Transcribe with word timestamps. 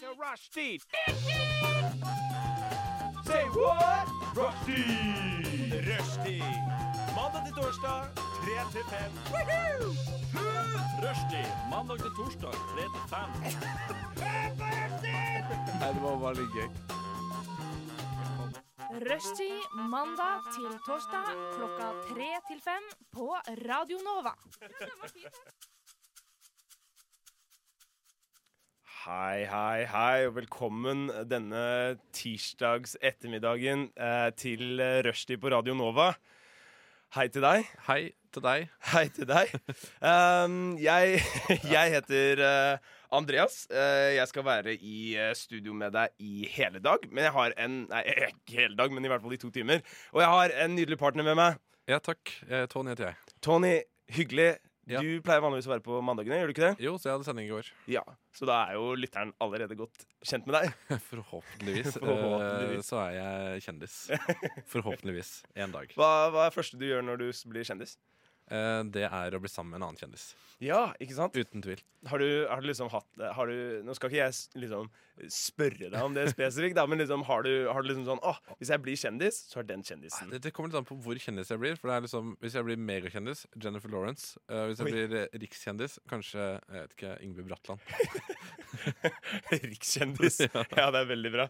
to 0.00 0.06
Rushdie. 0.16 0.80
Say 3.26 3.44
what? 3.58 4.06
Rushdie. 4.34 5.76
Rushdie. 5.88 6.50
Mandag 7.16 7.42
til 7.46 7.54
torsdag, 7.60 8.00
3 8.16 8.56
til 8.72 8.84
5. 8.90 8.96
Rushdie. 11.04 11.50
Mandag 11.70 11.98
til 11.98 12.12
torsdag, 12.18 12.52
3 12.52 12.84
til 12.94 13.04
5. 13.10 13.18
Nei, 15.80 15.90
det 15.94 16.02
var 16.02 16.16
veldig 16.26 16.48
gøy. 16.56 16.68
Rushtid 19.10 19.60
mandag 19.92 20.38
til 20.54 20.72
torsdag 20.86 21.28
klokka 21.54 21.88
tre 22.08 22.30
til 22.48 22.60
fem 22.64 22.84
på 23.12 23.26
Radio 23.68 23.98
Nova. 24.08 24.34
Hei, 29.00 29.46
hei, 29.48 29.86
hei, 29.88 30.26
og 30.28 30.34
velkommen 30.36 31.06
denne 31.24 31.60
tirsdags 32.12 32.98
ettermiddagen 33.00 33.86
eh, 33.96 34.26
til 34.36 34.82
rushtid 35.06 35.40
på 35.40 35.48
Radio 35.54 35.72
Nova. 35.72 36.10
Hei 37.16 37.24
til 37.32 37.40
deg. 37.46 37.70
Hei 37.86 38.10
til 38.28 38.44
deg. 38.44 38.66
Hei 38.90 39.06
til 39.16 39.24
deg. 39.30 39.54
Um, 40.04 40.76
jeg, 40.76 41.22
jeg 41.76 41.94
heter 41.96 42.44
uh, 42.44 42.92
Andreas. 43.16 43.62
Uh, 43.72 44.12
jeg 44.18 44.28
skal 44.28 44.44
være 44.44 44.76
i 44.76 45.16
uh, 45.16 45.32
studio 45.32 45.72
med 45.72 45.96
deg 45.96 46.12
i 46.20 46.44
hele 46.52 46.84
dag. 46.84 47.08
Men 47.08 47.24
jeg 47.24 47.36
har 47.38 47.56
en 47.56 47.82
Nei, 47.88 48.04
ikke 48.34 48.58
hele 48.66 48.76
dag, 48.76 48.92
men 48.92 49.08
i 49.08 49.14
hvert 49.14 49.24
fall 49.24 49.38
i 49.38 49.40
to 49.40 49.48
timer. 49.54 49.80
Og 50.12 50.20
jeg 50.26 50.34
har 50.36 50.58
en 50.66 50.76
nydelig 50.76 51.00
partner 51.00 51.24
med 51.32 51.40
meg. 51.40 51.56
Ja, 51.88 52.04
takk. 52.04 52.36
Eh, 52.46 52.68
Tony 52.68 52.92
heter 52.92 53.08
jeg. 53.08 53.32
Tony, 53.42 53.78
hyggelig. 54.12 54.52
Ja. 54.88 55.02
Du 55.04 55.20
pleier 55.22 55.42
vanligvis 55.44 55.68
å 55.68 55.72
være 55.74 55.84
på 55.84 55.98
mandagene, 56.02 56.38
gjør 56.40 56.48
du 56.50 56.54
ikke 56.54 56.64
det? 56.64 56.84
Jo, 56.86 56.94
så 56.98 57.10
jeg 57.10 57.14
hadde 57.18 57.26
sending 57.28 57.46
i 57.46 57.52
går. 57.52 57.68
Ja. 57.92 58.02
Så 58.34 58.48
da 58.48 58.62
er 58.64 58.78
jo 58.78 58.94
lytteren 58.98 59.32
allerede 59.44 59.76
godt 59.78 60.06
kjent 60.26 60.48
med 60.48 60.56
deg. 60.56 60.72
Forhåpentligvis. 61.10 61.98
Forhåpentligvis. 62.00 62.80
eh, 62.80 62.86
så 62.88 63.02
er 63.04 63.18
jeg 63.18 63.66
kjendis. 63.68 63.98
Forhåpentligvis. 64.72 65.34
En 65.60 65.76
dag. 65.76 65.92
Hva, 66.00 66.10
hva 66.32 66.46
er 66.46 66.50
det 66.54 66.56
første 66.56 66.80
du 66.80 66.86
gjør 66.88 67.04
når 67.06 67.20
du 67.22 67.28
blir 67.52 67.68
kjendis? 67.68 67.98
Eh, 68.50 68.80
det 68.96 69.04
er 69.06 69.36
å 69.36 69.42
bli 69.42 69.52
sammen 69.52 69.74
med 69.74 69.82
en 69.82 69.90
annen 69.90 70.00
kjendis. 70.00 70.30
Ja, 70.60 70.90
ikke 71.00 71.16
sant? 71.16 71.36
Uten 71.36 71.62
tvil. 71.64 71.80
Har 72.08 72.20
du, 72.20 72.28
har 72.48 72.60
du 72.60 72.68
liksom 72.68 72.88
hatt 72.92 73.22
har 73.36 73.48
du, 73.48 73.80
Nå 73.84 73.92
skal 73.96 74.08
ikke 74.08 74.22
jeg 74.22 74.60
liksom 74.62 74.86
spørre 75.28 75.90
deg 75.92 75.98
om 76.00 76.14
det 76.16 76.30
spesifikt, 76.32 76.76
da, 76.78 76.86
men 76.88 77.00
liksom, 77.02 77.26
har, 77.28 77.44
du, 77.44 77.68
har 77.68 77.84
du 77.84 77.90
liksom 77.90 78.06
sånn 78.06 78.22
Å, 78.24 78.32
hvis 78.60 78.70
jeg 78.72 78.82
blir 78.84 78.96
kjendis, 78.96 79.40
så 79.50 79.60
er 79.60 79.66
den 79.68 79.82
kjendisen. 79.84 80.30
Det, 80.32 80.40
det 80.46 80.52
kommer 80.56 80.70
litt 80.70 80.78
an 80.80 80.88
på 80.88 80.96
hvor 81.04 81.20
kjendis 81.20 81.52
jeg 81.52 81.60
blir. 81.60 81.76
For 81.80 81.90
det 81.90 81.96
er 81.98 82.06
liksom, 82.06 82.34
Hvis 82.40 82.56
jeg 82.56 82.66
blir 82.68 82.80
megakjendis, 82.80 83.44
Jennifer 83.60 83.92
Lawrence. 83.92 84.40
Uh, 84.48 84.70
hvis 84.70 84.80
jeg 84.80 84.88
Oi. 84.88 84.94
blir 84.96 85.16
eh, 85.20 85.38
rikskjendis, 85.42 85.98
kanskje 86.10 86.46
jeg 86.46 86.76
vet 86.76 86.96
ikke, 86.96 87.14
Ingvild 87.26 87.50
Bratland. 87.50 87.84
Rikskjendis. 89.72 90.40
ja, 90.80 90.88
det 90.88 91.02
er 91.02 91.10
veldig 91.10 91.34
bra. 91.36 91.48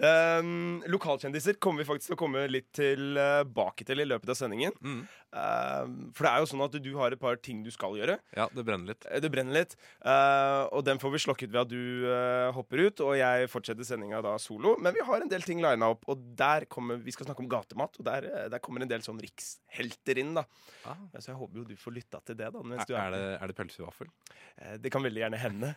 Um, 0.00 0.82
lokalkjendiser 0.92 1.60
kommer 1.62 1.84
vi 1.84 1.88
faktisk 1.88 2.12
til 2.12 2.18
å 2.18 2.20
komme 2.20 2.44
litt 2.50 2.68
tilbake 2.76 3.86
til 3.88 4.04
i 4.04 4.08
løpet 4.08 4.32
av 4.32 4.38
sendingen. 4.38 4.76
Mm. 4.84 5.00
Um, 5.36 5.96
for 6.16 6.26
det 6.26 6.32
er 6.32 6.42
jo 6.42 6.50
sånn 6.52 6.64
at 6.64 6.76
du 6.80 6.92
har 7.00 7.12
et 7.12 7.20
par 7.20 7.40
ting 7.40 7.64
du 7.64 7.72
skal 7.74 7.96
gjøre. 7.98 8.18
Ja, 8.36 8.45
det 8.54 8.64
brenner 8.66 8.92
litt. 8.92 9.06
Eh, 9.10 9.20
Det 9.22 9.30
brenner 9.32 9.56
litt. 9.56 9.76
Uh, 10.04 10.66
og 10.76 10.84
den 10.86 11.00
får 11.02 11.12
vi 11.14 11.20
slokket 11.24 11.52
ved 11.52 11.60
at 11.62 11.70
du 11.70 12.06
uh, 12.06 12.52
hopper 12.56 12.84
ut, 12.86 13.02
og 13.04 13.16
jeg 13.18 13.50
fortsetter 13.52 13.86
sendinga 13.86 14.20
da 14.24 14.36
solo. 14.42 14.76
Men 14.82 14.94
vi 14.96 15.04
har 15.06 15.24
en 15.24 15.30
del 15.30 15.46
ting 15.46 15.62
lina 15.64 15.90
opp, 15.94 16.06
og 16.12 16.22
der 16.38 16.68
kommer, 16.70 17.00
vi 17.02 17.14
skal 17.14 17.28
snakke 17.28 17.44
om 17.44 17.50
gatemat. 17.50 17.98
Og 18.00 18.06
der, 18.06 18.28
der 18.52 18.62
kommer 18.62 18.84
en 18.84 18.90
del 18.90 19.04
sånn 19.06 19.20
rikshelter 19.22 20.22
inn, 20.22 20.34
da. 20.38 20.46
Ah. 20.86 21.00
Så 21.18 21.32
jeg 21.32 21.40
håper 21.40 21.62
jo 21.62 21.66
du 21.72 21.76
får 21.80 21.96
lytta 21.98 22.22
til 22.26 22.38
det. 22.38 22.52
da 22.54 22.62
mens 22.62 22.84
Er, 22.84 22.90
du 22.90 22.96
er, 23.00 23.16
det, 23.16 23.56
pølse 23.56 23.56
i 23.56 23.60
pølsevaffel? 23.62 24.12
Uh, 24.60 24.76
Det 24.82 24.92
kan 24.94 25.06
veldig 25.06 25.24
gjerne 25.24 25.42
hende. 25.42 25.74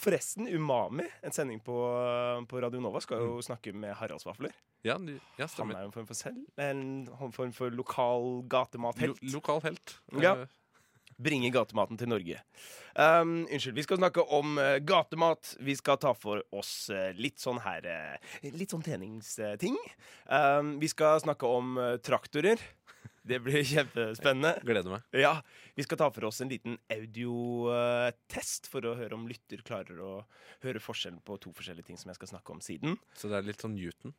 Forresten, 0.00 0.48
Umami, 0.50 1.08
en 1.26 1.34
sending 1.36 1.60
på, 1.64 1.76
på 2.48 2.64
Radio 2.64 2.82
Nova, 2.82 3.02
skal 3.04 3.24
jo 3.26 3.40
snakke 3.44 3.74
med 3.76 3.96
Haraldsvafler. 3.98 4.54
Ja, 4.86 4.96
ja 5.36 5.46
Han 5.58 5.74
er 5.74 5.82
jo 5.82 5.90
en 5.90 5.92
form 5.92 6.06
for 6.08 6.16
selv, 6.16 6.40
en 6.56 7.08
form 7.36 7.52
for 7.52 7.74
lokal 7.74 8.40
gatemathelt. 8.48 9.20
Lo 9.28 9.40
lokal 9.40 9.60
helt. 9.66 9.98
Ja. 10.22 10.34
Bringe 11.20 11.50
gatematen 11.52 11.98
til 12.00 12.08
Norge. 12.10 12.40
Um, 12.96 13.44
unnskyld, 13.44 13.76
vi 13.76 13.84
skal 13.84 14.00
snakke 14.00 14.24
om 14.34 14.58
uh, 14.58 14.78
gatemat. 14.82 15.54
Vi 15.60 15.76
skal 15.78 16.00
ta 16.00 16.14
for 16.16 16.42
oss 16.56 16.72
uh, 16.92 17.10
litt 17.18 17.38
sånn 17.42 17.60
her 17.64 17.86
uh, 17.86 18.36
Litt 18.46 18.72
sånn 18.72 18.84
treningsting. 18.84 19.76
Um, 20.26 20.78
vi 20.80 20.90
skal 20.90 21.20
snakke 21.22 21.48
om 21.48 21.78
traktorer. 22.04 22.62
Det 23.22 23.38
blir 23.44 23.62
kjempespennende. 23.72 24.54
Gleder 24.66 24.96
meg. 24.96 25.04
Ja, 25.20 25.36
Vi 25.76 25.84
skal 25.86 26.00
ta 26.00 26.08
for 26.14 26.30
oss 26.30 26.40
en 26.40 26.50
liten 26.50 26.78
audiotest 26.92 28.70
for 28.72 28.88
å 28.88 28.96
høre 28.98 29.16
om 29.16 29.28
lytter 29.28 29.62
klarer 29.66 30.00
å 30.00 30.14
høre 30.64 30.82
forskjellen 30.82 31.20
på 31.24 31.38
to 31.42 31.52
forskjellige 31.56 31.92
ting 31.92 32.00
som 32.00 32.12
jeg 32.12 32.20
skal 32.20 32.34
snakke 32.34 32.56
om 32.56 32.64
siden. 32.64 32.98
Så 33.14 33.30
det 33.30 33.38
er 33.38 33.48
litt 33.52 33.62
sånn 33.62 33.76
Newton 33.76 34.16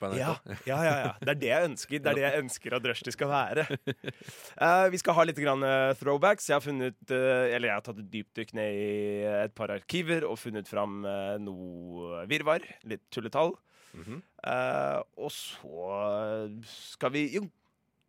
på 0.00 0.10
NRK. 0.10 0.20
Ja, 0.20 0.34
ja, 0.66 0.80
ja, 0.86 0.96
ja. 1.04 1.12
Det 1.20 1.34
er 1.34 1.40
det 1.44 1.50
jeg 1.50 1.70
ønsker. 1.70 1.96
Det 2.00 2.12
er 2.12 2.18
det 2.20 2.26
jeg 2.26 2.44
ønsker 2.44 2.76
at 2.78 2.90
Rushdie 2.90 3.16
skal 3.16 3.32
være. 3.32 3.66
Uh, 4.56 4.86
vi 4.92 5.00
skal 5.02 5.18
ha 5.18 5.26
litt 5.28 5.40
grann, 5.40 5.64
uh, 5.66 5.94
throwbacks. 6.00 6.50
Jeg 6.50 6.58
har 6.58 6.64
funnet 6.64 6.98
uh, 7.12 7.46
Eller 7.50 7.70
jeg 7.70 7.76
har 7.76 7.86
tatt 7.86 8.02
et 8.02 8.12
dypdykk 8.12 8.54
ned 8.58 8.80
i 8.80 8.92
et 9.46 9.56
par 9.56 9.72
arkiver 9.74 10.26
og 10.28 10.40
funnet 10.40 10.70
fram 10.70 11.02
noe 11.44 12.24
virvar. 12.30 12.64
Litt 12.88 13.06
tulletall. 13.12 13.54
Mhm. 13.96 14.20
Eh, 14.46 15.00
og 15.18 15.32
så 15.34 15.88
skal 16.64 17.12
vi 17.12 17.26
Jo, 17.34 17.42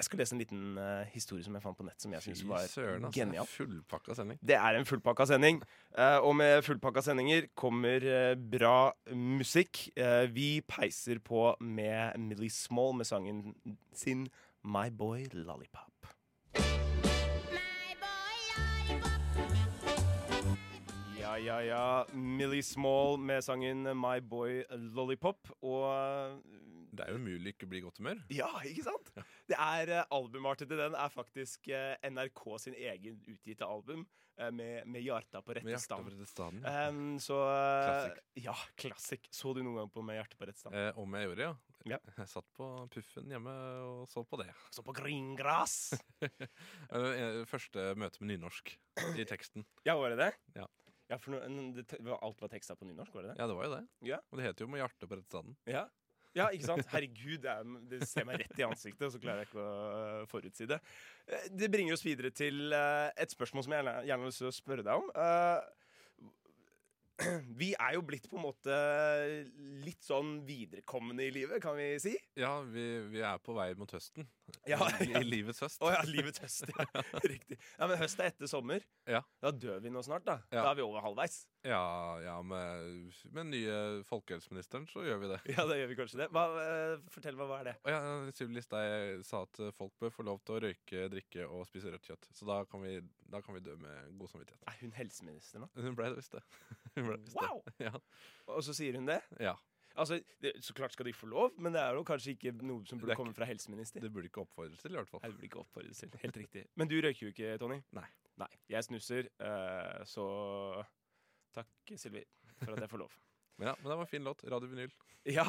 jeg 0.01 0.07
skal 0.07 0.21
lese 0.23 0.33
en 0.33 0.41
liten 0.41 0.61
uh, 0.81 1.03
historie 1.13 1.45
som 1.45 1.53
jeg 1.53 1.61
fant 1.61 1.77
på 1.77 1.85
nett, 1.85 1.99
som 2.01 2.13
jeg 2.15 2.25
syns 2.25 2.41
var 2.49 2.65
søren, 2.71 3.05
altså. 3.05 3.19
genial. 3.19 3.49
Fullpakka 3.49 4.15
sending. 4.17 4.39
Det 4.41 4.57
er 4.57 4.77
en 4.79 4.87
fullpakka 4.89 5.27
sending. 5.29 5.61
Uh, 5.93 6.17
og 6.25 6.33
med 6.39 6.61
fullpakka 6.65 7.03
sendinger 7.05 7.51
kommer 7.59 8.01
uh, 8.01 8.33
bra 8.33 8.91
musikk. 9.13 9.83
Vi 10.33 10.49
peiser 10.67 11.21
på 11.21 11.51
med 11.61 12.17
Millie 12.17 12.49
Small 12.49 12.95
med 12.97 13.05
sangen 13.05 13.53
sin 13.93 14.27
My 14.65 14.89
Boy 14.89 15.27
Lollipop. 15.33 16.09
Ja, 21.19 21.37
ja, 21.37 21.59
ja. 21.61 21.85
Millie 22.13 22.63
Small 22.63 23.19
med 23.19 23.45
sangen 23.45 23.83
My 23.97 24.17
Boy 24.21 24.63
Lollipop. 24.71 25.53
Og 25.61 26.41
Det 26.91 27.05
er 27.05 27.13
jo 27.13 27.19
umulig 27.21 27.53
ikke 27.55 27.67
å 27.67 27.71
bli 27.71 27.79
i 27.79 27.83
godt 27.85 28.01
humør. 28.01 28.19
ja, 28.35 28.49
ikke 28.67 28.83
sant? 28.83 29.11
Det 29.47 29.57
er 29.57 29.91
uh, 30.01 30.15
Albumartet 30.17 30.67
til 30.71 30.79
den 30.79 30.95
er 30.99 31.11
faktisk 31.13 31.69
eh, 31.71 31.95
NRK 32.11 32.43
sin 32.65 32.75
egen 32.75 33.17
utgitte 33.31 33.67
album 33.67 34.03
eh, 34.37 34.51
med, 34.51 34.87
med 34.91 35.03
hjarta 35.05 35.41
på 35.45 35.55
rette 35.55 35.79
stand. 35.79 36.05
på 36.07 36.13
rette 36.13 36.27
stand 36.29 36.63
Ja. 36.67 36.87
Um, 36.91 37.15
så 37.23 37.39
Klassik. 37.41 38.21
Ja, 38.43 38.55
klassikk. 38.79 39.27
Så 39.31 39.53
du 39.55 39.61
noen 39.63 39.81
gang 39.81 39.91
på 39.93 40.03
Med 40.05 40.19
hjertet 40.19 40.39
på 40.39 40.47
rett 40.49 40.59
stand? 40.59 40.75
Eh, 40.75 40.91
om 40.99 41.15
jeg 41.17 41.29
gjorde, 41.29 41.47
ja. 41.49 41.55
Ja. 41.89 41.97
Jeg 42.19 42.29
satt 42.29 42.45
på 42.53 42.65
puffen 42.93 43.31
hjemme 43.33 43.53
og 43.87 44.03
så 44.11 44.21
på 44.27 44.37
det. 44.43 44.51
Så 44.75 44.83
på 44.85 44.93
gringras! 44.99 45.95
Eh, 46.91 47.07
eh, 47.15 47.39
Første 47.47 47.93
møte 47.97 48.19
med 48.21 48.33
nynorsk 48.35 48.73
i 49.15 49.23
teksten. 49.25 49.63
ja, 49.87 49.95
var 49.97 50.11
det 50.13 50.19
det? 50.19 50.31
Ja. 50.59 50.67
Ja, 51.11 51.17
for 51.19 51.33
no, 51.33 51.39
det, 51.75 51.87
alt 52.13 52.41
var 52.43 52.51
teksta 52.51 52.75
på 52.79 52.85
nynorsk, 52.87 53.11
var 53.15 53.25
det 53.25 53.31
det? 53.33 53.39
Ja, 53.41 53.47
det 53.49 53.55
var 53.57 53.65
jo 53.67 53.71
det. 53.73 53.81
Ja. 54.07 54.19
Og 54.31 54.39
det 54.39 54.45
heter 54.45 54.63
jo 54.63 54.69
Med 54.71 54.79
hjertet 54.83 55.09
på 55.11 55.17
rett 55.17 55.27
staden. 55.27 55.55
Ja. 55.67 55.81
Ja, 56.37 56.47
ikke 56.53 56.69
sant? 56.69 56.85
Herregud, 56.93 57.41
det, 57.43 57.51
er, 57.99 58.05
ser 58.07 58.27
meg 58.27 58.39
rett 58.43 58.61
i 58.61 58.63
ansiktet, 58.67 59.03
og 59.07 59.11
så 59.15 59.19
klarer 59.19 59.43
jeg 59.43 59.51
ikke 59.51 59.65
å 59.65 59.75
øh, 60.21 60.23
forutsi 60.31 60.67
det. 60.69 60.79
Eh, 61.27 61.49
Det 61.59 61.71
bringer 61.73 61.97
oss 61.97 62.05
videre 62.05 62.31
til 62.35 62.71
eh, 62.75 63.09
et 63.19 63.33
spørsmål 63.35 63.67
som 63.67 63.75
jeg 63.75 63.93
gjerne, 64.07 64.31
å 64.31 64.53
spørre 64.55 64.85
deg 64.87 65.01
om. 65.01 65.11
Eh, 65.11 65.69
vi 67.61 67.71
er 67.75 67.95
jo 67.97 68.03
blitt 68.05 68.27
på 68.31 68.37
en 68.39 68.45
måte 68.45 68.77
litt 69.83 70.01
sånn 70.05 70.37
viderekommende 70.47 71.27
i 71.27 71.33
livet, 71.35 71.61
kan 71.63 71.75
vi 71.77 71.89
si. 72.01 72.15
Ja, 72.39 72.53
vi, 72.65 72.85
vi 73.11 73.23
er 73.25 73.41
på 73.43 73.55
vei 73.57 73.71
mot 73.77 73.91
høsten. 73.93 74.27
Ja, 74.69 74.79
I, 75.03 75.11
ja. 75.11 75.21
I 75.21 75.27
livets 75.27 75.61
høst. 75.63 75.81
Å 75.83 75.91
ja, 75.93 76.01
livets 76.07 76.41
høst. 76.43 76.65
Ja. 76.71 76.87
Riktig. 77.33 77.59
Ja, 77.77 77.87
Men 77.91 77.99
høst 78.01 78.23
er 78.23 78.31
etter 78.31 78.49
sommer. 78.51 78.85
Ja. 79.09 79.23
Da 79.43 79.51
dør 79.53 79.83
vi 79.83 79.93
nå 79.93 80.03
snart, 80.05 80.25
da. 80.27 80.39
Ja. 80.49 80.63
Da 80.63 80.71
er 80.71 80.79
vi 80.81 80.87
over 80.87 81.03
halvveis. 81.05 81.43
Ja, 81.67 82.17
ja 82.23 82.35
med, 82.41 83.11
med 83.29 83.39
den 83.43 83.51
nye 83.53 83.75
folkehelseministeren 84.07 84.87
så 84.89 85.03
gjør 85.05 85.19
vi 85.21 85.29
det. 85.29 85.39
Ja, 85.53 85.65
da 85.69 85.75
gjør 85.77 85.91
vi 85.91 85.97
kanskje 85.99 86.21
det. 86.23 86.27
Hva, 86.33 86.45
eh, 86.61 86.93
fortell 87.13 87.37
meg, 87.37 87.51
hva 87.51 87.59
er 87.61 87.67
det? 87.69 87.75
Ja, 87.85 87.99
Sylvi 88.33 88.57
Listhaug 88.57 89.21
sa 89.27 89.43
at 89.45 89.61
folk 89.77 89.93
bør 90.01 90.13
få 90.15 90.25
lov 90.25 90.39
til 90.47 90.57
å 90.57 90.61
røyke, 90.65 91.03
drikke 91.13 91.45
og 91.45 91.67
spise 91.69 91.93
rødt 91.93 92.07
kjøtt. 92.09 92.29
Så 92.33 92.47
da 92.49 92.61
kan 92.69 92.81
vi, 92.85 92.95
da 93.29 93.43
kan 93.45 93.57
vi 93.57 93.61
dø 93.65 93.75
med 93.81 94.15
god 94.17 94.33
samvittighet. 94.33 94.63
Er 94.71 94.79
hun 94.81 94.95
helseminister 94.97 95.61
nå? 95.61 95.69
Hun 95.77 95.97
ble 95.99 96.09
det 96.13 96.21
visst 96.23 96.33
det. 96.37 96.41
Visst 96.97 97.37
Wow! 97.37 97.61
det. 97.67 97.91
Ja. 97.91 97.93
Og 98.55 98.63
så 98.65 98.73
sier 98.77 98.97
hun 98.97 99.09
det? 99.11 99.21
ja. 99.41 99.57
Altså, 99.99 100.21
det, 100.39 100.53
Så 100.63 100.71
klart 100.73 100.93
skal 100.95 101.03
de 101.09 101.11
få 101.13 101.27
lov, 101.27 101.51
men 101.59 101.73
det 101.75 101.81
er 101.83 101.97
jo 101.97 102.03
kanskje 102.07 102.31
ikke 102.37 102.53
noe 102.63 102.85
som 102.87 102.95
burde 102.97 103.11
ikke, 103.11 103.19
komme 103.19 103.33
fra 103.35 103.43
helseminister. 103.49 103.99
Det 103.99 104.07
burde 104.15 104.29
ikke 104.29 104.39
oppfordres 104.45 104.79
til, 104.79 104.93
i 104.95 104.95
hvert 104.95 105.09
fall. 105.11 105.19
Det 105.25 105.33
burde 105.35 105.49
ikke 105.49 105.59
oppfordres 105.59 105.99
til. 105.99 106.13
Helt 106.23 106.37
riktig. 106.39 106.63
Men 106.79 106.87
du 106.87 106.95
røyker 107.03 107.25
jo 107.27 107.31
ikke, 107.33 107.57
Tony? 107.59 107.81
Nei. 107.97 108.05
Nei, 108.39 108.47
Jeg 108.71 108.87
snusser, 108.87 109.27
uh, 109.43 109.99
så 110.07 110.23
takk, 111.55 111.93
Sylvi, 111.95 112.23
for 112.61 112.75
at 112.75 112.85
jeg 112.85 112.93
får 112.93 113.03
lov. 113.05 113.19
Men 113.61 113.67
ja, 113.67 113.75
men 113.77 113.91
det 113.91 113.95
var 113.99 114.07
en 114.07 114.09
fin 114.09 114.23
låt. 114.25 114.39
Radio 114.49 114.71
Vinyl. 114.71 114.93
Ja, 115.29 115.45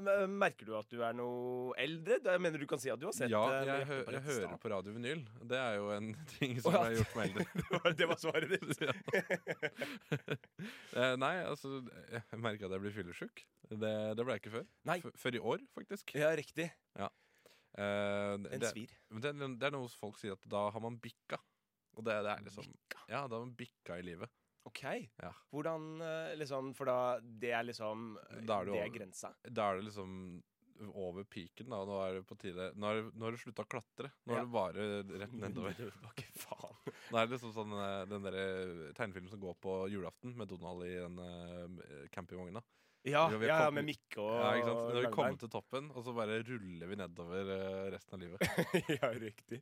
men 0.00 0.34
Merker 0.40 0.68
du 0.68 0.72
at 0.76 0.88
du 0.92 1.00
er 1.04 1.14
noe 1.16 1.72
eldre? 1.80 2.18
Jeg 2.24 2.40
mener 2.44 2.60
du 2.60 2.66
kan 2.68 2.80
si 2.80 2.90
at 2.92 3.00
du 3.00 3.06
har 3.08 3.14
sett 3.16 3.32
ja, 3.32 3.40
eh, 3.56 3.68
jeg, 3.68 3.86
hø 3.88 3.98
jeg 4.16 4.24
hører 4.26 4.58
på 4.60 4.70
radio 4.72 4.94
vinyl. 4.96 5.22
Det 5.48 5.58
er 5.60 5.78
jo 5.78 5.90
en 5.94 6.10
ting 6.34 6.58
som 6.60 6.72
oh, 6.72 6.76
ja. 6.76 6.82
har 6.86 6.96
gjort 6.98 7.16
meg 7.18 7.30
eldre. 7.30 7.46
Det 7.60 7.78
var- 7.78 7.96
Det 8.02 8.08
var 8.10 8.20
svaret 8.20 8.52
ditt. 8.52 8.70
Eh, 10.92 11.14
nei, 11.20 11.34
altså 11.46 11.80
Jeg 12.12 12.38
merker 12.40 12.68
at 12.68 12.76
jeg 12.76 12.84
blir 12.84 12.94
fyllesyk. 12.96 13.44
Det, 13.70 13.94
det 14.16 14.24
ble 14.26 14.36
jeg 14.36 14.44
ikke 14.44 14.54
før. 14.58 14.66
Nei. 14.88 14.98
F 15.00 15.08
før 15.24 15.38
i 15.38 15.42
år, 15.54 15.64
faktisk. 15.76 16.12
Ja, 16.20 16.32
riktig. 16.36 16.68
Ja. 16.98 17.08
En 17.80 18.44
det, 18.44 18.68
svir. 18.68 18.92
det, 19.24 19.32
er 19.32 19.72
noe 19.72 19.88
folk 19.96 20.18
sier 20.20 20.36
at 20.36 20.44
da 20.52 20.66
har 20.74 20.84
man 20.84 21.00
bikka. 21.00 21.40
Og 21.96 22.04
det, 22.04 22.18
det 22.24 22.34
er 22.36 22.44
liksom 22.44 22.68
Ja, 23.08 23.24
da 23.24 23.36
har 23.36 23.40
man 23.46 23.56
bikka 23.56 23.96
i 24.00 24.04
livet. 24.04 24.28
OK. 24.68 24.82
Ja. 25.18 25.32
Hvordan 25.50 26.00
eh, 26.06 26.32
liksom 26.38 26.70
For 26.78 26.86
da 26.86 26.96
Det 27.20 27.50
er 27.50 27.64
liksom 27.66 28.12
eh, 28.20 28.42
Da 28.46 28.60
er 28.60 28.68
det 28.68 28.76
Det 28.76 28.82
er 28.84 28.92
grensa? 28.94 29.32
Da 29.42 29.68
er 29.68 29.80
det 29.80 29.88
liksom 29.90 30.16
over 30.98 31.22
piken. 31.30 31.68
da 31.70 31.82
Nå 31.86 31.98
er 32.02 32.16
det 32.16 32.22
på 32.26 32.36
tide 32.40 32.68
Nå 32.74 32.92
har 33.22 33.34
du 33.34 33.38
slutta 33.38 33.62
å 33.62 33.70
klatre. 33.70 34.10
Nå 34.26 34.34
er 34.34 34.46
det 34.46 34.52
bare 34.54 34.86
rett 35.22 35.34
nedover. 35.44 35.82
okay, 36.08 36.30
faen. 36.34 36.78
Nå 37.12 37.18
er 37.18 37.26
det 37.26 37.36
liksom 37.36 37.54
sånn 37.54 37.74
eh, 37.78 37.98
den 38.10 38.26
der 38.26 38.38
tegnefilmen 38.98 39.30
som 39.30 39.42
går 39.42 39.58
på 39.62 39.76
julaften 39.92 40.34
med 40.38 40.50
Donald 40.50 40.86
i 40.86 40.94
den 40.96 41.20
uh, 41.22 42.08
campingvogna. 42.14 42.64
Ja, 43.02 43.26
ja, 43.34 43.38
ja, 43.42 43.70
med 43.74 43.86
Mikke 43.88 44.20
og 44.22 44.30
Ja, 44.30 44.50
ikke 44.54 44.66
sant? 44.68 44.80
Når 44.80 44.94
vi 44.94 45.02
kommet 45.02 45.16
kommer 45.16 45.38
til 45.42 45.50
toppen, 45.50 45.86
og 45.90 46.04
så 46.06 46.12
bare 46.14 46.38
ruller 46.46 46.90
vi 46.90 46.98
nedover 47.00 47.48
eh, 47.50 47.86
resten 47.90 48.14
av 48.14 48.22
livet. 48.22 48.44
ja, 48.94 49.08
riktig. 49.10 49.58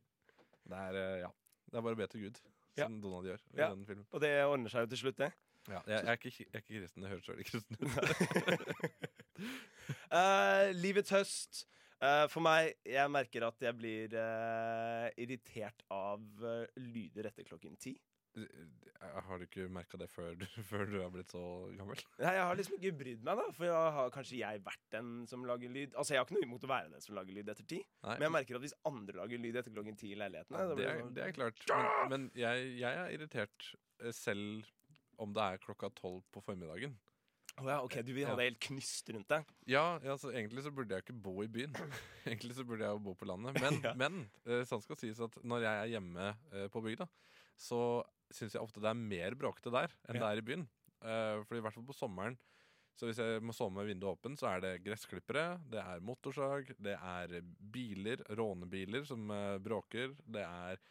Det 0.61 0.81
er, 0.89 0.99
eh, 0.99 1.21
ja. 1.23 1.31
det 1.71 1.79
er 1.79 1.85
bare 1.87 1.97
å 1.97 2.01
be 2.03 2.07
til 2.11 2.27
Gud, 2.27 2.37
Ja. 2.77 2.87
som 2.87 3.01
Donald 3.03 3.27
gjør 3.27 3.41
i 3.51 3.59
den 3.61 3.85
filmen. 3.87 4.05
Og 4.11 4.21
det 4.23 4.31
ordner 4.45 4.71
seg 4.71 4.85
jo 4.85 4.91
til 4.93 5.01
slutt, 5.03 5.17
det. 5.19 5.31
Ja. 5.69 5.81
Jeg, 5.85 5.97
jeg, 5.97 6.07
er 6.07 6.17
ikke, 6.17 6.31
jeg 6.39 6.47
er 6.53 6.63
ikke 6.63 6.79
kristen, 6.79 7.03
jeg 7.03 7.11
høres 7.11 7.29
veldig 7.29 7.45
kristen 7.49 7.73
ut. 7.81 7.89
uh, 10.09 10.71
livets 10.85 11.13
høst. 11.13 11.65
Uh, 12.01 12.25
for 12.33 12.41
meg, 12.41 12.71
jeg 12.87 13.11
merker 13.13 13.45
at 13.45 13.67
jeg 13.67 13.77
blir 13.77 14.15
uh, 14.17 15.07
irritert 15.21 15.83
av 15.93 16.23
lyder 16.81 17.29
etter 17.29 17.45
klokken 17.45 17.75
ti. 17.77 17.93
Har 19.25 19.39
du 19.41 19.45
ikke 19.47 19.65
merka 19.73 19.97
det 19.97 20.07
før, 20.13 20.35
du- 20.37 20.45
før 20.69 20.85
du 20.87 20.97
er 21.01 21.09
blitt 21.13 21.31
så 21.33 21.41
gammel? 21.77 21.99
Nei, 22.21 22.33
Jeg 22.37 22.43
har 22.45 22.55
liksom 22.59 22.75
ikke 22.77 22.91
brydd 22.99 23.23
meg, 23.25 23.39
da. 23.41 23.45
For 23.57 23.65
jeg 23.67 23.93
har 23.97 24.11
kanskje 24.13 24.39
jeg 24.39 24.61
vært 24.65 24.83
den 24.93 25.09
som 25.31 25.43
lager 25.49 25.73
lyd. 25.73 25.95
Altså, 25.97 26.13
Jeg 26.13 26.21
har 26.21 26.27
ikke 26.29 26.37
noe 26.37 26.47
imot 26.47 26.67
å 26.67 26.71
være 26.71 26.91
den 26.93 27.01
som 27.05 27.17
lager 27.17 27.33
lyd 27.39 27.49
etter 27.51 27.65
ti. 27.67 27.79
Nei, 28.05 28.15
Men 28.19 28.27
jeg 28.29 28.35
merker 28.37 28.59
at 28.59 28.65
hvis 28.67 28.77
andre 28.87 29.17
lager 29.23 29.41
lyd 29.41 29.57
etter 29.61 29.73
klokken 29.75 29.97
ti 29.99 30.11
i 30.13 30.19
leilighetene 30.21 30.67
det, 30.69 30.75
blir 30.79 30.89
er, 30.91 30.99
sånn- 31.01 31.15
det 31.17 31.25
er 31.27 31.35
klart. 31.39 31.63
Men, 31.73 32.09
men 32.13 32.27
jeg, 32.37 32.67
jeg 32.83 33.01
er 33.05 33.15
irritert 33.17 33.71
eh, 34.05 34.13
selv 34.15 34.69
om 35.21 35.33
det 35.35 35.47
er 35.49 35.59
klokka 35.65 35.89
tolv 35.97 36.21
på 36.33 36.41
formiddagen. 36.45 36.95
Å 37.59 37.65
ja, 37.67 37.81
ok, 37.83 37.97
Du 38.07 38.13
vil 38.15 38.29
ha 38.29 38.37
det 38.39 38.45
helt 38.47 38.61
knyst 38.63 39.09
rundt 39.11 39.27
deg? 39.33 39.49
Ja, 39.67 39.97
ja, 39.99 40.13
altså 40.13 40.29
Egentlig 40.31 40.63
så 40.63 40.71
burde 40.71 40.95
jeg 40.95 41.03
ikke 41.03 41.17
bo 41.25 41.33
i 41.43 41.49
byen. 41.51 41.73
Egentlig 42.29 42.55
så 42.55 42.63
burde 42.65 42.85
jeg 42.87 42.95
jo 42.95 43.01
bo 43.09 43.13
på 43.19 43.27
landet. 43.27 43.57
Men, 43.59 43.81
Ja. 43.89 43.91
men 43.99 44.21
eh, 44.47 44.61
sånn 44.69 44.81
skal 44.85 44.97
sies 45.01 45.19
at 45.25 45.35
når 45.43 45.65
jeg 45.67 45.81
er 45.83 45.91
hjemme 45.97 46.29
eh, 46.53 46.69
på 46.71 46.81
bygda, 46.85 47.09
så 47.61 47.81
syns 48.35 48.53
jeg 48.55 48.61
ofte 48.63 48.81
det 48.83 48.89
er 48.91 48.99
mer 48.99 49.35
bråkete 49.39 49.71
der 49.73 49.91
enn 50.09 50.17
Ja. 50.19 50.21
det 50.23 50.29
er 50.31 50.41
i 50.41 50.47
byen. 50.51 50.67
Uh, 51.01 51.41
fordi 51.47 51.57
i 51.61 51.65
hvert 51.65 51.73
fall 51.77 51.87
på 51.87 51.97
sommeren 51.97 52.37
så 52.99 53.07
hvis 53.07 53.17
jeg 53.23 53.41
må 53.41 53.53
sove 53.55 53.71
med 53.73 53.87
vinduet 53.87 54.11
åpent, 54.19 54.37
så 54.37 54.49
er 54.51 54.59
det 54.61 54.83
gressklippere, 54.85 55.55
det 55.71 55.79
er 55.79 56.01
motorsag, 56.05 56.67
det 56.77 56.93
er 56.99 57.37
biler, 57.73 58.19
rånebiler 58.37 59.05
som 59.07 59.23
uh, 59.31 59.57
bråker. 59.63 60.13
Det 60.25 60.43
er 60.47 60.81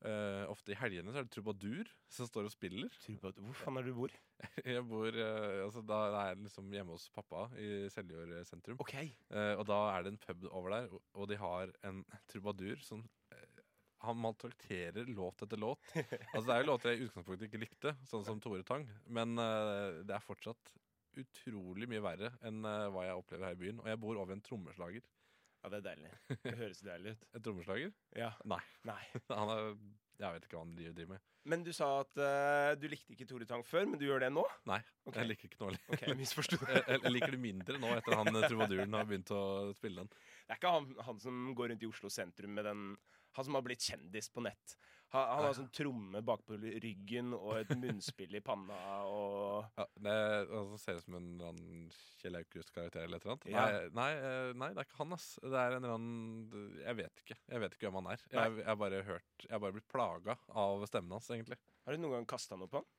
Uh, 0.00 0.48
Ofte 0.48 0.72
i 0.72 0.76
helgene 0.80 1.12
så 1.12 1.18
er 1.20 1.26
det 1.26 1.32
trubadur 1.34 1.84
som 2.08 2.24
står 2.24 2.46
og 2.48 2.52
spiller. 2.54 2.88
Trubadur. 3.02 3.42
Hvor 3.44 3.58
faen 3.58 3.76
er 3.76 3.84
du 3.84 3.90
bor? 3.98 4.14
Jeg 4.64 4.80
bor 4.88 5.12
uh, 5.12 5.58
altså 5.66 5.82
Da 5.84 5.98
er 6.08 6.30
jeg 6.30 6.38
liksom 6.46 6.70
hjemme 6.72 6.94
hos 6.96 7.04
pappa 7.12 7.42
i 7.60 7.66
Seljord 7.92 8.32
sentrum. 8.48 8.78
OK. 8.80 8.94
Uh, 9.28 9.58
og 9.60 9.66
da 9.68 9.76
er 9.98 10.06
det 10.06 10.14
en 10.14 10.22
pub 10.22 10.46
over 10.56 10.72
der, 10.72 10.88
og- 11.12 11.28
de 11.28 11.36
har 11.36 11.74
en 11.84 12.00
trubadur 12.32 12.80
som 12.80 13.04
Han 14.06 14.20
maltrakterer 14.22 15.08
låt 15.12 15.42
etter 15.44 15.60
låt. 15.60 15.90
Altså 15.94 16.46
Det 16.46 16.54
er 16.54 16.62
jo 16.62 16.68
låter 16.70 16.90
jeg 16.90 17.00
i 17.00 17.08
utgangspunktet 17.08 17.48
ikke 17.48 17.60
likte, 17.60 17.94
sånn 18.08 18.24
som 18.24 18.40
Tore 18.40 18.64
Tang, 18.66 18.86
men 19.12 19.36
uh, 19.36 20.00
det 20.08 20.16
er 20.16 20.24
fortsatt 20.24 20.72
utrolig 21.20 21.88
mye 21.90 22.02
verre 22.04 22.30
enn 22.46 22.62
uh, 22.64 22.88
hva 22.94 23.06
jeg 23.08 23.18
opplever 23.18 23.50
her 23.50 23.56
i 23.58 23.60
byen. 23.60 23.80
Og 23.82 23.90
jeg 23.90 24.00
bor 24.00 24.20
over 24.22 24.36
en 24.36 24.44
trommeslager. 24.44 25.04
Ja, 25.60 25.68
det 25.68 25.80
er 25.82 25.88
deilig. 25.90 26.12
Det 26.40 26.54
høres 26.56 26.84
deilig 26.84 27.16
ut. 27.16 27.26
En 27.36 27.42
trommeslager? 27.44 27.90
Ja. 28.16 28.30
Nei. 28.48 28.62
Nei. 28.88 29.02
Han 29.40 29.52
er 29.52 29.66
Jeg 30.20 30.36
vet 30.36 30.46
ikke 30.46 30.56
hva 30.56 30.64
han 30.66 30.72
driver 30.76 31.12
med. 31.14 31.28
Men 31.48 31.62
du 31.64 31.70
sa 31.72 31.86
at 32.02 32.18
uh, 32.20 32.72
du 32.76 32.82
likte 32.92 33.14
ikke 33.14 33.24
Tore 33.28 33.46
Tang 33.48 33.62
før, 33.64 33.86
men 33.88 34.00
du 34.00 34.04
gjør 34.04 34.20
det 34.24 34.28
nå? 34.32 34.42
Nei, 34.68 34.76
okay. 35.08 35.22
jeg 35.22 35.30
liker 35.30 35.48
ikke 35.48 35.62
noe 35.62 35.70
Okay, 35.94 36.12
Ok, 36.12 36.66
jeg. 36.66 36.82
Jeg, 36.92 37.12
liker 37.16 37.32
det 37.32 37.40
mindre 37.40 37.80
nå 37.80 37.94
etter 37.96 38.18
han 38.20 38.28
trubaduren 38.44 38.98
har 38.98 39.08
begynt 39.08 39.32
å 39.32 39.40
spille 39.76 40.04
den. 40.04 40.12
Det 40.44 40.52
er 40.52 40.60
ikke 40.60 40.74
han, 40.74 40.90
han 41.06 41.22
som 41.22 41.38
går 41.56 41.72
rundt 41.72 41.86
i 41.86 41.88
Oslo 41.88 42.12
sentrum 42.12 42.52
med 42.58 42.68
den 42.68 42.84
Han 43.36 43.46
som 43.46 43.58
har 43.58 43.66
blitt 43.66 43.84
kjendis 43.84 44.30
på 44.32 44.42
nett. 44.44 44.76
Han, 45.10 45.24
han 45.26 45.44
har 45.48 45.54
sånn 45.58 45.70
tromme 45.74 46.20
bakpå 46.22 46.54
ryggen 46.60 47.32
og 47.34 47.56
et 47.56 47.72
munnspill 47.74 48.36
i 48.38 48.42
panna 48.46 48.76
og 49.10 49.64
Ja, 49.74 49.86
det 50.06 50.12
altså, 50.44 50.78
ser 50.78 51.00
ut 51.00 51.06
som 51.06 51.16
en 51.18 51.26
eller 51.32 51.48
annen 51.48 51.88
Kjell 52.20 52.38
Aukrust-karakter 52.38 53.08
eller 53.08 53.18
et 53.18 53.26
eller 53.26 53.34
annet. 53.34 53.48
Ja. 53.50 53.64
Nei, 53.64 53.88
nei, 53.98 54.10
eh, 54.28 54.52
nei, 54.62 54.68
det 54.76 54.84
er 54.84 54.86
ikke 54.86 55.00
han, 55.00 55.16
ass. 55.16 55.26
Det 55.42 55.50
er 55.50 55.74
en 55.74 55.80
eller 55.80 55.96
annen 55.96 56.78
Jeg 56.84 56.98
vet 57.00 57.24
ikke. 57.24 57.38
Jeg 57.40 57.64
vet 57.64 57.74
ikke 57.74 57.88
hvem 57.88 57.98
han 58.02 58.12
er. 58.14 58.24
Jeg, 58.30 58.56
jeg 58.60 58.68
har 58.70 58.80
bare 58.84 59.02
hørt 59.08 59.46
Jeg 59.48 59.54
har 59.56 59.64
bare 59.66 59.78
blitt 59.78 59.90
plaga 59.90 60.38
av 60.62 60.86
stemmen 60.92 61.16
hans, 61.18 61.30
egentlig. 61.34 61.58
Har 61.86 61.96
du 61.96 62.04
noen 62.04 62.20
gang 62.20 62.30
kasta 62.30 62.60
noe 62.60 62.70
på 62.70 62.82
han? 62.82 62.90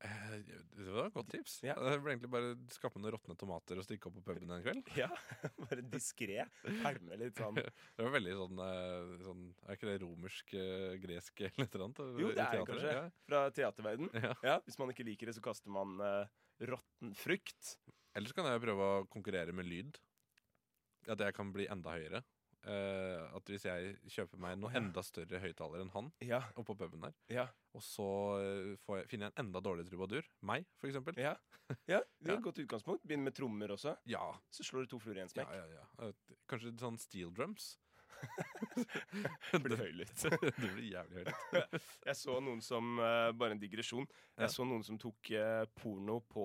Eh, 0.00 0.36
Det 0.80 0.92
var 0.94 1.08
et 1.10 1.14
godt 1.14 1.28
tips. 1.34 1.58
Ja. 1.66 1.74
Det 1.76 1.98
ble 2.00 2.14
egentlig 2.14 2.30
bare 2.32 2.54
skaffe 2.72 3.00
noen 3.00 3.12
råtne 3.14 3.36
tomater 3.38 3.80
og 3.80 3.84
stikke 3.84 4.08
opp 4.08 4.16
på 4.18 4.24
puben 4.30 4.52
en 4.54 4.64
kveld. 4.64 4.88
Ja, 4.96 5.10
bare 5.66 5.84
diskré. 5.84 6.46
Pælme 6.64 7.18
litt 7.20 7.40
sånn. 7.40 7.58
Det 7.96 8.06
var 8.06 8.14
veldig 8.16 8.36
sånn, 8.38 8.62
eh, 8.64 9.14
sånn 9.26 9.46
Er 9.66 9.76
ikke 9.76 9.90
det 9.90 9.98
romersk, 10.04 10.54
eh, 10.56 10.96
gresk 11.02 11.44
eller 11.44 11.66
et 11.66 11.76
eller 11.76 11.86
annet? 11.88 12.02
Jo, 12.24 12.32
det 12.36 12.46
er 12.46 12.66
kanskje. 12.72 12.96
Ja. 12.96 13.06
Fra 13.28 13.42
teaterverden. 13.60 14.12
Ja. 14.16 14.34
Ja, 14.46 14.58
hvis 14.64 14.80
man 14.80 14.94
ikke 14.94 15.06
liker 15.06 15.28
det, 15.30 15.36
så 15.36 15.44
kaster 15.44 15.72
man 15.74 15.98
uh, 16.00 16.24
råtten 16.64 17.12
frukt. 17.18 17.74
Ellers 18.16 18.32
kan 18.34 18.48
jeg 18.48 18.62
prøve 18.64 18.88
å 18.88 19.02
konkurrere 19.12 19.52
med 19.56 19.68
lyd. 19.68 20.00
At 21.10 21.20
jeg 21.22 21.36
kan 21.36 21.52
bli 21.52 21.68
enda 21.70 21.92
høyere. 21.96 22.24
Eh, 22.68 23.22
at 23.36 23.48
hvis 23.48 23.64
jeg 23.64 23.94
kjøper 24.12 24.40
meg 24.42 24.58
noe 24.60 24.72
enda 24.76 25.00
større 25.00 25.38
høyttaler 25.40 25.80
enn 25.80 25.92
han 25.94 26.10
Ja, 26.20 26.42
oppå 26.60 26.74
puben 26.76 27.06
der, 27.06 27.14
ja, 27.32 27.46
og 27.72 27.80
så 27.80 28.08
eh, 28.36 28.74
får 28.84 28.98
jeg, 28.98 29.06
finner 29.08 29.30
jeg 29.30 29.32
en 29.32 29.46
enda 29.46 29.62
dårligere 29.64 29.88
trubadur, 29.88 30.28
meg 30.44 30.66
eksempel. 30.84 31.16
ja. 31.16 31.32
ja 31.88 32.02
det 32.20 32.34
er 32.34 32.36
et 32.38 32.44
godt 32.44 32.60
utgangspunkt. 32.60 33.06
Begynn 33.08 33.24
med 33.24 33.36
trommer 33.36 33.72
også. 33.72 33.94
Ja, 34.10 34.26
Så 34.52 34.66
slår 34.66 34.84
du 34.84 34.92
to 34.92 35.00
fluer 35.00 35.22
i 35.22 35.24
en 35.24 35.30
ja, 35.30 35.36
smekk. 35.38 35.54
ja, 35.56 35.64
ja. 35.72 35.86
ja. 36.04 36.36
Kanskje 36.52 36.74
sånn 36.82 37.00
steel 37.00 37.32
drums. 37.32 37.78
Det 39.50 39.60
blir 39.64 39.80
høylytt. 39.80 40.24
det 40.42 40.52
blir 40.58 40.86
jævlig 40.90 41.22
høylytt. 41.22 41.76
Jeg 42.04 42.16
så 42.18 42.36
noen 42.44 42.60
som 42.64 42.98
eh, 43.00 43.30
Bare 43.36 43.56
en 43.56 43.62
digresjon. 43.62 44.08
Jeg 44.36 44.52
så 44.52 44.66
noen 44.68 44.84
som 44.86 44.98
tok 45.00 45.30
eh, 45.32 45.64
porno 45.80 46.20
på, 46.28 46.44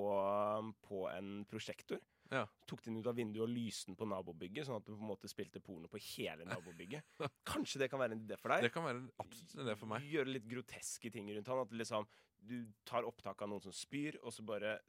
på 0.88 1.06
en 1.12 1.42
prosjektor. 1.50 2.00
Ja. 2.34 2.46
Tok 2.66 2.82
den 2.86 2.98
ut 2.98 3.08
av 3.10 3.18
vinduet 3.18 3.44
og 3.46 3.52
lyste 3.52 3.92
den 3.92 3.98
på 4.00 4.08
nabobygget, 4.10 4.66
sånn 4.68 4.80
at 4.80 4.88
du 4.88 4.94
på 4.96 5.02
en 5.02 5.12
måte 5.12 5.30
spilte 5.30 5.62
porno 5.64 5.90
på 5.92 6.02
hele 6.16 6.48
nabobygget. 6.50 7.06
Kanskje 7.52 7.84
det 7.84 7.90
kan 7.92 8.02
være 8.02 8.18
en 8.18 8.24
idé 8.26 8.40
for 8.42 8.54
deg? 8.54 8.66
Det 8.66 8.74
kan 8.74 8.88
være 8.88 9.04
en 9.04 9.12
absolutt 9.22 9.56
en 9.56 9.66
idé 9.68 9.78
for 9.80 9.92
meg. 9.92 10.08
Gjøre 10.10 10.34
litt 10.34 10.50
groteske 10.50 11.12
ting 11.14 11.30
rundt 11.32 11.52
han. 11.54 11.64
At 11.68 11.78
liksom, 11.84 12.10
du 12.42 12.58
tar 12.88 13.08
opptak 13.08 13.46
av 13.46 13.52
noen 13.52 13.66
som 13.68 13.76
spyr, 13.76 14.20
og 14.24 14.34
så 14.34 14.46
bare 14.48 14.80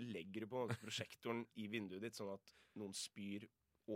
legger 0.00 0.46
du 0.46 0.52
på 0.54 0.64
prosjektoren 0.80 1.44
i 1.60 1.68
vinduet 1.68 2.06
ditt, 2.06 2.16
sånn 2.16 2.32
at 2.32 2.54
noen 2.80 2.94
spyr 2.96 3.44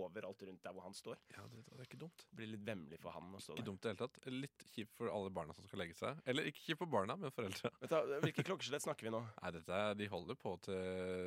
overalt 0.00 0.42
rundt 0.48 0.62
der 0.64 0.74
hvor 0.76 0.84
han 0.86 0.96
står. 0.96 1.18
Ja, 1.34 1.44
det, 1.52 1.62
det 1.70 1.78
er 1.78 1.86
ikke 1.88 2.00
dumt. 2.00 2.24
Det 2.28 2.38
blir 2.40 2.50
litt 2.52 2.64
vemmelig 2.66 2.98
for 3.02 3.14
han 3.16 3.30
å 3.34 3.40
stå 3.42 3.54
Ikke 3.54 3.62
der. 3.62 3.68
dumt 3.70 3.80
i 3.80 3.86
det 3.86 3.92
hele 3.92 4.00
tatt. 4.02 4.28
Litt 4.44 4.64
kjipt 4.74 4.94
for 4.98 5.12
alle 5.14 5.32
barna 5.38 5.56
som 5.56 5.66
skal 5.68 5.82
legge 5.84 5.96
seg. 5.98 6.20
Eller 6.30 6.50
ikke 6.50 6.64
kjipt 6.66 6.82
for 6.82 6.90
barna, 6.94 7.16
men 7.20 7.34
foreldre. 7.34 7.70
Vet 7.82 7.94
du, 7.94 8.14
hvilke 8.26 8.46
klokkeslett 8.50 8.84
snakker 8.86 9.08
vi 9.08 9.14
nå? 9.14 9.22
Nei, 9.40 9.52
dette 9.58 9.82
De 10.00 10.10
holder 10.12 10.40
på 10.40 10.54
til 10.66 10.78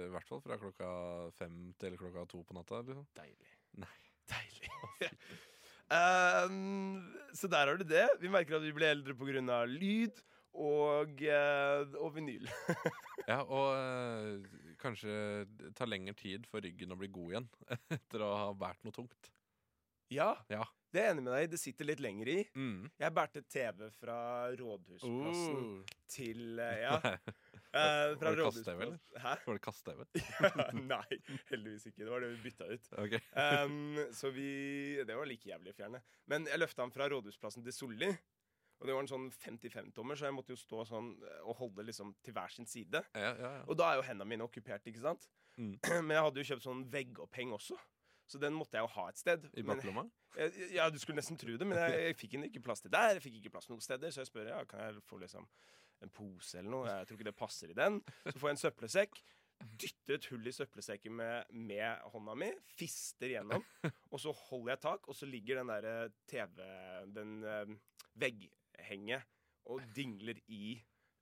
i 0.08 0.12
hvert 0.16 0.30
fall 0.32 0.44
fra 0.46 0.60
klokka 0.62 0.92
fem 1.40 1.60
til 1.82 1.98
klokka 2.02 2.26
to 2.32 2.44
på 2.48 2.58
natta. 2.58 2.84
Liksom. 2.88 3.08
Deilig. 3.18 3.54
Nei. 3.84 3.94
Deilig. 4.28 4.72
um, 5.92 7.04
så 7.40 7.50
der 7.52 7.72
har 7.72 7.78
du 7.80 7.86
det. 7.88 8.08
Vi 8.22 8.32
merker 8.34 8.60
at 8.60 8.66
vi 8.66 8.74
blir 8.76 8.92
eldre 8.92 9.16
pga. 9.18 9.62
lyd 9.72 10.24
og, 10.58 11.20
eh, 11.22 11.98
og 12.02 12.16
vinyl. 12.16 12.48
Ja, 13.28 13.42
og 13.44 13.74
eh, 13.76 14.46
kanskje 14.82 15.46
tar 15.78 15.90
lengre 15.90 16.16
tid 16.18 16.48
for 16.50 16.64
ryggen 16.64 16.94
å 16.94 17.00
bli 17.00 17.10
god 17.14 17.34
igjen 17.34 17.50
etter 17.98 18.24
å 18.26 18.32
ha 18.36 18.48
båret 18.58 18.84
noe 18.88 18.96
tungt. 18.96 19.32
Ja, 20.14 20.38
Ja. 20.48 20.64
det 20.94 21.02
er 21.02 21.10
jeg 21.10 21.16
enig 21.18 21.24
med 21.26 21.34
deg 21.36 21.44
i. 21.46 21.52
Det 21.52 21.60
sitter 21.60 21.88
litt 21.90 22.00
lenger 22.04 22.30
i. 22.32 22.38
Mm. 22.56 22.88
Jeg 23.02 23.14
bærte 23.16 23.42
TV 23.44 23.90
fra 23.98 24.18
Rådhusplassen 24.56 25.66
uh. 25.82 25.96
til 26.08 26.62
eh, 26.64 26.78
Ja. 26.86 27.00
Uh, 27.68 28.16
fra 28.16 28.32
Var 28.32 28.38
det 28.40 28.46
kast-TV, 28.48 28.84
eller? 28.86 29.02
Hæ? 29.20 29.34
Var 29.44 29.58
det 29.58 29.64
kast-TV? 29.66 30.06
Nei, 30.94 31.20
heldigvis 31.52 31.90
ikke. 31.90 32.06
Det 32.06 32.10
var 32.14 32.24
det 32.24 32.32
vi 32.32 32.40
bytta 32.46 32.70
ut. 32.72 32.88
Okay. 33.04 33.20
Um, 33.36 34.00
så 34.16 34.32
vi 34.32 34.50
Det 35.04 35.20
var 35.20 35.28
like 35.28 35.52
jævlig 35.52 35.76
fjerne. 35.76 36.02
Men 36.32 36.48
jeg 36.48 36.64
løfta 36.64 36.86
han 36.88 36.96
fra 36.96 37.10
Rådhusplassen 37.12 37.68
til 37.68 37.76
Solli. 37.76 38.14
Og 38.78 38.86
det 38.88 38.94
var 38.94 39.02
en 39.02 39.10
sånn 39.10 39.28
55-tommer, 39.34 40.18
så 40.20 40.28
jeg 40.28 40.36
måtte 40.38 40.54
jo 40.54 40.60
stå 40.62 40.84
sånn 40.86 41.12
eh, 41.26 41.40
og 41.50 41.56
holde 41.64 41.86
liksom 41.88 42.12
til 42.26 42.36
hver 42.36 42.52
sin 42.54 42.68
side. 42.70 43.02
Ja, 43.18 43.32
ja, 43.34 43.52
ja. 43.58 43.64
Og 43.66 43.78
da 43.80 43.92
er 43.92 44.02
jo 44.02 44.06
hendene 44.06 44.30
mine 44.30 44.46
okkupert, 44.46 44.86
ikke 44.90 45.02
sant? 45.02 45.26
Mm. 45.58 45.76
Men 46.06 46.14
jeg 46.14 46.26
hadde 46.28 46.44
jo 46.44 46.50
kjøpt 46.52 46.68
sånn 46.68 46.84
veggoppheng 46.94 47.56
også. 47.58 47.78
Så 48.28 48.42
den 48.44 48.54
måtte 48.54 48.76
jeg 48.78 48.84
jo 48.84 48.92
ha 48.98 49.06
et 49.10 49.22
sted. 49.22 49.50
I 49.58 49.66
baklomma? 49.66 50.06
Eh, 50.38 50.54
Ja, 50.76 50.86
du 50.94 51.00
skulle 51.02 51.18
nesten 51.18 51.40
tro 51.40 51.56
det, 51.58 51.66
men 51.66 51.80
jeg, 51.80 51.94
jeg 52.04 52.16
fikk 52.20 52.34
ikke 52.46 52.62
plass 52.68 52.84
til 52.84 52.92
der. 52.94 53.16
Jeg 53.16 53.24
fikk 53.24 53.40
ikke 53.40 53.50
plass 53.56 53.70
noen 53.72 53.82
steder, 53.82 54.12
så 54.14 54.22
jeg 54.22 54.30
spør 54.30 54.52
ja, 54.52 54.60
kan 54.70 54.84
jeg 54.84 55.00
få 55.08 55.18
liksom 55.24 55.48
en 56.06 56.12
pose 56.14 56.60
eller 56.60 56.70
noe. 56.70 56.92
Jeg 56.92 57.08
tror 57.10 57.18
ikke 57.18 57.28
det 57.32 57.34
passer 57.40 57.72
i 57.74 57.78
den. 57.80 57.98
Så 58.28 58.36
får 58.36 58.52
jeg 58.52 58.54
en 58.58 58.62
søppelsekk. 58.62 59.18
Dytter 59.82 60.20
et 60.20 60.28
hull 60.30 60.46
i 60.46 60.54
søppelsekken 60.54 61.16
med, 61.18 61.50
med 61.58 62.04
hånda 62.14 62.36
mi, 62.38 62.52
fister 62.78 63.34
gjennom, 63.34 63.66
og 64.14 64.22
så 64.22 64.36
holder 64.44 64.76
jeg 64.76 64.82
tak, 64.84 65.10
og 65.10 65.18
så 65.18 65.26
ligger 65.26 65.64
den 65.64 65.72
derre 65.74 65.96
TV 66.30 66.62
Den 67.16 67.32
eh, 67.42 67.74
vegghenget 68.78 69.26
og 69.68 69.84
dingler 69.96 70.40
i 70.48 70.78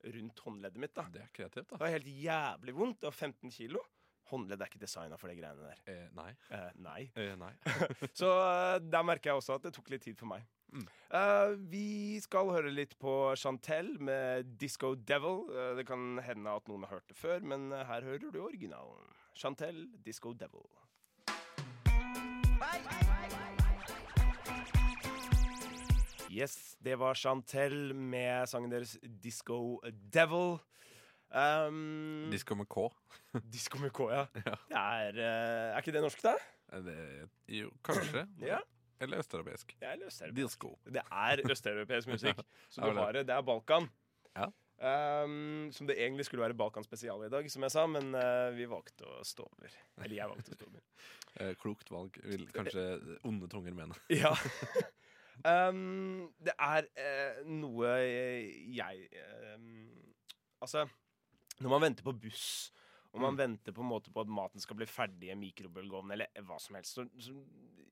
rundt 0.06 0.40
håndleddet 0.44 0.80
mitt, 0.80 0.94
da. 0.94 1.06
Det 1.12 1.22
er 1.24 1.30
kreativt, 1.34 1.70
Det 1.70 1.80
var 1.80 1.94
helt 1.94 2.06
jævlig 2.06 2.74
vondt. 2.76 3.00
Det 3.00 3.08
var 3.08 3.16
15 3.26 3.50
kilo. 3.50 3.82
Håndledd 4.30 4.62
er 4.62 4.70
ikke 4.70 4.82
designa 4.82 5.16
for 5.18 5.30
de 5.30 5.38
greiene 5.38 5.70
der. 5.70 5.80
Eh, 5.86 6.06
nei. 6.14 6.30
Eh, 6.50 6.70
nei. 6.82 7.00
Eh, 7.22 7.34
nei. 7.38 7.52
Så 8.20 8.30
eh, 8.42 8.78
der 8.82 9.06
merker 9.06 9.30
jeg 9.30 9.40
også 9.40 9.58
at 9.58 9.66
det 9.66 9.74
tok 9.76 9.90
litt 9.94 10.06
tid 10.06 10.18
for 10.18 10.30
meg. 10.30 10.46
Mm. 10.74 10.82
Uh, 11.14 11.52
vi 11.70 12.18
skal 12.18 12.50
høre 12.50 12.72
litt 12.74 12.96
på 12.98 13.12
Chantel 13.38 13.92
med 14.02 14.50
'Disco 14.58 14.96
Devil'. 14.98 15.46
Uh, 15.46 15.76
det 15.78 15.86
kan 15.86 16.18
hende 16.26 16.56
at 16.58 16.66
noen 16.66 16.82
har 16.84 16.98
hørt 16.98 17.08
det 17.08 17.16
før, 17.16 17.38
men 17.54 17.70
her 17.70 18.02
hører 18.02 18.26
du 18.26 18.42
originalen. 18.42 19.14
Chantel, 19.32 19.86
'Disco 20.02 20.34
Devil'. 20.34 20.66
Yes, 26.36 26.76
det 26.84 26.98
var 27.00 27.16
Chantel 27.16 27.94
med 27.96 28.44
sangen 28.50 28.68
deres 28.68 28.98
'Disco 29.00 29.80
Devil'. 30.12 30.58
Um, 31.32 32.28
Disko 32.30 32.54
med 32.54 32.68
K. 32.68 32.90
Disco 33.54 33.78
med 33.80 33.92
K, 33.96 34.10
ja. 34.12 34.26
Ja. 34.44 34.56
Det 34.68 34.82
er, 34.82 35.16
eh, 35.16 35.70
er 35.72 35.80
ikke 35.80 35.94
det 35.96 36.02
norsk, 36.04 36.20
da? 36.22 36.34
Er 36.76 36.84
det, 36.84 36.96
jo, 37.48 37.70
kanskje. 37.84 38.26
Ja. 38.52 38.60
Eller 39.00 39.20
østeuropeisk. 39.20 39.74
Disco. 40.32 40.74
Det 40.84 41.02
er 41.04 41.42
østeuropeisk 41.44 42.08
musikk. 42.08 42.38
Så 42.72 42.84
du 42.84 42.96
har 42.96 43.12
det. 43.12 43.26
Det 43.28 43.34
er 43.34 43.42
Balkan. 43.44 43.88
Ja. 44.36 44.48
Um, 44.76 45.68
som 45.72 45.88
det 45.88 45.98
egentlig 46.00 46.24
skulle 46.28 46.44
være 46.44 46.56
Balkan 46.56 46.84
spesial 46.84 47.24
i 47.24 47.32
dag, 47.32 47.48
som 47.52 47.64
jeg 47.64 47.72
sa, 47.72 47.84
men 47.88 48.12
uh, 48.16 48.52
vi 48.56 48.68
valgte 48.68 49.08
å 49.08 49.20
stå 49.24 49.44
over. 49.48 49.76
Eller 50.00 50.16
jeg 50.16 50.32
valgte 50.32 50.52
å 50.52 50.60
stå 50.60 50.68
over. 50.68 50.84
Eh, 51.36 51.50
klokt 51.60 51.90
valg, 51.92 52.14
vil 52.24 52.46
kanskje 52.48 52.80
onde 53.28 53.44
tunger 53.52 53.74
mene. 53.76 53.92
Ja. 54.08 54.30
Um, 55.44 56.32
det 56.44 56.54
er 56.58 56.86
eh, 56.96 57.42
noe 57.46 57.92
jeg 58.76 59.08
um, 59.54 59.92
Altså, 60.60 60.86
når 61.60 61.70
man 61.70 61.82
venter 61.84 62.04
på 62.04 62.14
buss, 62.16 62.72
og 63.16 63.22
man 63.24 63.32
Mm. 63.34 63.40
venter 63.40 63.72
på 63.72 63.80
en 63.82 63.88
måte 63.88 64.12
på 64.12 64.20
at 64.22 64.28
maten 64.28 64.60
skal 64.60 64.76
bli 64.76 64.86
ferdig 64.86 65.32
i 65.32 65.38
mikrobølgeovnen 65.40 66.12
eller 66.18 66.44
hva 66.46 66.58
som 66.60 66.76
helst, 66.76 66.94
så, 66.98 67.06
så 67.18 67.32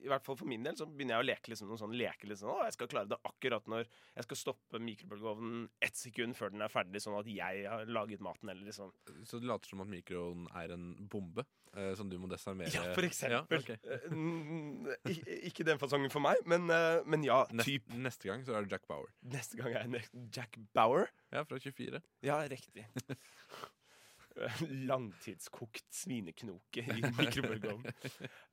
i 0.04 0.08
hvert 0.12 0.20
fall 0.26 0.36
for 0.36 0.44
min 0.44 0.62
del 0.62 0.76
så 0.76 0.84
begynner 0.84 1.16
jeg 1.16 1.24
å 1.24 1.28
leke 1.30 1.48
liksom, 1.48 1.68
noen 1.70 1.80
sånne 1.80 1.96
leker. 1.96 2.28
Liksom, 2.28 2.50
å, 2.52 2.58
jeg 2.66 2.74
skal 2.76 2.88
klare 2.92 3.08
det 3.08 3.16
akkurat 3.24 3.66
når 3.72 3.86
jeg 3.88 4.26
skal 4.26 4.36
stoppe 4.36 4.80
mikrobølgeovnen 4.84 5.62
ett 5.80 5.96
sekund 5.96 6.36
før 6.36 6.52
den 6.52 6.60
er 6.66 6.68
ferdig, 6.68 7.00
sånn 7.00 7.16
at 7.16 7.30
jeg 7.32 7.64
har 7.72 7.88
laget 7.88 8.20
maten, 8.20 8.50
eller 8.52 8.68
liksom 8.68 8.92
Så 9.24 9.40
det 9.40 9.48
later 9.48 9.72
som 9.72 9.80
at 9.80 9.88
mikroen 9.88 10.44
er 10.60 10.74
en 10.76 10.90
bombe 11.08 11.46
eh, 11.72 11.94
som 11.96 12.10
du 12.12 12.18
må 12.20 12.28
desarmere? 12.28 12.68
Ja, 12.76 12.92
for 12.92 13.08
eksempel. 13.08 13.64
Ja, 13.64 13.78
okay. 13.80 15.08
Eh, 15.08 15.48
ikke 15.48 15.64
den 15.66 15.80
fasongen 15.80 16.12
for 16.12 16.20
meg, 16.24 16.36
men, 16.44 16.68
eh, 16.68 17.00
men 17.08 17.24
ja, 17.24 17.40
typ. 17.64 17.88
neste 17.96 18.28
gang 18.28 18.44
så 18.44 18.58
er 18.58 18.66
det 18.68 18.76
Jack 18.76 18.84
Bauer. 18.90 19.08
Neste 19.24 19.56
gang 19.56 19.72
er 19.72 19.88
det 19.88 20.04
Jack 20.36 20.60
Bauer. 20.76 21.08
Ja, 21.32 21.46
fra 21.48 21.56
24. 21.58 22.02
Ja, 22.28 22.42
riktig. 22.52 22.84
Langtidskokt 24.90 25.86
svineknoke 25.94 26.84
i 26.84 27.00
mikrobølgeovn. 27.18 27.86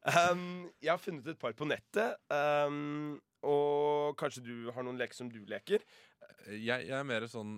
Um, 0.01 0.71
jeg 0.81 0.89
har 0.89 0.97
funnet 0.97 1.27
et 1.29 1.37
par 1.37 1.53
på 1.53 1.67
nettet. 1.69 2.15
Um, 2.33 3.19
og 3.47 4.15
kanskje 4.19 4.43
du 4.45 4.55
har 4.73 4.85
noen 4.85 4.99
leker 4.99 5.17
som 5.17 5.29
du 5.31 5.39
leker? 5.49 5.83
Jeg, 6.49 6.87
jeg 6.87 6.95
er 6.95 7.05
mer 7.05 7.23
sånn 7.29 7.57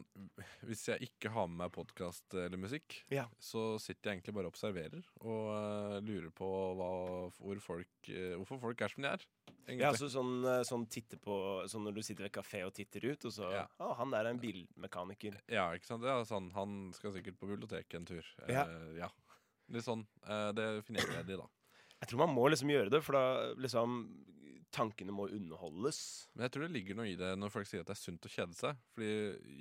Hvis 0.68 0.82
jeg 0.90 1.06
ikke 1.08 1.30
har 1.32 1.48
med 1.48 1.62
meg 1.62 1.72
podkast 1.75 2.34
eller 2.36 2.60
musikk, 2.60 2.98
Ja. 3.13 3.25
så 3.40 3.78
sitter 3.80 4.10
jeg 4.10 4.18
egentlig 4.18 4.36
bare 4.36 4.50
og 4.50 4.56
observerer 4.56 5.06
og 5.22 5.46
uh, 5.54 5.98
lurer 6.04 6.32
på 6.36 6.50
hva, 6.80 6.90
hvor 7.38 7.62
folk, 7.63 7.92
uh, 8.10 8.36
hvorfor 8.42 8.60
folk 8.60 8.84
er 8.84 8.92
som 8.92 9.06
de 9.06 9.12
er. 9.13 9.25
Egentlig. 9.63 9.80
Ja, 9.86 9.94
altså 9.94 10.10
sånn, 10.12 10.34
eh, 10.44 10.62
sånn 10.68 10.84
titte 10.92 11.16
på 11.24 11.36
Sånn 11.72 11.86
når 11.88 11.96
du 11.96 12.02
sitter 12.04 12.25
ved 12.25 12.34
kafé 12.36 12.66
og 12.68 12.74
titter 12.75 13.06
ut, 13.08 13.28
og 13.30 13.32
så 13.32 13.52
Ja. 13.54 13.63
Å, 13.80 13.94
han 14.02 14.12
der 14.12 14.25
er 14.28 14.34
en 14.34 14.42
bilmekaniker. 14.42 15.38
Ja, 15.48 15.70
ikke 15.78 15.88
sant? 15.88 16.04
Ja, 16.04 16.18
sånn, 16.28 16.50
han 16.58 16.92
skal 16.98 17.16
sikkert 17.16 17.40
på 17.40 17.48
biblioteket 17.48 17.96
en 18.02 18.10
tur. 18.10 18.28
Ja. 18.52 18.66
Uh, 18.68 18.92
ja. 19.00 19.10
Litt 19.72 19.86
sånn. 19.86 20.04
Det 20.58 20.66
finner 20.84 21.08
jeg 21.08 21.30
i, 21.32 21.38
da. 21.40 21.48
Jeg 22.04 22.10
tror 22.12 22.25
man 22.25 22.36
må 22.36 22.50
liksom 22.52 22.68
gjøre 22.74 22.92
det, 22.92 23.00
for 23.06 23.16
da 23.16 23.54
liksom 23.63 24.02
Tankene 24.74 25.13
må 25.13 25.27
underholdes. 25.30 26.00
Men 26.34 26.48
jeg 26.48 26.53
tror 26.56 26.65
det 26.65 26.74
ligger 26.74 26.98
noe 26.98 27.12
i 27.12 27.18
det 27.20 27.34
når 27.38 27.51
folk 27.53 27.70
sier 27.70 27.84
at 27.84 27.89
det 27.89 27.94
er 27.94 28.01
sunt 28.01 28.25
å 28.25 28.32
kjede 28.32 28.58
seg. 28.58 28.80
Fordi 28.96 29.12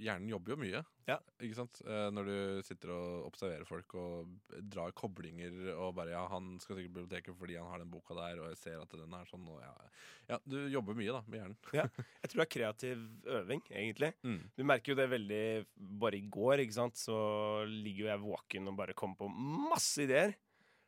hjernen 0.00 0.30
jobber 0.32 0.54
jo 0.54 0.60
mye. 0.62 0.82
Ja. 1.08 1.18
Ikke 1.42 1.58
sant? 1.58 1.80
Eh, 1.84 2.08
Når 2.14 2.28
du 2.28 2.36
sitter 2.66 2.92
og 2.94 3.26
observerer 3.26 3.66
folk 3.66 3.96
og 3.98 4.36
drar 4.70 4.94
koblinger 4.96 5.72
og 5.74 5.96
bare 5.98 6.14
Ja, 6.14 6.22
han 6.30 6.54
skal 6.62 6.78
sikkert 6.78 6.94
på 6.94 7.00
biblioteket 7.00 7.38
fordi 7.38 7.56
han 7.58 7.70
har 7.72 7.82
den 7.82 7.90
boka 7.92 8.16
der, 8.16 8.40
og 8.42 8.52
jeg 8.52 8.60
ser 8.60 8.82
at 8.82 8.94
den 8.96 9.16
er 9.18 9.28
sånn, 9.28 9.48
og 9.50 9.58
ja. 9.64 9.72
ja 10.30 10.38
du 10.46 10.58
jobber 10.72 10.96
mye, 10.98 11.16
da, 11.16 11.22
med 11.26 11.40
hjernen. 11.40 11.58
ja. 11.80 11.88
Jeg 12.22 12.32
tror 12.32 12.42
det 12.42 12.46
er 12.46 12.54
kreativ 12.56 13.04
øving, 13.40 13.64
egentlig. 13.72 14.12
Mm. 14.22 14.40
Du 14.56 14.64
merker 14.68 14.94
jo 14.94 15.00
det 15.02 15.10
veldig 15.12 15.44
Bare 16.02 16.18
i 16.18 16.24
går, 16.32 16.62
ikke 16.62 16.78
sant, 16.78 17.00
så 17.00 17.18
ligger 17.68 18.06
jo 18.06 18.12
jeg 18.12 18.24
våken 18.24 18.70
og 18.70 18.78
bare 18.78 18.96
kommer 18.96 19.18
på 19.24 19.28
masse 19.72 20.06
ideer. 20.06 20.36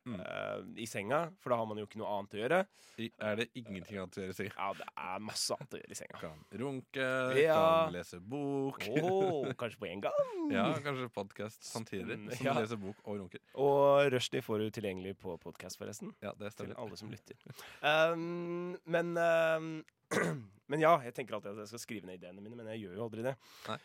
Mm. 0.05 0.19
uh, 0.21 0.59
I 0.77 0.85
senga, 0.89 1.21
for 1.41 1.53
da 1.53 1.57
har 1.57 1.65
man 1.69 1.79
jo 1.81 1.87
ikke 1.87 1.97
noe 1.97 2.11
annet 2.13 2.35
å 2.35 2.41
gjøre. 2.41 2.59
I, 3.01 3.07
er 3.27 3.39
det 3.39 3.47
ingenting 3.57 3.97
annet 3.97 4.19
å 4.19 4.21
gjøre 4.21 4.35
i 4.35 4.37
senga? 4.37 4.53
Ja, 4.53 4.67
det 4.77 4.85
er 5.05 5.23
masse 5.25 5.57
annet 5.57 5.73
å 5.73 5.81
gjøre 5.81 5.95
i 5.95 5.99
senga. 5.99 6.19
Kan 6.21 6.43
runke, 6.61 7.07
Ja. 7.41 7.57
kan 7.57 7.95
lese 7.95 8.19
bok. 8.21 8.85
Åh, 8.85 9.49
kanskje 9.57 9.81
på 9.81 9.89
en 9.89 10.05
gang. 10.05 10.21
Ja, 10.55 10.67
kanskje 10.77 11.07
podkast 11.09 11.65
samtidig 11.65 12.19
som 12.37 12.45
ja. 12.45 12.53
du 12.53 12.59
leser 12.61 12.77
bok 12.77 12.99
og 13.01 13.17
runker. 13.17 13.41
Og 13.57 14.11
Rushdie 14.13 14.43
får 14.45 14.61
du 14.61 14.67
tilgjengelig 14.77 15.15
på 15.17 15.33
podkast, 15.41 15.79
forresten. 15.81 16.13
Ja, 16.21 16.35
det 16.37 16.53
Til 16.59 16.75
alle 16.77 16.99
som 16.99 17.09
lytter. 17.09 17.39
Um, 17.81 18.77
men 18.85 19.17
um, 19.17 19.71
Men 20.71 20.81
ja, 20.81 20.95
jeg 21.05 21.13
tenker 21.17 21.37
alltid 21.37 21.53
at 21.53 21.63
jeg 21.63 21.73
skal 21.73 21.81
skrive 21.83 22.09
ned 22.09 22.17
ideene 22.19 22.41
mine, 22.41 22.57
men 22.57 22.69
jeg 22.73 22.85
gjør 22.85 22.97
jo 22.97 23.05
aldri 23.05 23.25
det. 23.25 23.35
Nei. 23.67 23.77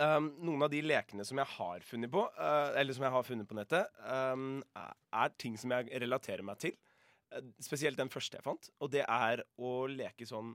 Um, 0.00 0.30
noen 0.44 0.62
av 0.64 0.70
de 0.72 0.80
lekene 0.84 1.24
som 1.26 1.38
jeg 1.40 1.48
har 1.56 1.84
funnet 1.86 2.10
på, 2.12 2.22
uh, 2.38 2.72
eller 2.78 2.96
som 2.96 3.04
jeg 3.06 3.14
har 3.14 3.26
funnet 3.26 3.48
på 3.48 3.56
nettet, 3.58 3.90
um, 4.06 4.62
er- 4.76 5.34
ting 5.38 5.56
som 5.60 5.74
jeg 5.74 5.90
relaterer 6.02 6.44
meg 6.46 6.58
til. 6.62 6.76
Uh, 7.32 7.40
spesielt 7.60 7.98
den 8.00 8.10
første 8.12 8.38
jeg 8.38 8.46
fant. 8.46 8.70
Og 8.80 8.90
det 8.94 9.04
er 9.04 9.44
å 9.58 9.72
leke 9.90 10.28
sånn 10.28 10.54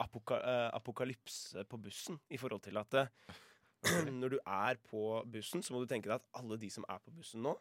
apoka 0.00 0.38
uh, 0.40 0.68
apokalypse 0.78 1.64
på 1.68 1.80
bussen. 1.82 2.20
I 2.30 2.38
forhold 2.40 2.62
til 2.64 2.78
at 2.80 2.98
når 4.20 4.36
du 4.36 4.38
er 4.44 4.78
på 4.88 5.02
bussen, 5.30 5.62
så 5.62 5.74
må 5.74 5.82
du 5.82 5.90
tenke 5.90 6.08
deg 6.10 6.18
at 6.20 6.28
alle 6.40 6.58
de 6.60 6.70
som 6.72 6.86
er 6.88 7.02
på 7.04 7.14
bussen 7.14 7.42
nå, 7.44 7.56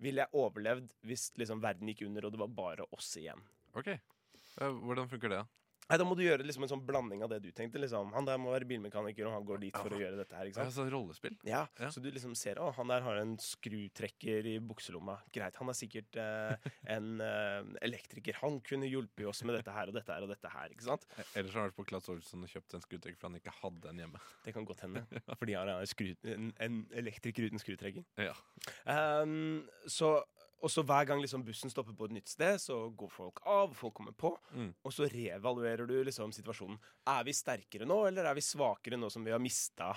ville 0.00 0.22
jeg 0.24 0.32
overlevd 0.40 0.94
hvis 1.04 1.30
liksom 1.36 1.60
verden 1.60 1.90
gikk 1.90 2.06
under 2.06 2.24
og 2.24 2.32
det 2.32 2.40
var 2.40 2.54
bare 2.56 2.86
oss 2.96 3.10
igjen. 3.20 3.42
Ok. 3.76 3.92
Hvordan 4.56 5.10
funker 5.10 5.32
det? 5.34 5.42
Nei, 5.90 5.98
Da 5.98 6.06
må 6.06 6.14
du 6.16 6.22
gjøre 6.22 6.46
liksom 6.46 6.64
en 6.66 6.70
sånn 6.70 6.84
blanding 6.86 7.24
av 7.26 7.32
det 7.32 7.40
du 7.42 7.50
tenkte. 7.56 7.80
Liksom. 7.82 8.12
Han 8.14 8.28
der 8.28 8.38
må 8.38 8.52
være 8.54 8.68
bilmekaniker, 8.70 9.26
og 9.26 9.34
han 9.34 9.46
går 9.48 9.62
dit 9.64 9.76
for 9.76 9.90
å 9.90 9.98
gjøre 10.00 10.20
dette 10.20 10.38
her. 10.38 10.50
ikke 10.50 10.62
Ja, 10.62 10.70
så 10.70 10.80
sånn 10.80 10.92
rollespill? 10.94 11.36
Ja, 11.48 11.64
Ja. 11.80 11.90
Så 11.90 12.02
du 12.02 12.10
liksom 12.12 12.34
ser 12.38 12.60
å, 12.62 12.70
han 12.76 12.90
der 12.92 13.02
har 13.02 13.18
en 13.20 13.36
skrutrekker 13.42 14.46
i 14.46 14.56
bukselomma. 14.62 15.18
Greit, 15.34 15.56
han 15.58 15.72
er 15.72 15.76
sikkert 15.78 16.16
eh, 16.20 16.70
en 16.94 17.20
eh, 17.24 17.72
elektriker. 17.86 18.38
Han 18.44 18.60
kunne 18.66 18.88
hjulpet 18.90 19.26
oss 19.30 19.42
med 19.44 19.58
dette 19.58 19.74
her 19.74 19.90
og 19.90 19.96
dette 19.98 20.12
her 20.14 20.26
og 20.26 20.32
dette 20.32 20.52
her. 20.52 20.70
ikke 20.74 20.86
sant? 20.86 21.06
Eh, 21.16 21.34
Ellers 21.40 21.54
har 21.56 21.66
han 21.66 21.72
vært 21.72 21.78
på 21.80 22.00
Olsson 22.14 22.46
og 22.46 22.52
kjøpt 22.54 22.76
en 22.78 22.84
skrutrekker 22.86 23.18
for 23.20 23.30
han 23.30 23.40
ikke 23.40 23.56
hadde 23.60 23.90
en 23.92 24.04
hjemme. 24.04 24.22
Det 24.44 24.54
kan 24.56 24.68
godt 24.68 24.84
hende. 24.86 25.04
Fordi 25.40 25.56
han 25.58 25.72
er 25.72 25.82
en, 25.82 26.16
en, 26.34 26.52
en 26.66 26.80
elektriker 27.02 27.48
uten 27.50 27.62
skrutrekker. 27.62 28.06
Ja. 28.20 28.36
Um, 28.86 29.64
så 29.90 30.20
og 30.60 30.72
så 30.72 30.84
hver 30.84 31.06
gang 31.08 31.22
liksom 31.22 31.44
bussen 31.46 31.72
stopper 31.72 31.96
på 31.96 32.08
et 32.08 32.16
nytt 32.18 32.32
sted, 32.32 32.58
så 32.60 32.82
går 32.96 33.12
folk 33.12 33.40
av, 33.48 33.72
folk 33.76 33.94
kommer 33.96 34.16
på. 34.16 34.34
Mm. 34.52 34.72
Og 34.84 34.92
så 34.94 35.08
reevaluerer 35.08 35.88
du 35.88 35.96
liksom 36.04 36.34
situasjonen. 36.36 36.76
Er 37.08 37.24
vi 37.26 37.36
sterkere 37.36 37.88
nå, 37.88 38.02
eller 38.10 38.28
er 38.28 38.36
vi 38.36 38.44
svakere 38.44 39.00
nå 39.00 39.08
som 39.12 39.24
vi 39.24 39.32
har 39.32 39.40
mista, 39.42 39.94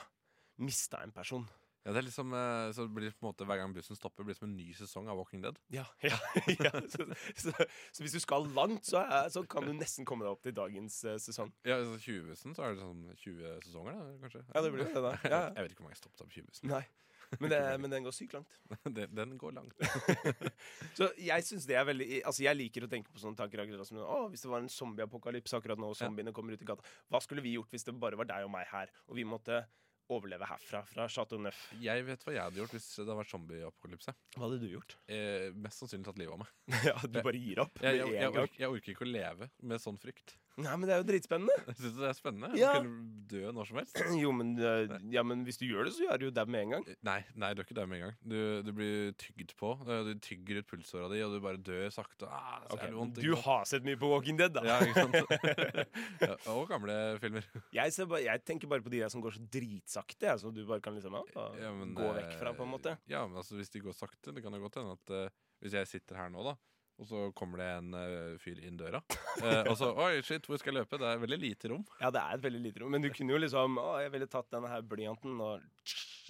mista 0.63 1.03
en 1.03 1.11
person? 1.15 1.45
Ja, 1.83 1.91
det 1.91 1.99
er 1.99 2.05
liksom, 2.07 2.31
eh, 2.31 2.69
så 2.71 2.85
det 2.87 2.95
blir 2.95 3.11
på 3.11 3.25
en 3.25 3.27
måte 3.27 3.43
Hver 3.43 3.59
gang 3.59 3.73
bussen 3.75 3.97
stopper, 3.97 4.23
blir 4.23 4.31
det 4.31 4.39
som 4.39 4.47
en 4.47 4.55
ny 4.55 4.69
sesong 4.77 5.09
av 5.11 5.17
Walking 5.19 5.41
Dead. 5.43 5.57
Ja, 5.75 5.83
ja, 6.07 6.15
ja. 6.47 6.71
Så, 6.87 7.03
så, 7.35 7.51
så 7.91 8.05
hvis 8.05 8.15
du 8.15 8.21
skal 8.23 8.47
langt, 8.55 8.87
så, 8.87 9.01
er, 9.03 9.27
så 9.33 9.43
kan 9.43 9.67
du 9.67 9.73
nesten 9.75 10.07
komme 10.07 10.23
deg 10.23 10.31
opp 10.31 10.45
til 10.45 10.55
dagens 10.55 11.01
uh, 11.03 11.17
sesong. 11.19 11.51
Ja, 11.67 11.81
altså 11.81 11.99
20-bussen, 11.99 12.55
så 12.55 12.63
er 12.63 12.77
det 12.77 12.85
sånn 12.85 13.03
20 13.19 13.59
sesonger, 13.67 13.99
da, 13.99 14.15
kanskje? 14.23 14.45
Ja, 14.47 14.63
det 14.63 14.71
blir 14.77 14.87
det 14.87 15.03
da. 15.03 15.15
Ja, 15.27 15.33
ja. 15.35 15.41
Jeg 15.57 15.67
vet 15.67 15.75
ikke 15.75 15.83
hvor 15.83 15.89
mange 15.89 15.97
jeg 15.97 16.05
stoppet 16.05 16.23
av 16.23 16.31
på 16.31 16.39
20-bussen. 16.39 16.71
Men, 17.39 17.49
det, 17.53 17.59
men 17.81 17.93
den 17.93 18.03
går 18.05 18.13
sykt 18.15 18.33
langt. 18.37 18.57
Den, 18.97 19.13
den 19.15 19.37
går 19.41 19.53
langt. 19.55 19.73
Så 20.97 21.07
jeg 21.17 21.45
synes 21.47 21.65
det 21.69 21.77
er 21.79 21.85
veldig 21.87 22.07
Altså 22.27 22.43
jeg 22.45 22.57
liker 22.59 22.85
å 22.85 22.89
tenke 22.91 23.13
på 23.13 23.21
sånne 23.21 23.39
tanker 23.39 23.63
akkurat 23.63 23.87
som 23.87 24.01
Å, 24.03 24.17
hvis 24.31 24.43
det 24.45 24.51
var 24.51 24.61
en 24.63 24.69
zombieapokalypse 24.71 25.57
akkurat 25.57 25.79
nå, 25.81 25.89
og 25.93 25.97
Ja. 25.97 26.05
zombiene 26.07 26.33
kommer 26.35 26.53
ut 26.57 26.61
i 26.61 26.67
gata 26.67 26.83
Hva 27.09 27.21
skulle 27.23 27.43
vi 27.45 27.55
gjort 27.55 27.71
hvis 27.73 27.87
det 27.87 27.95
bare 27.99 28.19
var 28.19 28.29
deg 28.29 28.45
og 28.45 28.51
meg 28.53 28.67
her, 28.71 28.91
og 29.07 29.17
vi 29.17 29.25
måtte 29.27 29.63
overleve 30.13 30.45
herfra, 30.45 30.81
fra 30.85 31.05
Chateau 31.09 31.39
Neuf? 31.41 31.59
Jeg 31.81 32.03
vet 32.05 32.25
hva 32.27 32.33
jeg 32.35 32.43
hadde 32.43 32.59
gjort 32.59 32.73
hvis 32.75 32.89
det 32.91 33.01
hadde 33.05 33.15
vært 33.21 33.31
zombieapokalypse. 33.31 34.13
Hva 34.35 34.43
hadde 34.43 34.59
du 34.61 34.67
gjort? 34.73 34.97
Eh, 35.07 35.47
mest 35.63 35.79
sannsynlig 35.79 36.05
tatt 36.09 36.19
livet 36.19 36.35
av 36.35 36.41
meg. 36.43 36.51
ja, 36.91 36.95
Du 37.07 37.21
bare 37.23 37.39
gir 37.39 37.61
opp 37.63 37.79
Jeg, 37.81 38.01
jeg, 38.01 38.11
jeg, 38.19 38.33
orker, 38.33 38.59
jeg 38.65 38.73
orker 38.75 38.93
ikke 38.93 39.07
å 39.07 39.11
leve 39.13 39.47
med 39.63 39.81
sånn 39.81 39.97
frykt. 40.03 40.35
Nei, 40.61 40.73
men 40.77 40.85
det 40.85 40.93
er 40.93 40.99
jo 41.01 41.05
dritspennende. 41.07 41.53
Syns 41.73 41.95
du 41.95 42.01
det 42.03 42.09
er 42.11 42.17
spennende. 42.17 42.49
Ja. 42.59 42.73
Du 42.77 42.85
kunne 42.85 43.23
dø 43.31 43.51
når 43.55 43.69
som 43.69 43.79
helst. 43.79 43.97
Jo, 44.23 44.29
men, 44.35 44.51
øh, 44.61 44.91
ja, 45.11 45.23
men 45.25 45.41
hvis 45.47 45.57
du 45.57 45.65
gjør 45.65 45.87
det, 45.87 45.93
så 45.95 46.05
gjør 46.05 46.19
du 46.21 46.25
jo 46.27 46.33
der 46.35 46.49
med 46.53 46.67
en 46.67 46.75
gang. 46.75 46.85
Nei, 47.07 47.15
nei, 47.33 47.49
du 47.53 47.63
er 47.63 47.65
ikke 47.65 47.77
der 47.79 47.89
med 47.89 47.97
en 47.97 48.03
gang. 48.05 48.17
Du, 48.21 48.37
du 48.67 48.69
blir 48.77 49.15
tygd 49.17 49.55
på. 49.59 49.71
Eh, 49.87 50.03
Du 50.11 50.11
tygger 50.21 50.61
ut 50.61 50.69
pulsåra 50.69 51.09
di, 51.09 51.23
og 51.25 51.33
du 51.33 51.39
bare 51.41 51.57
dør 51.57 51.89
sakte. 51.93 52.29
Ah, 52.29 52.61
så 52.67 52.77
Ok, 52.77 52.83
er 52.83 52.91
det 52.93 52.99
vondt, 52.99 53.21
Du 53.25 53.33
har 53.47 53.65
sett 53.69 53.87
mye 53.87 53.97
på 53.99 54.11
Walking 54.11 54.37
Dead, 54.39 54.53
da. 54.53 54.63
Ja, 54.67 54.77
ikke 54.85 55.07
sant? 55.07 55.17
ja, 56.27 56.35
og 56.53 56.67
gamle 56.69 56.97
filmer. 57.23 57.47
Jeg, 57.73 57.95
ser 57.95 58.09
bare, 58.11 58.21
jeg 58.27 58.43
tenker 58.45 58.69
bare 58.69 58.85
på 58.85 58.93
de 58.93 59.01
der 59.01 59.13
som 59.13 59.23
går 59.25 59.39
så 59.39 59.47
dritsakte, 59.57 60.29
jeg, 60.29 60.43
så 60.43 60.53
du 60.53 60.61
bare 60.69 60.83
kan 60.85 60.93
liksom 60.97 61.17
ja, 61.33 61.71
men, 61.73 61.95
gå 61.97 62.13
vekk 62.19 62.37
fra, 62.37 62.53
på 62.53 62.61
en 62.65 62.69
eh, 62.69 62.75
måte. 62.75 62.95
Ja, 63.09 63.25
men 63.25 63.41
altså, 63.41 63.57
hvis 63.57 63.73
de 63.73 63.81
går 63.87 63.97
sakte, 63.97 64.35
det 64.35 64.45
kan 64.45 64.53
jo 64.53 64.61
godt 64.67 64.77
hende 64.81 64.93
at 64.99 65.15
uh, 65.17 65.41
hvis 65.63 65.77
jeg 65.79 65.89
sitter 65.89 66.19
her 66.19 66.29
nå, 66.29 66.45
da, 66.45 66.53
og 67.03 67.09
så 67.11 67.25
kommer 67.37 67.59
det 67.61 67.67
en 67.77 67.93
uh, 67.97 68.37
fyr 68.41 68.63
inn 68.63 68.79
døra, 68.79 69.03
Uh, 69.43 69.63
og 69.67 69.75
så 69.79 69.87
Oi, 69.97 70.21
shit, 70.23 70.45
hvor 70.47 70.59
skal 70.61 70.71
jeg 70.75 70.83
løpe? 70.83 70.97
Det 71.01 71.07
er 71.09 71.21
veldig 71.23 71.39
lite 71.41 71.69
rom. 71.71 71.81
Ja, 71.99 72.11
det 72.13 72.21
er 72.21 72.37
et 72.37 72.43
veldig 72.45 72.59
lite 72.67 72.83
rom. 72.83 72.91
Men 72.93 73.01
du 73.03 73.09
kunne 73.11 73.33
jo 73.33 73.39
liksom 73.41 73.79
Å, 73.81 73.87
jeg 74.03 74.11
ville 74.13 74.27
tatt 74.29 74.51
denne 74.53 74.69
her 74.69 74.83
blyanten 74.85 75.39
og 75.41 75.63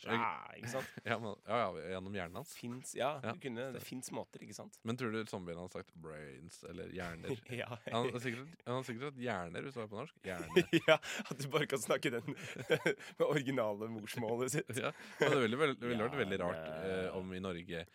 ja, 0.04 0.20
Ikke 0.58 0.72
sant? 0.72 0.94
Ja, 1.10 1.18
men, 1.22 1.36
ja, 1.48 1.58
ja, 1.62 1.84
Gjennom 1.94 2.16
hjernen 2.18 2.40
hans. 2.40 2.54
Fins 2.60 2.94
Ja, 2.98 3.10
Ja, 3.24 3.34
du 3.36 3.42
kunne, 3.44 3.68
det 3.76 3.82
fins 3.86 4.10
måter, 4.16 4.42
ikke 4.44 4.56
sant? 4.56 4.80
Men 4.88 4.98
tror 5.00 5.14
du 5.16 5.20
zombiene 5.30 5.62
hadde 5.64 5.78
sagt 5.82 5.94
brains 6.04 6.62
eller 6.70 6.92
hjerner? 6.96 7.36
Ja. 7.62 7.70
Han 7.90 8.10
har 8.12 8.24
sikkert, 8.24 8.56
han 8.68 8.88
sikkert 8.88 9.10
sagt 9.12 9.22
hjerner 9.24 9.68
hvis 9.68 9.76
det 9.78 9.84
var 9.84 9.92
på 9.92 10.00
norsk. 10.02 10.32
Ja, 10.90 10.98
At 11.28 11.44
du 11.44 11.48
bare 11.54 11.68
kan 11.76 11.84
snakke 11.84 12.12
den 12.18 12.34
med 12.34 13.28
originale 13.28 13.92
morsmålet 13.94 14.56
sitt. 14.58 14.74
Ja, 14.80 14.92
men 15.22 15.36
det 15.38 15.44
ville, 15.46 15.60
vel- 15.66 15.78
ville 15.84 16.08
vært 16.08 16.20
veldig 16.24 16.42
rart 16.42 16.66
eh, 16.88 17.08
om 17.20 17.36
i 17.36 17.44
Norge 17.44 17.86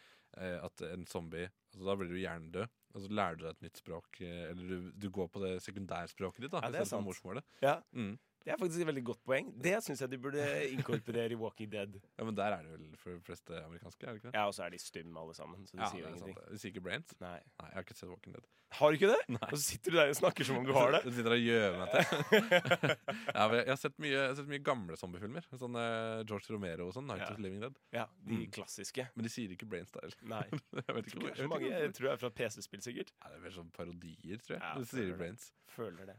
at 0.64 0.80
en 0.82 1.06
zombie 1.06 1.48
altså 1.72 1.84
Da 1.84 1.94
blir 1.96 2.08
du 2.08 2.16
hjernedød, 2.16 2.66
og 2.94 3.00
så 3.02 3.08
lærer 3.12 3.36
du 3.36 3.44
deg 3.44 3.50
et 3.56 3.62
nytt 3.62 3.76
språk. 3.82 4.20
Eh, 4.20 4.50
eller 4.50 4.68
du, 4.68 4.90
du 4.96 5.10
går 5.10 5.28
på 5.28 5.40
det 5.44 5.62
sekundærspråket 5.62 6.40
ditt, 6.46 6.50
da, 6.52 6.60
Ja, 6.64 6.70
det 6.70 6.80
er 6.80 6.84
sant. 6.88 7.04
morsmålet. 7.04 7.44
Ja, 7.62 7.80
Mm. 7.92 8.18
Det 8.44 8.52
er 8.54 8.56
faktisk 8.60 8.80
et 8.80 8.86
veldig 8.88 9.02
godt 9.04 9.22
poeng. 9.26 9.48
Det 9.60 9.74
syns 9.84 10.00
jeg 10.00 10.10
de 10.10 10.18
burde 10.18 10.44
inkorporere 10.72 11.32
i 11.34 11.36
Walking 11.36 11.68
Dead. 11.72 11.98
Ja, 12.18 12.24
Men 12.24 12.34
der 12.38 12.54
er 12.56 12.62
det 12.62 12.70
vel 12.78 12.96
for 12.96 13.10
de 13.10 13.20
fleste 13.20 13.58
amerikanske? 13.64 14.06
er 14.06 14.12
det 14.14 14.20
ikke 14.22 14.30
det? 14.30 14.34
Ja, 14.38 14.46
Og 14.46 14.54
så 14.54 14.62
er 14.64 14.70
de 14.70 14.78
stumme 14.78 15.20
alle 15.20 15.34
sammen, 15.34 15.66
så 15.66 15.72
de 15.76 15.82
Ja, 15.82 15.88
sier 15.90 16.00
jo 16.00 16.06
er 16.06 16.14
sant. 16.16 16.22
ingenting. 16.30 16.52
De 16.54 16.58
sier 16.62 16.72
ikke 16.72 16.84
brains? 16.86 17.12
Nei. 17.20 17.34
Nei, 17.60 17.66
jeg 17.68 17.74
har 17.74 17.82
ikke 17.84 17.96
sett 17.98 18.08
Walking 18.08 18.32
Dead. 18.38 18.46
Har 18.78 18.90
du 18.92 18.96
ikke 18.98 19.08
det? 19.08 19.20
Nei. 19.32 19.48
Og 19.48 19.56
så 19.58 19.64
sitter 19.64 19.90
du 19.90 19.96
der 19.96 20.08
og 20.12 20.16
snakker 20.16 20.44
som 20.44 20.56
om 20.58 20.64
du 20.68 20.72
har 20.76 20.90
det. 20.92 21.02
Du 21.04 21.12
sitter 21.16 21.32
og 21.32 21.40
gjør 21.40 21.78
meg 21.78 21.88
til. 21.92 22.58
ja, 23.38 23.44
men 23.48 23.56
jeg 23.62 23.68
har 23.72 23.80
sett 23.80 23.98
mye, 24.02 24.18
har 24.28 24.34
sett 24.38 24.48
mye 24.50 24.62
gamle 24.64 24.96
zombiefilmer. 25.00 25.46
Sånn 25.60 25.76
eh, 25.80 26.22
George 26.28 26.52
Romero 26.52 26.88
og 26.88 26.94
sånn. 26.96 27.06
Night 27.08 27.24
Ja. 27.24 27.30
of 27.32 27.38
Living 27.40 27.60
Dead. 27.64 27.78
Ja, 27.96 28.06
De 28.24 28.34
Mm. 28.44 28.50
klassiske. 28.52 29.08
Men 29.16 29.24
de 29.24 29.30
sier 29.32 29.50
ikke 29.56 29.66
Brainstyle. 29.68 30.12
Nei. 30.22 30.44
jeg 30.52 30.94
vet 30.94 31.06
ikke 31.08 31.24
jeg 31.32 31.36
vet 31.36 31.48
mange, 31.48 31.68
jeg 31.72 31.92
tror 31.96 32.08
jeg 32.10 32.12
er 32.12 32.22
fra 32.24 32.30
PC-spill, 32.30 32.80
sikkert. 32.84 33.12
Nei, 33.24 33.30
det 33.32 33.38
er 33.40 33.44
vel 33.48 33.52
sånn 33.56 33.70
parodier, 33.72 34.36
tror 34.44 34.56
jeg. 34.58 34.62
Ja, 34.62 34.74
de 34.78 34.84
sier 34.84 35.06
det. 35.12 35.18
brains. 35.18 35.52
Føler 35.72 36.06
det. 36.12 36.16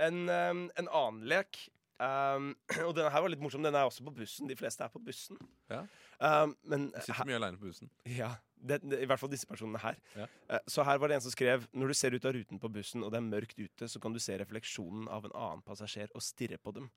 En, 0.00 0.22
um, 0.28 0.66
en 0.80 0.88
annen 0.88 1.24
lek 1.28 1.58
um, 2.00 2.52
Og 2.88 2.94
denne 2.96 3.10
her 3.12 3.24
var 3.24 3.32
litt 3.32 3.42
morsom. 3.42 3.64
Den 3.64 3.76
er 3.76 3.88
også 3.88 4.04
på 4.06 4.14
bussen. 4.16 4.48
De 4.48 4.56
fleste 4.58 4.84
er 4.84 4.92
på 4.92 5.02
bussen. 5.02 5.40
Ja. 5.70 5.82
Um, 6.22 6.56
men 6.64 6.88
De 6.94 7.04
sitter 7.04 7.28
mye 7.28 7.38
aleine 7.40 7.60
på 7.60 7.68
bussen. 7.68 7.90
Ja, 8.08 8.32
det, 8.56 8.80
det, 8.86 9.02
I 9.02 9.08
hvert 9.10 9.20
fall 9.20 9.32
disse 9.32 9.48
personene 9.48 9.82
her. 9.82 9.98
Ja. 10.16 10.28
Uh, 10.48 10.58
Så 10.70 10.86
her 10.86 11.00
var 11.02 11.12
det 11.12 11.18
en 11.18 11.26
som 11.26 11.34
skrev 11.34 11.66
Når 11.72 11.92
du 11.92 11.98
ser 11.98 12.16
ut 12.16 12.28
av 12.28 12.36
ruten 12.36 12.62
på 12.62 12.72
bussen 12.72 13.04
og 13.04 13.12
det 13.12 13.20
er 13.20 13.28
mørkt 13.28 13.58
ute, 13.60 13.88
så 13.90 14.02
kan 14.02 14.14
du 14.14 14.20
se 14.22 14.38
refleksjonen 14.40 15.10
av 15.12 15.28
en 15.28 15.36
annen 15.36 15.64
passasjer 15.66 16.12
og 16.16 16.24
stirre 16.24 16.58
på 16.62 16.74
dem. 16.78 16.90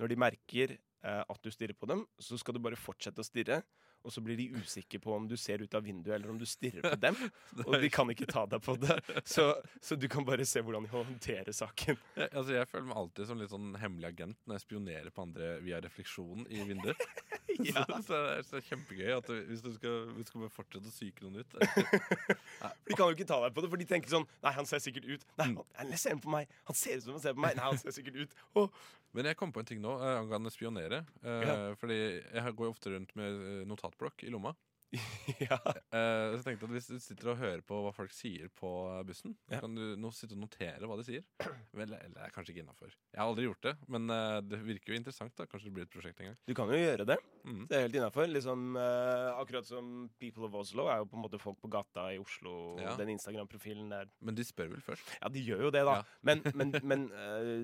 Når 0.00 0.08
de 0.12 0.20
merker 0.24 0.76
uh, 1.04 1.22
at 1.22 1.40
du 1.44 1.52
stirrer 1.52 1.76
på 1.76 1.90
dem, 1.90 2.06
så 2.18 2.38
skal 2.40 2.56
du 2.56 2.62
bare 2.64 2.80
fortsette 2.80 3.20
å 3.20 3.26
stirre. 3.28 3.60
Og 4.02 4.12
så 4.14 4.22
blir 4.24 4.38
de 4.40 4.48
usikre 4.58 4.98
på 5.02 5.14
om 5.16 5.28
du 5.30 5.36
ser 5.40 5.62
ut 5.62 5.74
av 5.78 5.84
vinduet 5.86 6.16
eller 6.16 6.32
om 6.32 6.38
du 6.40 6.46
stirrer 6.48 6.82
på 6.84 6.98
dem. 7.06 7.18
Og 7.66 7.76
de 7.82 7.90
kan 7.92 8.10
ikke 8.14 8.28
ta 8.30 8.44
deg 8.50 8.62
på 8.64 8.76
det. 8.82 8.98
Så, 9.28 9.48
så 9.80 9.98
du 9.98 10.08
kan 10.12 10.26
bare 10.28 10.46
se 10.48 10.62
hvordan 10.64 10.86
de 10.88 10.92
håndterer 10.94 11.52
saken. 11.54 11.98
Jeg, 12.16 12.30
altså, 12.32 12.56
jeg 12.58 12.70
føler 12.70 12.88
meg 12.90 13.00
alltid 13.02 13.30
som 13.30 13.40
litt 13.42 13.52
sånn 13.52 13.72
hemmelig 13.82 14.12
agent 14.12 14.40
når 14.46 14.58
jeg 14.58 14.66
spionerer 14.66 15.14
på 15.14 15.26
andre 15.26 15.54
via 15.64 15.80
refleksjonen 15.84 16.48
i 16.50 16.64
vinduet. 16.72 17.06
Ja. 17.62 17.82
så, 17.84 17.98
så, 18.06 18.16
det 18.16 18.28
er, 18.32 18.44
så 18.48 18.60
kjempegøy 18.64 19.10
at 19.12 19.26
du, 19.28 19.34
hvis 19.50 19.60
du 19.60 19.68
skal, 19.74 20.06
hvis 20.16 20.24
du 20.24 20.30
skal 20.32 20.48
fortsette 20.54 20.88
å 20.88 20.92
psyke 20.94 21.20
noen 21.26 21.42
ut 21.42 21.52
De 22.88 22.96
kan 22.96 23.04
jo 23.04 23.12
ikke 23.12 23.26
ta 23.28 23.38
deg 23.44 23.52
på 23.54 23.60
det, 23.64 23.68
for 23.74 23.82
de 23.82 23.86
tenker 23.90 24.08
sånn 24.12 24.24
Nei, 24.42 24.52
han 24.56 24.68
ser 24.68 24.80
sikkert 24.82 25.04
ut. 25.10 25.26
Nei, 25.36 25.50
han, 25.52 25.68
han 25.76 25.92
ser 26.00 26.16
på 26.22 26.32
meg. 26.32 26.50
Han 26.70 26.78
ser 26.78 26.96
ut 26.98 27.04
som 27.06 27.18
han 27.18 27.22
ser 27.26 27.36
på 27.36 27.44
meg. 27.44 27.58
Nei, 27.58 27.66
han 27.68 27.78
ser 27.80 27.94
sikkert 27.94 28.18
ut. 28.24 28.34
Oh. 28.58 28.70
Men 29.12 29.28
jeg 29.28 29.36
kom 29.36 29.52
på 29.52 29.60
en 29.60 29.68
ting 29.68 29.82
nå 29.84 29.92
eh, 30.00 30.14
angående 30.22 30.52
spionere. 30.54 31.02
Eh, 31.20 31.42
Ja. 31.44 31.56
Fordi 31.78 31.98
jeg 32.00 32.54
går 32.56 32.68
jo 32.70 32.72
ofte 32.72 32.94
rundt 32.94 33.12
med 33.18 33.36
eh, 33.50 33.62
notatblokk 33.92 34.22
i 34.24 34.30
lomma. 34.30 34.54
ja. 35.46 35.56
Uh, 35.92 36.36
så 36.36 36.52
jeg 36.52 36.58
at 36.60 36.72
Hvis 36.74 36.88
du 36.90 36.96
sitter 37.00 37.32
og 37.32 37.38
hører 37.40 37.62
på 37.64 37.78
hva 37.84 37.92
folk 37.96 38.12
sier 38.14 38.50
på 38.58 38.70
bussen, 39.08 39.36
Ja. 39.50 39.60
kan 39.62 39.74
du 39.74 39.94
nå 39.96 40.10
sitte 40.12 40.36
og 40.36 40.42
notere 40.44 40.88
hva 40.88 40.98
de 41.00 41.06
sier. 41.06 41.24
Vel, 41.78 41.88
eller 41.88 42.12
det 42.12 42.26
er 42.26 42.34
kanskje 42.34 42.54
ikke 42.54 42.64
innafor. 42.66 42.92
Jeg 43.12 43.20
har 43.20 43.30
aldri 43.30 43.46
gjort 43.48 43.64
det, 43.68 43.74
men 43.92 44.10
uh, 44.12 44.40
det 44.44 44.60
virker 44.66 44.92
jo 44.92 45.00
interessant. 45.00 45.34
da 45.38 45.46
Kanskje 45.48 45.70
det 45.70 45.76
blir 45.78 45.88
et 45.88 45.92
prosjekt 45.94 46.20
en 46.20 46.30
gang. 46.32 46.38
Du 46.48 46.54
kan 46.58 46.70
jo 46.72 46.80
gjøre 46.80 47.06
det. 47.08 47.18
Mm. 47.46 47.62
Det 47.70 47.78
er 47.78 47.86
helt 47.86 47.98
innafor. 48.00 48.28
Liksom, 48.30 48.66
uh, 48.76 49.32
akkurat 49.40 49.68
som 49.68 50.10
People 50.20 50.48
of 50.50 50.58
Oslo 50.62 50.86
er 50.92 51.00
jo 51.02 51.08
på 51.10 51.18
en 51.18 51.24
måte 51.24 51.40
folk 51.42 51.60
på 51.62 51.70
gata 51.72 52.08
i 52.12 52.20
Oslo. 52.20 52.76
Ja. 52.82 52.94
Den 53.00 53.14
Instagram-profilen 53.16 53.88
der. 53.92 54.10
Men 54.20 54.36
de 54.38 54.44
spør 54.46 54.74
vel 54.74 54.84
først? 54.84 55.16
Ja, 55.22 55.32
de 55.32 55.42
gjør 55.42 55.68
jo 55.68 55.72
det, 55.74 55.84
da. 55.88 56.00
Ja. 56.02 56.08
Men, 56.28 56.42
men, 56.54 56.70
men 56.90 57.00
eh, 57.18 57.62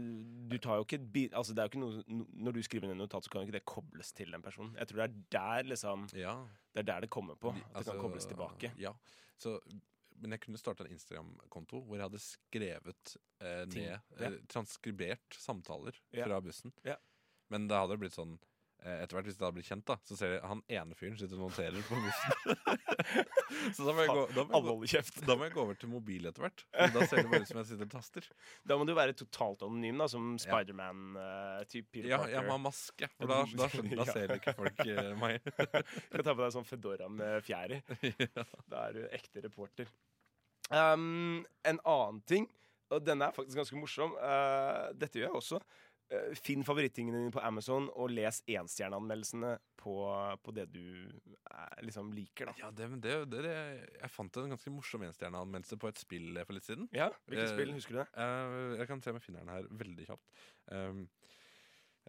du 0.50 0.56
tar 0.58 0.80
jo 0.80 0.86
ikke 0.86 0.98
Altså, 1.36 1.54
det 1.54 1.62
er 1.62 1.68
jo 1.68 1.70
ikke 1.70 1.80
noe 1.80 2.24
Når 2.42 2.56
du 2.56 2.62
skriver 2.66 2.88
ned 2.88 2.96
en 2.96 3.02
notat, 3.04 3.24
så 3.24 3.30
kan 3.30 3.42
jo 3.42 3.48
ikke 3.48 3.58
det 3.58 3.64
kobles 3.68 4.10
til 4.16 4.32
den 4.34 4.42
personen. 4.42 4.74
Jeg 4.78 4.90
tror 4.90 5.00
det 5.02 5.06
er 5.06 5.20
der 5.36 5.70
liksom 5.70 6.08
Ja. 6.18 6.34
Det 6.74 6.82
er 6.82 6.88
der 6.92 7.06
det 7.06 7.10
kommer 7.18 7.36
på. 7.38 7.52
At 7.52 7.82
At 7.82 7.84
det 7.84 7.92
kan 7.92 8.02
kobles 8.06 8.26
tilbake. 8.30 8.72
Ja, 8.80 8.94
så 9.38 9.58
men 10.18 10.32
jeg 10.34 10.40
kunne 10.42 10.58
starta 10.58 10.82
en 10.82 10.90
Instagram-konto 10.96 11.78
hvor 11.86 11.94
jeg 11.94 12.08
hadde 12.08 12.18
skrevet 12.18 13.12
eh, 13.38 13.60
ned 13.70 14.00
eh, 14.18 14.38
Transkribert 14.50 15.36
samtaler 15.38 15.94
Ja. 16.10 16.24
fra 16.26 16.40
bussen. 16.42 16.72
Ja. 16.82 16.96
Men 17.54 17.68
det 17.70 17.78
hadde 17.78 17.98
blitt 18.00 18.16
sånn 18.16 18.32
Etter 18.78 19.18
hvert 19.18 19.26
hvis 19.26 19.36
det 19.36 19.42
hadde 19.42 19.56
blitt 19.56 19.68
kjent, 19.68 19.84
da 19.88 19.96
så 20.06 20.16
ser 20.16 20.36
jeg 20.36 20.42
han 20.46 20.60
ene 20.70 20.96
fyren 20.96 21.16
sitter 21.18 21.40
og 21.40 21.50
noterer 21.50 21.82
på 21.88 21.98
bussen. 21.98 22.36
så 23.76 23.86
da 23.88 23.94
må, 23.94 24.04
jeg 24.04 24.12
gå, 24.14 24.22
da, 24.36 24.44
må 24.46 24.60
jeg 24.86 25.02
gå, 25.02 25.24
da 25.26 25.36
må 25.36 25.48
jeg 25.48 25.54
gå 25.56 25.62
over 25.64 25.78
til 25.80 25.90
mobil 25.92 26.28
etter 26.30 26.44
hvert. 26.44 26.62
Da 26.94 27.02
ser 27.02 27.24
det 27.24 27.32
bare 27.32 27.42
ut 27.42 27.50
som 27.50 27.58
jeg 27.58 27.68
sitter 27.72 27.88
og 27.88 27.94
taster. 27.96 28.28
Da 28.70 28.78
må 28.78 28.86
du 28.88 28.94
være 28.96 29.16
totalt 29.18 29.64
anonym, 29.66 29.98
da, 29.98 30.06
som 30.12 30.30
Spiderman-type. 30.40 31.90
Peter 31.92 32.10
Ja, 32.12 32.20
jeg 32.30 32.44
må 32.46 32.54
ha 32.54 32.60
maske, 32.68 33.08
for 33.16 33.30
da, 33.30 33.40
da, 33.58 33.68
skjønner, 33.72 34.02
da 34.02 34.06
ser 34.08 34.34
ikke 34.36 34.54
folk 34.58 34.84
uh, 34.84 35.10
meg. 35.20 35.50
Kan 36.12 36.22
ta 36.22 36.34
på 36.34 36.44
deg 36.44 36.54
sånn 36.54 36.68
fedora 36.68 37.10
med 37.12 37.42
fjær 37.46 37.74
i. 37.74 37.82
Da 38.68 38.86
er 38.86 38.96
du 38.96 39.02
ekte 39.10 39.42
reporter. 39.44 39.90
Um, 40.68 41.44
en 41.66 41.80
annen 41.82 42.22
ting, 42.28 42.48
og 42.92 43.04
denne 43.04 43.28
er 43.28 43.36
faktisk 43.36 43.60
ganske 43.60 43.80
morsom. 43.80 44.14
uh, 44.20 44.88
dette 44.96 45.20
gjør 45.20 45.30
jeg 45.30 45.40
også. 45.42 45.62
Uh, 46.08 46.30
finn 46.40 46.62
favorittingene 46.64 47.18
dine 47.20 47.32
på 47.34 47.42
Amazon 47.44 47.90
og 47.92 48.08
les 48.14 48.38
enstjerneanmeldelsene 48.48 49.50
på, 49.76 49.92
på 50.40 50.54
det 50.56 50.64
du 50.72 50.80
eh, 51.04 51.82
liksom 51.84 52.08
liker. 52.16 52.48
da 52.48 52.54
Ja, 52.62 52.70
det, 52.72 52.86
men 52.88 53.00
det, 53.04 53.12
det, 53.28 53.42
det, 53.44 53.52
jeg 54.00 54.10
fant 54.14 54.38
en 54.40 54.54
ganske 54.54 54.72
morsom 54.72 55.04
enstjerneanmeldelse 55.04 55.76
på 55.78 55.90
et 55.92 56.00
spill 56.00 56.40
for 56.46 56.56
litt 56.56 56.64
siden. 56.64 56.88
Ja, 56.96 57.10
Hvilket 57.28 57.44
Eh, 57.50 57.52
spill? 57.52 57.74
Husker 57.76 57.92
du 57.92 58.00
det? 58.00 58.08
Eh, 58.24 58.78
jeg 58.80 58.88
kan 58.88 59.04
se 59.04 59.12
om 59.12 59.20
jeg 59.20 59.26
finner 59.28 59.44
den 59.44 59.52
her 59.52 59.68
veldig 59.84 60.06
kjapt. 60.08 60.32
Um, 60.72 61.04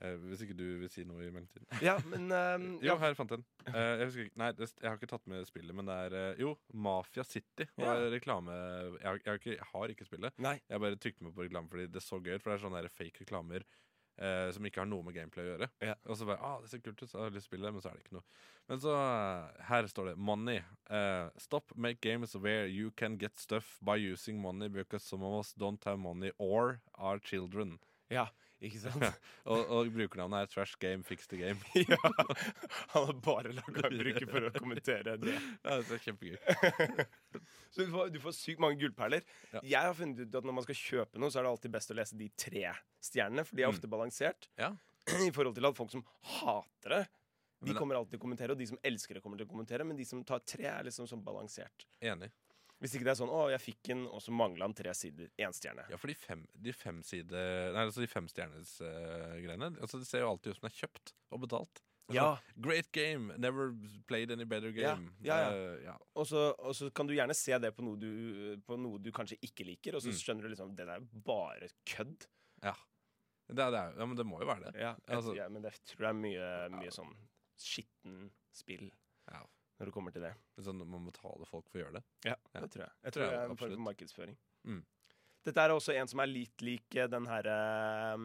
eh, 0.02 0.16
hvis 0.30 0.46
ikke 0.48 0.56
du 0.58 0.66
vil 0.82 0.90
si 0.92 1.04
noe 1.08 1.28
i 1.28 1.32
mellomtiden. 1.36 1.68
Ja, 1.90 1.98
men 2.08 2.32
um, 2.56 2.70
Jo, 2.88 2.96
her 3.04 3.14
fant 3.20 3.36
jeg 3.36 3.42
den. 3.44 3.46
Eh, 3.74 3.92
jeg, 4.00 4.08
husker 4.10 4.32
nei, 4.40 4.50
jeg 4.64 4.88
har 4.88 4.96
ikke 4.98 5.12
tatt 5.12 5.28
med 5.32 5.46
spillet, 5.52 5.76
men 5.76 5.92
det 5.92 5.98
er 6.08 6.18
eh, 6.22 6.42
Jo, 6.46 6.56
Mafia 6.74 7.28
City. 7.28 7.68
var 7.76 8.00
Ja. 8.00 8.10
reklame 8.16 8.56
jeg, 8.56 9.06
har- 9.06 9.20
jeg, 9.20 9.28
har 9.34 9.44
ikke, 9.44 9.58
jeg 9.60 9.70
har 9.76 9.94
ikke 9.98 10.08
spillet. 10.10 10.40
Nei. 10.48 10.56
Jeg 10.72 10.84
bare 10.88 10.96
trykte 11.04 11.28
meg 11.28 11.36
på 11.36 11.46
reklame 11.46 11.68
fordi 11.76 11.88
det 11.92 12.00
er 12.02 12.08
så 12.08 12.24
gøy 12.24 12.38
ut. 12.40 12.42
For 12.42 12.50
det 12.56 12.58
er 12.62 12.66
sånne 12.66 12.96
fake 12.96 13.26
reklamer 13.28 13.68
eh, 14.20 14.52
som 14.56 14.66
ikke 14.68 14.84
har 14.84 14.90
noe 14.90 15.06
med 15.06 15.16
gameplay 15.16 15.46
å 15.46 15.52
gjøre. 15.54 15.70
Ja. 15.86 15.96
Og 16.06 16.20
så 16.20 16.28
bare, 16.28 16.40
ah, 16.46 16.60
det 16.62 16.72
ser 16.72 16.84
kult 16.84 17.02
ut, 17.02 17.10
så 17.10 17.22
har 17.22 17.30
jeg 17.30 17.38
lyst 17.38 17.48
til 17.48 17.50
å 17.50 17.54
spille 17.54 17.70
det, 17.70 17.74
men 17.76 17.84
så 17.84 17.92
er 17.92 17.98
det 17.98 18.06
ikke 18.06 18.18
noe. 18.18 18.28
Men 18.70 18.84
så, 18.84 18.96
eh, 19.00 19.64
her 19.70 19.90
står 19.90 20.12
det 20.12 20.16
Money. 20.30 20.62
Eh, 20.90 21.30
stop 21.38 21.74
make 21.76 22.02
games 22.06 22.36
where 22.36 22.68
you 22.68 22.92
can 22.92 23.18
get 23.18 23.40
stuff 23.40 23.78
by 23.82 23.98
using 23.98 24.42
money 24.42 24.70
because 24.70 25.04
some 25.04 25.24
of 25.24 25.40
us 25.40 25.54
don't 25.54 25.84
have 25.86 26.00
money 26.00 26.32
or 26.38 26.82
are 26.94 27.20
children. 27.20 27.80
Ja, 28.10 28.30
ikke 28.60 28.80
sant? 28.84 29.04
Og, 29.48 29.62
og 29.72 29.90
brukernavnet 29.96 30.42
er 30.44 30.50
Trash 30.52 30.76
Game 30.82 31.04
Fix 31.08 31.28
the 31.32 31.38
Game. 31.40 31.60
ja, 31.80 31.98
Han 32.94 33.06
har 33.08 33.14
bare 33.24 33.54
laga 33.56 33.86
en 33.88 33.98
bruker 34.02 34.28
for 34.30 34.48
å 34.50 34.52
kommentere 34.58 35.16
det. 35.22 35.36
Ja, 35.64 35.78
det 35.80 35.96
er 35.96 36.04
kjempegøy. 36.04 36.38
Så 37.74 37.86
du 37.86 37.92
får, 37.94 38.10
du 38.16 38.20
får 38.24 38.34
sykt 38.36 38.60
mange 38.64 38.80
gullperler. 38.82 39.24
Ja. 39.54 39.62
Jeg 39.64 39.90
har 39.92 39.96
funnet 39.98 40.24
ut 40.26 40.36
at 40.42 40.48
når 40.50 40.56
man 40.58 40.66
skal 40.66 40.78
kjøpe 40.80 41.22
noe, 41.22 41.30
så 41.32 41.40
er 41.40 41.46
det 41.48 41.52
alltid 41.54 41.74
best 41.76 41.94
å 41.94 41.98
lese 42.00 42.18
de 42.20 42.28
tre 42.42 42.66
stjernene, 43.06 43.46
for 43.46 43.56
de 43.56 43.64
er 43.64 43.70
Mm. 43.70 43.76
ofte 43.78 43.92
balansert. 43.92 44.50
Ja. 44.60 44.72
I 45.28 45.32
forhold 45.36 45.56
til 45.58 45.70
at 45.70 45.78
folk 45.78 45.92
som 45.94 46.04
hater 46.40 46.96
det, 46.98 47.04
De 47.70 47.74
kommer 47.76 47.98
alltid 48.00 48.14
til 48.16 48.20
å 48.22 48.24
kommentere, 48.24 48.54
og 48.56 48.60
de 48.62 48.66
som 48.70 48.78
elsker 48.88 49.18
det, 49.18 49.22
kommer 49.24 49.38
til 49.40 49.46
å 49.48 49.52
kommentere. 49.52 49.84
Men 49.86 49.98
de 50.00 50.06
som 50.08 50.22
tar 50.24 50.40
tre, 50.48 50.64
er 50.72 50.86
liksom 50.88 51.08
sånn 51.12 51.20
balansert. 51.26 51.84
Enig. 52.02 52.30
Hvis 52.80 52.94
ikke 52.96 53.04
det 53.04 53.12
er 53.12 53.20
sånn 53.20 53.30
'Å, 53.34 53.50
jeg 53.52 53.60
fikk 53.60 53.82
den, 53.90 54.06
og 54.08 54.22
så 54.24 54.32
mangla 54.32 54.64
han 54.64 54.74
tre 54.74 54.92
sider'. 54.96 55.30
Én 55.38 55.52
stjerne. 55.52 55.84
Ja, 55.90 55.98
for 55.98 56.08
de 56.08 56.16
fem, 56.16 56.48
de 56.56 56.72
fem 56.72 57.02
side 57.04 57.30
Nei, 57.74 57.84
altså 57.86 58.00
de 58.00 58.08
fem 58.08 58.28
stjernes 58.28 58.80
uh, 58.82 59.36
altså 59.82 60.00
Det 60.00 60.08
ser 60.08 60.20
jo 60.22 60.30
alltid 60.32 60.52
ut 60.54 60.60
som 60.62 60.70
det 60.70 60.72
er 60.74 60.88
kjøpt 60.88 61.14
og 61.32 61.42
betalt. 61.42 61.82
Er 62.10 62.14
Ja, 62.16 62.38
Great 62.58 62.92
game, 62.92 63.34
never 63.38 63.72
played 64.08 64.32
any 64.32 64.46
better 64.46 64.72
game. 64.72 65.12
ja, 65.22 65.36
ja. 65.38 65.50
Eh, 65.52 65.84
ja. 65.84 65.98
og 66.16 66.26
så, 66.26 66.56
og 66.58 66.74
så 66.74 66.90
kan 66.92 67.06
du 67.06 67.14
gjerne 67.14 67.36
se 67.36 67.52
det 67.60 67.76
på 67.76 67.84
noe 67.84 67.98
du, 68.00 68.58
på 68.66 68.78
noe 68.80 68.98
du 68.98 69.12
kanskje 69.12 69.38
ikke 69.44 69.66
liker, 69.66 69.96
og 69.96 70.02
så 70.02 70.10
Mm. 70.10 70.18
skjønner 70.18 70.42
du 70.42 70.50
liksom 70.50 70.76
Det 70.76 70.86
der 70.88 70.96
er 70.96 71.08
bare 71.26 71.70
kødd. 71.86 72.26
ja. 72.64 72.74
Det, 73.50 73.56
det 73.58 73.74
er, 73.74 73.94
ja, 73.98 74.06
men 74.06 74.16
det 74.16 74.26
må 74.26 74.40
jo 74.40 74.46
være 74.46 74.72
det. 74.72 74.76
Ja, 74.80 74.96
jeg, 75.08 75.16
Altså- 75.18 75.36
ja, 75.36 75.50
men 75.50 75.62
det 75.64 75.74
tror 75.86 76.00
jeg 76.06 76.10
er 76.10 76.14
mye, 76.14 76.70
mye 76.70 76.92
sånn 76.92 77.16
skitten 77.58 78.32
spill 78.54 78.92
Ja. 79.32 79.44
Når 79.80 79.86
det 79.90 79.94
kommer 79.96 80.12
til 80.16 80.22
det. 80.26 80.34
Er 80.60 80.62
Sånn, 80.66 80.78
man 80.84 81.02
må 81.06 81.12
betale 81.12 81.46
folk 81.48 81.70
for 81.72 81.80
å 81.80 81.84
gjøre 81.86 81.94
det. 82.00 82.04
Ja, 82.26 82.36
Ja. 82.54 82.60
det 82.62 82.72
tror 82.72 82.84
jeg. 82.86 82.92
Jeg 83.04 83.14
Tror 83.14 83.24
det 83.24 83.34
er 83.34 83.44
en 83.50 83.56
form 83.58 83.76
for 83.76 83.84
markedsføring. 83.88 84.38
Mm. 84.66 84.84
Dette 85.46 85.58
er 85.64 85.70
også 85.72 85.96
en 85.96 86.08
som 86.08 86.20
er 86.20 86.28
litt 86.28 86.62
lik 86.62 86.96
eh, 87.00 87.08
den 87.08 87.26
her 87.26 87.48
eh, 87.48 88.18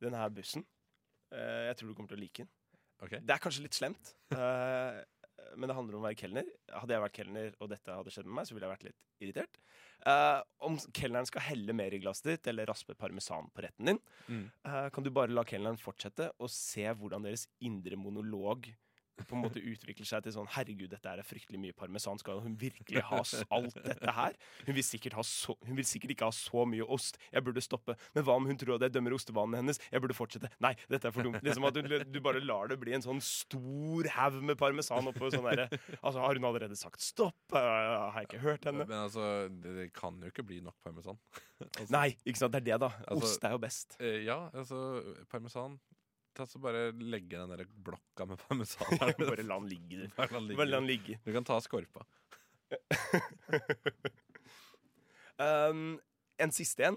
Den 0.00 0.14
her 0.14 0.28
bussen. 0.30 0.64
Eh, 1.34 1.66
jeg 1.68 1.76
tror 1.76 1.88
du 1.88 1.94
kommer 1.94 2.08
til 2.14 2.18
å 2.18 2.20
like 2.22 2.44
den. 2.44 2.48
Okay. 3.02 3.18
Det 3.20 3.30
er 3.34 3.38
kanskje 3.42 3.62
litt 3.62 3.74
slemt, 3.74 4.14
eh, 4.32 5.02
men 5.56 5.68
det 5.68 5.74
handler 5.76 5.94
om 5.98 6.02
å 6.02 6.06
være 6.08 6.16
kelner. 6.18 6.46
Hadde 6.70 6.94
jeg 6.94 7.02
vært 7.02 7.18
kelner 7.18 7.52
og 7.60 7.68
dette 7.70 7.90
hadde 7.94 8.10
skjedd 8.10 8.26
med 8.26 8.34
meg, 8.38 8.46
så 8.46 8.54
ville 8.54 8.66
jeg 8.66 8.74
vært 8.76 8.86
litt 8.88 9.04
irritert. 9.22 9.58
Om 10.62 10.78
kelneren 10.94 11.26
skal 11.26 11.42
helle 11.42 11.72
mer 11.74 11.94
i 11.94 11.98
glasset 12.02 12.24
ditt 12.30 12.46
eller 12.50 12.66
raspe 12.70 12.94
parmesan 12.98 13.50
på 13.54 13.62
retten 13.66 13.86
din, 13.86 14.00
Mm. 14.28 14.50
kan 14.92 15.02
du 15.04 15.10
bare 15.10 15.30
la 15.34 15.42
kelneren 15.44 15.78
fortsette 15.78 16.30
og 16.38 16.50
se 16.50 16.84
hvordan 16.86 17.22
deres 17.22 17.46
indre 17.60 17.96
monolog 17.96 18.66
på 19.26 19.36
en 19.36 19.42
måte 19.44 19.62
utvikler 19.62 20.06
seg 20.08 20.24
til 20.24 20.34
sånn 20.34 20.48
Herregud, 20.54 20.90
dette 20.92 21.10
er 21.10 21.22
fryktelig 21.26 21.60
mye 21.62 21.76
parmesan. 21.76 22.20
Skal 22.20 22.42
hun 22.44 22.56
virkelig 22.60 23.02
ha 23.08 23.20
alt 23.56 23.78
dette 23.84 24.14
her? 24.14 24.36
Hun 24.66 24.76
vil 24.76 24.84
så, 24.84 25.56
hun 25.66 25.78
vil 25.78 25.86
sikkert 25.88 26.14
ikke 26.14 26.28
ha 26.28 26.34
så 26.34 26.64
mye 26.68 26.86
ost. 26.86 27.18
Jeg 27.32 27.44
burde 27.46 27.62
stoppe. 27.64 27.96
Men 28.14 28.26
hva 28.26 28.36
om 28.38 28.46
hun 28.48 28.58
tror 28.60 28.76
at 28.76 28.86
jeg 28.86 28.96
dømmer 28.96 29.16
ostevanene 29.16 29.62
hennes? 29.62 29.80
Jeg 29.92 30.02
burde 30.04 30.16
fortsette. 30.16 30.50
Nei, 30.64 30.74
dette 30.90 31.10
er 31.10 31.14
for 31.14 31.26
dumt. 31.26 31.40
Liksom 31.44 31.66
at 31.68 31.78
du, 31.78 31.98
du 32.04 32.20
bare 32.24 32.42
lar 32.44 32.70
det 32.70 32.78
bli 32.80 32.94
en 32.96 33.04
sånn 33.04 33.22
stor 33.24 34.08
haug 34.18 34.40
med 34.50 34.58
parmesan 34.60 35.10
oppå 35.10 35.30
sånn 35.34 35.46
derre 35.48 35.68
Altså, 35.98 36.20
har 36.22 36.38
hun 36.38 36.46
allerede 36.48 36.76
sagt 36.78 37.02
stopp? 37.04 37.36
Eh, 37.52 37.58
har 37.58 38.22
jeg 38.22 38.30
ikke 38.30 38.42
hørt 38.44 38.68
henne? 38.68 38.86
Men 38.88 39.04
altså, 39.06 39.24
det, 39.50 39.74
det 39.82 39.88
kan 39.96 40.18
jo 40.22 40.30
ikke 40.32 40.46
bli 40.46 40.60
nok 40.64 40.76
parmesan. 40.84 41.18
altså, 41.66 41.90
Nei, 41.94 42.08
ikke 42.24 42.42
sant. 42.42 42.54
Det 42.54 42.62
er 42.62 42.68
det, 42.72 42.80
da. 42.86 42.92
Altså- 43.06 43.32
Ost 43.32 43.46
er 43.48 43.54
jo 43.56 43.62
best. 43.62 43.98
eh, 44.00 44.20
ja, 44.28 44.40
altså, 44.54 44.82
parmesan 45.30 45.78
Ta 46.38 46.46
så 46.46 46.60
Bare 46.62 46.92
legge 47.02 47.34
den 47.40 47.50
der 47.50 47.64
blokka 47.66 48.24
med 48.30 48.38
parmesan 48.44 48.92
her. 49.00 49.14
Bare 49.18 49.42
la 49.42 49.58
den 49.58 49.68
ligge. 49.72 50.04
du. 50.04 50.14
Bare 50.14 50.30
la 50.36 50.40
den 50.44 50.54
Bare 50.60 50.70
la 50.70 50.78
ligge. 50.78 50.78
den 50.78 50.86
ligge. 50.92 51.18
Du 51.26 51.32
kan 51.34 51.46
ta 51.48 51.58
skorpa. 51.64 52.06
Um, 55.38 56.00
en 56.42 56.50
siste 56.50 56.82
en. 56.88 56.96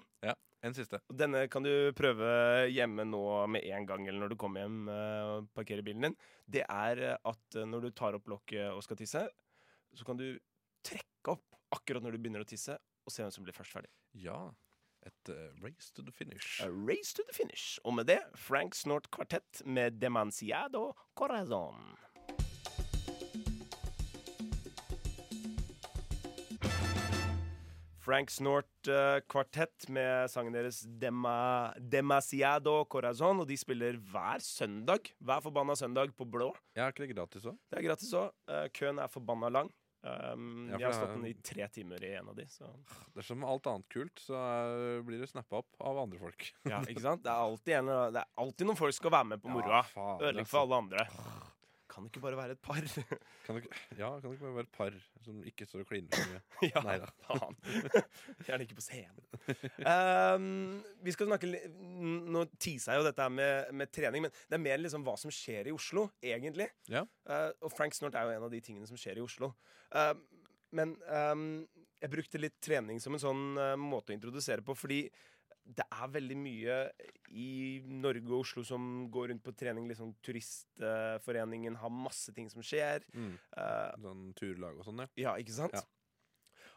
En 0.65 0.73
siste. 0.73 0.97
Denne 1.13 1.43
kan 1.49 1.61
du 1.65 1.69
prøve 1.97 2.25
hjemme 2.73 3.03
nå 3.05 3.19
med 3.49 3.65
en 3.69 3.85
gang, 3.89 4.07
eller 4.07 4.23
når 4.23 4.31
du 4.33 4.37
kommer 4.41 4.63
hjem 4.63 4.89
eh, 4.93 5.21
og 5.29 5.47
parkerer 5.57 5.81
bilen 5.85 6.05
din. 6.07 6.15
Det 6.49 6.61
er 6.65 7.01
at 7.17 7.57
eh, 7.57 7.65
når 7.69 7.87
du 7.87 7.89
tar 7.97 8.17
opp 8.17 8.29
lokket 8.29 8.67
og 8.73 8.81
skal 8.85 8.97
tisse, 8.99 9.23
så 9.93 10.05
kan 10.05 10.17
du 10.17 10.25
trekke 10.85 11.33
opp 11.35 11.57
akkurat 11.77 12.01
når 12.05 12.17
du 12.17 12.21
begynner 12.21 12.45
å 12.45 12.49
tisse, 12.49 12.75
og 12.77 13.13
se 13.13 13.21
hvem 13.25 13.33
som 13.33 13.45
blir 13.45 13.57
først 13.57 13.73
ferdig. 13.77 13.89
Ja. 14.21 14.37
Et 15.01 15.29
uh, 15.29 15.49
race 15.63 15.89
to 15.95 16.03
the 16.03 16.11
finish. 16.11 16.61
A 16.61 16.69
race 16.69 17.13
to 17.13 17.23
the 17.25 17.33
finish. 17.33 17.79
Og 17.83 17.95
med 17.97 18.05
det 18.05 18.19
Frank 18.37 18.75
Snort 18.77 19.09
Kvartett 19.09 19.63
med 19.65 19.97
Demanciado 20.01 20.93
Corazon. 21.17 21.97
Frank 28.01 28.29
Snort 28.29 28.89
uh, 28.89 29.17
Kvartett 29.29 29.89
med 29.89 30.29
sangen 30.29 30.53
deres 30.53 30.83
Dema, 31.01 31.73
Demasiado 31.77 32.83
Corazon. 32.85 33.41
Og 33.41 33.49
de 33.49 33.57
spiller 33.57 33.97
hver 34.13 34.45
søndag. 34.45 35.15
Hver 35.17 35.41
forbanna 35.41 35.75
søndag 35.75 36.13
på 36.13 36.29
blå. 36.29 36.51
Ja, 36.75 36.85
er 36.85 36.93
ikke 36.93 37.07
det 37.07 37.15
gratis 37.17 37.49
òg? 37.49 37.57
Det 37.71 37.81
er 37.81 37.89
gratis 37.89 38.13
òg. 38.13 38.29
køen 38.77 39.01
er 39.01 39.09
forbanna 39.09 39.49
lang. 39.49 39.73
Um, 40.01 40.65
Ja, 40.71 40.79
jeg 40.79 40.87
har 40.87 40.95
stått 40.97 41.13
den 41.13 41.27
i 41.29 41.33
tre 41.45 41.67
timer 41.69 42.01
i 42.03 42.13
en 42.17 42.31
av 42.31 42.35
de. 42.35 42.47
Så. 42.49 42.65
Det 43.13 43.21
er 43.21 43.27
som 43.27 43.43
alt 43.45 43.67
annet 43.69 43.87
kult, 43.93 44.17
så 44.23 44.33
eh, 44.33 45.01
blir 45.05 45.21
det 45.21 45.29
snappa 45.29 45.59
opp 45.61 45.77
av 45.79 45.99
andre 46.01 46.17
folk. 46.21 46.47
Ja, 46.65 46.79
ikke 46.89 47.03
sant? 47.03 47.21
Det 47.25 47.29
er 47.29 47.43
alltid, 47.45 47.75
en, 47.83 47.91
det 48.15 48.23
er 48.23 48.29
alltid 48.41 48.69
noen 48.71 48.79
folk 48.79 48.97
skal 48.97 49.13
være 49.13 49.29
med 49.35 49.43
på 49.43 49.53
moroa. 49.53 49.83
Ja, 49.93 50.07
Ødelegge 50.17 50.47
altså. 50.47 50.55
for 50.55 50.65
alle 50.65 50.81
andre. 50.85 51.05
Kan 51.91 52.05
det 52.05 52.13
ikke 52.13 52.23
bare 52.23 52.37
være 52.39 52.55
et 52.55 52.61
par? 52.63 52.79
Kan 53.45 53.57
det, 53.57 53.67
ja, 53.97 54.09
kan 54.19 54.29
det 54.29 54.37
ikke 54.37 54.45
bare 54.45 54.55
være 54.55 54.67
et 54.69 54.75
par 54.77 54.93
som 55.25 55.41
ikke 55.43 55.65
står 55.67 55.83
og 55.83 55.89
kliner 55.89 56.15
så 56.15 56.29
mye? 56.29 56.41
ja, 56.71 56.83
Neida. 56.85 57.09
faen. 57.27 57.57
Gjerne 58.45 58.67
ikke 58.67 58.77
på 58.77 58.85
scenen. 58.85 59.19
Um, 59.83 60.77
vi 61.03 61.13
skal 61.15 61.27
snakke 61.29 61.49
Nå 62.31 62.45
teaser 62.55 62.93
jeg 62.93 63.01
jo 63.01 63.07
dette 63.09 63.25
her 63.25 63.33
med, 63.33 63.73
med 63.75 63.91
trening, 63.91 64.23
men 64.25 64.31
det 64.31 64.57
er 64.57 64.63
mer 64.63 64.79
liksom 64.79 65.03
hva 65.05 65.17
som 65.19 65.33
skjer 65.33 65.67
i 65.67 65.75
Oslo, 65.75 66.07
egentlig. 66.23 66.69
Ja. 66.91 67.03
Uh, 67.27 67.49
og 67.59 67.73
Frank 67.75 67.97
Snort 67.97 68.15
er 68.15 68.29
jo 68.29 68.37
en 68.37 68.47
av 68.47 68.53
de 68.53 68.63
tingene 68.63 68.87
som 68.89 68.99
skjer 68.99 69.19
i 69.19 69.25
Oslo. 69.25 69.51
Uh, 69.91 70.13
men 70.77 70.95
um, 71.11 71.65
jeg 72.01 72.13
brukte 72.13 72.39
litt 72.41 72.57
trening 72.63 73.01
som 73.03 73.17
en 73.17 73.21
sånn 73.21 73.43
uh, 73.59 73.75
måte 73.79 74.13
å 74.13 74.15
introdusere 74.15 74.63
på, 74.65 74.77
fordi 74.77 75.03
det 75.77 75.85
er 75.87 76.11
veldig 76.11 76.37
mye 76.39 76.75
i 77.31 77.79
Norge 77.87 78.27
og 78.27 78.41
Oslo 78.41 78.63
som 78.67 79.07
går 79.13 79.31
rundt 79.31 79.43
på 79.45 79.53
trening. 79.57 79.87
Liksom 79.89 80.13
Turistforeningen 80.25 81.77
har 81.79 81.93
masse 81.95 82.33
ting 82.35 82.49
som 82.51 82.63
skjer. 82.65 83.05
Mm. 83.15 83.33
Uh, 83.55 83.89
Sånn 84.03 84.27
turlag 84.37 84.79
og 84.79 84.87
sånn, 84.87 85.03
ja. 85.05 85.11
ja, 85.25 85.35
ikke 85.41 85.55
sant? 85.55 85.77
Ja. 85.79 85.83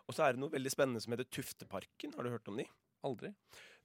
Og 0.04 0.16
så 0.16 0.26
er 0.26 0.34
det 0.34 0.42
noe 0.42 0.52
veldig 0.52 0.72
spennende 0.72 1.02
som 1.02 1.14
heter 1.14 1.28
Tufteparken. 1.32 2.14
Har 2.16 2.26
du 2.26 2.32
hørt 2.34 2.50
om 2.52 2.60
de? 2.60 2.66
Aldri. 3.04 3.32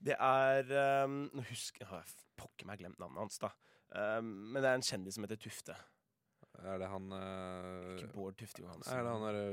Det 0.00 0.16
er 0.16 0.70
um, 1.04 1.22
Nå 1.36 1.44
husker 1.50 1.84
jeg 1.84 1.90
jeg 1.92 2.28
pokker 2.40 2.68
meg 2.68 2.80
glemt 2.80 3.00
navnet 3.00 3.20
hans, 3.20 3.40
da. 3.40 3.50
Um, 3.90 4.30
men 4.52 4.62
det 4.62 4.70
er 4.70 4.78
en 4.78 4.86
kjendis 4.86 5.18
som 5.18 5.26
heter 5.26 5.40
Tufte. 5.40 5.76
Er 6.64 6.78
det 6.82 6.88
han 6.92 7.06
uh, 7.12 7.94
Ikke 7.96 8.10
Bård 8.12 8.36
Tufte 8.40 8.62
Johansen. 8.62 8.92
Er 8.92 9.02
det 9.06 9.12
han 9.14 9.22
derre 9.24 9.44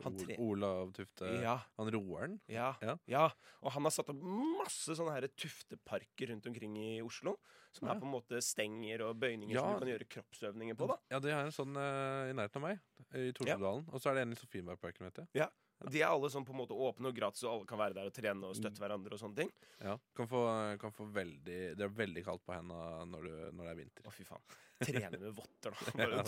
uh, 0.00 0.16
tre- 0.22 0.36
Olav 0.40 0.92
Tufte 0.96 1.28
Ja, 1.42 1.58
Han 1.78 1.90
roeren? 1.92 2.38
ja, 2.48 2.70
Ja. 2.80 2.96
ja. 3.06 3.26
Og 3.62 3.72
han 3.76 3.82
har 3.84 3.90
satt 3.94 4.08
opp 4.14 4.22
masse 4.22 4.96
sånne 4.96 5.12
her 5.16 5.28
tufteparker 5.28 6.32
rundt 6.32 6.46
omkring 6.46 6.76
i 6.80 7.02
Oslo. 7.04 7.36
Som 7.74 7.88
Ja. 7.88 7.94
er 7.96 8.00
på 8.00 8.06
en 8.06 8.12
måte 8.14 8.38
stenger 8.40 9.02
og 9.08 9.16
bøyninger 9.18 9.50
Ja. 9.56 9.60
som 9.64 9.74
du 9.74 9.84
kan 9.84 9.88
gjøre 9.90 10.06
kroppsøvninger 10.14 10.76
på. 10.78 10.86
da 10.92 10.96
Ja, 11.10 11.18
det 11.18 11.32
er 11.34 11.40
en 11.44 11.50
sånn 11.52 11.74
uh, 11.76 12.30
i 12.30 12.32
nærheten 12.38 12.56
av 12.56 12.62
meg, 12.62 12.80
i 13.12 13.32
Torshov-dalen. 13.34 13.84
Og 13.92 14.00
så 14.00 14.10
er 14.10 14.14
det 14.14 14.22
en 14.28 14.32
i 14.32 14.38
Sofienbergparken, 14.38 15.10
vet 15.10 15.26
jeg. 15.34 15.50
De 15.90 16.00
er 16.00 16.06
alle 16.06 16.30
sånn 16.30 16.44
på 16.46 16.54
en 16.54 16.60
måte 16.62 16.70
åpne 16.70 17.08
og 17.10 17.16
gratis, 17.16 17.42
og 17.44 17.50
alle 17.50 17.66
kan 17.66 17.76
være 17.80 17.94
der 17.98 18.06
og 18.06 18.12
trene 18.14 18.46
og 18.46 18.54
støtte 18.54 18.78
hverandre. 18.78 19.12
og 19.12 19.18
sånne 19.18 19.36
ting 19.36 19.50
Ja. 19.82 19.98
Kan 20.14 20.28
få, 20.30 20.78
kan 20.78 20.92
få 20.92 21.04
veldig 21.12 21.74
Det 21.76 21.80
er 21.82 21.88
veldig 21.88 22.24
kaldt 22.24 22.44
på 22.46 22.54
henda 22.54 23.04
når, 23.04 23.22
du- 23.26 23.50
når 23.52 23.64
det 23.64 23.70
er 23.72 23.80
vinter. 23.82 24.02
Å, 24.06 24.12
fy 24.12 24.22
faen. 24.24 24.40
Trene 24.80 25.18
med 25.18 25.34
votter, 25.34 25.70
da. 25.74 25.90
Bare, 25.98 26.22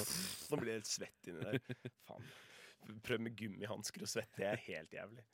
nå 0.51 0.59
blir 0.59 0.73
jeg 0.75 0.83
helt 0.83 0.91
svett 0.91 1.29
inni 1.31 1.41
der. 1.47 1.61
Faen. 2.09 2.23
Prøv 3.03 3.21
med 3.21 3.37
gummihansker 3.37 4.03
og 4.03 4.09
svette. 4.09 4.37
Det 4.37 4.47
er 4.51 4.57
helt 4.67 4.91
jævlig. 4.91 5.25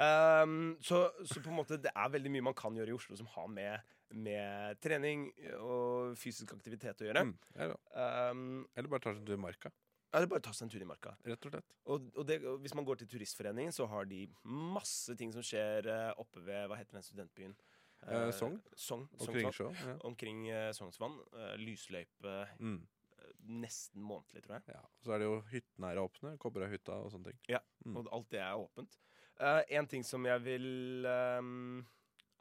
Ehm, 0.00 0.76
så, 0.80 1.02
så 1.28 1.42
på 1.44 1.50
en 1.52 1.58
måte 1.58 1.76
det 1.82 1.92
er 1.92 2.12
veldig 2.14 2.30
mye 2.32 2.46
man 2.48 2.56
kan 2.56 2.74
gjøre 2.78 2.94
i 2.94 2.96
Oslo 2.96 3.16
som 3.18 3.28
har 3.34 3.48
med, 3.52 3.92
med 4.16 4.78
trening 4.80 5.26
og 5.58 6.14
fysisk 6.20 6.54
aktivitet 6.56 7.02
å 7.04 7.08
gjøre. 7.08 7.24
Mm, 7.28 7.34
ja. 7.58 7.74
Ehm, 8.04 8.62
Eller 8.76 8.88
bare 8.92 9.04
ta 9.04 9.12
seg 9.12 9.20
en 9.22 9.26
tur 9.28 9.36
i 9.36 9.42
marka. 9.42 9.72
eller 10.12 10.28
bare 10.28 10.44
ta 10.44 10.52
seg 10.52 10.66
en 10.66 10.72
tur 10.72 10.82
i 10.84 10.88
marka. 10.88 11.12
Rett 11.24 11.46
og 11.48 11.52
slett. 11.54 11.76
Og, 11.88 12.08
og, 12.16 12.24
det, 12.28 12.40
og 12.44 12.58
hvis 12.64 12.74
man 12.76 12.84
går 12.88 12.98
til 13.02 13.08
Turistforeningen, 13.14 13.72
så 13.72 13.86
har 13.88 14.04
de 14.08 14.26
masse 14.44 15.14
ting 15.16 15.32
som 15.32 15.44
skjer 15.44 15.88
eh, 15.88 16.10
oppe 16.20 16.40
ved 16.44 16.66
Hva 16.68 16.76
heter 16.80 16.98
den 16.98 17.06
studentbyen? 17.06 17.54
Eh, 18.02 18.30
Sogn? 18.36 18.58
Sogn. 18.76 19.06
Omkring 19.20 19.52
Sjå. 19.54 19.70
Ja. 19.86 19.94
Omkring 20.08 20.42
uh, 20.50 20.72
Sognsvann. 20.76 21.14
Uh, 21.32 21.52
lysløype 21.60 22.34
Mm, 22.58 22.80
eh, 23.22 23.30
nesten 23.62 24.02
månedlig, 24.04 24.42
tror 24.44 24.58
jeg. 24.58 24.74
ja. 24.74 24.82
Så 25.04 25.14
er 25.14 25.22
det 25.22 25.28
jo 25.30 25.38
hyttene 25.52 25.92
er 25.94 26.00
åpne. 26.02 26.34
Kobberøyhytta 26.42 26.96
og 27.06 27.12
sånne 27.14 27.30
ting. 27.32 27.60
Mm. 27.86 27.96
Og 28.02 28.10
alt 28.18 28.28
det 28.34 28.40
er 28.42 28.58
åpent. 28.58 28.98
Eh, 29.40 29.62
en 29.78 29.88
ting 29.90 30.04
som 30.06 30.24
jeg 30.28 30.44
vil 30.44 31.06
um, 31.06 31.80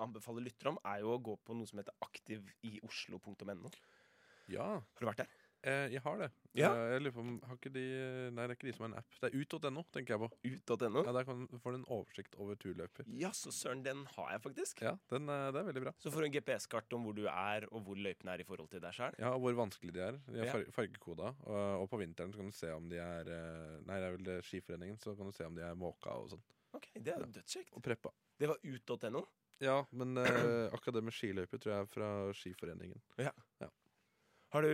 anbefale 0.01 0.43
lyttere 0.43 0.73
om, 0.73 0.81
er 0.85 1.03
jo 1.05 1.15
å 1.15 1.21
gå 1.21 1.37
på 1.45 1.55
noe 1.57 1.69
som 1.69 1.81
heter 1.81 1.95
aktivioslo.no. 2.03 3.71
Ja, 4.51 4.67
Har 4.81 4.99
du 4.99 5.07
vært 5.07 5.23
der? 5.23 5.37
eh, 5.63 5.87
jeg 5.93 6.01
har 6.03 6.17
det. 6.17 6.27
Ja. 6.57 6.71
Eh, 6.73 6.93
jeg 6.95 7.03
lurer 7.05 7.13
på 7.15 7.21
om 7.23 7.35
Har 7.47 7.55
ikke 7.55 7.71
de 7.71 7.83
Nei, 8.33 8.43
det 8.43 8.49
er 8.49 8.57
ikke 8.57 8.67
de 8.67 8.73
som 8.75 8.83
har 8.83 8.89
en 8.91 8.97
app. 8.99 9.17
Det 9.21 9.29
er 9.29 9.37
ut.no, 9.37 9.83
tenker 9.93 10.15
jeg 10.15 10.21
på. 10.23 10.29
Ut.no? 10.49 11.03
Ja, 11.05 11.13
Der 11.15 11.27
kan, 11.27 11.45
får 11.63 11.75
du 11.75 11.77
en 11.77 11.85
oversikt 11.95 12.35
over 12.41 12.57
turløyper. 12.59 13.07
Ja, 13.21 13.31
så 13.37 13.53
søren, 13.55 13.83
den 13.85 14.03
har 14.17 14.33
jeg 14.33 14.43
faktisk. 14.47 14.81
Ja, 14.83 14.95
den, 15.13 15.29
eh, 15.31 15.47
det 15.53 15.61
er 15.61 15.69
veldig 15.69 15.83
bra. 15.85 15.93
Så 16.01 16.11
får 16.11 16.25
du 16.25 16.29
en 16.29 16.35
GPS-kart 16.35 16.97
om 16.97 17.07
hvor 17.07 17.17
du 17.17 17.23
er, 17.31 17.67
og 17.71 17.85
hvor 17.87 17.99
løypene 17.99 18.35
er 18.35 18.43
i 18.43 18.47
forhold 18.47 18.71
til 18.73 18.83
deg 18.83 18.97
sjøl. 18.97 19.15
Ja, 19.21 19.35
og 19.35 19.45
hvor 19.45 19.59
vanskelig 19.61 19.95
de 19.95 20.03
er. 20.09 20.19
De 20.27 20.41
er 20.43 20.51
far 20.51 20.65
fargekoda. 20.75 21.35
Og, 21.45 21.85
og 21.85 21.91
på 21.93 22.01
vinteren 22.01 22.33
så 22.33 22.41
kan 22.41 22.51
du 22.51 22.57
se 22.57 22.73
om 22.75 22.89
de 22.91 22.99
er 22.99 23.31
Nei, 23.85 24.01
det 24.01 24.09
er 24.09 24.17
vel 24.17 24.33
Skiforeningen, 24.47 24.99
så 24.99 25.15
kan 25.15 25.29
du 25.29 25.35
se 25.35 25.47
om 25.47 25.55
de 25.55 25.63
er 25.67 25.77
måka 25.77 26.17
og 26.17 26.33
sånn. 26.33 26.43
Ok, 26.77 26.87
det 26.95 27.13
er 27.13 27.19
jo 27.25 27.29
dødskjekt. 27.35 27.73
Og 27.75 27.83
preppa. 27.83 28.11
Det 28.39 28.47
var 28.51 28.59
ut.no. 28.63 29.25
Ja, 29.61 29.77
men 29.93 30.17
eh, 30.17 30.71
akkurat 30.73 30.95
det 30.97 31.03
med 31.05 31.13
skiløyper 31.13 31.59
tror 31.61 31.73
jeg 31.75 31.83
er 31.85 31.89
fra 31.91 32.07
Skiforeningen. 32.33 33.01
Ja. 33.21 33.33
Har 34.51 34.65
du, 34.65 34.71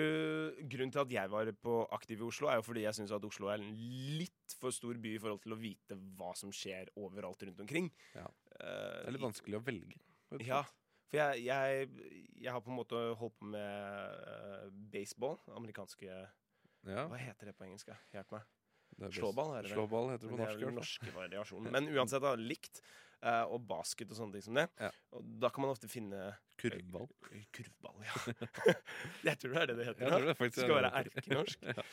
Grunnen 0.71 0.89
til 0.93 1.01
at 1.03 1.12
jeg 1.13 1.29
var 1.29 1.49
på 1.62 1.73
aktiv 1.93 2.21
i 2.21 2.25
Oslo, 2.25 2.47
er 2.49 2.57
jo 2.57 2.63
fordi 2.65 2.86
jeg 2.88 2.97
syns 2.97 3.12
at 3.13 3.25
Oslo 3.27 3.49
er 3.51 3.62
en 3.62 3.75
litt 4.17 4.55
for 4.57 4.73
stor 4.73 4.97
by 5.03 5.12
i 5.13 5.19
forhold 5.21 5.43
til 5.43 5.53
å 5.53 5.60
vite 5.60 5.97
hva 6.17 6.31
som 6.39 6.53
skjer 6.55 6.89
overalt 6.97 7.43
rundt 7.45 7.62
omkring. 7.65 7.91
Ja. 8.15 8.25
Eh, 8.57 9.03
Det 9.03 9.12
er 9.12 9.15
litt 9.17 9.25
vanskelig 9.27 9.60
å 9.60 9.65
velge. 9.67 9.99
Ja, 10.47 10.63
for 11.07 11.19
jeg, 11.19 11.43
jeg, 11.45 11.91
jeg 12.41 12.51
har 12.55 12.63
på 12.65 12.71
en 12.73 12.79
måte 12.79 13.03
holdt 13.19 13.38
på 13.38 13.51
med 13.53 14.25
eh, 14.33 14.65
baseball. 14.95 15.38
Amerikanske 15.55 16.10
ja. 16.88 17.03
Hva 17.12 17.19
heter 17.19 17.49
det 17.51 17.55
på 17.60 17.67
engelsk? 17.67 17.89
Hjelp 18.15 18.33
meg. 18.33 18.47
Slåball 18.97 19.57
er 19.57 19.67
det? 19.67 19.73
Slåball 19.75 20.13
heter 20.13 20.25
det 20.25 20.31
på 20.31 20.38
på 20.38 20.41
det 20.41 20.47
er 20.47 20.53
norsk. 20.53 20.63
fall. 20.63 20.77
norske 20.79 21.17
variasjonen. 21.17 21.75
Men 21.75 21.91
uansett, 21.93 22.23
da, 22.23 22.33
likt. 22.39 22.81
Uh, 23.17 23.49
og 23.49 23.63
basket 23.65 24.12
og 24.13 24.17
sånne 24.19 24.38
ting 24.38 24.43
som 24.45 24.57
det. 24.60 24.67
Ja. 24.77 24.91
Og 25.17 25.29
da 25.41 25.49
kan 25.49 25.63
man 25.63 25.71
ofte 25.73 25.88
finne 25.89 26.36
Kurvball. 26.62 27.07
Kurvball, 27.53 28.03
ja. 28.05 28.33
jeg 29.31 29.39
tror 29.41 29.55
det 29.55 29.62
er 29.63 29.71
det 29.71 29.77
det 29.79 29.88
heter. 29.88 30.03
Jeg 30.03 30.12
tror 30.13 30.27
det 30.29 30.36
faktisk 30.38 30.62
skal 30.62 30.75
være 30.75 30.91
erkenorsk. 31.01 31.65
ja. 31.71 31.86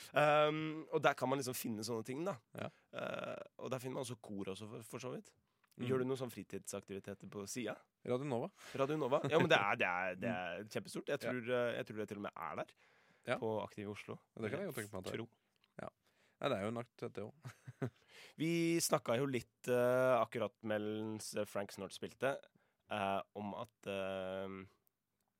um, 0.48 0.82
og 0.92 1.00
der 1.04 1.16
kan 1.16 1.32
man 1.32 1.40
liksom 1.40 1.56
finne 1.56 1.86
sånne 1.86 2.04
ting, 2.04 2.20
da. 2.28 2.36
Ja. 2.60 2.68
Uh, 2.92 3.40
og 3.64 3.72
der 3.72 3.80
finner 3.80 3.96
man 3.96 4.04
også 4.04 4.18
kor 4.20 4.52
også, 4.52 4.68
for, 4.68 4.84
for 4.90 5.04
så 5.06 5.14
vidt. 5.14 5.32
Mm. 5.74 5.86
Gjør 5.88 6.04
du 6.04 6.06
noen 6.10 6.20
sånn 6.20 6.30
fritidsaktiviteter 6.30 7.30
på 7.32 7.46
sida? 7.50 7.74
Radio 8.06 8.28
Nova. 8.28 8.50
Radio 8.78 8.98
Nova? 9.00 9.22
Ja, 9.26 9.40
men 9.40 9.48
det 9.50 9.58
er, 9.58 9.78
det 9.80 9.88
er, 9.88 10.18
det 10.20 10.34
er 10.42 10.68
kjempestort. 10.76 11.08
Jeg 11.16 11.24
tror, 11.24 11.40
eh, 11.40 11.70
jeg 11.78 11.88
tror 11.88 12.02
det 12.02 12.08
til 12.12 12.20
og 12.20 12.26
med 12.28 12.44
er 12.50 12.60
der. 12.60 12.76
På 13.40 13.56
Aktiv 13.62 13.88
i 13.88 13.90
Oslo. 13.90 14.18
Det 14.36 14.52
kan 14.52 14.60
jeg 14.60 14.68
jo 14.68 14.76
tenke 14.76 14.92
meg 14.92 15.00
at 15.00 15.08
det 15.08 15.16
er. 15.16 15.24
Tro. 15.24 15.43
Ja, 16.44 16.50
det 16.52 16.58
er 16.60 16.66
jo 16.66 16.72
en 16.74 16.80
aktivitet, 16.82 17.14
det 17.16 17.22
òg. 17.24 17.92
Vi 18.36 18.48
snakka 18.84 19.14
jo 19.16 19.24
litt 19.30 19.68
uh, 19.72 20.20
akkurat 20.20 20.52
mens 20.68 21.30
Frank 21.48 21.72
Snort 21.72 21.94
spilte, 21.96 22.34
uh, 22.92 23.22
om 23.40 23.54
at 23.56 23.88
uh, 23.88 24.58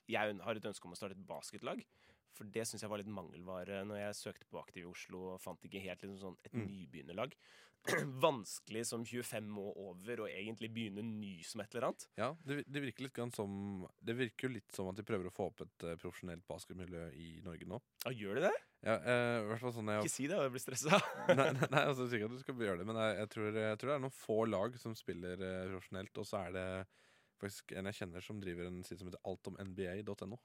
jeg 0.08 0.38
har 0.40 0.56
et 0.56 0.68
ønske 0.70 0.88
om 0.88 0.94
å 0.96 0.98
starte 0.98 1.18
et 1.18 1.26
basketlag. 1.28 1.84
For 2.34 2.48
det 2.50 2.64
syns 2.66 2.82
jeg 2.82 2.90
var 2.90 3.02
litt 3.02 3.12
mangelvare 3.12 3.82
når 3.86 4.00
jeg 4.00 4.18
søkte 4.18 4.48
på 4.50 4.58
Aktiv 4.62 4.82
i 4.82 4.88
Oslo 4.88 5.20
og 5.34 5.42
fant 5.42 5.60
ikke 5.68 5.82
helt 5.84 6.00
liksom 6.02 6.16
sånn 6.22 6.40
et 6.42 6.56
Mm. 6.56 6.64
nybegynnerlag. 6.70 7.36
Vanskelig 8.24 8.86
som 8.88 9.04
25 9.04 9.58
år 9.60 9.76
over 9.84 10.24
å 10.24 10.28
egentlig 10.30 10.70
begynne 10.72 11.04
ny 11.04 11.34
som 11.44 11.60
et 11.60 11.74
eller 11.74 11.90
annet. 11.90 12.06
Ja, 12.16 12.30
det, 12.48 12.62
det 12.64 12.80
virker 12.80 13.04
litt 13.06 13.20
som 13.36 13.84
Det 14.00 14.16
virker 14.16 14.48
jo 14.48 14.54
litt 14.56 14.72
som 14.72 14.88
at 14.88 14.96
de 14.96 15.04
prøver 15.04 15.28
å 15.28 15.34
få 15.34 15.50
opp 15.50 15.60
et 15.66 15.84
eh, 15.84 15.98
profesjonelt 16.00 16.46
basketmiljø 16.48 17.10
i 17.12 17.28
Norge 17.44 17.68
nå. 17.68 17.82
Ja, 18.06 18.14
gjør 18.16 18.40
de 18.40 18.46
det? 18.48 18.54
Ja, 18.84 18.98
eh, 19.00 19.38
hvert 19.48 19.62
fall 19.62 19.72
sånn 19.72 19.88
jeg 19.88 20.04
Ikke 20.04 20.12
si 20.12 20.26
det, 20.28 20.36
jeg 20.36 20.52
blir 20.52 20.62
stressa. 20.62 20.98
nei, 21.30 21.48
nei, 21.56 21.68
nei, 21.72 21.84
altså, 21.88 22.04
sikkert 22.10 22.32
at 22.34 22.36
du 22.36 22.42
skal 22.44 22.66
gjøre 22.66 22.82
det, 22.82 22.86
men 22.90 22.98
jeg, 23.00 23.16
jeg, 23.22 23.30
tror, 23.32 23.48
jeg 23.62 23.80
tror 23.80 23.90
det 23.90 23.96
er 23.96 24.04
noen 24.04 24.16
få 24.18 24.38
lag 24.50 24.76
som 24.82 24.96
spiller 24.98 25.40
eh, 25.40 25.64
profesjonelt, 25.72 26.20
og 26.20 26.28
så 26.28 26.42
er 26.44 26.54
det 26.58 26.66
faktisk 27.40 27.72
en 27.76 27.88
jeg 27.90 27.98
kjenner 27.98 28.24
som 28.24 28.38
driver 28.40 28.68
en 28.68 28.82
side 28.86 29.00
som 29.00 29.08
heter 29.10 29.24
altomnba.no. 29.28 30.38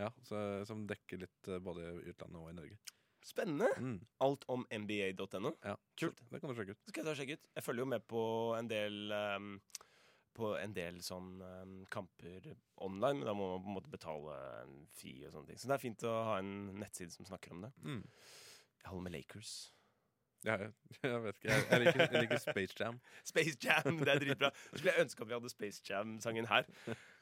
Ja, 0.00 0.08
så, 0.26 0.40
som 0.68 0.86
dekker 0.88 1.22
litt 1.26 1.50
eh, 1.52 1.60
både 1.62 1.86
i 2.00 2.10
utlandet 2.14 2.40
og 2.40 2.50
i 2.50 2.56
Norge. 2.56 2.80
spennende. 3.24 3.68
Mm, 3.80 4.00
Alt 4.26 4.44
om 4.52 4.66
nba.no. 4.68 5.54
ja, 5.64 5.76
Kult. 6.00 6.24
Det 6.30 6.40
kan 6.42 6.50
du 6.50 6.58
sjekke 6.58 6.74
ut. 6.76 6.82
Skal 6.88 7.00
jeg 7.00 7.06
ta 7.06 7.14
og 7.14 7.20
sjekke 7.20 7.38
ut. 7.38 7.46
Jeg 7.56 7.64
følger 7.68 7.84
jo 7.86 7.90
med 7.94 8.04
på 8.10 8.24
en 8.58 8.68
del 8.68 9.14
ehm, 9.16 9.54
På 10.34 10.54
en 10.58 10.72
del 10.74 10.98
sånn 11.04 11.36
um, 11.38 11.76
kamper 11.94 12.48
online, 12.82 13.20
men 13.20 13.28
da 13.28 13.36
må 13.38 13.52
man 13.52 13.62
på 13.62 13.70
en 13.70 13.76
måte 13.76 13.92
betale 13.92 14.34
en 14.64 14.80
fee 14.98 15.28
og 15.28 15.34
sånne 15.34 15.52
ting. 15.52 15.60
Så 15.62 15.70
det 15.70 15.76
er 15.76 15.84
fint 15.84 16.06
å 16.10 16.14
ha 16.30 16.40
en 16.42 16.56
nettside 16.80 17.14
som 17.14 17.28
snakker 17.28 17.54
om 17.54 17.62
det. 17.66 17.70
Mm. 17.84 18.02
Jeg 18.80 18.90
holder 18.90 19.06
med 19.06 19.14
Lakers. 19.14 19.54
Ja, 20.44 20.58
jeg, 21.02 21.22
vet 21.24 21.38
ikke. 21.38 21.48
Jeg, 21.48 21.66
jeg, 21.70 21.80
liker, 21.80 22.00
jeg 22.04 22.24
liker 22.26 22.42
Space 22.42 22.76
Jam. 22.80 23.00
Space 23.32 23.56
Jam, 23.64 23.98
det 24.02 24.12
er 24.12 24.22
dritbra. 24.26 24.50
Så 24.70 24.80
skulle 24.80 24.92
jeg 24.92 25.06
ønske 25.06 25.22
at 25.22 25.30
vi 25.30 25.36
hadde 25.38 25.52
Space 25.54 25.82
Jam-sangen 25.90 26.50
her. 26.50 26.68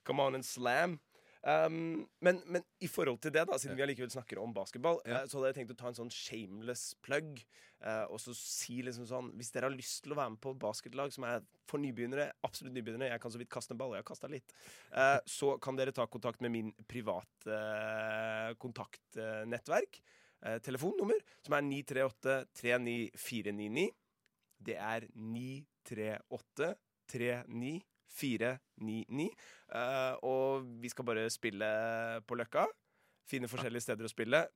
Come 0.04 0.22
on 0.22 0.34
and 0.34 0.46
slam. 0.46 0.98
Um, 1.42 2.06
men, 2.22 2.38
men 2.46 2.62
i 2.78 2.86
forhold 2.86 3.18
til 3.18 3.32
det, 3.34 3.42
da 3.48 3.56
siden 3.58 3.74
vi 3.74 3.82
allikevel 3.82 4.12
snakker 4.14 4.38
om 4.38 4.52
basketball, 4.54 5.00
Ja. 5.02 5.22
eh, 5.22 5.26
så 5.26 5.40
hadde 5.40 5.48
jeg 5.50 5.56
tenkt 5.56 5.72
å 5.74 5.78
ta 5.80 5.88
en 5.90 5.98
sånn 5.98 6.12
shameless 6.14 6.94
plug. 7.02 7.42
uh, 7.82 8.06
og 8.14 8.20
så 8.22 8.30
si 8.38 8.76
liksom 8.86 9.08
sånn 9.10 9.32
Hvis 9.34 9.50
dere 9.50 9.66
har 9.66 9.74
lyst 9.74 10.04
til 10.04 10.12
å 10.12 10.16
være 10.20 10.30
med 10.30 10.40
på 10.40 10.52
basketlag 10.54 11.10
som 11.10 11.24
er 11.26 11.40
for 11.66 11.82
nybegynnere, 11.82 12.28
absolutt 12.46 12.76
nybegynnere, 12.76 13.10
jeg 13.10 13.20
kan 13.20 13.32
så 13.34 13.38
vidt 13.40 13.50
kaste 13.50 13.74
en 13.74 13.78
ball, 13.78 13.96
jeg 13.96 14.04
har 14.04 14.10
kasta 14.12 14.30
litt, 14.30 14.54
uh, 14.94 15.18
så 15.38 15.58
kan 15.58 15.74
dere 15.74 15.90
ta 15.90 16.06
kontakt 16.06 16.40
med 16.40 16.52
min 16.54 16.72
private 16.86 17.50
uh, 17.50 18.54
kontaktnettverk. 18.54 20.00
Telefonnummer, 20.62 21.20
som 21.46 21.54
er 21.54 21.62
938 21.62 22.48
39499. 22.58 23.90
Det 24.58 24.74
er 24.74 25.06
938 25.14 26.74
39499. 28.20 29.28
Uh, 29.72 30.14
og 30.28 30.66
vi 30.82 30.88
skal 30.92 31.04
bare 31.08 31.30
spille 31.32 31.68
på 32.28 32.38
Løkka. 32.38 32.66
Finne 33.28 33.48
forskjellige 33.48 33.86
steder 33.86 34.08
å 34.08 34.12
spille. 34.12 34.46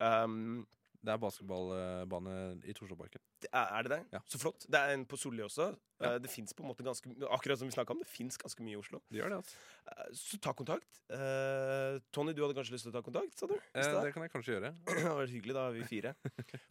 Um, 0.00 0.66
Det 1.06 1.12
er 1.12 1.20
basketballbane 1.22 2.32
i 2.66 2.72
Torshovparken. 2.74 3.20
Er, 3.52 3.86
det 3.86 3.92
det? 3.92 3.98
Ja. 4.14 4.20
Så 4.28 4.38
flott. 4.40 4.66
Det 4.70 4.78
er 4.78 4.94
en 4.94 5.04
på 5.08 5.18
Solli 5.20 5.42
også. 5.44 5.68
Ja. 6.00 6.12
Eh, 6.12 6.16
det 6.20 6.30
fins 6.32 6.52
på 6.52 6.64
en 6.64 6.68
måte 6.68 6.84
ganske 6.84 7.08
Akkurat 7.32 7.58
som 7.60 7.68
vi 7.68 7.74
snakka 7.74 7.94
om, 7.94 8.02
det 8.02 8.08
fins 8.10 8.36
ganske 8.40 8.64
mye 8.64 8.76
i 8.76 8.80
Oslo. 8.80 9.00
Det 9.08 9.20
gjør 9.20 9.32
det, 9.32 9.38
altså. 9.40 9.56
Eh, 9.92 10.08
så 10.20 10.40
ta 10.42 10.52
kontakt. 10.56 11.00
Uh, 11.10 11.98
Tony, 12.14 12.34
du 12.36 12.42
hadde 12.44 12.56
kanskje 12.58 12.76
lyst 12.76 12.88
til 12.88 12.92
å 12.92 12.96
ta 12.96 13.04
kontakt? 13.06 13.36
sa 13.38 13.48
du? 13.50 13.56
Eh, 13.56 13.90
det 14.04 14.12
kan 14.14 14.26
jeg 14.26 14.32
kanskje 14.34 14.56
gjøre. 14.56 14.72
Det 15.06 15.14
var 15.20 15.32
hyggelig, 15.32 15.56
da 15.56 15.66
er 15.68 15.76
vi 15.76 15.88
fire. 15.88 16.14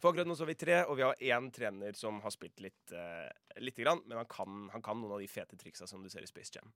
For 0.00 0.10
akkurat 0.10 0.28
nå 0.28 0.36
så 0.38 0.46
er 0.46 0.52
vi 0.52 0.58
tre, 0.60 0.80
og 0.84 0.98
vi 0.98 1.06
har 1.06 1.24
én 1.32 1.50
trener 1.54 1.96
som 1.98 2.20
har 2.24 2.34
spilt 2.34 2.62
litt, 2.64 2.82
uh, 2.94 3.30
lite 3.62 3.84
grann, 3.84 4.02
men 4.06 4.20
han 4.22 4.30
kan, 4.30 4.66
han 4.74 4.84
kan 4.84 5.00
noen 5.00 5.16
av 5.16 5.24
de 5.24 5.30
fete 5.30 5.58
triksa 5.60 5.88
som 5.90 6.04
du 6.04 6.12
ser 6.12 6.26
i 6.26 6.30
Space 6.30 6.54
Jam. 6.56 6.74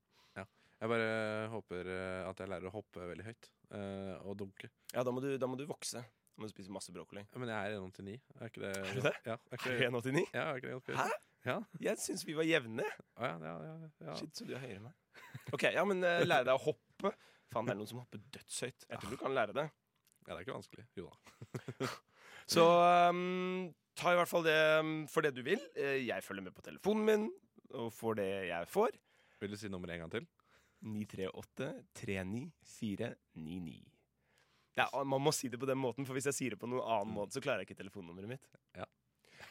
Jeg 0.80 0.88
bare 0.88 1.48
håper 1.52 1.88
at 2.24 2.38
jeg 2.40 2.48
lærer 2.48 2.70
å 2.70 2.72
hoppe 2.72 3.04
veldig 3.04 3.24
høyt. 3.26 3.48
Uh, 3.68 4.14
og 4.24 4.38
dunke. 4.40 4.70
Ja, 4.94 5.04
da 5.04 5.12
må 5.12 5.20
du, 5.20 5.34
da 5.36 5.44
må 5.44 5.58
du 5.60 5.66
vokse. 5.68 6.00
Må 6.40 6.48
du 6.48 6.52
spise 6.54 6.72
masse 6.72 6.92
brokkoli. 6.94 7.20
Ja, 7.28 7.38
Men 7.42 7.50
jeg 7.52 7.72
er 7.74 7.80
1,89. 7.80 8.14
Er 8.40 8.48
ikke 8.48 8.62
det 8.62 8.70
Er 8.76 8.94
du 8.96 9.02
det? 9.04 9.12
Ja, 9.26 9.34
er 9.36 9.58
ikke 9.58 9.70
Er 9.74 9.76
det, 9.76 9.90
du 9.92 9.98
1,89? 10.00 10.22
ja, 10.32 10.44
er 10.46 10.54
ikke 10.56 10.70
det 10.70 10.76
ganske 10.78 10.96
Hæ? 10.96 11.08
Ja. 11.44 11.56
Jeg 11.80 12.00
syns 12.00 12.24
vi 12.28 12.34
var 12.36 12.44
jevne. 12.48 12.84
Å, 13.16 13.28
ja, 13.28 13.36
ja, 13.44 13.52
ja, 13.64 13.74
ja. 14.06 14.14
Shit, 14.16 14.32
så 14.36 14.44
du 14.48 14.54
er 14.56 14.60
høyere 14.64 14.78
enn 14.80 14.86
meg. 14.88 14.94
OK, 15.56 15.64
ja, 15.72 15.84
men 15.88 16.00
uh, 16.04 16.20
lære 16.24 16.44
deg 16.48 16.54
å 16.56 16.64
hoppe. 16.64 17.12
Faen, 17.52 17.66
det 17.68 17.72
er 17.74 17.78
noen 17.80 17.90
som 17.90 18.00
hopper 18.02 18.20
dødshøyt. 18.34 18.84
Jeg 18.88 19.00
tror 19.02 19.10
du 19.14 19.18
kan 19.20 19.36
lære 19.36 19.52
det. 19.56 19.66
ja, 20.26 20.30
det 20.30 20.36
er 20.38 20.44
ikke 20.44 20.56
vanskelig. 20.58 20.84
Jo 21.00 21.04
da. 21.08 21.14
Så 22.54 22.64
um, 23.12 23.68
ta 23.96 24.12
i 24.12 24.18
hvert 24.18 24.32
fall 24.32 24.44
det 24.48 24.58
um, 24.80 25.06
for 25.10 25.20
det 25.24 25.32
du 25.36 25.42
vil. 25.46 25.62
Eh, 25.76 26.00
jeg 26.06 26.24
følger 26.26 26.44
med 26.48 26.54
på 26.56 26.64
telefonen 26.66 27.04
min 27.08 27.24
og 27.78 27.92
får 27.94 28.12
det 28.18 28.30
jeg 28.50 28.68
får. 28.68 28.90
Vil 29.40 29.52
du 29.54 29.58
si 29.60 29.68
nummeret 29.72 29.94
en 29.96 30.02
gang 30.04 30.12
til? 30.16 30.24
938-39499. 30.84 32.70
Det 32.96 33.99
er, 34.78 35.04
man 35.04 35.20
må 35.22 35.32
si 35.34 35.48
det 35.50 35.58
på 35.60 35.66
den 35.66 35.78
måten, 35.80 36.06
for 36.06 36.14
hvis 36.14 36.28
jeg 36.30 36.36
sier 36.36 36.50
det 36.54 36.60
på 36.62 36.68
noen 36.70 36.84
annen 36.86 37.10
Mm. 37.10 37.16
måte, 37.18 37.34
så 37.34 37.40
klarer 37.42 37.64
jeg 37.64 37.70
ikke 37.70 37.80
telefonnummeret 37.82 38.28
mitt. 38.28 38.46
Ja. 38.78 38.86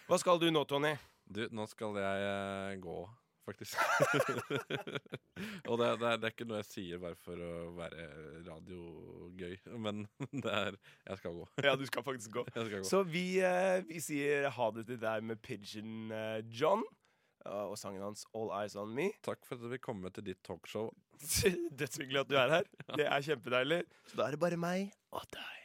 Hva 0.08 0.18
skal 0.22 0.40
du 0.40 0.48
nå, 0.52 0.64
Tony? 0.66 0.96
Du, 1.30 1.44
nå 1.52 1.68
skal 1.70 1.94
jeg 2.00 2.24
eh, 2.26 2.78
gå, 2.82 2.98
faktisk. 3.46 3.78
og 5.70 5.78
det, 5.80 5.88
det, 6.00 6.08
er, 6.10 6.18
det 6.18 6.28
er 6.30 6.34
ikke 6.34 6.48
noe 6.50 6.62
jeg 6.62 6.70
sier 6.70 7.02
bare 7.02 7.18
for 7.20 7.38
å 7.44 7.52
være 7.78 8.08
radiogøy, 8.48 9.58
men 9.82 10.06
det 10.44 10.54
er 10.54 10.78
Jeg 11.08 11.18
skal 11.22 11.36
gå. 11.40 11.48
Ja, 11.66 11.76
du 11.80 11.86
skal 11.90 12.06
faktisk 12.06 12.32
gå. 12.40 12.46
Jeg 12.56 12.66
skal 12.70 12.80
gå. 12.80 12.88
Så 12.90 13.04
vi, 13.08 13.26
eh, 13.46 13.82
vi 13.90 14.02
sier 14.04 14.50
ha 14.56 14.72
det 14.76 14.88
til 14.90 15.00
deg 15.02 15.24
med 15.30 15.42
Pigeon 15.46 16.12
eh, 16.16 16.40
John 16.50 16.84
og 17.50 17.78
sangen 17.82 18.04
hans 18.06 18.26
All 18.38 18.52
Eyes 18.62 18.76
On 18.80 18.92
Me. 18.96 19.12
Takk 19.26 19.44
for 19.46 19.58
at 19.58 19.64
du 19.64 19.70
vil 19.74 19.82
komme 19.84 20.12
til 20.16 20.26
ditt 20.32 20.42
talkshow. 20.46 20.92
Dødshyggelig 21.80 22.26
at 22.26 22.30
du 22.30 22.36
er 22.40 22.60
her. 22.60 22.74
Det 22.96 23.08
er 23.08 23.30
kjempedeilig. 23.32 23.84
Så 24.08 24.20
da 24.20 24.28
er 24.28 24.38
det 24.38 24.44
bare 24.44 24.60
meg 24.60 24.94
og 25.12 25.26
deg. 25.36 25.56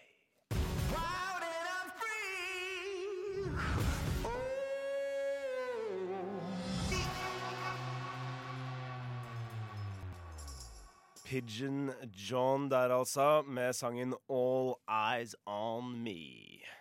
Pigeon 11.25 11.91
John 12.13 12.71
der, 12.71 12.93
altså, 12.95 13.43
med 13.43 13.73
sangen 13.73 14.15
All 14.31 14.75
Eyes 14.87 15.35
On 15.47 16.03
Me. 16.05 16.74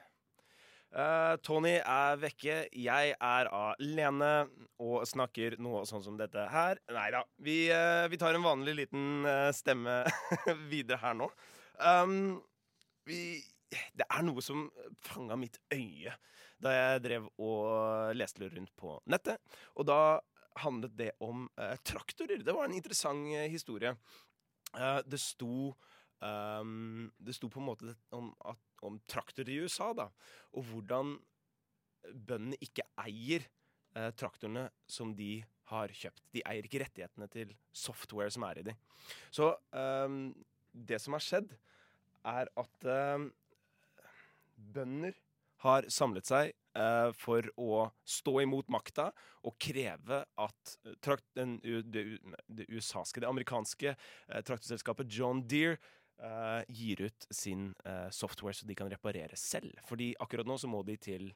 Eh, 0.94 1.36
Tony 1.42 1.80
er 1.80 2.20
vekke, 2.22 2.56
jeg 2.70 3.14
er 3.18 3.48
alene 3.50 4.34
og 4.84 5.08
snakker 5.10 5.56
noe 5.64 5.82
sånn 5.90 6.04
som 6.06 6.20
dette 6.20 6.44
her. 6.54 6.78
Nei 6.94 7.08
da, 7.16 7.24
vi, 7.42 7.56
uh, 7.74 8.06
vi 8.12 8.20
tar 8.22 8.38
en 8.38 8.46
vanlig 8.46 8.76
liten 8.84 9.26
uh, 9.26 9.50
stemme 9.56 10.04
videre 10.72 11.00
her 11.02 11.16
nå. 11.18 11.30
Um, 11.82 12.36
vi, 13.10 13.40
det 13.98 14.06
er 14.06 14.26
noe 14.28 14.44
som 14.46 14.68
fanga 15.02 15.38
mitt 15.40 15.58
øye 15.74 16.14
da 16.64 16.76
jeg 16.76 17.02
drev 17.08 17.26
og 17.42 18.14
leste 18.16 18.46
rundt 18.46 18.72
på 18.78 18.94
nettet. 19.10 19.42
Og 19.74 19.90
da 19.90 19.98
handlet 20.62 20.94
det 20.96 21.10
om 21.26 21.48
traktorer. 21.84 22.46
Det 22.46 22.54
var 22.56 22.70
en 22.70 22.78
interessant 22.78 23.26
historie. 23.52 23.92
Det 25.04 25.20
sto 25.20 25.74
um, 26.24 27.10
Det 27.20 27.36
sto 27.36 27.50
på 27.52 27.60
en 27.60 27.68
måte 27.68 27.96
om, 28.16 28.30
at, 28.48 28.62
om 28.86 29.00
traktorer 29.10 29.52
i 29.54 29.60
USA, 29.64 29.92
da. 29.98 30.10
Og 30.54 30.68
hvordan 30.70 31.16
bøndene 32.04 32.60
ikke 32.64 32.86
eier 33.04 33.46
eh, 33.96 34.10
traktorene 34.20 34.68
som 34.90 35.14
de 35.18 35.38
har 35.72 35.94
kjøpt. 35.96 36.24
De 36.36 36.44
eier 36.50 36.68
ikke 36.68 36.82
rettighetene 36.84 37.30
til 37.32 37.54
software 37.72 38.34
som 38.34 38.46
er 38.48 38.60
i 38.60 38.66
de. 38.68 38.76
Så 39.34 39.54
eh, 39.76 40.18
det 40.74 41.00
som 41.02 41.16
har 41.16 41.24
skjedd, 41.24 41.54
er 42.24 42.50
at 42.60 42.88
eh, 42.88 43.30
bønder 44.76 45.16
har 45.64 45.88
samlet 45.92 46.28
seg 46.28 46.52
eh, 46.52 47.10
for 47.16 47.48
å 47.60 47.88
stå 48.08 48.36
imot 48.44 48.72
makta 48.74 49.10
og 49.48 49.56
kreve 49.62 50.24
at 50.24 50.76
eh, 50.84 50.96
trakt, 51.04 51.26
den, 51.38 51.58
det, 51.64 52.06
det 52.48 52.68
det 52.68 53.30
amerikanske 53.30 53.94
eh, 53.94 54.42
traktorselskapet 54.44 55.12
John 55.12 55.44
Deere 55.48 55.80
eh, 56.22 56.62
gir 56.70 57.06
ut 57.08 57.28
sin 57.34 57.72
uh, 57.88 58.10
software 58.14 58.54
så 58.58 58.68
de 58.70 58.76
kan 58.78 58.92
reparere 58.92 59.38
selv. 59.40 59.80
Fordi 59.88 60.14
akkurat 60.20 60.48
nå 60.48 60.58
så 60.62 60.70
må 60.72 60.84
de 60.88 60.98
til 60.98 61.32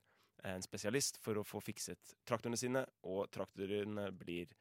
en 0.45 0.61
spesialist 0.61 1.17
for 1.23 1.39
å 1.39 1.45
få 1.45 1.61
fikset 1.63 2.13
traktorene 2.27 2.59
sine, 2.59 2.83
og 3.09 3.25
traktorene 3.33 4.09
blir 4.15 4.51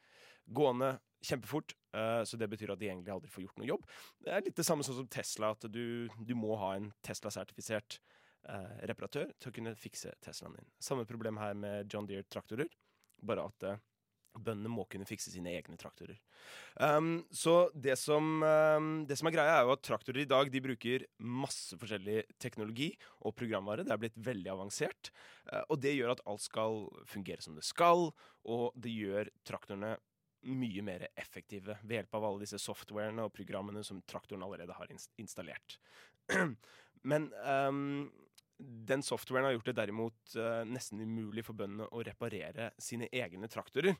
gående 0.47 0.97
kjempefort. 1.25 1.75
eh, 1.93 2.23
så 2.25 2.37
det 2.37 2.49
betyr 2.49 2.73
at 2.73 2.79
de 2.79 2.89
egentlig 2.91 3.13
aldri 3.13 3.31
får 3.31 3.47
gjort 3.47 3.59
noe 3.61 3.69
jobb. 3.71 3.87
Det 4.21 4.33
er 4.33 4.45
litt 4.45 4.57
det 4.57 4.67
samme 4.67 4.85
sånn 4.85 5.01
som 5.01 5.09
Tesla, 5.09 5.51
at 5.57 5.67
du, 5.73 6.09
du 6.19 6.35
må 6.37 6.57
ha 6.61 6.75
en 6.77 6.91
Tesla-sertifisert 7.07 7.99
eh, 8.49 8.77
reparatør 8.91 9.33
til 9.39 9.51
å 9.51 9.57
kunne 9.59 9.75
fikse 9.81 10.13
Teslaen 10.25 10.59
din. 10.59 10.69
Samme 10.79 11.07
problem 11.09 11.41
her 11.41 11.57
med 11.57 11.93
John 11.93 12.09
Deere-traktorer, 12.09 12.69
bare 13.25 13.49
at 13.49 13.67
eh, 13.67 13.81
bøndene 14.43 14.73
må 14.73 14.85
kunne 14.91 15.07
fikse 15.09 15.33
sine 15.33 15.53
egne 15.57 15.79
traktorer. 15.81 16.19
Um, 16.81 17.25
så 17.35 17.69
det 17.75 17.97
som, 18.01 18.43
um, 18.43 18.91
det 19.09 19.19
som 19.19 19.31
er 19.31 19.37
greia, 19.37 19.59
er 19.59 19.67
jo 19.67 19.75
at 19.77 19.85
traktorer 19.87 20.23
i 20.25 20.29
dag 20.29 20.51
de 20.53 20.63
bruker 20.65 21.07
masse 21.19 21.79
forskjellig 21.81 22.25
teknologi 22.43 22.91
og 23.23 23.37
programvare. 23.39 23.87
Det 23.87 23.95
er 23.95 24.03
blitt 24.03 24.19
veldig 24.29 24.53
avansert. 24.57 25.13
Uh, 25.49 25.63
og 25.71 25.81
det 25.85 25.97
gjør 25.97 26.17
at 26.17 26.25
alt 26.29 26.45
skal 26.45 26.85
fungere 27.09 27.45
som 27.45 27.57
det 27.59 27.67
skal, 27.67 28.11
og 28.47 28.67
det 28.79 28.95
gjør 28.95 29.33
traktorene 29.47 29.97
mye 30.47 30.83
mer 30.87 31.09
effektive 31.19 31.75
ved 31.83 31.97
hjelp 31.99 32.15
av 32.15 32.27
alle 32.29 32.45
disse 32.45 32.61
softwarene 32.63 33.25
og 33.27 33.35
programmene 33.35 33.83
som 33.87 34.03
traktoren 34.07 34.45
allerede 34.47 34.77
har 34.77 34.93
installert. 35.19 35.79
Men 37.11 37.31
um, 37.43 38.13
den 38.59 39.03
softwaren 39.05 39.45
har 39.45 39.57
gjort 39.57 39.69
det 39.71 39.77
derimot 39.77 40.37
eh, 40.39 40.63
nesten 40.69 41.03
umulig 41.03 41.45
for 41.47 41.59
bøndene 41.59 41.89
å 41.93 42.05
reparere 42.07 42.71
sine 42.81 43.09
egne 43.13 43.51
traktorer. 43.53 43.99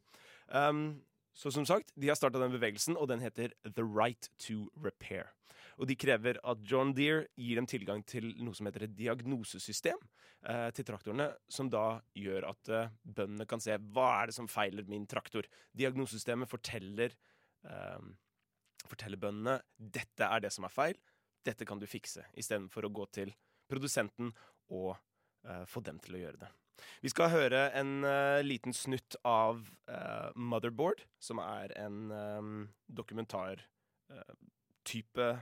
Um, 0.49 1.03
så 1.37 1.53
som 1.53 1.67
sagt, 1.69 1.93
de 2.01 2.09
har 2.09 2.17
starta 2.17 2.41
den 2.41 2.55
bevegelsen, 2.55 2.97
og 2.97 3.11
den 3.11 3.21
heter 3.21 3.53
The 3.67 3.85
Right 3.85 4.31
to 4.47 4.71
Repair. 4.81 5.35
Og 5.77 5.91
de 5.91 5.97
krever 6.01 6.39
at 6.41 6.63
John 6.65 6.95
Deere 6.97 7.27
gir 7.37 7.59
dem 7.61 7.69
tilgang 7.69 8.01
til 8.09 8.31
noe 8.41 8.57
som 8.57 8.69
heter 8.69 8.87
et 8.87 8.95
diagnosesystem 8.97 9.99
eh, 10.49 10.71
til 10.73 10.87
traktorene, 10.89 11.29
som 11.53 11.69
da 11.73 11.99
gjør 12.17 12.49
at 12.55 12.71
eh, 12.73 12.95
bøndene 13.05 13.45
kan 13.49 13.61
se 13.61 13.77
hva 13.93 14.09
er 14.23 14.31
det 14.31 14.39
som 14.39 14.49
feiler 14.49 14.89
min 14.89 15.05
traktor. 15.11 15.45
Diagnosesystemet 15.77 16.49
forteller, 16.49 17.13
eh, 17.69 18.09
forteller 18.89 19.21
bøndene 19.21 19.59
dette 19.77 20.31
er 20.31 20.47
det 20.47 20.55
som 20.57 20.65
er 20.65 20.73
feil, 20.73 20.97
dette 21.45 21.69
kan 21.69 21.79
du 21.79 21.85
fikse, 21.91 22.25
istedenfor 22.33 22.89
å 22.89 22.95
gå 22.97 23.05
til 23.13 23.37
produsenten 23.71 24.33
og 24.73 24.97
uh, 25.47 25.65
få 25.69 25.81
dem 25.87 25.99
til 26.03 26.15
å 26.17 26.21
gjøre 26.25 26.41
det. 26.45 26.51
Vi 27.01 27.09
skal 27.09 27.33
høre 27.33 27.73
en 27.79 28.05
uh, 28.05 28.45
liten 28.45 28.73
snutt 28.77 29.17
av 29.25 29.63
uh, 29.89 30.29
Motherboard, 30.37 31.03
som 31.23 31.39
er 31.43 31.73
en 31.81 32.11
um, 32.13 32.69
dokumentartype 32.87 35.39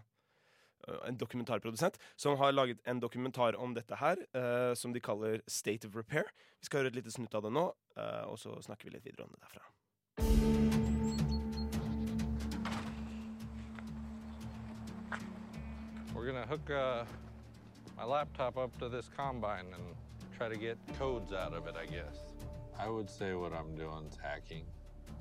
en 1.09 1.17
dokumentarprodusent 1.17 1.97
som 2.21 2.37
har 2.37 2.53
laget 2.53 2.77
en 2.85 3.01
dokumentar 3.01 3.57
om 3.57 3.73
dette 3.73 3.97
her, 3.97 4.21
som 4.77 4.93
de 4.93 5.01
kaller 5.01 5.41
State 5.49 5.89
of 5.89 5.97
Repair. 5.97 6.29
Vi 6.61 6.69
skal 6.69 6.83
høre 6.83 6.93
et 6.93 7.01
lite 7.01 7.15
snutt 7.15 7.33
av 7.33 7.41
det 7.47 7.55
nå, 7.57 7.65
og 8.29 8.37
så 8.37 8.53
snakker 8.61 8.91
vi 8.91 8.99
litt 8.99 9.09
videre 9.09 9.25
om 9.25 9.33
det 9.33 9.41
derfra. 9.41 9.65
We're 16.25 16.33
gonna 16.33 16.47
hook 16.47 16.71
uh, 16.71 17.05
my 17.97 18.05
laptop 18.05 18.57
up 18.59 18.77
to 18.79 18.89
this 18.89 19.09
combine 19.17 19.67
and 19.73 19.83
try 20.37 20.49
to 20.49 20.57
get 20.57 20.79
codes 20.99 21.33
out 21.33 21.55
of 21.55 21.67
it, 21.67 21.75
I 21.81 21.87
guess. 21.87 22.19
I 22.79 22.89
would 22.89 23.09
say 23.09 23.35
what 23.35 23.53
I'm 23.53 23.77
doing 23.77 24.07
is 24.11 24.19
hacking. 24.21 24.65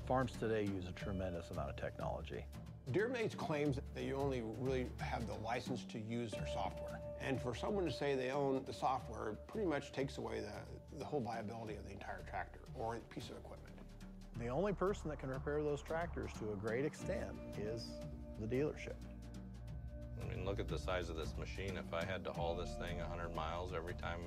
Farms 0.06 0.32
today 0.38 0.62
use 0.62 0.86
a 0.88 0.92
tremendous 0.92 1.50
amount 1.50 1.70
of 1.70 1.76
technology. 1.76 2.44
DeerMates 2.90 3.36
claims 3.36 3.78
that 3.94 4.04
you 4.04 4.16
only 4.16 4.42
really 4.58 4.86
have 4.98 5.26
the 5.26 5.34
license 5.34 5.84
to 5.92 5.98
use 5.98 6.32
their 6.32 6.46
software. 6.52 7.00
And 7.20 7.40
for 7.40 7.54
someone 7.54 7.84
to 7.86 7.92
say 7.92 8.14
they 8.14 8.30
own 8.30 8.60
the 8.66 8.72
software 8.72 9.36
pretty 9.46 9.66
much 9.66 9.92
takes 9.92 10.18
away 10.18 10.40
the, 10.40 10.98
the 10.98 11.04
whole 11.04 11.20
viability 11.20 11.76
of 11.76 11.86
the 11.86 11.92
entire 11.92 12.22
tractor 12.28 12.60
or 12.74 12.98
piece 13.08 13.30
of 13.30 13.36
equipment. 13.36 13.74
The 14.38 14.48
only 14.48 14.72
person 14.72 15.08
that 15.10 15.20
can 15.20 15.30
repair 15.30 15.62
those 15.62 15.80
tractors 15.80 16.30
to 16.40 16.52
a 16.52 16.56
great 16.56 16.84
extent 16.84 17.30
is 17.56 17.86
the 18.40 18.46
dealership. 18.46 18.96
I 20.24 20.34
mean, 20.34 20.44
look 20.44 20.60
at 20.60 20.68
the 20.68 20.78
size 20.78 21.10
of 21.10 21.16
this 21.16 21.34
machine. 21.38 21.78
If 21.78 21.92
I 21.92 22.04
had 22.04 22.24
to 22.24 22.32
haul 22.32 22.54
this 22.54 22.74
thing 22.74 22.98
100 22.98 23.34
miles 23.34 23.72
every 23.74 23.94
time 23.94 24.20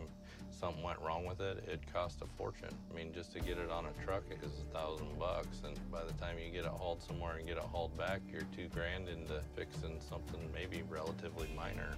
something 0.50 0.84
went 0.84 1.00
wrong 1.00 1.26
with 1.26 1.42
it, 1.42 1.64
it'd 1.68 1.92
cost 1.92 2.22
a 2.22 2.26
fortune. 2.38 2.70
I 2.92 2.96
mean, 2.96 3.14
just 3.14 3.34
to 3.34 3.40
get 3.40 3.58
it 3.58 3.72
on 3.72 3.86
a 3.86 4.06
truck 4.06 4.24
is 4.42 4.52
a 4.62 4.74
thousand 4.74 5.18
bucks, 5.20 5.62
and 5.66 5.78
by 5.92 6.04
the 6.04 6.14
time 6.14 6.38
you 6.40 6.52
get 6.52 6.66
it 6.66 6.72
hauled 6.72 7.02
somewhere 7.02 7.38
and 7.38 7.48
get 7.48 7.58
it 7.58 7.64
hauled 7.64 7.98
back, 7.98 8.22
you're 8.32 8.42
two 8.56 8.68
grand 8.70 9.10
into 9.10 9.42
fixing 9.56 10.00
something 10.00 10.40
maybe 10.54 10.84
relatively 10.90 11.50
minor. 11.56 11.96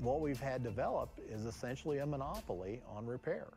What 0.00 0.20
we've 0.20 0.40
had 0.40 0.62
developed 0.62 1.20
is 1.30 1.46
essentially 1.46 1.98
a 1.98 2.06
monopoly 2.06 2.82
on 2.94 3.06
repair. 3.06 3.48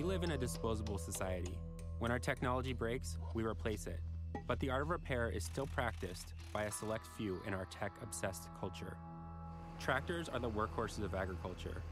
We 0.00 0.06
live 0.06 0.22
in 0.22 0.30
a 0.30 0.38
disposable 0.38 0.96
society. 0.96 1.52
When 1.98 2.10
our 2.10 2.18
technology 2.18 2.72
breaks, 2.72 3.18
we 3.34 3.44
replace 3.44 3.86
it. 3.86 4.00
But 4.46 4.58
the 4.58 4.70
art 4.70 4.80
of 4.80 4.88
repair 4.88 5.28
is 5.28 5.44
still 5.44 5.66
practiced 5.66 6.32
by 6.54 6.62
a 6.62 6.72
select 6.72 7.06
few 7.18 7.42
in 7.46 7.52
our 7.52 7.66
tech 7.66 7.92
obsessed 8.02 8.48
culture. 8.58 8.96
Tractors 9.78 10.30
are 10.30 10.38
the 10.38 10.48
workhorses 10.48 11.04
of 11.04 11.14
agriculture. 11.14 11.82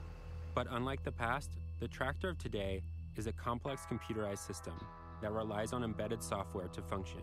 But 0.55 0.68
unlike 0.71 1.05
the 1.05 1.12
past, 1.12 1.51
the 1.81 1.88
tractor 1.88 2.31
of 2.31 2.38
today 2.38 2.83
is 3.16 3.27
a 3.27 3.33
complex 3.33 3.83
computerized 3.83 4.47
system 4.47 4.83
that 5.21 5.33
relies 5.33 5.75
on 5.75 5.85
embedded 5.85 6.23
software 6.23 6.68
to 6.68 6.81
function. 6.81 7.21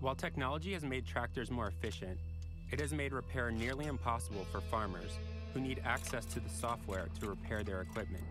While 0.00 0.16
technology 0.16 0.72
has 0.72 0.82
made 0.82 1.06
tractors 1.06 1.48
more 1.48 1.68
efficient, 1.68 2.18
it 2.72 2.80
has 2.80 2.92
made 2.92 3.12
repair 3.12 3.52
nearly 3.52 3.86
impossible 3.86 4.46
for 4.50 4.60
farmers 4.62 5.12
who 5.54 5.60
need 5.60 5.80
access 5.84 6.24
to 6.26 6.40
the 6.40 6.50
software 6.50 7.06
to 7.20 7.28
repair 7.28 7.62
their 7.62 7.82
equipment. 7.82 8.24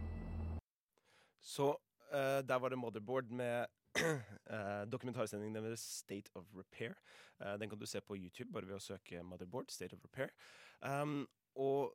Så 1.45 1.71
uh, 1.75 2.41
der 2.41 2.59
var 2.61 2.73
det 2.73 2.81
Motherboard 2.81 3.31
med 3.31 3.67
uh, 4.01 4.83
dokumentarsendingen 4.91 5.61
deres 5.61 5.85
State 6.01 6.33
of 6.35 6.49
Repair. 6.57 6.97
Uh, 7.39 7.55
den 7.61 7.69
kan 7.69 7.79
du 7.79 7.85
se 7.85 8.01
på 8.01 8.17
YouTube 8.17 8.51
bare 8.51 8.67
ved 8.67 8.79
å 8.79 8.83
søke 8.83 9.23
Motherboard, 9.23 9.69
State 9.71 9.95
of 9.95 10.03
Repair. 10.03 10.33
Um, 10.81 11.23
og 11.55 11.93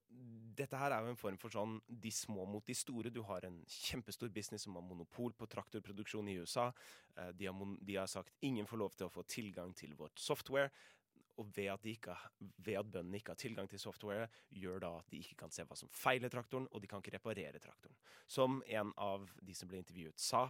dette 0.56 0.78
her 0.80 0.92
er 0.94 1.04
jo 1.04 1.12
en 1.12 1.20
form 1.20 1.36
for 1.40 1.52
sånn 1.52 1.76
de 1.84 2.10
små 2.14 2.46
mot 2.48 2.64
de 2.64 2.74
store. 2.76 3.12
Du 3.12 3.20
har 3.28 3.44
en 3.44 3.58
kjempestor 3.68 4.30
business 4.32 4.64
som 4.64 4.78
har 4.78 4.84
monopol 4.86 5.34
på 5.36 5.48
traktorproduksjon 5.52 6.30
i 6.32 6.38
USA. 6.40 6.70
Eh, 7.16 7.28
de, 7.36 7.50
har 7.50 7.74
de 7.84 7.98
har 7.98 8.08
sagt 8.08 8.38
ingen 8.40 8.68
får 8.68 8.80
lov 8.80 8.96
til 8.96 9.08
å 9.10 9.12
få 9.12 9.26
tilgang 9.28 9.74
til 9.76 9.92
vårt 9.98 10.16
software. 10.20 10.72
Og 11.40 11.48
ved 11.56 11.70
at, 11.72 11.86
ikke, 11.88 12.14
ved 12.60 12.76
at 12.76 12.88
bøndene 12.92 13.16
ikke 13.16 13.32
har 13.32 13.40
tilgang 13.40 13.68
til 13.70 13.80
software, 13.80 14.26
gjør 14.52 14.82
da 14.84 14.90
at 14.98 15.08
de 15.12 15.22
ikke 15.22 15.38
kan 15.40 15.52
se 15.54 15.64
hva 15.64 15.78
som 15.78 15.88
feiler 15.94 16.32
traktoren, 16.32 16.68
og 16.70 16.82
de 16.82 16.90
kan 16.90 17.00
ikke 17.00 17.14
reparere 17.16 17.62
traktoren. 17.62 17.96
Som 18.28 18.60
en 18.68 18.92
av 19.00 19.24
de 19.40 19.56
som 19.56 19.70
ble 19.70 19.80
intervjuet 19.80 20.20
sa, 20.20 20.44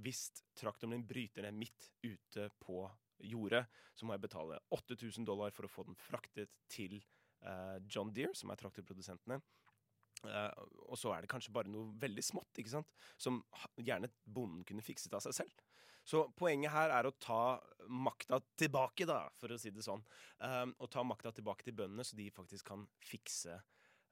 hvis 0.00 0.28
traktoren 0.56 0.94
min 0.94 1.06
bryter 1.06 1.44
ned 1.44 1.58
midt 1.60 1.90
ute 2.06 2.48
på 2.62 2.84
jordet, 3.26 3.64
så 3.94 4.06
må 4.06 4.16
jeg 4.16 4.24
betale 4.24 4.60
8000 4.72 5.26
dollar 5.28 5.52
for 5.54 5.66
å 5.66 5.72
få 5.72 5.84
den 5.88 5.98
fraktet 5.98 6.52
til 6.72 7.00
uh, 7.44 7.76
John 7.90 8.12
Deere, 8.14 8.36
som 8.38 8.52
er 8.52 8.60
traktorprodusentene. 8.60 9.40
Uh, 10.24 10.52
og 10.88 10.98
så 11.00 11.12
er 11.14 11.24
det 11.24 11.32
kanskje 11.32 11.52
bare 11.54 11.72
noe 11.72 11.92
veldig 12.00 12.24
smått, 12.24 12.60
ikke 12.60 12.72
sant? 12.72 12.96
som 13.20 13.42
gjerne 13.80 14.10
bonden 14.24 14.64
kunne 14.68 14.84
fikset 14.84 15.14
av 15.16 15.24
seg 15.24 15.42
selv. 15.42 15.66
Så 16.10 16.24
poenget 16.34 16.72
her 16.74 16.90
er 16.90 17.06
å 17.06 17.14
ta 17.22 17.60
makta 17.90 18.40
tilbake, 18.58 19.06
da, 19.06 19.22
for 19.38 19.52
å 19.54 19.58
si 19.60 19.70
det 19.74 19.84
sånn. 19.86 20.02
Um, 20.42 20.72
ta 20.90 21.04
makta 21.06 21.30
tilbake 21.36 21.66
til 21.66 21.76
bøndene, 21.78 22.06
så 22.06 22.18
de 22.18 22.26
faktisk 22.34 22.66
kan 22.72 22.82
fikse 23.06 23.54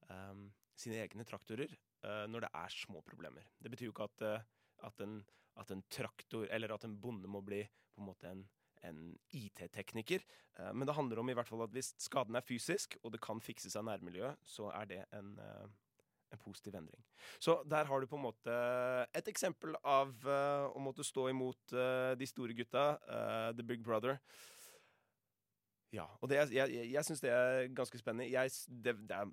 um, 0.06 0.46
sine 0.78 1.00
egne 1.02 1.26
traktorer 1.26 1.72
uh, 2.06 2.24
når 2.30 2.46
det 2.46 2.52
er 2.60 2.76
små 2.76 3.02
problemer. 3.06 3.50
Det 3.58 3.72
betyr 3.72 3.88
jo 3.88 3.96
ikke 3.96 4.06
at, 4.12 4.24
uh, 4.28 4.86
at, 4.86 5.02
en, 5.02 5.18
at 5.58 5.74
en 5.74 5.82
traktor, 5.90 6.46
eller 6.54 6.76
at 6.76 6.86
en 6.86 6.94
bonde 7.02 7.30
må 7.30 7.42
bli 7.46 7.64
på 7.66 8.04
en 8.04 8.10
måte 8.12 8.30
en 8.30 8.46
en 8.86 8.98
IT-tekniker, 9.34 10.22
uh, 10.60 10.68
men 10.70 10.86
det 10.86 10.94
handler 10.94 11.18
om 11.18 11.30
i 11.32 11.34
hvert 11.34 11.48
fall 11.48 11.64
at 11.64 11.72
hvis 11.74 11.88
skaden 11.98 12.38
er 12.38 12.44
fysisk, 12.46 12.94
og 13.02 13.10
det 13.10 13.18
kan 13.24 13.40
fikses 13.42 13.74
av 13.74 13.88
nærmiljøet, 13.88 14.38
så 14.46 14.68
er 14.70 14.86
det 14.86 15.00
en, 15.18 15.32
en 16.32 16.40
positiv 16.42 16.76
endring. 16.78 17.02
Så 17.40 17.58
der 17.68 17.88
har 17.88 18.00
du 18.00 18.08
på 18.08 18.18
en 18.18 18.26
måte 18.26 18.54
et 19.16 19.30
eksempel 19.30 19.76
av 19.82 20.12
uh, 20.26 20.68
å 20.74 20.82
måtte 20.82 21.06
stå 21.06 21.28
imot 21.32 21.74
uh, 21.76 22.14
de 22.18 22.28
store 22.28 22.56
gutta, 22.56 22.90
uh, 23.08 23.50
The 23.56 23.66
Big 23.66 23.84
Brother. 23.84 24.18
Ja, 25.94 26.04
og 26.20 26.28
det, 26.28 26.42
jeg, 26.52 26.72
jeg, 26.74 26.90
jeg 26.92 27.06
syns 27.06 27.24
det 27.24 27.32
er 27.32 27.70
ganske 27.72 28.00
spennende. 28.00 28.28
Jeg, 28.28 28.52
det, 28.68 28.94
det 29.08 29.16
er 29.16 29.30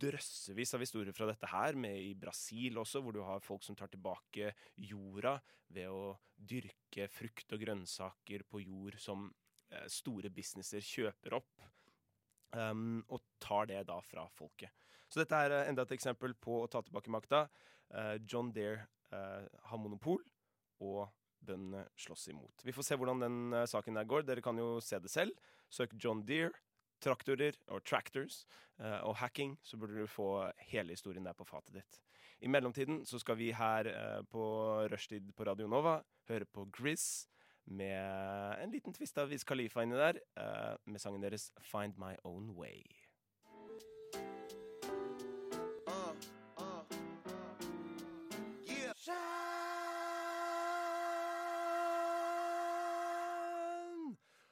drøssevis 0.00 0.72
av 0.76 0.84
historier 0.84 1.16
fra 1.16 1.28
dette 1.28 1.50
her, 1.50 1.76
med 1.76 2.00
i 2.00 2.14
Brasil 2.18 2.80
også, 2.80 3.02
hvor 3.04 3.16
du 3.16 3.20
har 3.26 3.44
folk 3.44 3.64
som 3.66 3.76
tar 3.76 3.92
tilbake 3.92 4.54
jorda 4.80 5.36
ved 5.76 5.92
å 5.92 6.14
dyrke 6.34 7.06
frukt 7.12 7.52
og 7.52 7.60
grønnsaker 7.62 8.46
på 8.48 8.64
jord 8.64 8.96
som 8.98 9.28
store 9.86 10.32
businesser 10.34 10.82
kjøper 10.82 11.36
opp, 11.36 11.60
um, 12.56 13.00
og 13.08 13.22
tar 13.42 13.68
det 13.70 13.82
da 13.88 13.98
fra 14.04 14.26
folket. 14.34 14.72
Så 15.10 15.22
dette 15.22 15.36
er 15.36 15.54
eh, 15.54 15.68
enda 15.70 15.82
et 15.86 15.96
eksempel 15.96 16.36
på 16.38 16.62
å 16.62 16.68
ta 16.70 16.82
tilbake 16.86 17.10
makta. 17.10 17.46
Uh, 17.90 18.16
John 18.22 18.52
Deere 18.54 18.86
uh, 19.10 19.42
har 19.70 19.80
monopol, 19.82 20.22
og 20.86 21.08
bøndene 21.42 21.86
slåss 21.98 22.28
imot. 22.30 22.62
Vi 22.62 22.74
får 22.76 22.86
se 22.86 22.98
hvordan 23.00 23.24
den 23.24 23.38
uh, 23.56 23.64
saken 23.68 23.98
der 23.98 24.06
går. 24.06 24.26
Dere 24.28 24.44
kan 24.44 24.58
jo 24.60 24.76
se 24.84 25.00
det 25.02 25.10
selv. 25.10 25.34
Søk 25.70 25.96
John 25.98 26.22
Deere, 26.26 26.54
traktorer 27.00 27.56
og 27.72 27.80
tractors 27.88 28.42
og 28.76 29.14
hacking, 29.16 29.54
så 29.64 29.78
burde 29.80 29.96
du 29.96 30.08
få 30.08 30.50
hele 30.68 30.92
historien 30.92 31.24
der 31.24 31.36
på 31.36 31.46
fatet 31.48 31.78
ditt. 31.78 31.98
I 32.44 32.48
mellomtiden 32.52 32.98
så 33.08 33.16
skal 33.20 33.38
vi 33.40 33.46
her 33.56 33.88
på 34.28 34.42
rushtid 34.92 35.30
på 35.36 35.46
Radio 35.48 35.68
Nova 35.68 35.94
høre 36.28 36.44
på 36.44 36.66
Grizz 36.74 37.24
med 37.70 38.62
en 38.62 38.72
liten 38.74 38.94
twist 38.94 39.18
av 39.18 39.30
Wiz 39.30 39.46
Khalifa 39.46 39.84
inni 39.86 39.98
der, 39.98 40.20
eh, 40.36 40.74
med 40.86 41.00
sangen 41.00 41.22
deres 41.22 41.50
Find 41.62 41.98
My 41.98 42.16
Own 42.24 42.50
Way. 42.58 42.82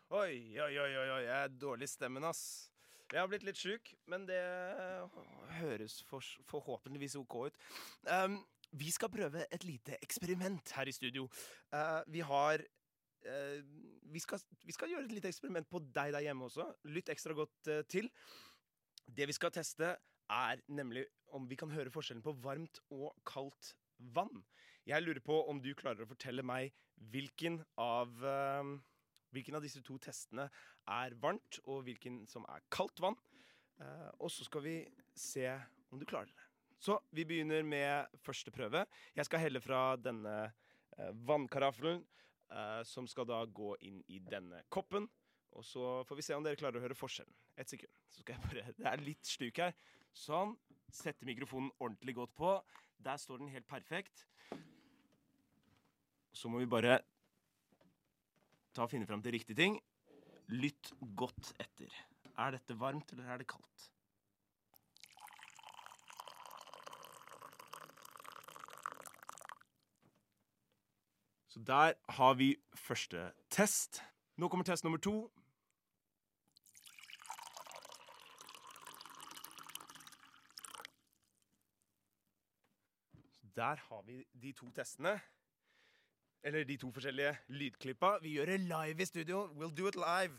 Oi, 0.08 0.58
oi, 0.60 0.72
oi, 0.80 0.92
oi, 0.98 1.22
jeg 1.24 1.34
er 1.36 1.48
dårlig 1.60 1.84
i 1.84 1.90
stemmen, 1.92 2.24
ass. 2.24 2.70
Jeg 3.12 3.20
har 3.20 3.28
blitt 3.28 3.44
litt 3.44 3.60
sjuk, 3.60 3.90
men 4.08 4.24
det 4.28 4.40
høres 5.60 6.02
for, 6.08 6.24
forhåpentligvis 6.48 7.16
OK 7.20 7.36
ut. 7.48 7.58
Um, 8.08 8.38
vi 8.72 8.90
skal 8.92 9.12
prøve 9.12 9.46
et 9.52 9.64
lite 9.64 9.96
eksperiment 10.04 10.72
her 10.76 10.88
i 10.88 10.92
studio. 10.96 11.28
Uh, 11.72 12.00
vi 12.12 12.20
har 12.24 12.64
uh, 13.26 13.58
vi, 14.12 14.22
skal, 14.22 14.42
vi 14.64 14.74
skal 14.76 14.92
gjøre 14.92 15.08
et 15.08 15.16
lite 15.16 15.30
eksperiment 15.32 15.68
på 15.70 15.80
deg 15.82 16.12
der 16.14 16.26
hjemme 16.26 16.46
også. 16.46 16.68
Lytt 16.92 17.10
ekstra 17.14 17.36
godt 17.36 17.72
uh, 17.72 17.82
til. 17.90 18.10
Det 19.08 19.26
vi 19.28 19.36
skal 19.36 19.54
teste, 19.54 19.96
er 20.28 20.60
nemlig 20.68 21.06
om 21.32 21.46
vi 21.48 21.56
kan 21.56 21.70
høre 21.72 21.92
forskjellen 21.92 22.24
på 22.24 22.36
varmt 22.44 22.82
og 22.92 23.16
kaldt 23.28 23.72
vann. 24.14 24.42
Jeg 24.88 25.04
lurer 25.04 25.20
på 25.24 25.38
om 25.48 25.60
du 25.60 25.70
klarer 25.76 26.04
å 26.04 26.10
fortelle 26.10 26.44
meg 26.44 26.74
hvilken 27.12 27.62
av 27.80 28.12
uh, 28.24 28.76
Hvilken 29.28 29.58
av 29.58 29.60
disse 29.60 29.82
to 29.84 29.98
testene 30.00 30.46
er 30.88 31.12
varmt, 31.20 31.58
og 31.68 31.82
hvilken 31.84 32.22
som 32.24 32.46
er 32.48 32.62
kaldt 32.72 32.96
vann. 33.04 33.18
Uh, 33.76 34.08
og 34.24 34.30
så 34.32 34.46
skal 34.46 34.62
vi 34.64 34.76
se 35.12 35.44
om 35.92 36.00
du 36.00 36.06
klarer 36.08 36.30
det. 36.30 36.46
Så 36.80 36.96
vi 37.12 37.26
begynner 37.28 37.60
med 37.60 38.08
første 38.24 38.48
prøve. 38.54 38.86
Jeg 39.12 39.28
skal 39.28 39.42
helle 39.42 39.60
fra 39.60 39.82
denne 40.00 40.32
uh, 40.48 41.10
vannkaraffelen, 41.28 42.00
uh, 42.52 42.82
som 42.86 43.08
skal 43.10 43.28
da 43.28 43.40
gå 43.44 43.74
inn 43.88 44.00
i 44.08 44.20
denne 44.22 44.62
koppen. 44.72 45.08
Og 45.56 45.64
så 45.64 46.02
får 46.08 46.18
vi 46.18 46.24
se 46.26 46.36
om 46.36 46.44
dere 46.44 46.58
klarer 46.60 46.80
å 46.80 46.84
høre 46.84 46.96
forskjellen. 46.98 47.34
Et 47.58 47.70
sekund. 47.70 47.92
Så 48.10 48.22
skal 48.22 48.36
jeg 48.36 48.44
bare, 48.46 48.72
Det 48.78 48.88
er 48.90 49.04
litt 49.04 49.28
stuk 49.28 49.60
her. 49.62 49.76
Sånn. 50.14 50.56
Sette 50.88 51.26
mikrofonen 51.28 51.72
ordentlig 51.78 52.16
godt 52.16 52.34
på. 52.38 52.54
Der 53.04 53.20
står 53.20 53.42
den 53.42 53.52
helt 53.52 53.68
perfekt. 53.68 54.24
Så 56.32 56.50
må 56.50 56.60
vi 56.62 56.70
bare 56.70 57.00
ta 58.74 58.84
og 58.86 58.92
finne 58.92 59.08
fram 59.08 59.22
til 59.24 59.34
riktig 59.34 59.56
ting. 59.58 59.78
Lytt 60.54 60.92
godt 61.18 61.52
etter. 61.60 61.92
Er 62.38 62.54
dette 62.54 62.76
varmt, 62.78 63.10
eller 63.12 63.32
er 63.32 63.42
det 63.42 63.48
kaldt? 63.50 63.88
Så 71.48 71.60
der 71.64 71.92
har 72.08 72.34
vi 72.34 72.56
første 72.76 73.30
test. 73.50 74.02
Nå 74.36 74.48
kommer 74.48 74.64
test 74.64 74.84
nummer 74.84 75.00
to. 75.00 75.30
Der 83.56 83.80
har 83.88 84.02
vi 84.06 84.26
de 84.42 84.52
to 84.52 84.70
testene. 84.70 85.20
Eller 86.42 86.64
de 86.64 86.76
to 86.76 86.92
forskjellige 86.92 87.32
lydklippa. 87.48 88.18
Vi 88.22 88.36
gjør 88.36 88.52
det 88.52 88.60
live 88.60 89.02
i 89.02 89.04
studio. 89.04 89.46
We'll 89.46 89.74
do 89.74 89.88
it 89.88 89.96
live. 89.96 90.36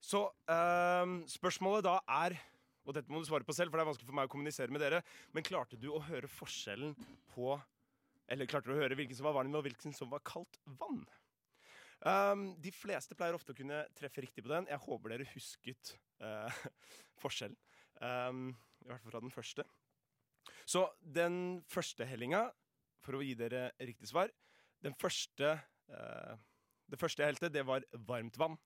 Så 0.00 0.28
um, 0.28 1.24
spørsmålet 1.28 1.84
da 1.84 1.98
er 2.08 2.36
Og 2.84 2.94
dette 2.94 3.12
må 3.12 3.20
du 3.20 3.24
svare 3.24 3.46
på 3.46 3.54
selv, 3.54 3.70
for 3.70 3.78
det 3.78 3.84
er 3.84 3.86
vanskelig 3.86 4.08
for 4.08 4.16
meg 4.18 4.26
å 4.26 4.30
kommunisere 4.32 4.72
med 4.74 4.82
dere. 4.82 5.04
Men 5.30 5.44
klarte 5.46 5.76
du 5.78 5.92
å 5.94 6.00
høre 6.02 6.26
forskjellen 6.26 6.96
på 7.30 7.52
Eller 8.30 8.48
klarte 8.48 8.70
du 8.70 8.76
å 8.76 8.80
høre 8.80 8.96
hvilken 8.98 9.18
som 9.18 9.28
var 9.28 9.36
varm 9.36 9.58
og 9.58 9.66
hvilken 9.66 9.94
som 9.96 10.10
var 10.12 10.22
kaldt 10.26 10.58
vann? 10.78 11.02
Um, 12.02 12.48
de 12.58 12.72
fleste 12.74 13.14
pleier 13.14 13.36
ofte 13.36 13.54
å 13.54 13.58
kunne 13.58 13.84
treffe 13.98 14.24
riktig 14.24 14.42
på 14.42 14.50
den. 14.50 14.66
Jeg 14.70 14.82
håper 14.82 15.14
dere 15.14 15.28
husket 15.34 15.94
uh, 16.22 16.62
forskjellen. 17.22 17.58
Um, 18.02 18.48
I 18.82 18.90
hvert 18.90 19.04
fall 19.04 19.14
fra 19.14 19.22
den 19.22 19.34
første. 19.34 19.66
Så 20.66 20.86
den 21.02 21.62
første 21.70 22.06
hellinga, 22.08 22.48
for 23.02 23.18
å 23.18 23.22
gi 23.22 23.34
dere 23.38 23.68
riktig 23.82 24.10
svar 24.10 24.30
den 24.82 24.94
første, 24.98 25.54
uh, 25.94 26.34
det 26.90 26.98
første 26.98 27.22
jeg 27.22 27.34
helte, 27.34 27.52
det 27.54 27.62
var 27.66 27.86
varmt 28.08 28.38
vann. 28.40 28.58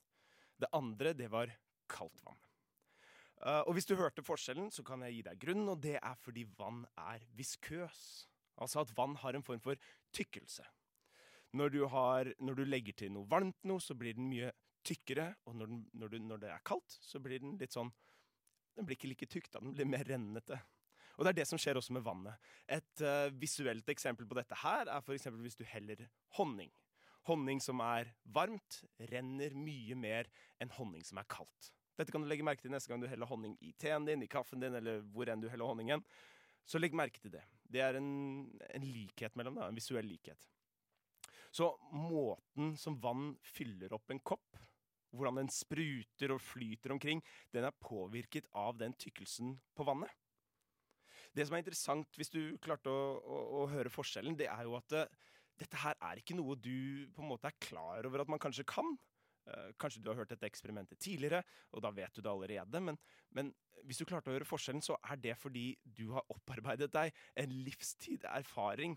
Det 0.57 0.73
andre, 0.73 1.13
det 1.13 1.29
var 1.33 1.53
kaldt 1.93 2.23
vann. 2.25 2.41
Uh, 3.37 3.61
og 3.69 3.75
hvis 3.77 3.89
du 3.89 3.93
hørte 4.01 4.25
forskjellen, 4.25 4.71
så 4.73 4.81
kan 4.87 5.05
jeg 5.05 5.19
gi 5.19 5.27
deg 5.29 5.43
grunnen, 5.43 5.69
og 5.75 5.83
det 5.85 5.99
er 6.01 6.17
fordi 6.25 6.47
vann 6.57 6.87
er 6.97 7.25
viskøs. 7.37 8.01
Altså 8.63 8.83
at 8.83 8.93
vann 8.97 9.17
har 9.21 9.37
en 9.37 9.45
form 9.45 9.61
for 9.65 9.81
tykkelse. 10.17 10.65
Når 11.57 11.73
du, 11.73 11.83
har, 11.89 12.33
når 12.43 12.59
du 12.59 12.65
legger 12.67 12.97
til 12.97 13.13
noe 13.15 13.29
varmt 13.31 13.59
noe, 13.69 13.81
så 13.81 13.97
blir 13.97 14.17
den 14.17 14.29
mye 14.31 14.53
tykkere, 14.87 15.31
og 15.49 15.57
når, 15.59 15.71
den, 15.71 15.85
når, 15.99 16.13
du, 16.13 16.19
når 16.23 16.43
det 16.43 16.51
er 16.53 16.65
kaldt, 16.67 16.99
så 17.03 17.21
blir 17.23 17.43
den 17.43 17.57
litt 17.61 17.75
sånn 17.75 17.93
Den 18.77 18.85
blir 18.85 18.99
ikke 18.99 19.09
like 19.09 19.29
tykk, 19.33 19.47
da. 19.55 19.61
Den 19.65 19.73
blir 19.73 19.89
mer 19.89 20.05
rennete. 20.05 20.59
Og 21.17 21.25
det 21.25 21.31
er 21.31 21.39
det 21.39 21.47
som 21.49 21.61
skjer 21.61 21.79
også 21.81 21.95
med 21.97 22.05
vannet. 22.05 22.43
Et 22.69 23.01
uh, 23.01 23.33
visuelt 23.41 23.89
eksempel 23.89 24.29
på 24.29 24.37
dette 24.37 24.59
her 24.61 24.91
er 24.93 25.01
f.eks. 25.01 25.31
hvis 25.33 25.57
du 25.57 25.65
heller 25.65 26.03
honning. 26.37 26.69
Honning 27.27 27.63
som 27.65 27.81
er 27.81 28.13
varmt, 28.37 28.83
renner 29.11 29.57
mye 29.57 29.97
mer 29.99 30.29
enn 30.61 30.75
honning 30.77 31.07
som 31.09 31.23
er 31.23 31.29
kaldt. 31.33 31.73
Dette 31.97 32.13
kan 32.13 32.21
du 32.21 32.29
legge 32.29 32.45
merke 32.45 32.67
til 32.67 32.75
neste 32.75 32.93
gang 32.93 33.01
du 33.01 33.09
heller 33.09 33.29
honning 33.31 33.57
i 33.65 33.73
teen 33.81 34.05
din, 34.05 34.27
i 34.27 34.29
kaffen 34.31 34.61
din, 34.61 34.77
eller 34.77 35.01
hvor 35.15 35.33
enn 35.33 35.41
du 35.41 35.49
heller 35.49 35.73
honningen. 35.73 36.05
Så 36.69 36.77
legg 36.83 36.95
merke 36.97 37.23
til 37.23 37.33
det. 37.33 37.47
Det 37.73 37.83
er 37.83 37.99
en, 37.99 38.11
en 38.71 38.87
likhet 38.87 39.35
mellom 39.39 39.59
det, 39.59 39.67
en 39.67 39.79
visuell 39.79 40.07
likhet. 40.09 40.47
Så 41.55 41.71
måten 41.97 42.75
som 42.79 42.99
vann 43.01 43.31
fyller 43.55 43.95
opp 43.97 44.13
en 44.13 44.21
kopp, 44.21 44.59
hvordan 45.17 45.41
den 45.41 45.51
spruter 45.53 46.35
og 46.35 46.43
flyter 46.45 46.93
omkring, 46.93 47.23
den 47.55 47.65
er 47.65 47.81
påvirket 47.81 48.49
av 48.57 48.77
den 48.81 48.93
tykkelsen 49.01 49.55
på 49.77 49.87
vannet. 49.89 50.13
Det 51.37 51.47
som 51.47 51.57
er 51.57 51.65
interessant, 51.65 52.17
hvis 52.17 52.33
du 52.33 52.57
klarte 52.65 52.93
å, 52.93 53.17
å, 53.21 53.41
å 53.61 53.65
høre 53.73 53.93
forskjellen, 53.93 54.37
det 54.39 54.49
er 54.53 54.65
jo 54.69 54.77
at 54.79 54.95
uh, 54.97 55.09
dette 55.61 55.81
her 55.81 55.97
er 56.05 56.21
ikke 56.21 56.37
noe 56.37 56.57
du 56.61 57.09
på 57.17 57.25
en 57.25 57.31
måte 57.33 57.49
er 57.49 57.61
klar 57.61 58.09
over 58.09 58.23
at 58.23 58.31
man 58.33 58.41
kanskje 58.41 58.67
kan. 58.69 58.97
Uh, 59.47 59.71
kanskje 59.79 60.03
du 60.03 60.11
har 60.11 60.19
hørt 60.19 60.33
dette 60.33 60.49
eksperimentet 60.49 60.99
tidligere, 61.03 61.43
og 61.71 61.85
da 61.85 61.93
vet 61.95 62.15
du 62.17 62.23
det 62.23 62.33
allerede. 62.33 62.81
Men, 62.83 62.99
men, 63.31 63.53
hvis 63.87 64.01
du 64.01 64.07
klarte 64.09 64.33
å 64.33 64.35
høre 64.35 64.49
forskjellen, 64.49 64.83
så 64.83 64.97
er 65.07 65.21
det 65.23 65.37
fordi 65.39 65.69
du 65.85 66.09
har 66.17 66.27
opparbeidet 66.33 66.89
deg 66.95 67.15
en 67.39 67.53
livstid 67.67 68.27
erfaring 68.33 68.97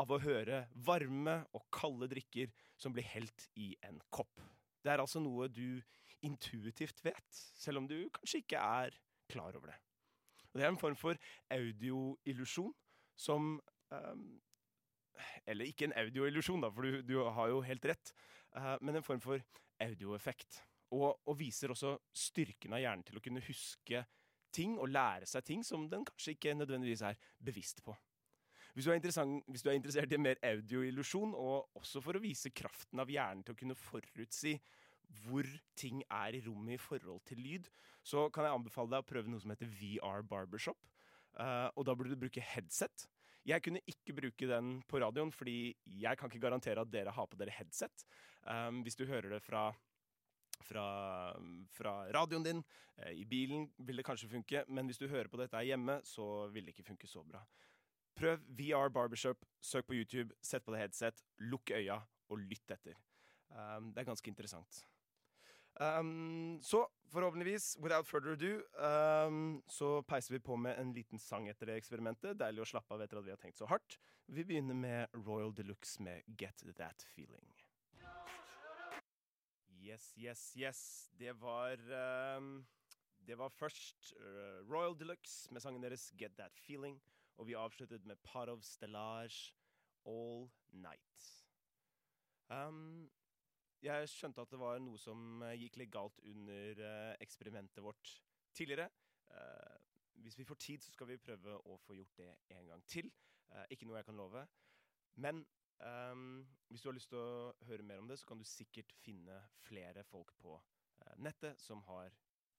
av 0.00 0.12
å 0.12 0.20
høre 0.22 0.64
varme 0.86 1.42
og 1.52 1.66
kalde 1.74 2.08
drikker 2.08 2.52
som 2.80 2.94
blir 2.94 3.04
helt 3.12 3.48
i 3.60 3.74
en 3.84 4.00
kopp. 4.14 4.40
Det 4.82 4.92
er 4.92 5.02
altså 5.02 5.20
noe 5.20 5.50
du 5.52 5.82
intuitivt 6.24 7.02
vet, 7.04 7.42
selv 7.58 7.82
om 7.82 7.88
du 7.90 7.98
kanskje 8.14 8.42
ikke 8.42 8.62
er 8.62 8.96
klar 9.30 9.56
over 9.58 9.72
det. 9.72 9.78
Og 10.52 10.60
det 10.60 10.66
er 10.66 10.72
en 10.72 10.80
form 10.80 10.96
for 10.98 11.18
audioillusjon 11.52 12.72
som 13.16 13.54
um, 13.92 14.24
Eller 15.46 15.68
ikke 15.68 15.84
en 15.84 15.96
audioillusjon, 16.00 16.62
da, 16.64 16.70
for 16.72 16.82
du, 16.82 17.02
du, 17.04 17.18
har 17.20 17.50
jo 17.52 17.60
helt 17.62 17.84
rett, 17.84 18.12
uh, 18.56 18.76
men 18.80 18.96
en 18.96 19.04
form 19.04 19.20
for 19.20 19.42
audioeffekt. 19.84 20.62
Og, 20.92 21.14
og, 21.24 21.36
viser 21.38 21.72
også 21.72 21.94
styrken 22.12 22.74
av 22.76 22.82
hjernen 22.82 23.04
til 23.08 23.16
å 23.16 23.22
kunne 23.24 23.42
huske 23.46 24.02
ting 24.52 24.76
og 24.76 24.90
lære 24.92 25.28
seg 25.28 25.44
ting 25.48 25.62
som 25.64 25.86
den 25.88 26.04
kanskje 26.04 26.34
ikke 26.34 26.52
nødvendigvis 26.58 27.04
er 27.08 27.20
bevisst 27.40 27.80
på. 27.84 27.94
Hvis 28.72 28.88
du, 28.88 28.92
hvis 29.48 29.62
du 29.62 29.68
er, 29.68 29.76
interessert 29.76 30.12
i 30.12 30.20
mer 30.20 30.38
audioillusjon, 30.48 31.34
og 31.36 31.76
også 31.76 32.00
for 32.04 32.16
å 32.16 32.22
vise 32.22 32.52
kraften 32.56 33.00
av 33.00 33.10
hjernen 33.12 33.44
til 33.44 33.56
å 33.56 33.60
kunne 33.60 33.76
forutsi 33.76 34.54
hvor 35.24 35.48
ting 35.76 36.00
er 36.08 36.38
i 36.38 36.40
rommet 36.44 36.78
i 36.78 36.80
forhold 36.80 37.20
til 37.28 37.42
lyd, 37.44 37.68
så 38.02 38.30
kan 38.32 38.46
jeg 38.46 38.56
anbefale 38.56 38.94
deg 38.94 39.04
å 39.04 39.08
prøve 39.08 39.28
noe 39.28 39.42
som 39.42 39.52
heter 39.52 39.68
VR 39.68 40.24
Barbershop. 40.24 40.88
Uh, 41.36 41.68
og 41.76 41.84
da 41.88 41.94
burde 41.96 42.14
du 42.14 42.20
bruke 42.20 42.44
headset. 42.44 43.06
Jeg 43.48 43.62
kunne 43.64 43.82
ikke 43.90 44.14
bruke 44.14 44.46
den 44.46 44.76
på 44.86 45.00
radioen, 45.02 45.32
fordi 45.34 45.74
jeg 45.84 46.18
kan 46.18 46.30
ikke 46.30 46.44
garantere 46.44 46.84
at 46.84 46.92
dere 46.92 47.14
har 47.14 47.26
på 47.26 47.38
dere 47.40 47.54
headset. 47.56 48.04
Um, 48.46 48.82
hvis 48.86 48.98
du 48.98 49.04
hører 49.06 49.34
det 49.34 49.40
fra, 49.42 49.64
fra, 50.62 50.84
fra 51.74 51.94
radioen 52.14 52.46
din, 52.46 52.62
uh, 53.02 53.10
i 53.10 53.24
bilen 53.26 53.66
vil 53.78 53.98
det 53.98 54.06
kanskje 54.06 54.30
funke, 54.30 54.64
men 54.68 54.86
hvis 54.86 55.02
du 55.02 55.08
hører 55.10 55.30
på 55.32 55.40
dette 55.42 55.64
hjemme, 55.66 55.98
så 56.06 56.46
vil 56.54 56.66
det 56.66 56.76
ikke 56.76 56.90
funke 56.92 57.10
så 57.10 57.24
bra. 57.26 57.42
Prøv 58.14 58.38
VR 58.58 58.92
Barbershop, 58.94 59.42
søk 59.60 59.88
på 59.88 59.98
YouTube, 59.98 60.34
sett 60.44 60.64
på 60.64 60.74
deg 60.74 60.86
headset, 60.86 61.24
lukk 61.40 61.74
øya 61.74 61.98
og 62.30 62.38
lytt 62.46 62.70
etter. 62.70 62.94
Um, 63.50 63.90
det 63.90 64.04
er 64.04 64.10
ganske 64.12 64.30
interessant. 64.30 64.84
Um, 65.82 66.58
så 66.62 66.86
forhåpentligvis, 67.12 67.76
without 67.80 68.06
further 68.06 68.32
ado, 68.32 69.26
um, 69.26 69.62
så 69.68 70.02
peiser 70.02 70.34
vi 70.34 70.38
på 70.38 70.56
med 70.56 70.78
en 70.78 70.92
liten 70.92 71.18
sang 71.18 71.48
etter 71.48 71.66
det 71.66 71.78
eksperimentet. 71.80 72.38
Deilig 72.38 72.62
å 72.62 72.68
slappe 72.74 72.94
av 72.94 73.02
etter 73.02 73.18
at 73.18 73.26
vi 73.26 73.32
har 73.34 73.40
tenkt 73.40 73.58
så 73.58 73.68
hardt. 73.70 73.98
Vi 74.26 74.44
begynner 74.44 74.78
med 74.78 75.16
Royal 75.26 75.54
Deluxe 75.54 76.02
med 76.02 76.22
Get 76.38 76.62
That 76.78 77.06
Feeling. 77.14 77.48
Yes, 79.82 80.12
yes, 80.16 80.52
yes. 80.56 81.10
Det 81.18 81.32
var 81.40 81.80
um, 82.36 82.64
Det 83.26 83.38
var 83.38 83.48
først 83.48 84.12
uh, 84.20 84.62
Royal 84.70 84.94
Deluxe 84.98 85.50
med 85.50 85.62
sangen 85.62 85.82
deres 85.82 86.12
Get 86.18 86.36
That 86.38 86.58
Feeling. 86.66 87.00
Og 87.36 87.48
vi 87.48 87.58
avsluttet 87.58 88.06
med 88.06 88.16
Part 88.22 88.48
of 88.48 88.62
Stellage 88.62 89.54
All 90.06 90.50
Night. 90.70 91.26
Um, 92.50 93.10
jeg 93.82 94.10
skjønte 94.10 94.42
at 94.44 94.52
det 94.52 94.60
var 94.60 94.80
noe 94.82 94.98
som 95.00 95.42
eh, 95.46 95.56
gikk 95.64 95.80
litt 95.80 95.92
galt 95.92 96.20
under 96.28 96.82
eh, 96.86 97.14
eksperimentet 97.24 97.82
vårt 97.82 98.12
tidligere. 98.54 98.88
Eh, 99.34 99.78
hvis 100.22 100.38
vi 100.38 100.46
får 100.46 100.60
tid, 100.62 100.84
så 100.84 100.94
skal 100.94 101.10
vi 101.10 101.20
prøve 101.22 101.56
å 101.66 101.78
få 101.82 101.96
gjort 101.98 102.20
det 102.20 102.30
en 102.54 102.68
gang 102.70 102.84
til. 102.86 103.10
Ikke 103.74 103.84
noe 103.88 103.98
jeg 103.98 104.06
kan 104.06 104.16
love. 104.16 104.44
Men 105.20 105.42
um, 105.82 106.38
hvis 106.70 106.84
du 106.84 106.86
har 106.88 106.94
lyst 106.96 107.10
til 107.12 107.18
å 107.20 107.50
høre 107.68 107.84
mer 107.84 108.00
om 108.00 108.06
det, 108.08 108.16
så 108.20 108.28
kan 108.30 108.40
du 108.40 108.46
sikkert 108.48 108.94
finne 109.02 109.40
flere 109.66 110.04
folk 110.08 110.30
på 110.40 110.54
nettet 111.20 111.60
som 111.60 111.82
har 111.88 112.14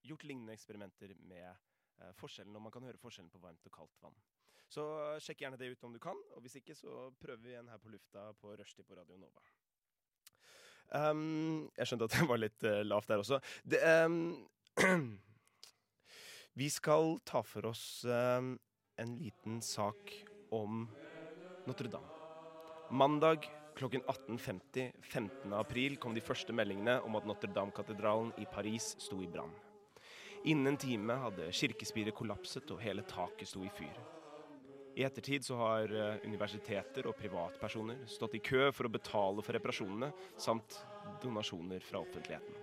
gjort 0.06 0.28
lignende 0.28 0.54
eksperimenter 0.54 1.16
med 1.24 2.12
forskjellen, 2.20 2.54
og 2.60 2.68
man 2.68 2.76
kan 2.76 2.86
høre 2.86 3.02
forskjellen 3.02 3.32
på 3.34 3.42
varmt 3.42 3.66
og 3.72 3.74
kaldt 3.80 4.04
vann. 4.04 4.20
Så 4.70 4.86
sjekk 5.24 5.46
gjerne 5.46 5.62
det 5.62 5.72
ut 5.72 5.88
om 5.88 5.96
du 5.96 6.04
kan, 6.04 6.20
og 6.36 6.46
hvis 6.46 6.60
ikke, 6.60 6.76
så 6.78 7.08
prøver 7.22 7.42
vi 7.42 7.56
igjen 7.56 7.72
her 7.74 7.82
på 7.82 7.94
lufta 7.96 8.28
på 8.44 8.54
rushtid 8.60 8.86
på 8.90 9.00
Radio 9.00 9.18
Nova. 9.24 9.42
Um, 10.94 11.70
jeg 11.78 11.90
skjønte 11.90 12.06
at 12.10 12.16
det 12.20 12.28
var 12.30 12.42
litt 12.42 12.66
uh, 12.70 12.82
lavt 12.86 13.10
der 13.10 13.24
også. 13.24 13.40
Det, 13.66 13.80
um, 14.06 14.36
vi 16.62 16.70
skal 16.70 17.18
ta 17.26 17.42
for 17.46 17.72
oss 17.72 18.04
um, 18.06 18.54
en 19.02 19.18
liten 19.18 19.58
sak 19.66 20.14
om 20.54 20.86
Notre-Dame. 21.66 22.22
Mandag 22.94 23.50
klokken 23.74 24.04
18.50 24.06 24.92
15. 25.02 25.54
april 25.58 25.98
kom 25.98 26.14
de 26.14 26.22
første 26.22 26.54
meldingene 26.54 27.00
om 27.02 27.18
at 27.18 27.26
Notre-Dame-katedralen 27.26 28.36
i 28.38 28.46
Paris 28.46 28.94
sto 29.02 29.18
i 29.24 29.30
brann. 29.30 29.54
Innen 30.46 30.74
en 30.74 30.78
time 30.78 31.16
hadde 31.24 31.50
kirkespiret 31.56 32.14
kollapset, 32.14 32.70
og 32.70 32.84
hele 32.84 33.06
taket 33.08 33.50
sto 33.50 33.64
i 33.66 33.72
fyr. 33.74 33.96
I 34.96 35.04
ettertid 35.04 35.46
så 35.46 35.56
har 35.58 35.90
eh, 35.90 36.20
universiteter 36.28 37.08
og 37.10 37.18
privatpersoner 37.18 38.04
stått 38.10 38.36
i 38.38 38.44
kø 38.46 38.68
for 38.76 38.86
å 38.86 38.94
betale 38.94 39.42
for 39.42 39.58
reparasjonene, 39.58 40.12
samt 40.38 40.78
donasjoner 41.24 41.82
fra 41.82 42.04
offentligheten. 42.04 42.60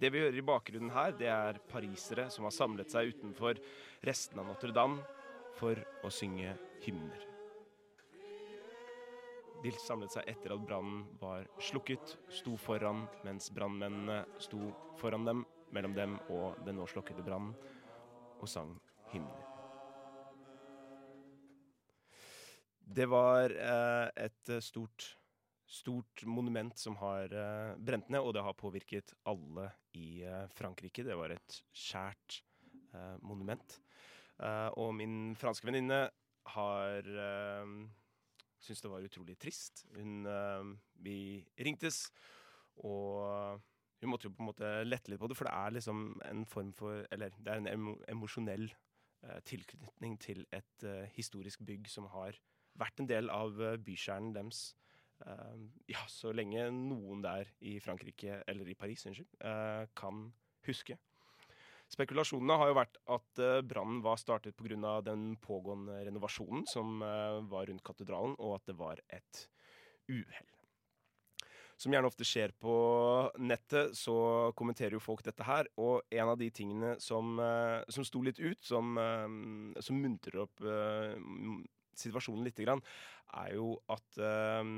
Det 0.00 0.10
vi 0.10 0.24
hører 0.24 0.40
i 0.40 0.44
bakgrunnen 0.44 0.92
her, 0.94 1.12
det 1.16 1.28
er 1.30 1.60
parisere 1.68 2.26
som 2.32 2.48
har 2.48 2.56
samlet 2.56 2.90
seg 2.92 3.12
utenfor 3.12 3.60
resten 4.04 4.40
av 4.40 4.48
Notre-Dame 4.50 5.04
for 5.60 5.78
å 6.04 6.10
synge 6.12 6.56
hymner. 6.84 7.28
De 9.64 9.72
samlet 9.80 10.12
seg 10.12 10.28
etter 10.28 10.52
at 10.52 10.64
brannen 10.64 11.06
var 11.20 11.46
slukket, 11.62 12.18
sto 12.32 12.56
foran 12.60 13.06
mens 13.24 13.48
brannmennene 13.54 14.24
sto 14.42 14.72
foran 15.00 15.24
dem, 15.28 15.44
mellom 15.72 15.96
dem 15.96 16.18
og 16.32 16.60
den 16.66 16.80
nå 16.80 16.88
slukkede 16.90 17.24
brannen, 17.24 17.56
og 18.40 18.48
sang 18.50 18.76
hymner. 19.12 19.43
Det 22.94 23.06
var 23.10 23.50
eh, 23.50 24.08
et 24.22 24.50
eh, 24.52 24.62
stort, 24.62 25.06
stort 25.66 26.22
monument 26.30 26.76
som 26.78 26.94
har 27.00 27.32
eh, 27.34 27.72
brent 27.82 28.10
ned, 28.12 28.22
og 28.22 28.36
det 28.36 28.44
har 28.46 28.54
påvirket 28.58 29.14
alle 29.26 29.70
i 29.98 30.22
Frankrike. 30.54 31.02
Det 31.06 31.16
var 31.18 31.34
et 31.34 31.60
skjært 31.74 32.42
monument. 33.22 33.76
Og 34.78 34.88
min 34.94 35.34
franske 35.38 35.66
venninne 35.66 36.00
har 36.54 37.08
syntes 38.62 38.82
det 38.82 38.90
var 38.90 39.06
utrolig 39.06 39.36
trist. 39.38 39.84
Hun 39.94 40.26
Vi 41.02 41.42
ringtes, 41.62 42.08
og 42.82 43.62
hun 44.02 44.10
måtte 44.10 44.26
jo 44.26 44.34
på 44.34 44.42
en 44.42 44.50
måte 44.50 44.72
lette 44.86 45.10
litt 45.10 45.22
på 45.22 45.30
det, 45.30 45.38
for 45.38 45.46
det 45.46 45.54
er 45.54 45.76
liksom 45.76 46.02
en 46.26 46.42
form 46.46 46.72
for 46.74 47.06
Eller 47.14 47.34
det 47.38 47.50
er 47.50 47.62
en 47.62 47.70
emo 47.70 47.94
emosjonell 48.10 48.66
tilknytning 49.46 50.18
til 50.18 50.42
et 50.50 50.88
historisk 51.14 51.62
bygg 51.66 51.86
som 51.90 52.10
har 52.14 52.38
vært 52.78 53.02
en 53.02 53.10
del 53.10 53.30
av 53.32 53.60
eh, 53.62 53.78
bykjernen 53.82 54.34
deres. 54.34 54.74
eh, 55.26 55.58
ja, 55.94 56.04
så 56.10 56.32
lenge 56.34 56.68
noen 56.74 57.22
der 57.24 57.50
i 57.60 57.78
Frankrike, 57.82 58.42
eller 58.50 58.68
i 58.68 58.78
Paris, 58.78 59.06
unnskyld, 59.06 59.30
eh, 59.40 59.84
kan 59.96 60.28
huske. 60.68 60.98
Spekulasjonene 61.92 62.56
har 62.58 62.70
jo 62.70 62.78
vært 62.78 62.96
at 63.12 63.40
brannen 63.68 64.00
var 64.02 64.16
startet 64.18 64.56
pga. 64.56 65.02
den 65.04 65.36
pågående 65.36 66.00
renovasjonen 66.06 66.64
som 66.66 66.98
var 66.98 67.66
rundt 67.68 67.84
katedralen, 67.84 68.34
og 68.38 68.54
at 68.56 68.66
det 68.66 68.74
var 68.78 69.00
et 69.12 69.48
uhell. 70.08 70.48
Som 71.76 71.92
gjerne 71.92 72.08
ofte 72.08 72.24
skjer 72.24 72.54
på 72.58 72.74
nettet, 73.38 73.94
så 73.94 74.50
kommenterer 74.56 74.96
jo 74.96 75.04
folk 75.04 75.22
dette 75.22 75.44
her. 75.44 75.68
Og 75.76 76.00
en 76.10 76.28
av 76.32 76.38
de 76.38 76.50
tingene 76.50 76.96
som, 76.98 77.36
som 77.86 78.04
sto 78.08 78.22
litt 78.22 78.40
ut, 78.40 78.64
som, 78.64 78.96
som 79.78 80.00
muntrer 80.00 80.40
opp 80.40 80.64
situasjonen 82.00 82.46
lite 82.46 82.66
grann, 82.66 82.82
er 83.34 83.54
jo 83.56 83.74
at 83.92 84.20
eh, 84.20 84.74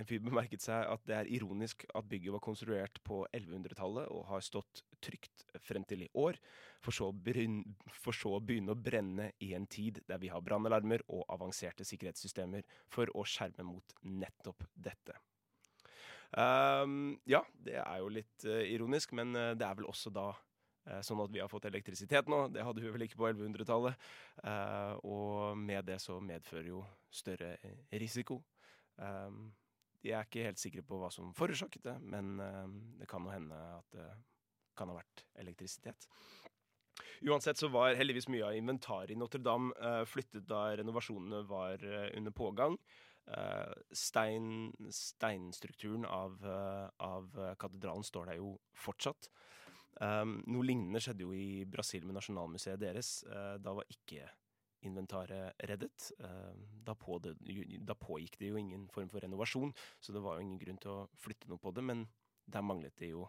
en 0.00 0.08
fyr 0.08 0.22
bemerket 0.24 0.64
seg 0.64 0.86
at 0.88 1.02
det 1.08 1.16
er 1.16 1.30
ironisk 1.36 1.84
at 1.92 2.08
bygget 2.08 2.32
var 2.32 2.42
konstruert 2.44 3.00
på 3.04 3.20
1100-tallet 3.36 4.08
og 4.08 4.26
har 4.30 4.44
stått 4.44 4.82
trygt 5.04 5.44
frem 5.64 5.84
til 5.88 6.06
i 6.06 6.10
år, 6.20 6.38
for 6.80 6.96
så, 6.96 7.10
bryn- 7.12 7.64
for 7.92 8.16
så 8.16 8.36
å 8.38 8.42
begynne 8.44 8.72
å 8.72 8.80
brenne 8.80 9.30
i 9.44 9.52
en 9.56 9.68
tid 9.70 10.00
der 10.08 10.20
vi 10.22 10.30
har 10.32 10.44
brannalarmer 10.44 11.04
og 11.08 11.26
avanserte 11.32 11.84
sikkerhetssystemer 11.88 12.64
for 12.88 13.12
å 13.12 13.26
skjerme 13.28 13.66
mot 13.68 13.96
nettopp 14.06 14.64
dette. 14.74 15.18
Um, 16.30 17.18
ja, 17.26 17.42
det 17.58 17.80
er 17.82 17.96
jo 17.98 18.12
litt 18.14 18.46
uh, 18.46 18.62
ironisk, 18.62 19.12
men 19.18 19.34
eh, 19.34 19.56
det 19.58 19.66
er 19.66 19.74
vel 19.80 19.88
også 19.90 20.12
da 20.14 20.28
sånn 21.04 21.20
at 21.24 21.32
vi 21.32 21.42
har 21.42 21.50
fått 21.52 21.68
elektrisitet 21.68 22.30
nå. 22.30 22.46
Det 22.54 22.64
hadde 22.64 22.82
vi 22.82 22.92
vel 22.92 23.04
ikke 23.06 23.20
på 23.20 23.28
1100-tallet. 23.28 24.08
Eh, 24.44 24.94
og 25.04 25.58
med 25.60 25.86
det 25.90 26.00
så 26.02 26.18
medfører 26.24 26.70
jo 26.72 26.84
større 27.12 27.56
eh, 27.60 27.82
risiko. 28.00 28.40
Jeg 30.00 30.16
er 30.16 30.26
ikke 30.26 30.44
helt 30.44 30.60
sikre 30.60 30.84
på 30.84 30.98
hva 31.00 31.10
som 31.12 31.32
forårsaket 31.36 31.84
det, 31.84 31.96
men 32.00 32.40
eh, 32.40 32.64
det 33.00 33.08
kan 33.08 33.24
jo 33.24 33.32
hende 33.32 33.60
at 33.76 33.96
det 33.96 34.08
kan 34.76 34.92
ha 34.92 34.96
vært 34.96 35.24
elektrisitet. 35.40 36.08
Uansett 37.28 37.60
så 37.60 37.68
var 37.72 37.96
heldigvis 37.96 38.28
mye 38.32 38.46
av 38.48 38.56
inventaret 38.56 39.12
i 39.12 39.18
Notre-Dame 39.18 39.72
eh, 39.76 40.02
flyttet 40.08 40.48
da 40.48 40.70
renovasjonene 40.80 41.44
var 41.48 41.84
eh, 41.84 42.08
under 42.16 42.34
pågang. 42.36 42.78
Eh, 43.30 43.72
stein, 43.92 44.72
steinstrukturen 44.90 46.06
av, 46.08 46.40
eh, 46.44 46.88
av 47.06 47.36
eh, 47.38 47.54
katedralen 47.60 48.04
står 48.04 48.32
der 48.32 48.40
jo 48.40 48.54
fortsatt. 48.74 49.30
Um, 50.00 50.38
noe 50.48 50.64
lignende 50.64 51.00
skjedde 51.02 51.26
jo 51.26 51.34
i 51.36 51.64
Brasil 51.68 52.06
med 52.06 52.16
nasjonalmuseet 52.16 52.80
deres. 52.80 53.20
Eh, 53.26 53.56
da 53.60 53.74
var 53.76 53.88
ikke 53.90 54.28
inventaret 54.86 55.60
reddet. 55.68 56.12
Eh, 56.20 56.54
da, 56.86 56.94
pågikk 56.94 58.38
det 58.40 58.52
jo 58.52 58.60
ingen 58.60 58.86
form 58.92 59.10
for 59.12 59.20
renovasjon, 59.20 59.74
så 60.00 60.14
det 60.14 60.22
var 60.24 60.38
jo 60.38 60.46
ingen 60.46 60.62
grunn 60.62 60.80
til 60.80 60.94
å 60.94 61.08
flytte 61.20 61.50
noe 61.50 61.60
på 61.60 61.74
det. 61.76 61.84
Men 61.84 62.06
der 62.46 62.64
manglet 62.64 62.96
det 63.00 63.12
jo 63.12 63.26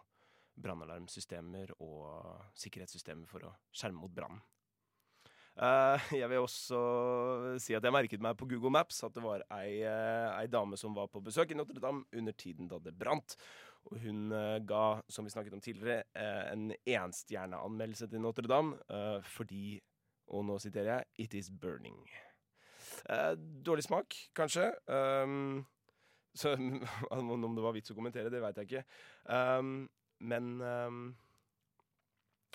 brannalarmsystemer 0.62 1.74
og 1.80 2.48
sikkerhetssystemer 2.60 3.28
for 3.28 3.48
å 3.48 3.54
skjerme 3.72 4.04
mot 4.04 4.12
brann. 4.12 4.40
Eh, 5.52 6.12
jeg 6.16 6.28
vil 6.32 6.40
også 6.40 6.78
si 7.60 7.74
at 7.76 7.84
jeg 7.84 7.92
merket 7.92 8.22
meg 8.24 8.38
på 8.40 8.48
Google 8.48 8.72
Maps 8.72 9.02
at 9.04 9.12
det 9.12 9.24
var 9.24 9.44
ei, 9.58 9.82
eh, 9.84 10.28
ei 10.38 10.48
dame 10.48 10.78
som 10.80 10.94
var 10.96 11.10
på 11.12 11.20
besøk 11.24 11.52
i 11.52 11.58
Notre-Dame 11.58 12.06
under 12.16 12.32
tiden 12.32 12.70
da 12.70 12.78
det 12.80 12.94
brant. 12.96 13.36
Og 13.90 13.98
hun 14.00 14.32
eh, 14.32 14.60
ga, 14.64 15.02
som 15.12 15.26
vi 15.26 15.34
snakket 15.34 15.56
om 15.56 15.60
tidligere, 15.60 16.06
en 16.52 16.70
enstjerneanmeldelse 16.72 18.08
til 18.08 18.22
Notre-Dame 18.24 18.78
fordi, 19.34 19.80
og 20.32 20.46
nå 20.48 20.58
siterer 20.62 20.94
jeg, 20.94 21.04
'It 21.18 21.34
is 21.34 21.50
burning'. 21.50 22.06
Dårlig 23.64 23.84
smak, 23.84 24.14
kanskje. 24.34 24.70
Um, 24.86 25.66
så 26.34 26.54
om 27.10 27.56
det 27.56 27.64
var 27.64 27.74
vits 27.74 27.90
å 27.90 27.96
kommentere, 27.96 28.30
det 28.30 28.40
veit 28.40 28.56
jeg 28.56 28.68
ikke. 28.68 28.84
Um, 29.28 29.90
men 30.20 30.60
um, 30.60 31.16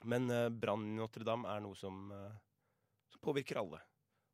men 0.03 0.29
brann 0.59 0.85
i 0.85 0.97
Notre-Dame 0.97 1.49
er 1.49 1.61
noe 1.61 1.75
som 1.75 2.11
påvirker 3.21 3.59
alle. 3.61 3.81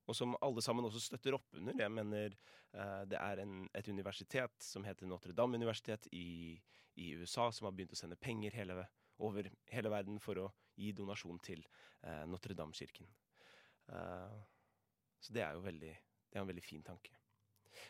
Og 0.07 0.15
som 0.17 0.35
alle 0.43 0.61
sammen 0.63 0.85
også 0.87 0.99
støtter 0.99 1.37
opp 1.37 1.55
under. 1.55 1.77
Jeg 1.79 1.91
mener 1.93 2.33
eh, 2.35 3.03
det 3.07 3.19
er 3.19 3.43
en, 3.43 3.63
et 3.71 3.87
universitet 3.87 4.65
som 4.65 4.83
heter 4.83 5.07
Notre-Dame 5.07 5.59
universitet 5.59 6.09
i, 6.11 6.59
i 6.99 7.13
USA, 7.15 7.49
som 7.51 7.69
har 7.69 7.75
begynt 7.75 7.95
å 7.95 7.99
sende 7.99 8.19
penger 8.19 8.55
hele, 8.59 8.83
over 9.23 9.47
hele 9.71 9.93
verden 9.93 10.19
for 10.23 10.41
å 10.43 10.49
gi 10.75 10.91
donasjon 10.95 11.39
til 11.45 11.63
eh, 12.03 12.25
Notre-Dame-kirken. 12.27 13.07
Uh, 13.83 14.39
så 15.19 15.33
det 15.35 15.41
er 15.43 15.57
jo 15.57 15.63
veldig, 15.65 15.91
det 16.31 16.37
er 16.37 16.43
en 16.43 16.47
veldig 16.47 16.63
fin 16.63 16.83
tanke. 16.87 17.15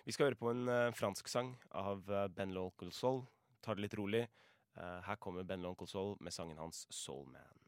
Vi 0.05 0.13
skal 0.15 0.29
høre 0.29 0.39
på 0.39 0.49
en 0.49 0.93
fransk 0.95 1.29
sang 1.29 1.51
av 1.77 2.07
uh, 2.09 2.25
Ben 2.33 2.53
L'Oncle. 2.55 2.89
Ta 3.61 3.75
det 3.75 3.85
litt 3.85 3.97
rolig. 3.99 4.25
Her 4.73 5.19
kommer 5.21 5.45
Ben 5.45 5.61
L'Oncle 5.61 6.15
med 6.19 6.33
sangen 6.33 6.57
hans 6.57 6.87
Soul 6.89 7.27
Man. 7.29 7.62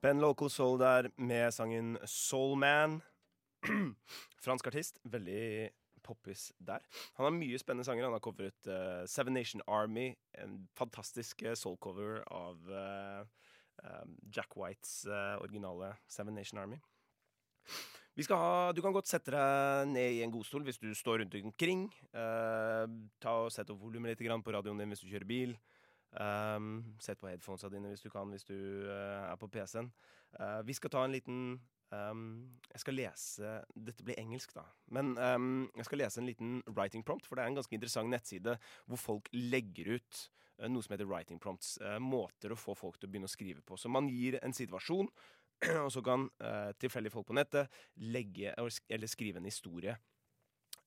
Ben 0.00 0.20
Local 0.20 0.48
Soul 0.48 0.78
der 0.80 1.10
med 1.16 1.52
sangen 1.52 1.98
Soul 2.06 2.56
Man. 2.58 3.02
Fransk 4.44 4.66
artist. 4.66 4.96
Veldig 5.04 5.68
poppis 6.02 6.46
der. 6.56 6.80
Han 7.18 7.26
har 7.26 7.34
mye 7.36 7.58
spennende 7.60 7.84
sanger. 7.84 8.06
Han 8.08 8.16
har 8.16 8.22
covret 8.24 8.70
uh, 8.70 9.04
Seven 9.04 9.36
Nation 9.36 9.60
Army, 9.68 10.14
en 10.40 10.62
fantastisk 10.72 11.44
uh, 11.44 11.52
soul-cover 11.52 12.22
av 12.32 12.72
uh, 12.72 13.26
um, 13.84 14.16
Jack 14.32 14.56
Whites 14.56 15.04
originale 15.40 15.92
Seven 16.08 16.34
Nation 16.34 16.62
Army. 16.62 16.80
Ha, 18.20 18.72
du 18.72 18.80
kan 18.84 18.92
godt 18.92 19.08
sette 19.08 19.32
deg 19.32 19.92
ned 19.92 20.16
i 20.16 20.24
en 20.24 20.32
godstol 20.32 20.64
hvis 20.64 20.80
du 20.80 20.90
står 20.96 21.22
rundt 21.22 21.36
omkring. 21.40 21.86
ta 22.12 23.36
og 23.44 23.52
Sett 23.52 23.70
opp 23.72 23.80
volumet 23.80 24.12
litt 24.12 24.44
på 24.44 24.52
radioen 24.52 24.80
din 24.80 24.92
hvis 24.92 25.04
du 25.04 25.08
kjører 25.08 25.28
bil. 25.28 25.54
Um, 26.10 26.96
sett 26.98 27.20
på 27.20 27.28
headphonesa 27.30 27.68
dine 27.70 27.92
hvis 27.92 28.02
du 28.02 28.08
kan, 28.10 28.30
hvis 28.34 28.46
du 28.48 28.56
uh, 28.88 29.28
er 29.30 29.36
på 29.38 29.46
PC-en. 29.52 29.92
Uh, 30.34 30.58
vi 30.66 30.74
skal 30.74 30.90
ta 30.90 31.04
en 31.06 31.14
liten 31.14 31.38
um, 31.94 32.24
Jeg 32.72 32.82
skal 32.82 32.96
lese 32.98 33.52
Dette 33.74 34.06
blir 34.06 34.18
engelsk, 34.18 34.56
da. 34.56 34.64
Men 34.90 35.12
um, 35.18 35.68
jeg 35.78 35.86
skal 35.86 36.02
lese 36.02 36.20
en 36.22 36.26
liten 36.26 36.56
writing 36.74 37.06
prompt, 37.06 37.28
for 37.28 37.38
det 37.38 37.44
er 37.44 37.52
en 37.52 37.60
ganske 37.60 37.76
interessant 37.78 38.10
nettside 38.10 38.56
hvor 38.90 38.98
folk 38.98 39.30
legger 39.36 39.92
ut 40.00 40.24
uh, 40.58 40.66
noe 40.66 40.82
som 40.82 40.96
heter 40.96 41.06
writing 41.10 41.38
prompts. 41.38 41.76
måter 42.02 42.50
å 42.50 42.58
få 42.58 42.74
folk 42.74 42.98
til 42.98 43.06
å 43.06 43.14
begynne 43.14 43.30
å 43.30 43.36
skrive 43.36 43.62
på. 43.62 43.78
Så 43.78 43.92
man 43.92 44.10
gir 44.10 44.40
en 44.42 44.56
situasjon, 44.56 45.12
og 45.84 45.92
så 45.94 46.02
kan 46.02 46.26
tilfeldige 46.80 47.12
folk 47.12 47.28
på 47.28 47.36
nettet 47.36 47.70
legge 48.02 48.54
eller 48.56 49.10
skrive 49.10 49.38
en 49.38 49.46
historie. 49.46 49.94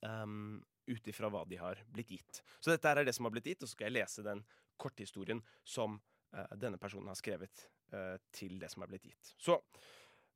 Um, 0.03 0.59
ut 0.87 1.07
ifra 1.07 1.29
hva 1.31 1.43
de 1.47 1.57
har 1.59 1.79
blitt 1.93 2.11
gitt. 2.11 2.41
Så 2.59 2.73
dette 2.73 2.89
er 2.89 3.05
det 3.05 3.13
som 3.15 3.27
har 3.27 3.33
blitt 3.33 3.47
gitt, 3.47 3.63
og 3.63 3.69
så 3.69 3.77
skal 3.77 3.87
jeg 3.87 4.01
lese 4.01 4.25
den 4.25 4.43
korthistorien 4.77 5.43
som 5.63 6.01
uh, 6.33 6.55
denne 6.59 6.77
personen 6.77 7.07
har 7.11 7.19
skrevet 7.19 7.67
uh, 7.93 8.17
til 8.31 8.59
det 8.61 8.71
som 8.71 8.83
er 8.83 8.93
blitt 8.93 9.09
gitt. 9.09 9.35
Så 9.37 9.61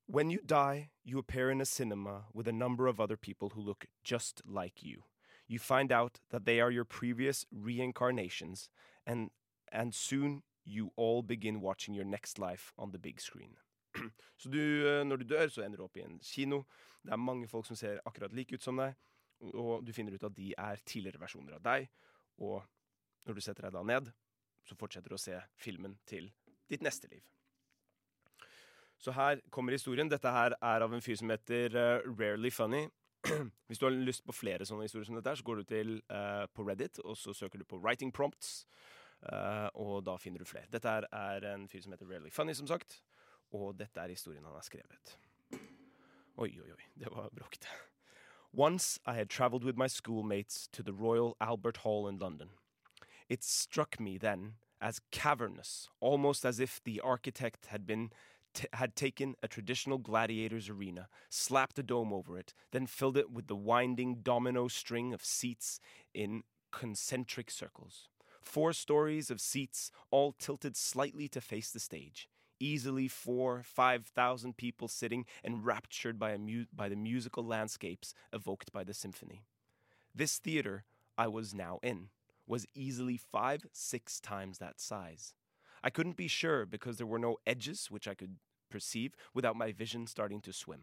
When 0.10 0.32
you 0.32 0.40
die, 0.40 0.90
you 1.04 1.20
appear 1.20 1.52
in 1.52 1.60
a 1.60 1.66
cinema 1.66 2.28
with 2.34 2.48
a 2.48 2.54
number 2.54 2.88
of 2.88 2.98
other 2.98 3.18
people 3.18 3.50
who 3.50 3.62
look 3.62 3.88
just 4.06 4.42
like 4.46 4.82
you. 4.82 5.04
You 5.50 5.60
find 5.60 5.92
out 5.92 6.22
that 6.30 6.46
they 6.46 6.62
are 6.62 6.72
your 6.72 6.86
previous 6.86 7.46
reincarnations, 7.52 8.70
and, 9.06 9.32
and 9.70 9.94
soon 9.94 10.44
you 10.64 10.92
all 10.96 11.24
begin 11.24 11.60
watching 11.60 11.94
your 11.94 12.06
next 12.06 12.40
life 12.40 12.74
on 12.78 12.92
the 12.92 12.98
big 12.98 13.20
screen. 13.20 13.58
så 14.38 14.50
du, 14.50 14.60
eh, 14.88 15.04
når 15.04 15.16
du 15.16 15.24
dør, 15.24 15.48
så 15.48 15.62
ender 15.62 15.78
du 15.78 15.84
opp 15.84 15.98
i 15.98 16.04
en 16.06 16.20
kino. 16.24 16.64
Det 17.04 17.12
er 17.12 17.20
mange 17.20 17.48
folk 17.48 17.66
som 17.66 17.76
ser 17.76 18.00
akkurat 18.06 18.34
like 18.34 18.56
ut 18.56 18.64
som 18.64 18.78
deg, 18.78 18.96
og 19.54 19.86
du 19.88 19.94
finner 19.94 20.16
ut 20.16 20.24
at 20.24 20.36
de 20.38 20.54
er 20.58 20.84
tidligere 20.86 21.20
versjoner 21.20 21.56
av 21.56 21.64
deg. 21.64 21.88
Og 22.44 22.64
når 23.26 23.34
du 23.34 23.42
setter 23.44 23.68
deg 23.68 23.76
da 23.76 23.84
ned, 23.84 24.12
så 24.68 24.76
fortsetter 24.78 25.14
du 25.14 25.18
å 25.18 25.22
se 25.22 25.40
filmen 25.56 25.96
til 26.10 26.30
ditt 26.70 26.84
neste 26.84 27.10
liv. 27.12 27.24
Så 28.98 29.14
her 29.14 29.42
kommer 29.54 29.76
historien. 29.76 30.10
Dette 30.10 30.32
her 30.34 30.56
er 30.58 30.84
av 30.84 30.94
en 30.94 31.04
fyr 31.04 31.20
som 31.20 31.30
heter 31.32 31.76
uh, 31.78 32.08
Rarely 32.18 32.50
Funny. 32.52 32.88
Hvis 33.70 33.80
du 33.80 33.86
har 33.86 33.94
lyst 33.94 34.26
på 34.26 34.36
flere 34.36 34.66
sånne 34.66 34.88
historier 34.88 35.08
som 35.08 35.18
dette, 35.18 35.30
her, 35.30 35.40
så 35.40 35.46
går 35.46 35.62
du 35.62 35.68
til 35.70 36.00
uh, 36.10 36.46
på 36.54 36.66
Reddit 36.66 37.00
og 37.06 37.18
så 37.18 37.34
søker 37.38 37.62
du 37.62 37.66
på 37.66 37.80
'writing 37.82 38.14
prompts'. 38.14 38.66
Uh, 39.22 39.70
og 39.74 40.06
da 40.06 40.18
finner 40.22 40.42
du 40.42 40.46
flere. 40.46 40.70
Dette 40.74 40.90
her 40.90 41.08
er 41.12 41.46
en 41.54 41.68
fyr 41.70 41.82
som 41.82 41.94
heter 41.94 42.10
Rarely 42.10 42.30
Funny, 42.34 42.54
som 42.54 42.68
sagt. 42.68 43.02
Og 43.54 43.78
dette 43.80 44.02
er 44.02 44.14
historien 44.14 44.46
han 44.46 44.54
har 44.54 44.66
skrevet. 44.66 45.18
Oi, 46.38 46.52
oi, 46.62 46.72
oi. 46.72 46.84
Det 46.98 47.10
var 47.12 47.30
bråkete. 47.34 47.68
Once 48.54 49.00
I 49.06 49.14
had 49.14 49.30
traveled 49.30 49.64
with 49.64 49.78
my 49.78 49.88
schoolmates 49.88 50.68
to 50.72 50.84
the 50.84 50.94
Royal 50.94 51.36
Albert 51.42 51.78
Hall 51.78 52.08
in 52.08 52.18
London. 52.18 52.50
It 53.30 53.44
struck 53.44 54.00
me 54.00 54.18
then 54.18 54.54
as 54.80 55.02
cavernous, 55.12 55.90
almost 56.00 56.46
as 56.46 56.60
if 56.60 56.82
the 56.84 57.00
architect 57.02 57.68
had 57.68 57.86
been 57.86 58.12
t- 58.54 58.68
had 58.74 58.96
taken 58.96 59.36
a 59.44 59.48
traditional 59.48 59.98
gladiator's 59.98 60.70
arena, 60.70 61.10
slapped 61.30 61.80
a 61.80 61.84
dome 61.84 62.14
over 62.14 62.38
it, 62.38 62.54
then 62.72 62.88
filled 62.88 63.18
it 63.18 63.32
with 63.32 63.48
the 63.48 63.56
winding 63.56 64.22
domino 64.22 64.68
string 64.68 65.14
of 65.14 65.24
seats 65.24 65.80
in 66.14 66.44
concentric 66.72 67.50
circles. 67.52 68.10
Four 68.42 68.74
stories 68.74 69.30
of 69.30 69.42
seats, 69.42 69.92
all 70.10 70.32
tilted 70.32 70.78
slightly 70.78 71.28
to 71.30 71.42
face 71.42 71.72
the 71.72 71.80
stage. 71.80 72.30
Easily 72.60 73.08
four, 73.08 73.62
five 73.64 74.06
thousand 74.08 74.58
people 74.58 74.88
sitting 74.88 75.26
enraptured 75.44 76.18
by, 76.18 76.38
mu- 76.38 76.66
by 76.74 76.90
the 76.90 76.96
musical 76.96 77.46
landscapes 77.46 78.14
evoked 78.32 78.72
by 78.72 78.84
the 78.84 78.94
symphony. 78.94 79.44
This 80.16 80.38
theater 80.38 80.86
I 81.18 81.28
was 81.28 81.54
now 81.54 81.80
in 81.84 82.10
was 82.48 82.66
easily 82.74 83.18
five, 83.18 83.66
six 83.74 84.20
times 84.20 84.58
that 84.58 84.80
size. 84.80 85.34
I 85.84 85.90
couldn't 85.90 86.18
be 86.18 86.28
sure 86.28 86.66
because 86.66 86.98
there 86.98 87.06
were 87.06 87.20
no 87.20 87.38
edges 87.46 87.92
which 87.92 88.08
I 88.08 88.14
could 88.14 88.38
perceive 88.72 89.14
without 89.34 89.56
my 89.56 89.72
vision 89.72 90.08
starting 90.08 90.42
to 90.42 90.54
swim. 90.54 90.82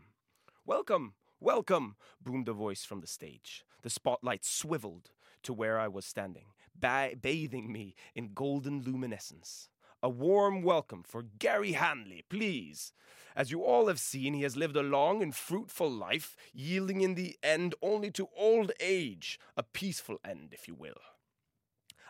Welcome, 0.64 1.14
welcome, 1.40 1.96
boomed 2.22 2.48
a 2.48 2.52
voice 2.52 2.84
from 2.84 3.00
the 3.00 3.06
stage. 3.06 3.64
The 3.82 3.90
spotlight 3.90 4.44
swiveled 4.44 5.10
to 5.42 5.52
where 5.52 5.78
I 5.78 5.88
was 5.88 6.06
standing, 6.06 6.46
ba- 6.78 7.12
bathing 7.20 7.72
me 7.72 7.94
in 8.14 8.32
golden 8.34 8.82
luminescence. 8.82 9.68
A 10.02 10.08
warm 10.08 10.62
welcome 10.62 11.02
for 11.02 11.22
Gary 11.22 11.72
Hanley, 11.72 12.24
please. 12.28 12.92
As 13.34 13.50
you 13.50 13.62
all 13.64 13.88
have 13.88 13.98
seen, 13.98 14.34
he 14.34 14.42
has 14.42 14.56
lived 14.56 14.76
a 14.76 14.82
long 14.82 15.22
and 15.22 15.34
fruitful 15.34 15.90
life, 15.90 16.36
yielding 16.52 17.00
in 17.00 17.14
the 17.14 17.36
end 17.42 17.74
only 17.82 18.10
to 18.12 18.28
old 18.36 18.72
age, 18.80 19.40
a 19.56 19.62
peaceful 19.62 20.18
end, 20.24 20.50
if 20.52 20.68
you 20.68 20.74
will. 20.74 21.00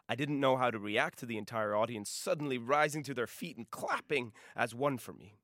I 0.09 0.15
didn't 0.15 0.41
know 0.41 0.57
how 0.57 0.71
to 0.71 0.79
react 0.79 1.19
to 1.21 1.27
the 1.27 1.39
entire 1.39 1.75
audience 1.75 2.11
suddenly 2.11 2.59
rising 2.59 3.03
to 3.05 3.15
their 3.15 3.27
feet 3.27 3.57
and 3.57 3.71
clapping 3.71 4.33
as 4.55 4.75
one 4.75 4.99
for 4.99 5.13
me. 5.13 5.39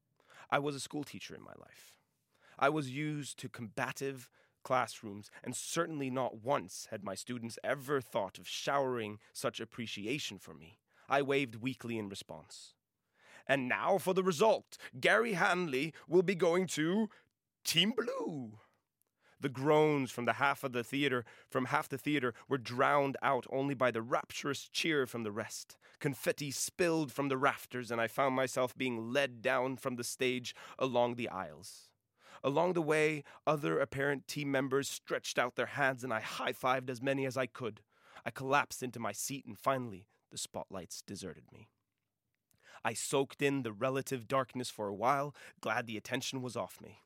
I 0.51 0.59
was 0.59 0.75
a 0.75 0.81
schoolteacher 0.81 1.35
in 1.35 1.43
my 1.43 1.55
life. 1.59 1.95
I 2.59 2.69
was 2.69 2.91
used 2.91 3.39
to 3.39 3.49
combative 3.49 4.29
classrooms, 4.63 5.31
and 5.43 5.57
certainly 5.57 6.11
not 6.11 6.43
once 6.45 6.89
had 6.91 7.03
my 7.03 7.15
students 7.15 7.59
ever 7.65 8.01
thought 8.01 8.39
of 8.39 8.47
showering 8.47 9.19
such 9.33 9.61
appreciation 9.61 10.39
for 10.39 10.53
me. 10.53 10.79
I 11.09 11.23
waved 11.23 11.57
weakly 11.57 11.99
in 11.99 12.09
response. 12.09 12.75
And 13.47 13.69
now 13.69 13.99
for 13.99 14.13
the 14.15 14.23
result 14.23 14.77
Gary 15.01 15.33
Hanley 15.33 15.95
will 16.07 16.23
be 16.23 16.35
going 16.35 16.67
to 16.69 17.09
Team 17.65 17.93
Blue. 17.97 18.59
The 19.41 19.49
groans 19.49 20.11
from 20.11 20.27
the 20.27 20.35
half 20.35 20.65
of 20.65 20.73
the 20.73 20.85
theater, 20.85 21.25
from 21.49 21.67
half 21.67 21.89
the 21.89 21.97
theater, 21.97 22.35
were 22.49 22.59
drowned 22.59 23.17
out 23.23 23.47
only 23.51 23.75
by 23.75 23.91
the 23.91 24.03
rapturous 24.03 24.69
cheer 24.69 25.07
from 25.07 25.23
the 25.23 25.33
rest. 25.33 25.79
Confetti 25.99 26.51
spilled 26.51 27.11
from 27.11 27.29
the 27.29 27.39
rafters, 27.39 27.91
and 27.91 28.01
I 28.01 28.07
found 28.07 28.35
myself 28.35 28.77
being 28.77 29.13
led 29.13 29.41
down 29.41 29.77
from 29.77 29.97
the 29.97 30.05
stage 30.05 30.55
along 30.79 31.15
the 31.15 31.29
aisles. 31.31 31.89
Along 32.45 32.75
the 32.75 32.83
way, 32.83 33.25
other 33.47 33.81
apparent 33.81 34.27
team 34.27 34.51
members 34.51 34.89
stretched 34.89 35.39
out 35.39 35.57
their 35.57 35.67
hands, 35.67 36.05
and 36.05 36.13
I 36.13 36.21
high 36.21 36.53
fived 36.53 36.91
as 36.91 37.03
many 37.03 37.25
as 37.27 37.37
I 37.37 37.47
could. 37.47 37.81
I 38.25 38.31
collapsed 38.31 38.83
into 38.83 39.01
my 39.01 39.13
seat, 39.13 39.47
and 39.47 39.59
finally, 39.59 40.07
the 40.31 40.39
spotlights 40.39 41.03
deserted 41.03 41.45
me. 41.53 41.69
I 42.85 42.95
soaked 42.95 43.43
in 43.43 43.63
the 43.63 43.73
relative 43.73 44.29
darkness 44.29 44.71
for 44.71 44.89
a 44.89 44.95
while, 44.95 45.35
glad 45.61 45.87
the 45.87 45.97
attention 45.97 46.41
was 46.41 46.57
off 46.57 46.81
me. 46.81 47.01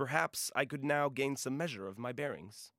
Perhaps 0.00 0.50
I 0.56 0.64
could 0.64 0.82
now 0.82 1.10
gain 1.10 1.36
some 1.36 1.58
measure 1.58 1.86
of 1.86 1.98
my 1.98 2.10
bearings. 2.10 2.72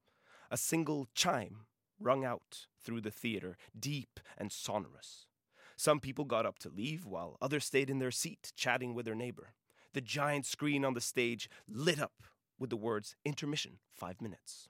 A 0.49 0.57
single 0.57 1.07
chime 1.13 1.67
rung 1.99 2.26
out 2.26 2.65
through 2.84 3.01
the 3.01 3.11
theater, 3.11 3.57
deep 3.80 4.19
and 4.39 4.51
sonorous. 4.51 5.28
Some 5.76 5.99
people 5.99 6.26
got 6.26 6.47
up 6.47 6.57
to 6.57 6.69
leave, 6.69 7.05
while 7.05 7.38
others 7.39 7.65
stayed 7.65 7.91
in 7.91 7.99
their 7.99 8.09
seat, 8.09 8.51
chatting 8.55 8.95
with 8.95 9.05
their 9.05 9.13
neighbor. 9.13 9.53
The 9.93 10.01
giant 10.01 10.47
screen 10.47 10.84
on 10.84 10.95
the 10.95 10.99
stage 10.99 11.47
lit 11.69 12.01
up 12.01 12.24
with 12.57 12.72
the 12.72 12.76
words 12.76 13.15
intermission, 13.24 13.78
five 13.91 14.19
minutes. 14.19 14.67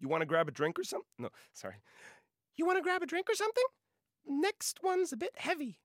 You 0.00 0.08
want 0.08 0.22
to 0.22 0.26
grab 0.26 0.48
a 0.48 0.50
drink 0.50 0.80
or 0.80 0.84
something? 0.84 1.06
No, 1.16 1.28
sorry. 1.52 1.76
You 2.56 2.66
want 2.66 2.78
to 2.78 2.82
grab 2.82 3.04
a 3.04 3.06
drink 3.06 3.30
or 3.30 3.36
something? 3.36 3.66
Next 4.26 4.80
one's 4.82 5.12
a 5.12 5.16
bit 5.16 5.34
heavy. 5.36 5.78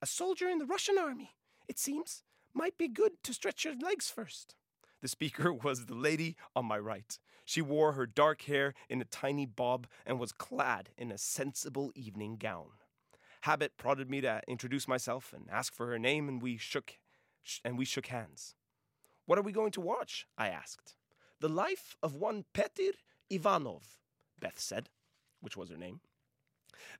A 0.00 0.06
soldier 0.06 0.48
in 0.48 0.56
the 0.56 0.64
Russian 0.64 0.96
army, 0.96 1.32
it 1.68 1.78
seems, 1.78 2.24
might 2.54 2.78
be 2.78 2.88
good 2.88 3.22
to 3.24 3.34
stretch 3.34 3.66
your 3.66 3.74
legs 3.78 4.08
first. 4.08 4.54
The 5.02 5.08
speaker 5.08 5.52
was 5.64 5.86
the 5.86 5.94
lady 5.94 6.36
on 6.56 6.64
my 6.64 6.78
right. 6.78 7.18
She 7.44 7.60
wore 7.60 7.92
her 7.92 8.06
dark 8.06 8.42
hair 8.42 8.72
in 8.88 9.00
a 9.02 9.04
tiny 9.04 9.44
bob 9.44 9.88
and 10.06 10.18
was 10.18 10.32
clad 10.32 10.90
in 10.96 11.10
a 11.10 11.18
sensible 11.18 11.92
evening 11.94 12.36
gown. 12.36 12.68
Habit 13.42 13.76
prodded 13.76 14.08
me 14.08 14.20
to 14.20 14.40
introduce 14.46 14.86
myself 14.86 15.32
and 15.34 15.48
ask 15.50 15.74
for 15.74 15.88
her 15.88 15.98
name, 15.98 16.28
and 16.28 16.40
we 16.40 16.56
shook 16.56 16.98
sh- 17.42 17.58
and 17.64 17.76
we 17.76 17.84
shook 17.84 18.06
hands. 18.06 18.54
What 19.26 19.38
are 19.38 19.42
we 19.42 19.50
going 19.52 19.72
to 19.72 19.80
watch? 19.80 20.26
I 20.38 20.48
asked. 20.48 20.94
The 21.40 21.48
life 21.48 21.96
of 22.02 22.14
one 22.14 22.44
Petir 22.54 22.92
Ivanov, 23.28 23.98
Beth 24.38 24.60
said, 24.60 24.88
which 25.40 25.56
was 25.56 25.70
her 25.70 25.76
name. 25.76 26.00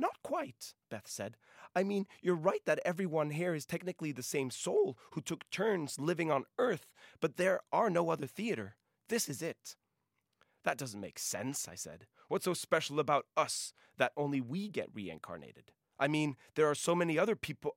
Not 0.01 0.23
quite, 0.23 0.73
Beth 0.89 1.05
said. 1.05 1.37
I 1.75 1.83
mean, 1.83 2.07
you're 2.23 2.33
right 2.33 2.65
that 2.65 2.79
everyone 2.83 3.29
here 3.29 3.53
is 3.53 3.67
technically 3.67 4.11
the 4.11 4.23
same 4.23 4.49
soul 4.49 4.97
who 5.11 5.21
took 5.21 5.47
turns 5.51 5.99
living 5.99 6.31
on 6.31 6.45
Earth, 6.57 6.87
but 7.19 7.37
there 7.37 7.61
are 7.71 7.87
no 7.87 8.09
other 8.09 8.25
theater. 8.25 8.77
This 9.09 9.29
is 9.29 9.43
it. 9.43 9.75
That 10.63 10.79
doesn't 10.79 10.99
make 10.99 11.19
sense, 11.19 11.67
I 11.67 11.75
said. 11.75 12.07
What's 12.29 12.45
so 12.45 12.55
special 12.55 12.99
about 12.99 13.27
us 13.37 13.73
that 13.99 14.11
only 14.17 14.41
we 14.41 14.69
get 14.69 14.89
reincarnated? 14.91 15.71
I 15.99 16.07
mean, 16.07 16.35
there 16.55 16.67
are 16.67 16.73
so 16.73 16.95
many 16.95 17.19
other 17.19 17.35
people. 17.35 17.75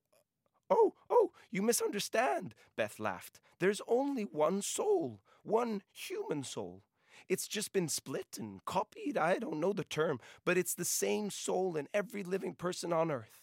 Oh, 0.71 0.95
oh, 1.11 1.33
you 1.51 1.61
misunderstand, 1.61 2.55
Beth 2.75 2.99
laughed. 2.99 3.39
There's 3.59 3.83
only 3.87 4.23
one 4.23 4.63
soul, 4.63 5.21
one 5.43 5.83
human 5.93 6.43
soul. 6.43 6.85
It's 7.29 7.49
just 7.49 7.73
been 7.73 7.89
split 7.89 8.37
and 8.39 8.65
copied. 8.65 9.17
I 9.17 9.39
don't 9.39 9.61
know 9.61 9.73
the 9.73 9.85
term, 9.85 10.21
but 10.45 10.59
it's 10.59 10.75
the 10.75 10.85
same 10.85 11.31
soul 11.31 11.77
in 11.77 11.89
every 11.95 12.23
living 12.23 12.55
person 12.55 12.93
on 12.93 13.11
earth. 13.11 13.43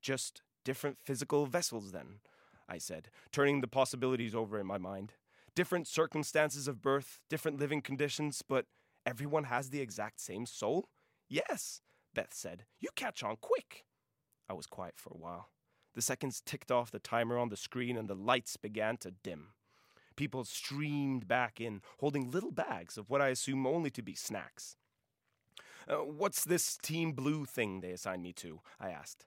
Just 0.00 0.42
different 0.64 0.98
physical 1.02 1.46
vessels, 1.46 1.92
then, 1.92 2.20
I 2.68 2.78
said, 2.78 3.08
turning 3.32 3.60
the 3.60 3.68
possibilities 3.68 4.34
over 4.34 4.58
in 4.58 4.66
my 4.66 4.78
mind. 4.78 5.14
Different 5.54 5.88
circumstances 5.88 6.68
of 6.68 6.82
birth, 6.82 7.20
different 7.28 7.58
living 7.58 7.80
conditions, 7.80 8.42
but 8.46 8.66
everyone 9.04 9.44
has 9.44 9.70
the 9.70 9.80
exact 9.80 10.20
same 10.20 10.46
soul? 10.46 10.88
Yes, 11.28 11.80
Beth 12.14 12.32
said. 12.32 12.64
You 12.78 12.90
catch 12.94 13.22
on 13.22 13.36
quick. 13.40 13.84
I 14.48 14.52
was 14.52 14.66
quiet 14.66 14.94
for 14.96 15.10
a 15.10 15.18
while. 15.18 15.50
The 15.94 16.02
seconds 16.02 16.42
ticked 16.44 16.70
off 16.70 16.90
the 16.90 16.98
timer 16.98 17.38
on 17.38 17.48
the 17.48 17.56
screen 17.56 17.96
and 17.96 18.08
the 18.08 18.14
lights 18.14 18.56
began 18.56 18.98
to 18.98 19.10
dim. 19.10 19.54
People 20.16 20.44
streamed 20.44 21.28
back 21.28 21.60
in, 21.60 21.82
holding 21.98 22.30
little 22.30 22.50
bags 22.50 22.96
of 22.96 23.10
what 23.10 23.20
I 23.20 23.28
assume 23.28 23.66
only 23.66 23.90
to 23.90 24.02
be 24.02 24.14
snacks. 24.14 24.76
Uh, 25.88 25.96
what's 25.96 26.44
this 26.44 26.76
Team 26.78 27.12
Blue 27.12 27.44
thing 27.44 27.80
they 27.80 27.90
assigned 27.90 28.22
me 28.22 28.32
to? 28.34 28.60
I 28.80 28.90
asked. 28.90 29.26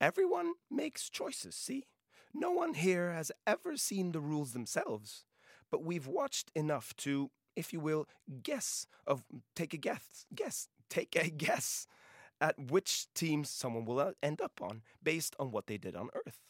Everyone 0.00 0.52
makes 0.70 1.08
choices, 1.08 1.54
see? 1.56 1.86
No 2.32 2.50
one 2.50 2.74
here 2.74 3.12
has 3.12 3.32
ever 3.46 3.76
seen 3.76 4.12
the 4.12 4.20
rules 4.20 4.52
themselves, 4.52 5.24
but 5.70 5.84
we've 5.84 6.06
watched 6.06 6.50
enough 6.54 6.94
to, 6.98 7.30
if 7.56 7.72
you 7.72 7.80
will, 7.80 8.06
guess 8.42 8.86
of 9.06 9.24
take 9.56 9.72
a 9.72 9.76
guess, 9.76 10.26
guess, 10.34 10.68
take 10.90 11.16
a 11.16 11.30
guess 11.30 11.86
at 12.40 12.58
which 12.58 13.06
team 13.14 13.44
someone 13.44 13.84
will 13.84 14.00
uh, 14.00 14.12
end 14.22 14.40
up 14.40 14.60
on 14.60 14.82
based 15.02 15.34
on 15.38 15.50
what 15.50 15.66
they 15.66 15.78
did 15.78 15.96
on 15.96 16.10
Earth. 16.26 16.40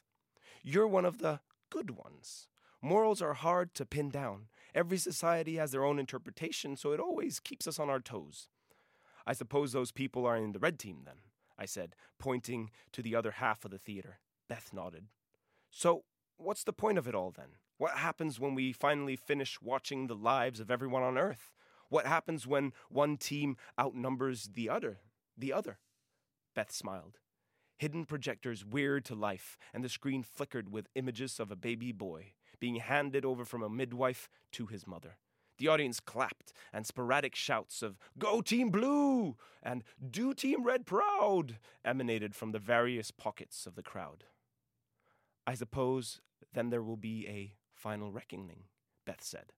You're 0.63 0.89
one 0.89 1.05
of 1.05 1.19
the 1.19 1.41
good 1.71 1.91
ones. 1.91 2.49
Morals 2.85 3.23
are 3.23 3.33
hard 3.33 3.75
to 3.77 3.87
pin 3.87 4.11
down. 4.11 4.49
Every 4.75 4.99
society 4.99 5.57
has 5.57 5.71
their 5.71 5.87
own 5.87 5.99
interpretation, 5.99 6.77
so 6.77 6.93
it 6.93 7.01
always 7.01 7.41
keeps 7.41 7.67
us 7.67 7.79
on 7.79 7.89
our 7.89 7.99
toes. 7.99 8.49
I 9.27 9.33
suppose 9.33 9.73
those 9.73 9.91
people 9.91 10.27
are 10.27 10.37
in 10.37 10.53
the 10.53 10.59
red 10.59 10.79
team, 10.79 10.99
then, 11.07 11.15
I 11.59 11.65
said, 11.65 11.97
pointing 12.19 12.71
to 12.93 13.01
the 13.01 13.17
other 13.17 13.31
half 13.31 13.65
of 13.65 13.71
the 13.71 13.79
theater. 13.79 14.19
Beth 14.51 14.69
nodded. 14.75 15.07
So, 15.71 16.05
what's 16.37 16.63
the 16.63 16.75
point 16.75 16.99
of 16.99 17.09
it 17.09 17.15
all, 17.15 17.31
then? 17.31 17.57
What 17.79 17.93
happens 17.93 18.39
when 18.39 18.55
we 18.55 18.71
finally 18.71 19.17
finish 19.17 19.63
watching 19.63 20.07
the 20.07 20.15
lives 20.15 20.61
of 20.61 20.71
everyone 20.71 21.03
on 21.03 21.17
Earth? 21.17 21.55
What 21.89 22.07
happens 22.07 22.47
when 22.47 22.75
one 22.91 23.17
team 23.17 23.57
outnumbers 23.81 24.51
the 24.53 24.69
other? 24.69 24.99
The 25.39 25.55
other? 25.55 25.79
Beth 26.55 26.71
smiled. 26.71 27.17
Hidden 27.79 28.05
projectors 28.05 28.63
whirred 28.63 29.07
to 29.07 29.15
life, 29.15 29.57
and 29.73 29.83
the 29.83 29.89
screen 29.89 30.23
flickered 30.23 30.71
with 30.71 30.91
images 30.95 31.41
of 31.41 31.51
a 31.51 31.57
baby 31.57 31.91
boy 31.91 32.35
being 32.61 32.77
handed 32.77 33.25
over 33.25 33.45
from 33.45 33.63
a 33.63 33.69
midwife 33.69 34.29
to 34.53 34.67
his 34.67 34.87
mother. 34.87 35.17
The 35.59 35.69
audience 35.69 36.01
clapped, 36.01 36.53
and 36.73 36.87
sporadic 36.87 37.37
shouts 37.37 37.83
of 37.83 37.99
Go 38.19 38.41
Team 38.41 38.71
Blue 38.71 39.37
and 39.63 39.85
Do 40.11 40.35
Team 40.35 40.65
Red 40.65 40.85
Proud 40.85 41.59
emanated 41.85 42.35
from 42.35 42.53
the 42.53 42.59
various 42.59 43.11
pockets 43.11 43.67
of 43.67 43.77
the 43.77 43.83
crowd. 43.83 44.25
I 45.47 45.55
suppose 45.55 46.21
then 46.53 46.71
there 46.71 46.83
will 46.83 46.97
be 46.97 47.27
a 47.29 47.55
final 47.73 48.11
reckoning, 48.11 48.65
Beth 49.05 49.23
said. 49.23 49.53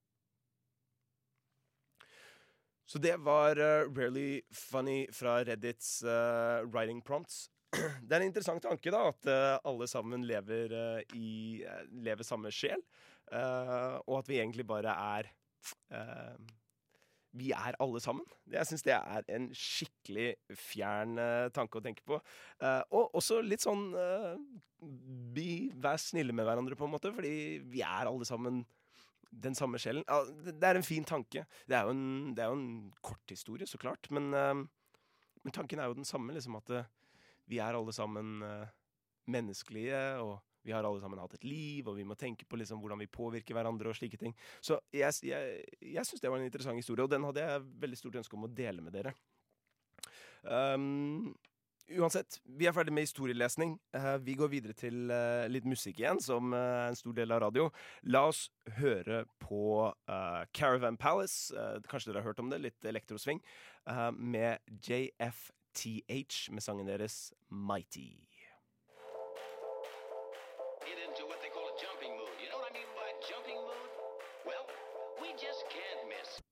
Så 2.89 2.99
det 2.99 3.17
var 3.17 3.59
uh, 3.59 3.93
Rarely 3.93 4.41
Funny 4.53 5.07
fra 5.13 5.45
Reddits 5.45 6.05
uh, 6.05 6.65
writing 6.67 7.03
prompts. 7.03 7.51
Det 7.75 8.15
er 8.15 8.23
en 8.23 8.29
interessant 8.29 8.63
tanke, 8.63 8.93
da, 8.95 9.09
at 9.11 9.29
uh, 9.29 9.57
alle 9.69 9.89
sammen 9.91 10.25
lever, 10.27 10.77
i, 11.19 11.63
lever 11.91 12.27
samme 12.27 12.53
sjel. 12.55 12.83
og 13.27 14.21
at 14.21 14.29
vi 14.31 14.39
egentlig 14.39 14.67
bare 14.67 14.93
er 15.19 15.33
Vi 17.37 17.51
er 17.51 17.75
alle 17.83 18.01
sammen. 18.01 18.25
Jeg 18.53 18.67
syns 18.67 18.85
det 18.87 18.95
er 18.95 19.27
en 19.35 19.49
skikkelig 19.51 20.37
fjern 20.55 21.19
tanke 21.53 21.79
å 21.79 21.83
tenke 21.83 22.07
på. 22.07 22.21
og 22.95 23.19
også 23.19 23.43
litt 23.43 23.61
sånn 23.67 23.91
vi, 25.35 25.73
Vær 25.75 25.99
snille 25.99 26.33
med 26.33 26.47
hverandre, 26.47 26.79
på 26.79 26.87
en 26.87 26.95
måte, 26.95 27.13
fordi 27.13 27.59
vi 27.67 27.83
er 27.83 28.07
alle 28.07 28.25
sammen 28.25 28.63
den 29.31 29.55
samme 29.55 29.79
sjelen. 29.79 30.05
Det 30.45 30.65
er 30.65 30.79
en 30.79 30.87
fin 30.87 31.05
tanke. 31.05 31.45
Det 31.69 31.77
er 31.77 31.87
jo 31.87 31.95
en, 31.95 32.35
det 32.37 32.45
er 32.45 32.53
jo 32.53 32.59
en 32.59 32.93
kort 33.03 33.33
historie, 33.33 33.67
så 33.67 33.79
klart. 33.79 34.09
Men, 34.11 34.31
men, 34.31 35.53
tanken 35.53 35.79
er 35.79 35.91
jo 35.91 35.99
den 35.99 36.09
samme, 36.09 36.33
liksom 36.37 36.57
at 36.61 36.73
uh, 36.73 36.85
vi 37.51 37.61
er 37.63 37.79
alle 37.79 37.95
sammen 37.95 38.43
uh, 38.45 38.67
menneskelige, 39.31 40.03
og 40.23 40.37
vi 40.67 40.75
har 40.75 40.87
alle 40.87 41.01
sammen 41.03 41.21
hatt 41.23 41.37
et 41.39 41.47
liv, 41.47 41.87
og 41.87 41.95
vi 41.99 42.05
må 42.07 42.17
tenke 42.19 42.47
på 42.49 42.59
liksom, 42.59 42.81
hvordan 42.83 42.99
vi 43.05 43.11
påvirker 43.11 43.55
hverandre 43.55 43.93
og 43.93 43.99
slike 43.99 44.19
ting. 44.19 44.35
Så 44.61 44.81
jeg, 44.95 45.15
jeg, 45.23 45.65
jeg 45.95 46.07
syns 46.07 46.23
det 46.23 46.33
var 46.33 46.43
en 46.43 46.49
interessant 46.49 46.81
historie, 46.81 47.07
og 47.07 47.13
den 47.13 47.27
hadde 47.29 47.45
jeg 47.45 47.67
veldig 47.87 47.99
stort 48.01 48.19
ønske 48.23 48.39
om 48.39 48.49
å 48.49 48.55
dele 48.63 48.83
med 48.83 48.97
dere. 48.99 49.15
Um, 50.47 51.35
Uansett, 51.87 52.41
vi 52.59 52.67
er 52.67 52.75
ferdig 52.75 52.91
med 52.91 53.05
historielesning. 53.07 53.77
Uh, 53.95 54.17
vi 54.19 54.35
går 54.35 54.51
videre 54.51 54.75
til 54.75 55.07
uh, 55.07 55.47
litt 55.47 55.69
musikk 55.71 56.01
igjen, 56.01 56.19
som 56.19 56.51
uh, 56.51 56.89
en 56.89 56.99
stor 56.99 57.15
del 57.15 57.31
av 57.31 57.45
radio. 57.45 57.69
La 58.11 58.25
oss 58.27 58.49
høre 58.81 59.23
på 59.39 59.87
Caravan 60.57 60.99
Palace. 60.99 61.55
kanskje 61.87 62.11
dere 62.11 62.25
har 62.25 62.33
hørt 62.33 62.43
om 62.43 62.51
det? 62.51 62.59
Litt 62.65 62.91
elektrosving. 62.91 63.39
med 64.19 64.59
JFTH 65.77 66.53
med 66.53 66.63
sangen 66.63 66.87
deres 66.87 67.33
Mighty. 67.51 68.09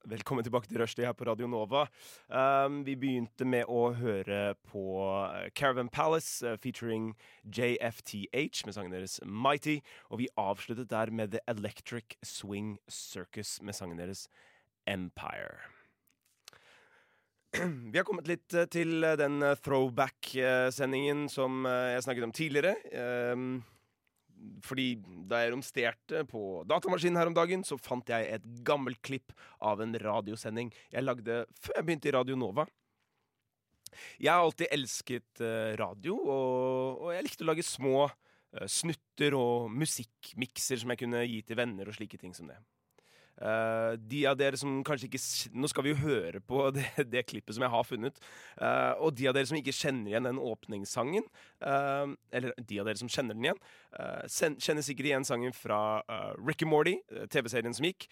Velkommen 0.05 0.45
tilbake 0.45 0.69
til 0.69 0.81
Rushdie 0.81 1.07
her 1.07 1.13
på 1.13 1.25
Radio 1.25 1.47
Nova. 1.47 1.87
Um, 2.29 2.83
vi 2.87 2.97
begynte 2.97 3.47
med 3.49 3.65
å 3.69 3.95
høre 3.97 4.55
på 4.69 4.83
uh, 5.01 5.49
Caravan 5.57 5.89
Palace 5.89 6.45
uh, 6.45 6.59
featuring 6.61 7.15
JFTH 7.45 8.67
med 8.67 8.77
sangen 8.77 8.93
deres 8.93 9.21
Mighty. 9.25 9.79
Og 10.11 10.21
vi 10.21 10.29
avsluttet 10.37 10.91
der 10.91 11.11
med 11.11 11.33
The 11.33 11.41
Electric 11.49 12.19
Swing 12.23 12.77
Circus 12.89 13.63
med 13.63 13.73
sangen 13.73 13.99
deres 13.99 14.29
Empire. 14.87 15.74
Vi 17.93 17.99
har 17.99 18.07
kommet 18.07 18.29
litt 18.29 18.55
uh, 18.57 18.65
til 18.71 19.05
uh, 19.05 19.15
den 19.19 19.39
uh, 19.45 19.55
throwback-sendingen 19.63 21.27
som 21.33 21.67
jeg 21.69 22.03
snakket 22.07 22.27
om 22.27 22.35
tidligere. 22.35 22.75
Um, 23.31 23.63
fordi 24.65 24.95
da 25.31 25.41
jeg 25.41 25.55
romsterte 25.55 26.25
på 26.29 26.65
datamaskinen 26.69 27.21
her 27.21 27.31
om 27.31 27.37
dagen, 27.37 27.63
så 27.65 27.79
fant 27.81 28.11
jeg 28.11 28.27
et 28.37 28.49
gammelt 28.67 29.01
klipp 29.07 29.33
av 29.65 29.81
en 29.81 29.95
radiosending 29.97 30.73
jeg 30.93 31.05
lagde 31.05 31.45
før 31.63 31.79
jeg 31.79 31.87
begynte 31.87 32.11
i 32.11 32.15
Radio 32.17 32.37
Nova. 32.37 32.67
Jeg 34.19 34.35
har 34.35 34.43
alltid 34.43 34.75
elsket 34.75 35.41
radio, 35.79 36.19
og, 36.19 37.09
jeg 37.15 37.25
likte 37.25 37.47
å 37.47 37.49
lage 37.53 37.65
små 37.65 38.09
snutter 38.69 39.37
og 39.39 39.71
musikkmikser 39.73 40.83
som 40.83 40.93
jeg 40.93 41.05
kunne 41.07 41.23
gi 41.25 41.41
til 41.47 41.59
venner 41.63 41.89
og 41.89 41.97
slike 41.97 42.19
ting 42.21 42.35
som 42.37 42.51
det. 42.51 42.59
Eh, 43.35 43.93
de 43.99 44.21
av 44.31 44.37
dere 44.39 44.59
som 44.59 44.77
kanskje 44.87 45.09
ikke 45.09 45.21
Nå 45.59 45.67
skal 45.71 45.83
vi 45.87 45.91
jo 45.91 45.99
høre 46.05 46.39
på 46.45 46.69
det, 46.77 46.87
det 47.11 47.25
klippet 47.27 47.57
som 47.57 47.65
jeg 47.67 47.73
har 47.73 47.87
funnet. 47.89 48.21
Uh, 48.61 48.95
og 49.03 49.17
de 49.19 49.27
av 49.29 49.35
dere 49.37 49.49
som 49.51 49.59
ikke 49.59 49.75
kjenner 49.75 50.13
igjen 50.13 50.29
den 50.29 50.41
åpningssangen, 50.43 51.27
uh, 51.65 52.15
eller 52.35 52.55
de 52.61 52.81
av 52.81 52.89
dere 52.89 53.01
som 53.01 53.11
kjenner 53.11 53.37
den 53.37 53.49
igjen, 53.49 53.61
sen- 54.31 54.57
kjenner 54.63 54.85
sikkert 54.87 55.11
igjen 55.11 55.27
sangen 55.27 55.55
fra 55.57 55.81
uh, 56.11 56.33
Ricky 56.39 56.67
Morty, 56.69 56.97
TV-serien 57.31 57.75
som 57.75 57.87
gikk, 57.87 58.09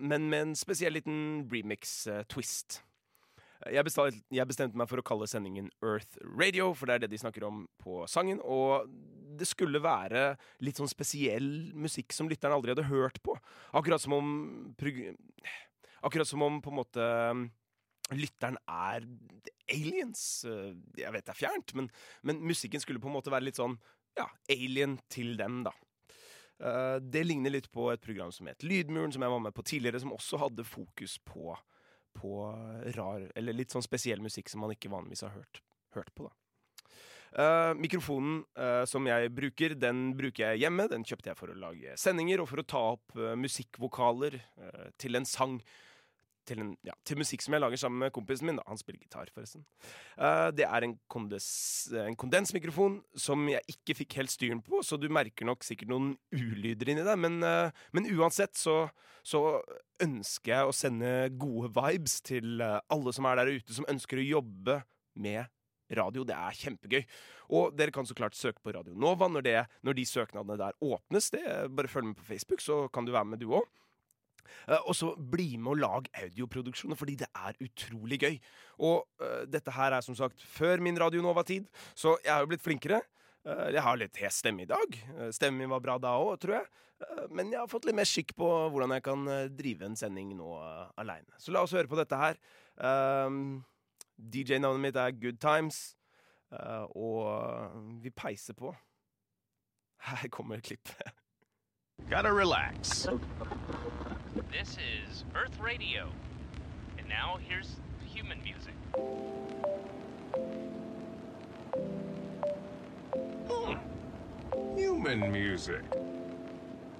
men 0.00 0.28
med 0.30 0.40
en 0.40 0.56
spesiell 0.58 0.96
liten 0.96 1.46
remix-twist. 1.52 2.80
Jeg 3.72 3.84
bestemte, 3.86 4.20
jeg 4.34 4.48
bestemte 4.48 4.76
meg 4.76 4.88
for 4.90 5.00
å 5.00 5.04
kalle 5.06 5.28
sendingen 5.30 5.70
Earth 5.84 6.18
Radio, 6.24 6.72
for 6.76 6.90
det 6.90 6.94
er 6.96 7.04
det 7.04 7.12
de 7.14 7.20
snakker 7.22 7.46
om 7.48 7.62
på 7.80 8.02
sangen. 8.10 8.40
Og 8.44 8.88
det 9.38 9.48
skulle 9.48 9.80
være 9.82 10.34
litt 10.64 10.78
sånn 10.80 10.90
spesiell 10.90 11.70
musikk 11.72 12.12
som 12.12 12.28
lytteren 12.30 12.56
aldri 12.56 12.74
hadde 12.74 12.88
hørt 12.90 13.22
på. 13.24 13.36
Akkurat 13.72 14.02
som 14.04 14.16
om 14.18 14.28
Akkurat 16.04 16.28
som 16.28 16.42
om 16.44 16.60
på 16.60 16.68
en 16.68 16.76
måte 16.76 17.04
lytteren 18.12 18.58
er 18.68 19.06
aliens. 19.72 20.24
Jeg 20.98 21.12
vet 21.14 21.24
det 21.24 21.32
er 21.32 21.40
fjernt, 21.40 21.72
men, 21.78 21.88
men 22.22 22.42
musikken 22.44 22.82
skulle 22.82 23.00
på 23.00 23.08
en 23.08 23.16
måte 23.16 23.32
være 23.32 23.48
litt 23.48 23.60
sånn 23.60 23.78
ja, 24.18 24.26
alien 24.52 24.98
til 25.10 25.32
dem, 25.40 25.62
da. 25.64 25.72
Eh, 26.60 26.98
Det 27.00 27.24
ligner 27.24 27.50
litt 27.56 27.70
på 27.72 27.88
et 27.90 28.02
program 28.04 28.30
som 28.34 28.46
het 28.50 28.62
Lydmuren, 28.62 29.14
som 29.14 29.24
jeg 29.24 29.32
var 29.32 29.40
med 29.42 29.56
på 29.56 29.64
tidligere, 29.66 30.02
som 30.04 30.12
også 30.14 30.38
hadde 30.44 30.66
fokus 30.68 31.16
på 31.24 31.56
på 32.16 32.48
rar, 32.96 33.28
eller 33.34 33.56
litt 33.56 33.74
sånn 33.74 33.84
spesiell 33.84 34.22
musikk 34.24 34.50
som 34.52 34.64
man 34.64 34.74
ikke 34.74 34.92
vanligvis 34.92 35.24
har 35.26 35.34
hørt, 35.36 35.60
hørt 35.96 36.14
på. 36.14 36.28
da. 36.28 36.34
Uh, 37.34 37.72
mikrofonen 37.74 38.44
uh, 38.54 38.84
som 38.86 39.06
jeg 39.10 39.32
bruker, 39.34 39.72
den 39.74 40.12
bruker 40.14 40.52
jeg 40.52 40.62
hjemme. 40.62 40.86
Den 40.90 41.02
kjøpte 41.06 41.32
jeg 41.32 41.38
for 41.40 41.50
å 41.50 41.56
lage 41.58 41.96
sendinger 41.98 42.42
og 42.42 42.46
for 42.46 42.62
å 42.62 42.66
ta 42.70 42.82
opp 42.92 43.16
uh, 43.18 43.32
musikkvokaler 43.34 44.38
til 45.02 45.18
en 45.18 45.26
sang. 45.26 45.58
Til, 46.44 46.60
en, 46.60 46.74
ja, 46.84 46.92
til 47.08 47.16
musikk 47.16 47.40
som 47.40 47.56
jeg 47.56 47.62
lager 47.64 47.80
sammen 47.80 48.02
med 48.04 48.12
kompisen 48.12 48.50
min. 48.50 48.58
Da. 48.60 48.66
Han 48.68 48.80
spiller 48.80 49.00
gitar, 49.00 49.30
forresten. 49.32 49.64
Uh, 50.18 50.50
det 50.52 50.66
er 50.68 50.84
en, 50.84 50.92
kondes, 51.08 51.46
en 52.04 52.18
kondensmikrofon 52.20 52.98
som 53.16 53.46
jeg 53.48 53.64
ikke 53.72 53.96
fikk 54.02 54.18
helt 54.20 54.34
styren 54.34 54.60
på, 54.64 54.82
så 54.84 54.98
du 55.00 55.08
merker 55.08 55.48
nok 55.48 55.64
sikkert 55.64 55.92
noen 55.94 56.12
ulyder 56.34 56.92
inni 56.92 57.06
deg. 57.06 57.20
Men, 57.24 57.40
uh, 57.40 57.86
men 57.96 58.10
uansett 58.12 58.58
så, 58.60 58.82
så 59.24 59.40
ønsker 60.04 60.52
jeg 60.52 60.68
å 60.68 60.76
sende 60.76 61.14
gode 61.40 61.72
vibes 61.78 62.20
til 62.28 62.60
uh, 62.60 62.82
alle 62.92 63.16
som 63.16 63.30
er 63.30 63.40
der 63.40 63.54
ute, 63.56 63.76
som 63.76 63.88
ønsker 63.88 64.20
å 64.20 64.28
jobbe 64.34 64.82
med 65.16 65.48
radio. 65.94 66.24
Det 66.26 66.36
er 66.36 66.60
kjempegøy. 66.60 67.06
Og 67.54 67.74
dere 67.76 67.92
kan 67.94 68.06
så 68.08 68.16
klart 68.16 68.36
søke 68.36 68.62
på 68.64 68.72
Radio 68.74 68.96
Nova 68.96 69.28
når, 69.30 69.44
det, 69.46 69.56
når 69.84 69.98
de 69.98 70.06
søknadene 70.08 70.60
der 70.60 70.76
åpnes. 70.84 71.30
Det, 71.34 71.44
bare 71.76 71.90
følg 71.90 72.10
med 72.10 72.20
på 72.20 72.28
Facebook, 72.28 72.64
så 72.64 72.84
kan 72.92 73.06
du 73.06 73.12
være 73.14 73.32
med, 73.32 73.42
du 73.42 73.52
òg. 73.52 73.68
Og 74.84 74.94
så 74.96 75.12
bli 75.16 75.56
med 75.56 75.74
og 75.74 75.82
lag 75.82 76.08
audioproduksjoner, 76.22 76.98
fordi 76.98 77.16
det 77.24 77.30
er 77.34 77.58
utrolig 77.64 78.20
gøy. 78.22 78.38
Og 78.84 79.04
uh, 79.22 79.42
dette 79.50 79.74
her 79.74 79.96
er 79.96 80.04
som 80.04 80.16
sagt 80.18 80.42
før 80.42 80.82
min 80.82 80.98
Radio 81.00 81.22
Nova-tid, 81.22 81.66
så 81.94 82.16
jeg 82.24 82.32
har 82.32 82.44
jo 82.44 82.50
blitt 82.52 82.64
flinkere. 82.64 83.02
Uh, 83.44 83.68
jeg 83.74 83.82
har 83.84 84.00
litt 84.00 84.22
hes 84.22 84.40
stemme 84.42 84.64
i 84.64 84.70
dag. 84.70 84.98
Uh, 85.14 85.28
Stemmen 85.34 85.64
min 85.64 85.74
var 85.74 85.84
bra 85.84 85.98
da 86.02 86.16
òg, 86.20 86.36
tror 86.42 86.58
jeg. 86.60 86.70
Eh, 87.02 87.26
Men 87.30 87.52
jeg 87.52 87.60
har 87.60 87.70
fått 87.70 87.88
litt 87.88 87.96
mer 87.98 88.08
skikk 88.08 88.34
på 88.38 88.48
hvordan 88.72 88.94
jeg 88.96 89.04
kan 89.06 89.26
eh, 89.28 89.50
drive 89.52 89.88
en 89.88 89.98
sending 89.98 90.34
nå 90.38 90.50
aleine. 91.00 91.38
Så 91.38 91.54
la 91.54 91.64
oss 91.64 91.74
høre 91.74 91.90
på 91.90 91.98
dette 91.98 92.18
her. 92.18 92.38
Um, 92.78 93.64
DJ-navnet 94.18 94.82
mitt 94.82 94.98
er 94.98 95.14
Good 95.18 95.40
Times, 95.42 95.96
eh, 96.54 96.86
og 96.94 98.00
vi 98.02 98.10
peiser 98.14 98.56
på. 98.58 98.74
Her 100.08 100.28
kommer 100.28 100.60
klippet. 100.60 101.14
Gotta 102.10 102.30
relax. 102.34 103.06
This 104.56 104.76
is 105.08 105.24
Earth 105.34 105.58
Radio. 105.60 106.08
And 106.96 107.08
now 107.08 107.38
here's 107.48 107.74
human 108.06 108.38
music. 108.44 108.72
Hmm. 113.48 114.78
Human 114.78 115.32
music. 115.32 115.82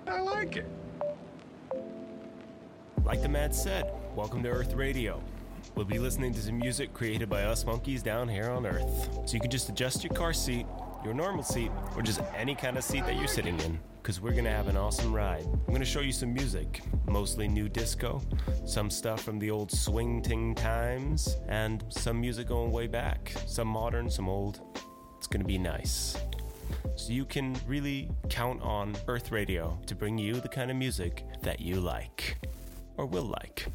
I 0.09 0.19
like 0.19 0.57
it. 0.57 0.67
Like 3.05 3.23
the 3.23 3.29
man 3.29 3.53
said, 3.53 3.89
welcome 4.17 4.43
to 4.43 4.49
Earth 4.49 4.75
Radio. 4.75 5.23
We'll 5.77 5.85
be 5.85 6.01
listening 6.01 6.35
to 6.35 6.43
some 6.43 6.59
music 6.59 6.93
created 6.93 7.31
by 7.31 7.45
us 7.45 7.65
monkeys 7.65 8.03
down 8.03 8.29
here 8.29 8.51
on 8.51 8.67
Earth. 8.67 9.21
So 9.27 9.35
you 9.35 9.41
can 9.41 9.51
just 9.51 9.69
adjust 9.69 10.03
your 10.03 10.13
car 10.13 10.33
seat, 10.33 10.67
your 11.05 11.15
normal 11.15 11.45
seat, 11.45 11.71
or 11.95 12.03
just 12.03 12.21
any 12.35 12.57
kind 12.57 12.77
of 12.77 12.83
seat 12.83 13.07
that 13.07 13.15
you're 13.15 13.29
sitting 13.29 13.61
in. 13.61 13.79
Because 14.05 14.21
we're 14.21 14.33
going 14.33 14.45
to 14.45 14.51
have 14.51 14.69
an 14.69 14.77
awesome 14.77 15.15
ride. 15.15 15.47
I'm 15.47 15.69
going 15.69 15.81
to 15.81 15.87
show 15.87 16.01
you 16.01 16.13
some 16.13 16.35
music, 16.35 16.83
mostly 17.07 17.49
new 17.49 17.71
disco, 17.71 18.21
some 18.67 18.91
stuff 18.91 19.23
from 19.23 19.39
the 19.39 19.51
old 19.51 19.73
swing 19.73 20.21
ting 20.21 20.55
times, 20.55 21.39
and 21.49 21.83
some 21.89 22.21
music 22.21 22.49
going 22.49 22.71
way 22.71 22.87
back. 22.87 23.33
Some 23.47 23.67
modern, 23.67 24.11
some 24.11 24.29
old. 24.29 24.61
It's 25.17 25.27
going 25.27 25.41
to 25.41 25.47
be 25.47 25.57
nice. 25.57 26.19
So 26.97 27.15
you 27.15 27.25
can 27.25 27.57
really 27.67 28.11
count 28.29 28.61
on 28.61 28.95
Earth 29.09 29.33
Radio 29.33 29.79
to 29.87 29.95
bring 29.95 30.19
you 30.19 30.35
the 30.35 30.51
kind 30.51 30.71
of 30.71 30.77
music 30.77 31.25
that 31.41 31.61
you 31.61 31.81
like 31.81 32.37
or 32.99 33.07
will 33.07 33.35
like. 33.41 33.69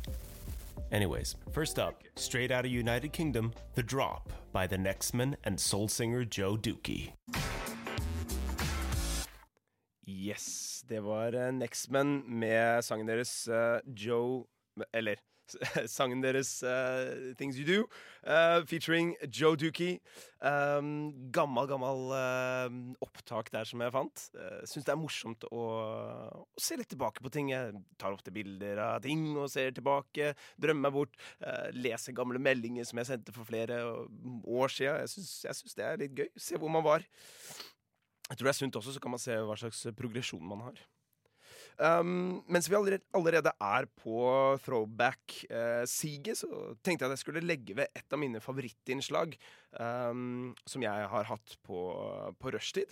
Anyways, 0.92 1.38
first 1.54 1.80
up, 1.80 2.04
straight 2.18 2.52
out 2.52 2.66
of 2.66 2.72
United 2.72 3.14
Kingdom, 3.14 3.52
The 3.74 3.82
Drop 3.82 4.32
by 4.52 4.68
the 4.68 4.78
Nextman 4.78 5.38
and 5.44 5.60
soul 5.60 5.88
singer 5.88 6.24
Joe 6.24 6.56
Dookie. 6.56 7.14
Yes, 10.10 10.84
det 10.90 11.04
var 11.06 11.36
uh, 11.38 11.50
Nextmen 11.54 12.24
med 12.42 12.82
sangen 12.88 13.10
deres 13.10 13.34
uh, 13.52 13.78
Joe 13.86 14.48
Eller 14.96 15.20
sangen 15.90 16.22
deres 16.22 16.60
uh, 16.62 17.34
Things 17.40 17.58
You 17.58 17.66
Do, 17.66 17.78
uh, 18.30 18.62
featuring 18.70 19.16
Joe 19.34 19.58
Dookie. 19.58 20.00
Um, 20.46 21.10
gammel, 21.34 21.66
gammel 21.70 22.04
uh, 22.14 22.68
opptak 23.02 23.50
der 23.54 23.66
som 23.66 23.82
jeg 23.82 23.94
fant. 23.96 24.26
Uh, 24.38 24.60
Syns 24.70 24.86
det 24.86 24.94
er 24.94 25.02
morsomt 25.02 25.48
å, 25.50 25.64
å 26.46 26.62
se 26.62 26.78
litt 26.80 26.92
tilbake 26.94 27.26
på 27.26 27.34
ting. 27.34 27.50
Jeg 27.54 27.82
tar 27.98 28.14
ofte 28.14 28.34
bilder 28.36 28.82
av 28.92 29.02
ting 29.06 29.26
og 29.34 29.50
ser 29.52 29.74
tilbake. 29.76 30.36
Drømmer 30.62 30.86
meg 30.90 30.96
bort. 31.00 31.18
eh, 31.42 31.74
leser 31.76 32.14
gamle 32.16 32.40
meldinger 32.42 32.86
som 32.88 33.02
jeg 33.02 33.10
sendte 33.10 33.34
for 33.36 33.48
flere 33.50 33.82
år 34.46 34.72
siden. 34.74 35.02
Jeg 35.02 35.58
syns 35.58 35.78
det 35.78 35.86
er 35.86 36.02
litt 36.04 36.16
gøy. 36.18 36.30
Se 36.38 36.62
hvor 36.62 36.72
man 36.72 36.86
var. 36.86 37.06
Jeg 38.30 38.38
tror 38.38 38.48
det 38.50 38.54
er 38.54 38.60
sunt 38.60 38.80
også, 38.80 38.94
så 38.94 39.02
kan 39.02 39.14
man 39.14 39.22
se 39.22 39.36
hva 39.42 39.58
slags 39.58 39.84
progresjon 39.98 40.46
man 40.46 40.68
har. 40.68 40.82
Um, 41.80 42.44
mens 42.52 42.68
vi 42.68 42.76
allerede, 42.76 43.52
er 43.62 43.86
på 44.02 44.20
throwback-siget, 44.66 46.38
så 46.38 46.48
tenkte 46.84 47.06
jeg 47.06 47.08
at 47.08 47.16
jeg 47.16 47.22
skulle 47.24 47.44
legge 47.46 47.76
ved 47.78 47.88
et 47.96 48.12
av 48.14 48.20
mine 48.20 48.42
favorittinnslag 48.44 49.38
um, 49.80 50.52
som 50.68 50.84
jeg 50.84 51.08
har 51.14 51.30
hatt 51.32 51.56
på, 51.64 51.80
på 52.36 52.52
rushtid. 52.52 52.92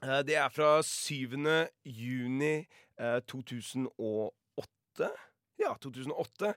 Uh, 0.00 0.22
det 0.24 0.38
er 0.40 0.48
fra 0.48 0.78
7. 0.80 1.36
juni 1.84 2.56
uh, 3.00 3.20
2008. 3.28 5.12
Ja, 5.54 5.70
2008. 5.78 6.50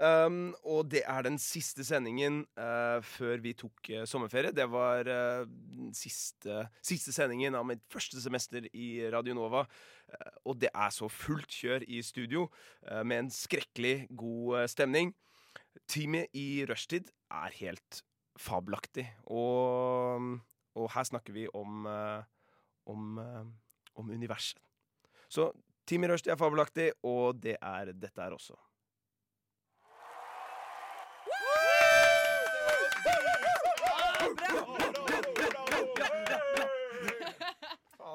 Um, 0.00 0.54
og 0.64 0.86
det 0.88 1.02
er 1.04 1.24
den 1.26 1.36
siste 1.42 1.84
sendingen 1.84 2.40
uh, 2.56 2.96
før 3.04 3.42
vi 3.44 3.52
tok 3.58 3.90
uh, 3.92 4.04
sommerferie. 4.08 4.54
Det 4.56 4.64
var 4.72 5.04
uh, 5.04 5.44
den 5.44 5.92
siste, 5.96 6.62
siste 6.80 7.12
sendingen 7.12 7.58
av 7.58 7.66
mitt 7.68 7.84
første 7.92 8.22
semester 8.22 8.64
i 8.72 8.88
Radio 9.12 9.36
Nova. 9.36 9.66
Og 10.48 10.56
det 10.56 10.70
er 10.72 10.88
så 10.94 11.10
fullt 11.12 11.52
kjør 11.52 11.84
i 11.84 12.00
studio, 12.00 12.46
med 13.04 13.18
en 13.18 13.26
skrekkelig 13.28 14.06
god 14.16 14.64
stemning. 14.72 15.10
Teamet 15.84 16.32
i 16.32 16.64
rushtid 16.64 17.10
er 17.28 17.52
helt 17.58 18.00
fabelaktig. 18.40 19.04
Og, 19.28 20.40
og 20.72 20.88
her 20.94 21.04
snakker 21.10 21.36
vi 21.36 21.44
om, 21.52 21.84
om, 22.88 23.20
om 23.20 24.14
universet. 24.16 24.64
Så 25.28 25.50
Team 25.88 26.04
i 26.04 26.08
Rushdie 26.10 26.34
er 26.34 26.40
fabelaktig, 26.40 26.90
og 27.08 27.38
det 27.40 27.56
er 27.64 27.94
dette 27.96 28.20
her 28.20 28.34
også. 28.36 28.58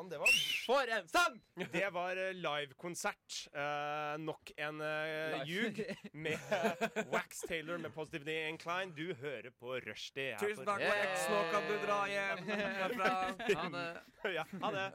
Det 0.03 0.19
var 0.19 0.31
For 0.65 0.89
en 0.93 1.07
sang! 1.07 1.37
Det 1.73 1.87
var 1.95 2.19
eh, 2.19 2.33
livekonsert. 2.35 3.37
Uh, 3.55 4.19
nok 4.21 4.51
en 4.57 4.81
uh, 4.81 5.39
ljug 5.47 5.79
med 6.13 6.33
eh, 6.33 6.99
Wax 7.09 7.39
Taylor 7.47 7.77
med 7.77 7.89
Positively 7.95 8.35
Incline. 8.49 8.93
Du 8.93 9.13
hører 9.21 9.49
på 9.59 9.79
Rushdie. 9.87 10.35
Tusen 10.37 10.67
takk 10.67 10.83
Wax. 10.85 11.23
Nå 11.31 11.39
kan 11.53 11.69
du 11.69 11.77
dra 11.87 12.01
hjem 12.11 12.43
herfra. 12.81 13.13
Ha 13.55 13.69
det. 13.77 13.87
ja, 14.37 14.45
ha 14.65 14.73
det. 14.75 14.85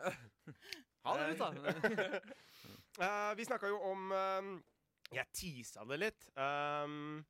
Ha 1.08 1.16
det, 1.18 1.32
gutta. 1.32 2.20
Eh, 2.98 3.32
vi 3.38 3.44
snakka 3.46 3.68
jo 3.70 3.78
om 3.92 4.10
eh, 4.10 4.48
Jeg 5.14 5.30
tisa 5.36 5.84
det 5.86 6.00
litt. 6.02 6.30
Um, 6.34 7.22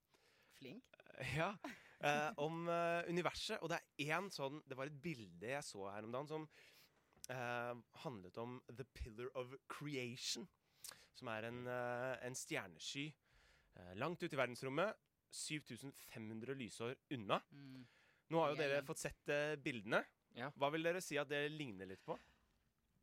Flink. 0.59 0.85
Ja. 1.35 1.51
Uh, 1.99 2.31
om 2.39 2.69
uh, 2.71 3.03
universet. 3.11 3.59
Og 3.59 3.73
det 3.73 3.81
er 3.81 4.13
én 4.15 4.29
sånn 4.31 4.61
Det 4.71 4.77
var 4.79 4.87
et 4.87 5.01
bilde 5.03 5.49
jeg 5.51 5.67
så 5.67 5.89
her 5.91 6.07
om 6.07 6.13
dagen 6.15 6.29
som 6.31 6.45
eh, 7.35 7.73
handlet 8.05 8.39
om 8.39 8.61
The 8.71 8.87
Pillar 8.95 9.33
of 9.35 9.57
Creation. 9.67 10.47
som 11.19 11.29
er 11.33 11.49
en, 11.49 11.67
en 11.67 12.37
stjernesky 12.39 13.09
langt 13.99 14.23
ute 14.23 14.37
i 14.37 14.39
verdensrommet. 14.39 14.95
7500 15.35 16.55
lysår 16.55 16.95
unna. 17.17 17.41
Mm. 17.51 17.83
Nå 18.31 18.41
har 18.41 18.53
jo 18.53 18.61
er 18.61 18.63
dere 18.63 18.87
fått 18.87 19.03
sett 19.03 19.33
bildene. 19.65 20.05
Ja. 20.39 20.53
Hva 20.55 20.71
vil 20.71 20.87
dere 20.87 21.03
si 21.03 21.19
at 21.19 21.29
det 21.31 21.43
ligner 21.51 21.91
litt 21.91 22.05
på? 22.07 22.15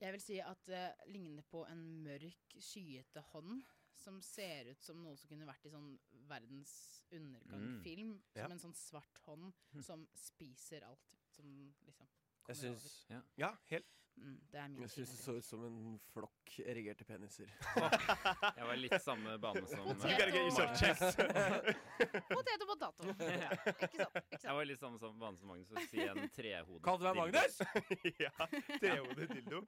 Jeg 0.02 0.12
vil 0.16 0.22
si 0.22 0.38
at 0.44 0.68
det 0.68 0.86
ligner 1.14 1.46
på 1.48 1.64
en 1.72 1.84
mørk, 2.04 2.58
skyete 2.60 3.24
hånd. 3.32 3.64
Som 3.96 4.20
ser 4.22 4.68
ut 4.70 4.84
som 4.84 5.00
noe 5.02 5.16
som 5.18 5.30
kunne 5.32 5.48
vært 5.48 5.66
i 5.66 5.72
sånn 5.72 5.94
verdens 6.30 6.74
undergang-film. 7.16 8.12
Ja. 8.36 8.44
Som 8.44 8.54
en 8.58 8.64
sånn 8.66 8.76
svart 8.78 9.22
hånd 9.26 9.54
som 9.88 10.04
spiser 10.20 10.84
alt 10.86 11.16
som 11.32 11.48
liksom 11.88 12.12
Jeg 12.46 12.60
kommer 12.60 12.76
over. 12.76 12.98
Ja. 13.10 13.22
Ja, 13.42 13.52
helt. 13.72 13.96
Mm, 14.16 14.36
det 14.52 14.60
er 14.60 14.68
min 14.72 14.84
Jeg 14.86 14.92
syns 14.94 15.10
det 15.12 15.18
så 15.20 15.34
ut 15.36 15.46
som 15.46 15.64
en 15.68 15.80
flokk 16.14 16.54
erigerte 16.64 17.06
peniser. 17.08 17.50
Jeg 18.58 18.68
var 18.70 18.78
litt 18.80 18.96
samme 19.04 19.36
bane 19.44 19.64
som 19.68 19.84
Potet. 19.90 20.22
Potet 22.30 22.64
og 22.64 22.70
potato. 22.72 23.10
Ja. 23.36 23.52
Ikke 23.74 24.00
sant? 24.00 24.20
Ikke 24.32 24.48
Jeg 24.48 24.56
var 24.60 24.70
litt 24.70 24.82
samme 24.82 25.02
som 25.02 25.20
bane 25.20 25.40
som 25.42 25.52
Magnus. 25.52 25.74
Å 25.74 25.84
si 25.92 26.06
en 26.06 26.24
trehodet 26.36 26.82
Kall 26.88 27.02
du 27.02 27.06
meg. 27.10 27.20
Magnus? 27.20 27.60
ja, 28.26 28.34
trehodet 28.80 29.30
dildo. 29.34 29.62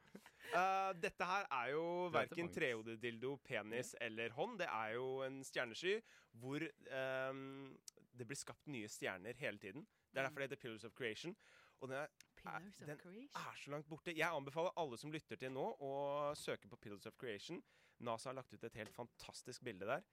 Uh, 0.54 0.93
dette 1.04 1.28
her 1.28 1.48
er 1.60 1.74
jo 1.74 1.84
verken 2.16 2.52
trehodet 2.56 2.98
dildo, 3.04 3.36
penis 3.43 3.93
eller 4.02 4.32
hånd. 4.38 4.58
Det 4.64 4.72
er 4.72 4.95
jo 4.95 5.12
en 5.28 5.41
stjernesky 5.45 6.00
hvor 6.39 6.64
um, 6.64 7.76
det 8.18 8.26
blir 8.30 8.39
skapt 8.39 8.72
nye 8.72 8.89
stjerner 8.91 9.38
hele 9.41 9.60
tiden. 9.62 9.86
Det 10.12 10.22
er 10.22 10.30
derfor 10.30 10.41
det 10.41 10.50
heter 10.52 10.64
Pillars 10.64 10.88
of 10.88 10.95
Creation. 10.98 11.36
Og 11.82 11.91
den 11.91 12.00
er, 12.00 12.08
Pillars 12.42 12.82
of 12.82 12.88
den 12.88 12.98
creation. 13.02 13.30
er 13.42 13.58
så 13.64 13.72
langt 13.74 13.88
borte. 13.90 14.14
Jeg 14.18 14.30
anbefaler 14.34 14.72
alle 14.78 14.98
som 14.98 15.12
lytter 15.12 15.36
til 15.42 15.52
nå, 15.52 15.66
å 15.82 15.92
søke 16.38 16.70
på 16.72 16.78
Pillars 16.80 17.06
of 17.10 17.18
Creation. 17.18 17.62
NASA 18.00 18.30
har 18.30 18.36
lagt 18.40 18.54
ut 18.54 18.64
et 18.64 18.76
helt 18.78 18.94
fantastisk 18.94 19.64
bilde 19.64 19.86
der. 19.90 20.04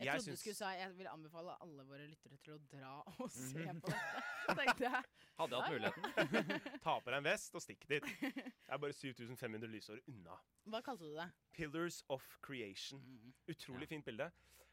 Jeg, 0.00 0.06
Jeg 0.06 0.14
trodde 0.22 0.32
du 0.32 0.36
skulle 0.40 0.56
si 0.56 0.64
jeg 0.80 0.92
vil 0.96 1.08
anbefale 1.10 1.54
alle 1.60 1.82
våre 1.84 2.06
lyttere 2.08 2.38
til 2.40 2.54
å 2.54 2.58
dra 2.72 2.92
og 3.20 3.30
se 3.30 3.58
Mhm. 3.66 3.80
på 3.84 3.90
dette. 3.90 4.22
Jeg. 4.24 4.24
Hadde 4.48 4.62
jeg 4.62 4.92
hatt 4.94 5.08
Ja, 5.38 5.46
ja. 5.46 5.70
muligheten. 5.70 6.80
Ta 6.84 6.94
på 7.00 7.10
deg 7.10 7.18
en 7.18 7.24
vest 7.24 7.54
og 7.54 7.62
stikk 7.64 7.84
dit. 7.88 8.04
Det 8.20 8.72
er 8.72 8.78
bare 8.80 8.92
7500 8.96 9.68
lysår 9.68 10.00
unna. 10.08 10.38
Hva 10.68 10.80
kalte 10.84 11.04
du 11.04 11.14
det? 11.16 11.28
Pillars 11.52 12.02
of 12.08 12.24
Creation. 12.42 13.00
Mm. 13.04 13.34
Utrolig 13.52 13.88
fint 13.88 14.04
bilde. 14.08 14.30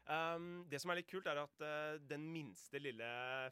Um, 0.08 0.64
det 0.70 0.80
som 0.80 0.90
er 0.90 1.02
litt 1.02 1.10
kult, 1.10 1.26
er 1.28 1.36
at 1.42 1.60
uh, 1.60 1.98
den 2.08 2.24
minste 2.32 2.80
lille 2.80 3.04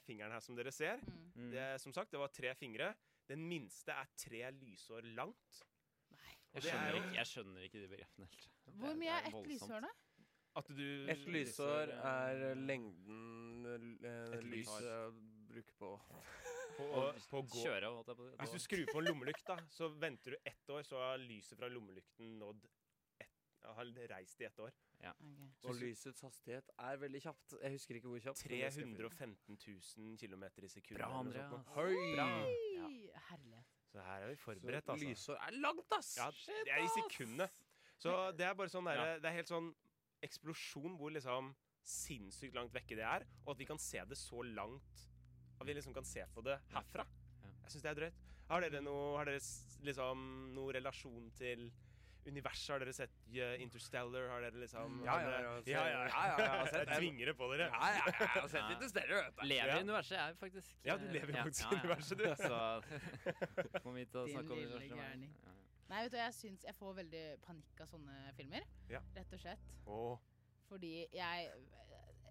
fingeren 0.07 0.33
her 0.33 0.41
som 0.41 0.57
dere 0.57 0.73
ser 0.73 0.97
Mm. 1.05 1.27
Mm. 1.37 1.51
det, 1.53 1.81
Som 1.83 1.93
sagt, 1.93 2.11
det 2.11 2.19
var 2.19 2.29
tre 2.33 2.55
fingre. 2.55 2.95
Den 3.29 3.47
minste 3.51 3.95
er 3.95 4.11
tre 4.17 4.43
lysår 4.61 5.07
langt. 5.17 5.63
Jeg 6.57 6.63
er 6.63 6.67
skjønner, 6.71 6.95
ikke, 7.01 7.15
jeg 7.19 7.27
skjønner 7.31 7.65
ikke 7.67 7.81
de 7.83 7.89
begrepene 7.91 8.29
helt. 8.33 8.51
Hvor 8.81 8.95
mye 8.97 9.17
er 9.19 9.27
ett 9.29 9.49
lysår, 9.51 9.85
da? 9.85 9.91
At 10.57 10.71
du 10.73 10.85
Et 11.13 11.27
lysår 11.29 11.91
er 12.01 12.55
lengden 12.57 13.67
eh, 13.69 14.39
Et 14.39 14.47
lys. 14.47 14.71
lyset 14.71 15.19
bruker 15.51 15.77
på 15.83 15.91
på, 16.77 16.87
på 17.31 17.41
å 17.41 17.45
gå 17.49 17.63
Kjøre, 17.65 17.91
holdt 17.93 18.09
jeg 18.11 18.17
på 18.19 18.25
å 18.25 18.31
si. 18.31 18.37
Hvis 18.41 18.55
du 18.55 18.65
skrur 18.65 18.91
på 18.93 19.01
en 19.01 19.07
lommelykt, 19.11 19.45
da, 19.49 19.57
så 19.73 19.89
venter 20.01 20.35
du 20.37 20.49
ett 20.49 20.73
år, 20.73 20.83
så 20.85 20.99
har 21.01 21.21
lyset 21.23 21.57
fra 21.61 21.69
lommelykten 21.73 22.35
nådd 22.41 22.67
har 23.75 23.93
reist 24.13 24.41
i 24.41 24.45
ett 24.49 24.59
år. 24.63 24.73
Ja. 25.03 25.13
Okay. 25.13 25.71
Og 25.71 25.81
lysets 25.81 26.21
hastighet 26.25 26.71
er 26.79 27.01
veldig 27.03 27.23
kjapt. 27.27 27.57
Jeg 27.63 27.77
husker 27.77 27.99
ikke 27.99 28.13
hvor 28.13 28.23
kjapt. 28.23 28.43
men 28.45 28.53
det 28.53 28.59
skal 28.59 28.63
jeg 28.63 28.73
finne. 28.73 28.97
315 28.97 29.59
000 29.97 30.19
km 30.23 30.45
i 30.63 30.69
sekundet. 30.69 31.01
Bra, 31.01 31.11
Andreas. 31.21 31.67
Høy! 31.77 31.97
Bra. 32.15 32.29
Ja. 32.77 33.21
Herlighet. 33.31 33.73
Så 33.93 34.03
her 34.03 34.25
er 34.27 34.29
vi 34.29 34.37
forberedt, 34.37 34.89
altså. 34.89 35.09
lysår 35.09 35.39
er 35.47 35.55
langt, 35.63 35.93
ass! 35.99 36.17
Ja, 36.19 36.31
det 36.67 36.73
er 36.75 36.85
i 36.85 36.89
sekundene. 36.95 37.49
Så 37.97 38.13
det 38.37 38.45
er 38.45 38.57
bare 38.59 38.69
sånn 38.69 38.85
der, 38.85 39.17
Det 39.23 39.31
er 39.31 39.37
helt 39.39 39.49
sånn 39.49 39.71
eksplosjon 40.27 40.99
hvor 41.01 41.13
liksom 41.15 41.55
sinnssykt 41.87 42.57
langt 42.57 42.75
vekke 42.75 42.99
det 42.99 43.07
er, 43.07 43.25
og 43.45 43.55
at 43.55 43.61
vi 43.63 43.69
kan 43.69 43.79
se 43.81 44.03
det 44.11 44.19
så 44.19 44.43
langt 44.43 45.05
At 45.57 45.69
vi 45.69 45.77
liksom 45.77 45.95
kan 45.97 46.05
se 46.05 46.25
på 46.35 46.43
det 46.45 46.59
herfra. 46.75 47.07
Jeg 47.63 47.73
syns 47.73 47.85
det 47.85 47.91
er 47.91 47.99
drøyt. 48.01 48.19
Har 48.51 48.63
dere 48.63 48.83
noe 48.85 49.17
Har 49.17 49.31
dere 49.31 49.41
liksom 49.87 50.27
noe 50.55 50.75
relasjon 50.77 51.31
til 51.39 51.71
universet? 52.31 52.73
Har 52.73 52.83
dere 52.83 52.93
sett 52.97 53.15
Interstellar? 53.63 54.29
Har 54.33 54.45
dere 54.45 54.61
liksom 54.63 55.01
Ja, 55.05 55.17
ja, 55.23 55.31
ja, 55.31 55.41
ja, 55.41 55.55
ja, 55.67 55.85
ja, 55.89 56.05
ja, 56.07 56.31
jeg 56.41 56.51
har 56.51 56.71
sett 56.73 56.91
Jeg 56.91 57.01
tvinger 57.01 57.31
det 57.31 57.35
på 57.39 57.51
dere. 57.53 57.69
Ja, 57.73 57.91
ja, 57.95 58.05
ja, 58.07 58.15
jeg 58.21 58.31
har 58.37 58.49
sett 58.55 58.71
Interstellar, 58.77 59.23
vet 59.25 59.41
du. 59.41 59.45
Lever 59.51 59.73
i 59.75 59.83
universet, 59.87 60.17
jeg, 60.19 60.37
faktisk. 60.43 60.79
Ja, 60.87 60.97
du 61.01 61.07
lever 61.13 61.39
faktisk 61.41 61.73
i 61.73 61.81
universet, 61.81 62.19
du. 62.19 62.25
Så 62.47 62.61
kom 63.85 64.01
hit 64.01 64.15
og 64.15 64.31
Din 64.31 64.39
snakk 64.39 64.51
om 64.51 64.63
universet. 64.65 65.53
Nei, 65.87 66.03
vet 66.03 66.13
du, 66.13 66.19
jeg 66.19 66.35
syns 66.35 66.65
jeg 66.67 66.75
får 66.75 66.97
veldig 67.01 67.25
panikk 67.47 67.83
av 67.85 67.91
sånne 67.91 68.17
filmer. 68.39 68.67
Ja. 68.91 69.01
Rett 69.15 69.37
og 69.37 69.43
slett. 69.43 69.69
Oh. 69.87 70.17
Fordi 70.67 70.95
jeg 71.15 71.51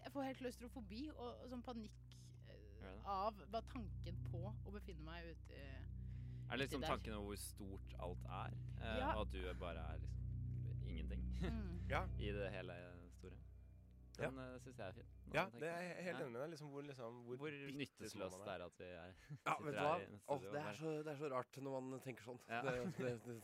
Jeg 0.06 0.12
får 0.14 0.28
helt 0.28 0.38
klaustrofobi 0.38 1.08
og, 1.16 1.30
og 1.42 1.46
sånn 1.50 1.64
panikk 1.66 2.18
eh, 2.52 2.98
av 3.10 3.40
bare 3.50 3.66
tanken 3.72 4.20
på 4.30 4.42
å 4.52 4.74
befinne 4.76 5.02
meg 5.02 5.32
ute 5.32 5.58
i 5.58 5.95
Er 6.46 6.52
det 6.58 6.60
liksom 6.66 6.82
der. 6.82 6.88
tanken 6.88 7.14
om 7.14 7.24
hvor 7.26 7.36
stort 7.42 7.96
alt 8.00 8.26
er? 8.26 8.54
Eh, 8.82 8.98
Ja. 9.02 9.14
Og 9.16 9.22
at 9.28 9.32
du 9.34 9.54
bare 9.60 9.82
er 9.94 9.98
liksom 9.98 10.90
ingenting 10.90 11.22
Mm. 11.42 11.80
Ja. 11.90 12.04
i 12.20 12.32
det 12.32 12.52
hele 12.52 12.76
store. 13.18 13.38
Ja. 14.20 14.30
Den 14.30 14.38
ja. 14.40 14.58
syns 14.60 14.78
jeg 14.80 14.88
er 14.88 14.92
fin. 14.94 15.08
nå 15.26 15.34
Ja, 15.34 15.46
det 15.60 15.68
er 15.70 15.82
jeg 15.82 16.04
helt 16.06 16.22
enig 16.22 16.32
med 16.32 16.42
deg. 16.42 16.50
Liksom, 16.50 16.70
hvor 16.70 16.82
liksom, 16.82 17.14
hvor, 17.26 17.36
Hvor 17.38 17.50
nytteløst 17.50 18.16
det 18.16 18.54
er 18.54 18.66
at 18.66 18.80
vi 18.80 18.84
er 18.86 19.12
Ja, 19.46 19.58
sitter 19.58 19.64
vet 19.66 19.74
du 19.74 19.80
her 19.80 19.86
hva? 19.90 20.00
studio 20.22 20.52
det, 20.52 20.62
er 20.62 20.74
så, 20.80 20.94
det 21.04 21.08
er 21.12 21.18
så 21.18 21.30
rart 21.36 21.58
når 21.62 21.82
man 21.90 22.00
tenker 22.02 22.24
sånn. 22.24 22.40
Ja. 22.50 22.62
Det, 22.62 22.94
det, 22.98 23.12
det, 23.26 23.42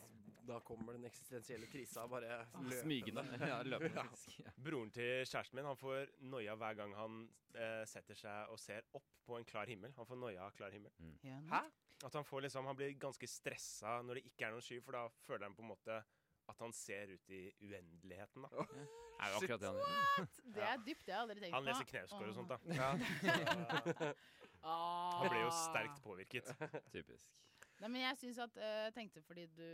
da 0.47 0.59
kommer 0.65 0.93
den 0.93 1.05
eksistensielle 1.05 1.67
krisa 1.67 2.07
bare 2.07 2.45
Smygende. 2.81 3.25
Ja, 3.51 3.61
løpende, 3.63 4.05
Ja. 4.39 4.51
Broren 4.63 4.89
til 4.91 5.25
kjæresten 5.25 5.55
min 5.59 5.65
Han 5.65 5.77
får 5.77 6.07
noia 6.21 6.55
hver 6.55 6.73
gang 6.79 6.95
han 6.95 7.19
eh, 7.53 7.83
setter 7.85 8.15
seg 8.15 8.49
og 8.49 8.59
ser 8.59 8.87
opp 8.93 9.05
på 9.27 9.37
en 9.37 9.45
klar 9.45 9.65
himmel. 9.69 9.91
Han 9.97 10.05
får 10.09 10.17
noia 10.17 10.47
av 10.47 10.55
klar 10.57 10.71
himmel. 10.71 10.91
Mm. 10.99 11.17
Hæ? 11.51 11.61
At 12.05 12.13
Han 12.17 12.25
får 12.25 12.47
liksom 12.47 12.65
Han 12.65 12.75
blir 12.75 12.95
ganske 12.99 13.27
stressa 13.29 13.99
når 14.05 14.19
det 14.19 14.25
ikke 14.31 14.47
er 14.47 14.55
noen 14.55 14.65
sky, 14.65 14.81
for 14.81 14.97
da 14.97 15.05
føler 15.27 15.47
han 15.47 15.55
på 15.57 15.65
en 15.65 15.71
måte 15.73 16.01
at 16.51 16.59
han 16.59 16.73
ser 16.73 17.13
ut 17.13 17.29
i 17.29 17.41
uendeligheten. 17.61 18.43
da 18.43 18.49
Det 18.49 18.81
er 19.21 19.29
det, 19.29 19.35
akkurat 19.37 19.61
det 19.61 19.67
han. 19.69 20.27
Det 20.55 20.63
er 20.67 20.81
dypt, 20.85 21.05
det 21.05 21.13
har 21.13 21.21
jeg 21.21 21.27
aldri 21.27 21.43
tenkt 21.43 21.53
på. 21.53 21.59
Han 21.59 21.67
leser 21.69 21.87
Knausgård 21.91 22.27
og 22.27 22.35
sånt, 22.35 22.49
da. 22.49 22.57
Ja. 22.75 24.13
Ah. 24.61 25.23
Han 25.23 25.31
ble 25.31 25.39
jo 25.41 25.47
sterkt 25.57 26.03
påvirket. 26.05 26.51
Typisk. 26.93 27.31
Nei, 27.81 27.87
men 27.89 28.03
jeg 28.03 28.17
syns 28.19 28.37
at 28.43 28.59
Jeg 28.61 28.93
tenkte 28.93 29.23
fordi 29.25 29.47
du, 29.57 29.65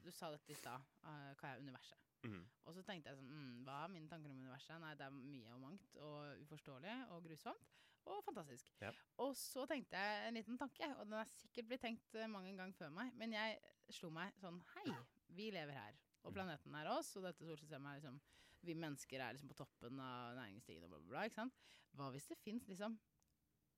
du 0.00 0.08
sa 0.16 0.30
dette 0.32 0.48
i 0.48 0.56
stad, 0.56 0.80
uh, 1.04 1.34
hva 1.36 1.50
er 1.50 1.60
universet? 1.60 1.98
Mm. 2.24 2.40
Og 2.64 2.72
så 2.72 2.84
tenkte 2.88 3.12
jeg 3.12 3.18
sånn 3.18 3.28
mm, 3.28 3.58
Hva 3.66 3.82
er 3.84 3.92
mine 3.92 4.08
tanker 4.08 4.32
om 4.32 4.38
universet? 4.40 4.78
Nei, 4.80 4.94
det 4.96 5.04
er 5.04 5.12
mye 5.12 5.52
og 5.52 5.60
mangt 5.66 5.98
og 6.00 6.40
uforståelig 6.46 6.94
og 7.12 7.20
grusomt. 7.26 7.74
Og 8.06 8.18
fantastisk. 8.26 8.68
Ja. 8.82 8.90
Og 9.24 9.32
så 9.36 9.64
tenkte 9.70 9.96
jeg 9.96 10.28
en 10.28 10.34
liten 10.36 10.58
tanke, 10.60 10.88
og 10.98 11.06
den 11.06 11.14
er 11.16 11.24
sikkert 11.30 11.68
blitt 11.70 11.80
tenkt 11.86 12.14
eh, 12.20 12.26
mange 12.28 12.52
ganger 12.56 12.76
før 12.76 12.90
meg, 12.92 13.14
men 13.16 13.32
jeg 13.32 13.58
slo 13.96 14.10
meg 14.12 14.34
sånn 14.42 14.58
Hei, 14.74 14.92
vi 15.28 15.50
lever 15.54 15.72
her. 15.72 15.96
Og 16.24 16.30
Mm. 16.32 16.34
planeten 16.38 16.74
er 16.74 16.88
oss, 16.92 17.16
og 17.16 17.22
dette 17.24 17.44
solsystemet 17.48 17.90
er 17.90 18.00
liksom 18.00 18.20
Vi 18.64 18.72
mennesker 18.74 19.20
er 19.20 19.32
liksom 19.34 19.48
på 19.50 19.54
toppen 19.58 19.98
av 20.00 20.36
næringsstigen 20.38 20.84
og 20.84 20.88
bla, 20.90 20.98
bla, 20.98 21.08
bla. 21.10 21.24
Ikke 21.28 21.34
sant? 21.36 21.54
Hva 21.94 22.10
hvis 22.14 22.26
det 22.30 22.38
fins 22.38 22.66
liksom 22.68 22.98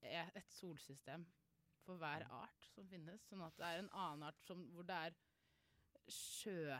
e- 0.03 0.31
et 0.35 0.51
solsystem 0.55 1.25
for 1.83 1.97
hver 1.99 2.23
Mm. 2.27 2.31
art 2.31 2.69
som 2.75 2.87
finnes? 2.89 3.21
Sånn 3.29 3.43
at 3.47 3.57
det 3.57 3.65
er 3.67 3.79
en 3.79 3.91
annen 3.91 4.23
art 4.29 4.39
som, 4.47 4.63
hvor 4.75 4.87
det 4.87 4.95
er 4.95 5.17
sjø... 6.09 6.79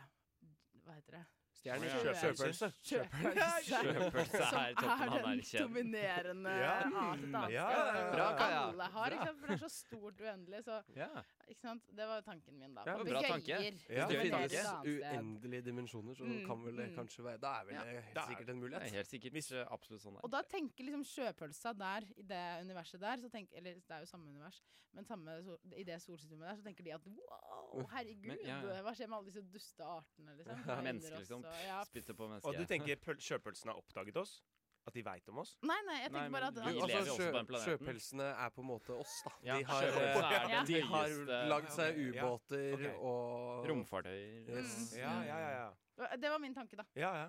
Hva 0.85 0.93
heter 0.95 1.17
det? 1.17 1.25
Stjerner. 1.57 1.87
Sjø- 1.89 2.13
Sjøpølse. 2.21 2.67
Sjøpølse. 2.83 4.49
Er 4.57 4.73
toppen 4.77 5.09
av 5.09 5.17
er 5.17 5.23
den 5.25 5.41
dominerende 5.67 6.53
Ja. 6.59 6.75
art 7.01 7.51
Ja, 7.51 7.69
ja, 7.69 7.85
ja. 7.97 8.11
Bra, 8.13 8.27
Kaja. 8.37 8.61
Alle 8.69 8.83
har, 8.93 9.09
ikke 9.17 9.25
sant? 9.25 9.39
For 9.41 9.47
det 9.47 9.55
er 9.57 9.63
så 9.67 9.73
stort 9.73 10.21
uendelig, 10.21 10.63
så 10.63 10.81
Ja. 10.95 11.07
Ikke 11.47 11.61
sant? 11.61 11.83
Det 11.95 12.05
var 12.07 12.21
tanken 12.21 12.57
min, 12.59 12.73
da. 12.75 12.83
Ja, 12.85 12.95
bra 13.03 13.21
tanke. 13.21 13.47
Ja. 13.47 13.57
Hvis 13.59 13.85
det 13.87 14.19
finnes 14.21 14.53
uendelige 14.85 15.61
dimensjoner, 15.65 16.13
så 16.15 16.23
Mm, 16.27 16.45
kan 16.47 16.63
vel 16.65 16.75
det 16.77 16.89
mm. 16.89 16.95
kanskje 16.97 17.23
være 17.23 17.37
Da 17.41 17.51
er 17.61 17.65
vel 17.65 17.73
Ja. 17.75 17.83
det 17.83 18.03
helt 18.03 18.17
er- 18.17 18.27
sikkert 18.27 18.39
en 18.39 18.45
Det 18.45 18.49
er 18.49 18.79
mulighet. 18.79 18.91
helt 18.91 19.07
sikkert 19.07 19.51
eh, 19.51 19.65
absolutt 19.71 20.01
sånn 20.01 20.19
Og 20.23 20.31
da 20.31 20.41
tenker 20.41 20.83
liksom 20.83 21.03
sjøpølsa 21.03 21.73
der, 21.77 22.01
i 22.17 22.21
det 22.21 22.43
universet 22.65 22.99
der, 22.99 23.17
så 23.17 23.29
tenker, 23.29 23.57
eller 23.57 23.73
det 23.73 23.91
er 23.91 23.99
jo 23.99 24.05
samme 24.05 24.27
univers, 24.29 24.61
men 24.93 25.05
samme, 25.05 25.57
i 25.75 25.83
det 25.83 26.01
solsystemet 26.01 26.47
der, 26.49 26.55
så 26.55 26.63
tenker 26.63 26.83
de 26.83 26.91
at 26.93 27.01
wow, 27.05 27.87
herregud, 27.91 28.27
Men, 28.27 28.37
ja, 28.43 28.61
ja. 28.61 28.81
hva 28.83 28.93
skjer 28.93 29.07
med 29.07 29.17
alle 29.17 29.25
disse 29.31 29.41
duste 29.51 29.83
artene, 29.83 30.35
liksom? 30.37 30.57
Ja, 30.67 30.81
Mennesker, 30.91 31.17
liksom. 31.19 31.43
ja. 31.65 31.83
Spytter 31.83 32.13
på 32.13 32.27
mennesker. 32.27 32.49
Og 32.49 32.55
du 32.57 32.65
tenker 32.65 32.95
pøl- 32.95 33.19
sjøpølsen 33.21 33.67
har 33.71 33.75
oppdaget 33.77 34.15
oss? 34.17 34.41
At 34.87 34.95
de 34.95 35.01
veit 35.03 35.29
om 35.33 35.41
oss? 35.43 35.49
Nei, 35.67 35.75
nei, 35.87 35.97
jeg 35.99 36.11
Nei, 36.13 36.19
tenker 36.21 36.35
bare 36.37 36.47
at 36.47 36.55
vi 36.55 36.61
altså, 36.71 36.87
lever 36.87 37.07
jo 37.09 37.13
også 37.13 37.15
sjø, 37.17 37.31
på 37.31 37.37
den 37.37 37.47
planeten. 37.49 37.71
sjøpelsene 37.73 38.27
er 38.45 38.53
på 38.55 38.61
en 38.63 38.67
måte 38.69 38.93
oss, 39.03 39.15
da. 39.25 39.33
Ja, 39.43 39.57
de 39.57 39.65
har, 39.71 39.83
eh, 39.87 40.21
den 40.53 40.69
de 40.69 40.79
har 40.91 41.15
lagd 41.51 41.73
seg 41.75 41.97
Ja. 41.97 42.05
ubåter 42.21 42.85
og 43.01 43.67
Romfartøyer. 43.67 44.47
Yes. 44.47 44.77
Ja, 44.95 45.11
ja, 45.27 45.41
ja. 45.43 45.67
ja. 45.99 46.15
det 46.15 46.31
var 46.31 46.39
min 46.39 46.55
tanke, 46.55 46.79
da. 46.79 46.87
ja, 46.95 47.11
ja. 47.25 47.27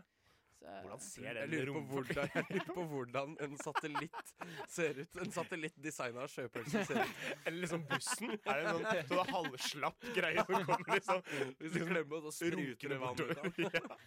Hvordan 0.59 0.99
ser 1.01 1.23
Jeg 1.23 1.35
den 1.37 1.51
lurer, 1.67 1.85
hvordan, 1.87 2.31
jeg 2.35 2.45
lurer 2.51 2.73
på 2.75 2.85
hvordan 2.91 3.37
en 3.47 3.53
satellitt 3.63 4.33
ser 4.69 4.97
ut. 5.05 5.19
En 5.23 5.31
satellitt 5.31 5.77
designa 5.85 6.25
av 6.27 6.33
sjøpølse 6.33 6.83
ser 6.89 6.99
ut. 7.05 7.21
Eller 7.47 7.61
liksom 7.63 7.85
bussen. 7.87 8.33
Er 8.43 8.65
det 8.65 8.73
en 8.73 8.75
sånn, 8.75 9.07
sånn 9.13 9.31
halvslapp 9.37 10.09
greie 10.17 10.43
som 10.49 10.67
kommer 10.67 10.95
liksom 10.97 11.23
Hvis 11.63 11.77
du 11.77 11.85
klemmer, 11.87 12.27
så 12.27 12.33
spruter 12.41 12.95
det 12.95 12.99
vann 13.05 13.23
ut 13.23 13.39
av 13.39 13.53
den. 13.55 13.71
Ja. 13.79 13.99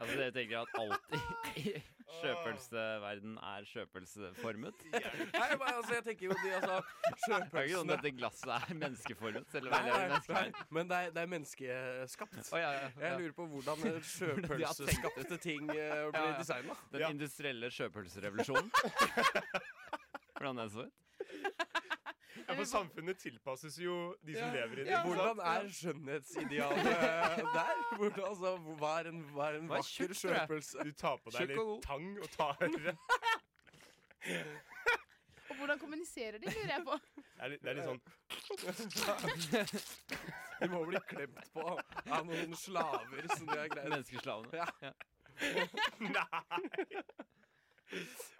Altså, 0.00 0.14
dere 0.16 0.32
tenker 0.32 0.62
at 0.62 0.68
alt 0.80 1.12
i, 1.12 1.60
i 1.60 1.72
sjøpølseverden 2.20 3.34
er 3.50 3.66
sjøpølseformet? 3.68 4.84
Nei, 4.94 5.48
men 5.60 5.66
altså, 5.66 5.94
jeg 5.98 6.04
tenker 6.06 6.26
jo 6.26 6.36
de, 6.40 6.52
altså, 6.56 6.78
Det 6.80 7.10
er 7.10 7.12
ikke 7.12 7.26
sånn 7.26 7.44
sjøpølsene 7.44 7.96
at 7.96 8.04
dette 8.04 8.12
glasset 8.16 8.52
er 8.56 8.78
menneskeformet? 8.80 9.50
Selv 9.52 9.68
om 9.68 9.74
Nei, 9.74 9.82
det 9.84 9.92
er 9.98 10.06
menneske. 10.06 10.64
men 10.78 10.90
det 10.90 11.00
er, 11.00 11.12
det 11.16 11.22
er 11.22 11.30
menneskeskapt. 11.34 12.38
Oh, 12.40 12.58
ja, 12.60 12.72
ja, 12.72 12.86
ja. 12.86 12.90
Jeg 13.04 13.20
lurer 13.24 13.36
på 13.36 13.48
hvordan 13.54 13.84
eh, 13.90 14.00
sjøpølseskapte 14.14 15.40
ting 15.44 15.68
uh, 15.68 15.76
blir 15.76 16.24
ja. 16.24 16.32
designa. 16.40 16.78
Den 16.96 17.06
industrielle 17.18 17.70
sjøpølserevolusjonen. 17.76 18.72
Hvordan 20.40 20.56
den 20.56 20.70
så 20.72 20.86
ut? 20.88 21.68
Ja, 22.50 22.56
for 22.58 22.64
samfunnet 22.66 23.18
tilpasses 23.22 23.76
jo 23.78 24.16
de 24.26 24.34
som 24.34 24.54
lever 24.54 24.72
i 24.72 24.84
det. 24.84 24.90
Ja, 24.90 25.02
hvordan 25.06 25.38
er 25.38 25.68
skjønnhetsidealet 25.70 26.84
der? 27.54 27.74
Hvordan, 27.96 28.24
altså, 28.26 28.56
hva 28.80 28.90
er 28.98 29.04
en, 29.12 29.20
hva 29.34 29.44
er 29.50 29.54
en 29.60 29.68
Hva 29.70 29.78
er 29.78 29.84
vakker 29.84 30.14
sjøpølse? 30.18 30.86
Du 30.88 30.92
tar 30.98 31.16
på 31.22 31.30
deg 31.36 31.52
litt 31.52 31.84
tang 31.86 32.08
og 32.18 32.28
tar 32.34 32.56
Og 35.50 35.56
hvordan 35.56 35.78
kommuniserer 35.78 36.38
de, 36.38 36.46
lurer 36.46 36.72
jeg 36.74 36.82
på. 36.86 36.98
Det 37.16 37.22
er 37.38 37.48
litt, 37.54 37.62
det 37.62 37.70
er 37.70 37.74
litt 37.78 37.88
sånn 37.90 38.02
De 40.60 40.68
må 40.74 40.82
bli 40.90 41.00
klemt 41.08 41.46
på 41.54 41.66
av 41.70 42.26
noen 42.26 42.52
slaver 42.58 43.22
som 43.32 43.46
de 43.46 43.56
har 43.56 43.68
greid. 43.72 43.88
Menneskeslavene. 43.94 44.52
Ja. 44.58 44.66
Nei! 46.18 46.44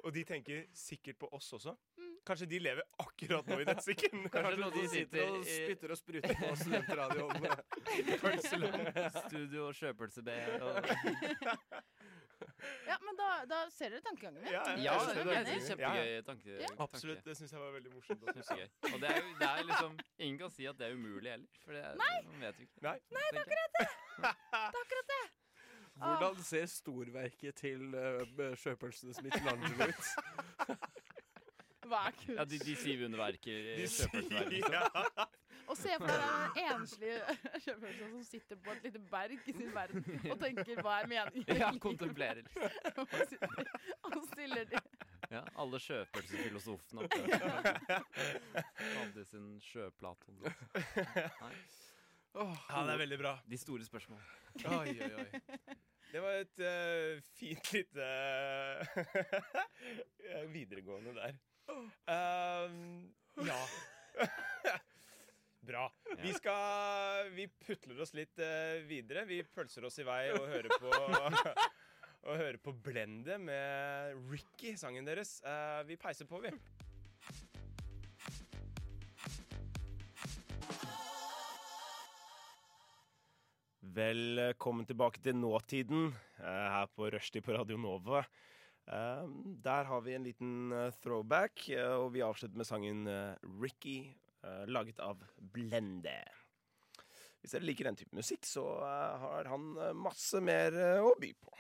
Og 0.04 0.12
de 0.14 0.22
tenker 0.28 0.66
sikkert 0.76 1.18
på 1.22 1.30
oss 1.36 1.52
også. 1.56 1.72
Kanskje 2.26 2.46
de 2.50 2.58
lever 2.60 2.82
akkurat 3.00 3.46
nå 3.48 3.56
i 3.60 3.64
dette 3.64 3.84
sekundet. 3.86 4.32
Kanskje 4.34 4.70
de 4.74 4.82
sitter 4.92 5.30
og 5.30 5.44
spytter 5.48 5.94
og 5.94 5.98
spruter 6.00 6.34
på 6.40 6.50
studentradioen. 6.60 7.46
Studio 9.24 9.66
og 9.70 9.74
sjøpølse 9.78 10.22
B 10.26 10.28
Ja, 12.86 12.96
men 13.04 13.16
da, 13.16 13.26
da 13.48 13.58
ser 13.72 13.92
dere 13.92 14.02
tankegangen 14.04 14.42
min. 14.42 14.52
Ja, 14.52 14.62
Ja, 14.80 14.94
jeg 15.00 15.24
det 15.26 15.34
er 15.36 15.44
det. 15.48 15.56
kjempegøy 15.66 16.22
tanke. 16.28 16.54
Ja. 16.60 16.70
Absolutt. 16.84 17.24
Det 17.24 17.36
syns 17.38 17.52
jeg 17.52 17.60
var 17.60 17.74
veldig 17.76 17.92
morsomt. 17.94 18.22
Og 18.24 18.32
det 18.34 19.10
er 19.10 19.20
det 19.40 19.48
er 19.50 19.66
liksom 19.68 19.98
Ingen 20.18 20.38
kan 20.40 20.50
si 20.54 20.68
at 20.68 20.78
det 20.80 20.88
er 20.88 20.96
umulig 20.96 21.30
heller. 21.30 21.60
For 21.64 21.76
det 21.76 21.82
er, 21.84 21.94
man 22.00 22.40
vet 22.44 22.60
jo 22.60 22.68
ikke. 22.68 22.80
Nei. 22.86 22.96
Nei, 23.16 23.26
det 23.32 23.38
er 23.40 23.44
akkurat 23.44 23.72
det! 23.78 23.86
Det 24.20 24.30
er 24.30 24.82
akkurat 24.84 25.12
det! 25.14 25.22
Hvordan 26.00 26.42
ser 26.44 26.66
storverket 26.66 27.54
til 27.60 27.92
uh, 27.92 28.56
sjøpølsenes 28.56 29.20
Michelangelo 29.24 29.90
ut? 29.90 30.04
Hva 31.90 32.00
er 32.08 32.16
kunst? 32.16 32.36
Ja, 32.38 32.44
de, 32.48 32.58
de 32.62 32.74
syv 32.78 33.04
underverker 33.08 33.70
i 33.76 33.86
sier- 33.96 34.50
liksom. 34.54 35.36
Og 35.70 35.76
se 35.78 35.92
for 36.00 36.10
deg 36.10 36.20
den 36.56 36.70
enslige 36.74 37.18
sjøfølelsen 37.64 38.08
som 38.16 38.22
sitter 38.26 38.58
på 38.64 38.72
et 38.74 38.86
lite 38.88 39.02
berg 39.12 39.36
i 39.36 39.54
sin 39.54 39.68
verden 39.74 40.06
og 40.32 40.40
tenker 40.40 40.80
hva 40.82 40.96
er 41.02 41.10
meningen? 41.12 41.44
Ja, 41.60 41.68
kontemplerer. 41.82 42.48
og, 42.96 43.12
sitter, 43.30 43.70
og 44.08 44.16
stiller 44.32 44.66
de 44.72 44.80
Ja, 45.30 45.44
alle 45.62 45.78
sjøpølsefilosofene 45.84 47.04
oppe. 47.06 47.20
Hadde 48.80 49.24
sin 49.30 49.46
sjøplaton. 49.62 50.40
Nei. 50.42 51.52
Ja, 52.34 52.82
det 52.86 52.92
er 52.96 52.98
veldig 53.04 53.18
bra. 53.20 53.36
De 53.50 53.58
store 53.58 53.86
spørsmål. 53.86 54.18
Oi, 54.64 54.96
oi, 54.96 55.12
oi. 55.22 55.76
Det 56.10 56.18
var 56.24 56.40
et 56.42 56.62
uh, 56.66 57.22
fint 57.38 57.70
lite 57.76 58.06
eh, 60.26 60.44
videregående 60.50 61.14
der. 61.14 61.38
Um, 61.70 63.12
ja. 63.46 63.60
Bra. 65.60 65.92
Vi 66.22 66.32
skal 66.34 67.30
Vi 67.36 67.46
putler 67.66 68.00
oss 68.02 68.14
litt 68.16 68.40
uh, 68.42 68.80
videre. 68.88 69.24
Vi 69.28 69.42
pølser 69.44 69.86
oss 69.86 70.00
i 70.02 70.06
vei 70.06 70.24
og 70.34 70.48
hører 70.50 70.72
på 70.80 70.90
Og 72.28 72.36
hører 72.36 72.58
på 72.60 72.74
Blende 72.84 73.38
med 73.40 74.18
Ricky, 74.28 74.74
sangen 74.76 75.06
deres. 75.08 75.38
Uh, 75.46 75.80
vi 75.88 75.96
peiser 75.96 76.28
på, 76.28 76.40
vi. 76.44 76.52
Velkommen 83.80 84.86
tilbake 84.86 85.22
til 85.24 85.34
nåtiden 85.34 86.10
uh, 86.12 86.44
her 86.44 86.92
på 86.92 87.08
Rushdie 87.10 87.42
på 87.42 87.56
Radio 87.56 87.80
Nova. 87.80 88.20
Eh, 88.90 89.24
der 89.62 89.84
har 89.86 90.00
vi 90.02 90.14
en 90.14 90.26
liten 90.26 90.72
eh, 90.72 90.90
throwback, 91.02 91.68
eh, 91.68 91.94
og 91.94 92.10
vi 92.16 92.24
avslutter 92.26 92.58
med 92.58 92.66
sangen 92.66 93.06
eh, 93.06 93.50
Ricky, 93.62 94.02
laget 94.72 95.02
av 95.04 95.20
Blende. 95.52 96.16
Hvis 97.42 97.52
dere 97.52 97.66
liker 97.68 97.90
den 97.90 97.98
type 98.00 98.16
musikk, 98.16 98.46
så 98.48 98.62
har 98.80 99.50
han 99.52 99.74
masse 100.00 100.40
mer 100.40 100.72
å 101.04 101.10
by 101.20 101.28
på. 101.36 101.52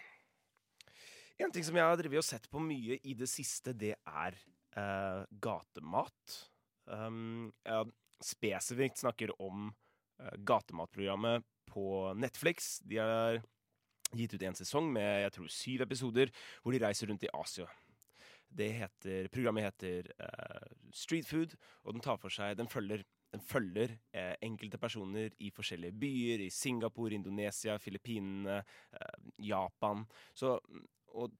En 1.44 1.52
ting 1.52 1.64
som 1.64 1.76
jeg 1.76 1.84
har 1.84 2.00
drevet 2.00 2.22
og 2.22 2.24
sett 2.24 2.48
på 2.48 2.62
mye 2.64 2.96
i 3.04 3.12
det 3.20 3.28
siste, 3.28 3.74
det 3.76 3.92
er 4.00 4.38
uh, 4.76 5.28
gatemat. 5.44 6.36
Um, 6.88 7.50
jeg 7.68 7.92
spesifikt 8.24 9.00
snakker 9.04 9.34
om 9.44 9.68
uh, 9.68 10.34
gatematprogrammet 10.36 11.44
på 11.68 12.14
Netflix. 12.16 12.78
De 12.84 13.00
har 13.00 13.40
gitt 14.16 14.34
ut 14.34 14.42
en 14.46 14.58
sesong 14.58 14.90
med 14.94 15.24
jeg 15.24 15.34
tror 15.36 15.54
syv 15.54 15.86
episoder, 15.86 16.32
hvor 16.62 16.74
de 16.74 16.82
reiser 16.82 17.10
rundt 17.10 17.26
i 17.26 17.32
Asia. 17.36 17.68
Det 18.50 18.66
heter, 18.74 19.28
programmet 19.30 19.68
heter 19.68 20.10
uh, 20.18 20.70
Street 20.92 21.26
Food, 21.26 21.54
og 21.84 21.94
den 21.94 22.02
tar 22.02 22.18
for 22.18 22.34
seg 22.34 22.56
Den 22.58 22.68
følger, 22.70 23.04
den 23.30 23.44
følger 23.46 23.94
uh, 24.16 24.34
enkelte 24.42 24.80
personer 24.82 25.30
i 25.38 25.52
forskjellige 25.54 25.94
byer. 25.94 26.42
I 26.48 26.50
Singapore, 26.50 27.14
Indonesia, 27.14 27.78
Filippinene, 27.78 28.58
uh, 28.96 29.30
Japan. 29.38 30.02
Så, 30.34 30.56
og, 31.14 31.30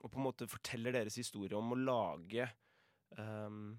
og 0.00 0.08
på 0.08 0.18
en 0.18 0.24
måte 0.24 0.48
forteller 0.48 0.96
deres 0.96 1.20
historie 1.20 1.56
om 1.56 1.74
å 1.74 1.78
lage 1.78 2.48
ehm, 3.20 3.74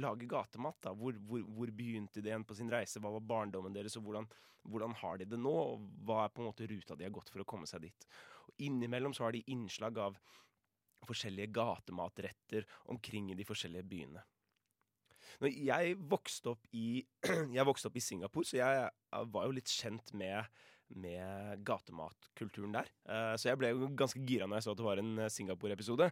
lage 0.00 0.28
gatemat. 0.30 0.78
da. 0.86 0.94
Hvor, 0.96 1.16
hvor, 1.28 1.44
hvor 1.56 1.72
begynte 1.74 2.22
de 2.22 2.30
igjen 2.32 2.46
på 2.48 2.56
sin 2.58 2.70
reise? 2.72 3.00
Hva 3.02 3.12
var 3.16 3.26
barndommen 3.34 3.74
deres, 3.76 3.96
og 3.98 4.06
hvordan, 4.06 4.28
hvordan 4.68 4.96
har 5.02 5.20
de 5.20 5.28
det 5.28 5.40
nå? 5.40 5.54
Og 5.74 5.86
hva 6.08 6.24
er 6.24 6.34
på 6.34 6.42
en 6.44 6.50
måte 6.50 6.68
ruta 6.70 6.96
de 6.96 7.06
har 7.08 7.14
gått 7.14 7.32
for 7.34 7.44
å 7.44 7.48
komme 7.48 7.68
seg 7.70 7.86
dit? 7.88 8.08
Og 8.48 8.66
Innimellom 8.68 9.14
så 9.16 9.26
har 9.28 9.36
de 9.36 9.44
innslag 9.52 9.98
av 10.02 10.18
forskjellige 11.08 11.52
gatematretter 11.54 12.66
omkring 12.92 13.30
i 13.32 13.36
de 13.38 13.46
forskjellige 13.46 13.86
byene. 13.88 14.24
Når 15.38 15.52
jeg 15.54 15.98
vokste 16.10 16.54
opp 16.54 16.64
i, 16.74 17.04
vokste 17.70 17.90
opp 17.90 17.98
i 18.00 18.02
Singapore, 18.02 18.48
så 18.48 18.58
jeg 18.58 18.88
var 19.34 19.46
jo 19.46 19.54
litt 19.54 19.70
kjent 19.70 20.10
med, 20.18 20.48
med 20.98 21.62
gatematkulturen 21.68 22.74
der. 22.74 22.90
Eh, 23.06 23.34
Så 23.38 23.50
jeg 23.50 23.60
ble 23.60 23.70
jo 23.74 23.90
ganske 23.98 24.22
gira 24.26 24.48
når 24.48 24.58
jeg 24.58 24.66
så 24.66 24.74
at 24.74 24.80
det 24.80 24.88
var 24.88 25.02
en 25.02 25.22
Singapore-episode. 25.30 26.10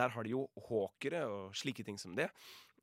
Der 0.00 0.14
har 0.16 0.26
de 0.26 0.34
jo 0.34 0.46
hawkere 0.70 1.22
og 1.30 1.54
slike 1.60 1.86
ting 1.86 2.00
som 2.00 2.16
det. 2.18 2.30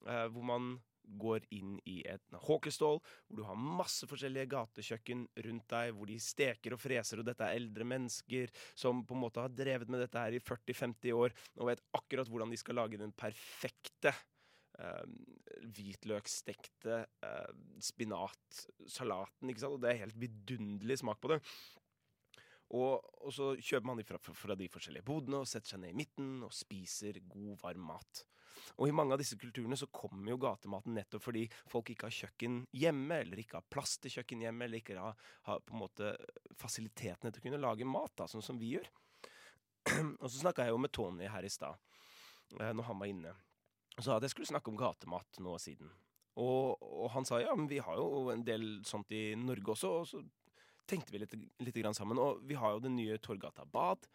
Eh, 0.06 0.28
Hvor 0.34 0.46
man 0.46 0.76
går 1.08 1.46
inn 1.56 1.78
i 1.88 2.02
et 2.08 2.36
håkestål, 2.48 3.00
hvor 3.00 3.40
du 3.40 3.44
har 3.48 3.60
masse 3.60 4.08
forskjellige 4.10 4.50
gatekjøkken 4.52 5.24
rundt 5.46 5.68
deg, 5.72 5.94
hvor 5.96 6.10
de 6.10 6.18
steker 6.22 6.76
og 6.76 6.82
freser, 6.84 7.22
og 7.22 7.30
dette 7.30 7.48
er 7.48 7.60
eldre 7.62 7.88
mennesker 7.88 8.52
som 8.76 9.06
på 9.08 9.16
en 9.16 9.24
måte 9.24 9.44
har 9.44 9.54
drevet 9.54 9.92
med 9.92 10.04
dette 10.04 10.20
her 10.20 10.36
i 10.36 10.44
40-50 10.44 11.16
år, 11.16 11.36
og 11.58 11.72
vet 11.72 11.86
akkurat 11.98 12.32
hvordan 12.32 12.52
de 12.52 12.60
skal 12.60 12.80
lage 12.82 13.00
den 13.00 13.16
perfekte 13.16 14.12
eh, 14.12 15.08
hvitløkstekte 15.78 17.02
eh, 17.24 17.56
spinatsalaten, 17.88 19.54
ikke 19.54 19.64
sant? 19.64 19.80
Og 19.80 19.84
det 19.84 19.94
er 19.94 20.04
helt 20.06 20.22
vidunderlig 20.28 21.00
smak 21.04 21.24
på 21.24 21.36
det. 21.36 21.42
Og, 22.76 23.00
og 23.24 23.32
så 23.32 23.54
kjøper 23.56 23.88
man 23.88 24.00
de 24.02 24.04
fra, 24.04 24.20
fra 24.20 24.56
de 24.60 24.68
forskjellige 24.68 25.08
bodene 25.08 25.40
og 25.40 25.48
setter 25.48 25.72
seg 25.72 25.86
ned 25.86 25.94
i 25.94 26.02
midten 26.02 26.42
og 26.44 26.52
spiser 26.52 27.22
god, 27.24 27.54
varm 27.62 27.86
mat. 27.94 28.26
Og 28.78 28.88
i 28.90 28.96
mange 28.96 29.16
av 29.16 29.22
disse 29.22 29.38
kulturene 29.40 29.78
så 29.80 29.90
kommer 29.94 30.32
jo 30.34 30.40
gatematen 30.42 30.96
nettopp 30.98 31.24
fordi 31.28 31.46
folk 31.70 31.92
ikke 31.94 32.10
har 32.10 32.18
kjøkken 32.18 32.62
hjemme, 32.78 33.22
eller 33.24 33.42
ikke 33.42 33.60
har 33.60 33.68
plass 33.74 33.98
til 34.04 34.18
kjøkken 34.18 34.46
hjemme, 34.46 34.68
eller 34.68 34.82
ikke 34.82 34.98
har, 35.00 35.18
har 35.50 35.62
på 35.66 35.76
en 35.76 35.84
måte 35.84 36.14
fasilitetene 36.58 37.32
til 37.32 37.44
å 37.44 37.48
kunne 37.48 37.62
lage 37.64 37.90
mat, 37.90 38.14
da, 38.18 38.30
sånn 38.32 38.46
som 38.46 38.60
vi 38.62 38.76
gjør. 38.76 38.90
og 40.22 40.28
så 40.28 40.36
snakka 40.40 40.68
jeg 40.68 40.76
jo 40.76 40.82
med 40.84 40.94
Tony 40.96 41.30
her 41.32 41.46
i 41.46 41.52
stad, 41.54 41.80
eh, 42.60 42.74
når 42.74 42.90
han 42.90 43.00
var 43.02 43.14
inne, 43.14 43.38
og 43.98 44.04
sa 44.06 44.18
at 44.18 44.28
jeg 44.28 44.36
skulle 44.36 44.52
snakke 44.52 44.70
om 44.72 44.80
gatemat 44.80 45.40
nå 45.42 45.56
siden. 45.62 45.90
Og, 46.38 46.78
og 46.78 47.10
han 47.16 47.26
sa 47.26 47.40
ja, 47.42 47.54
men 47.58 47.70
vi 47.70 47.80
har 47.82 47.98
jo 47.98 48.28
en 48.30 48.44
del 48.46 48.68
sånt 48.86 49.10
i 49.16 49.32
Norge 49.40 49.74
også, 49.74 49.94
og 50.02 50.10
så 50.10 50.22
tenkte 50.88 51.14
vi 51.14 51.22
litt, 51.24 51.34
litt 51.66 51.80
sammen. 51.98 52.20
Og 52.22 52.44
vi 52.48 52.58
har 52.60 52.76
jo 52.76 52.84
det 52.86 52.94
nye 52.94 53.18
Torgata 53.18 53.66
Bad. 53.66 54.06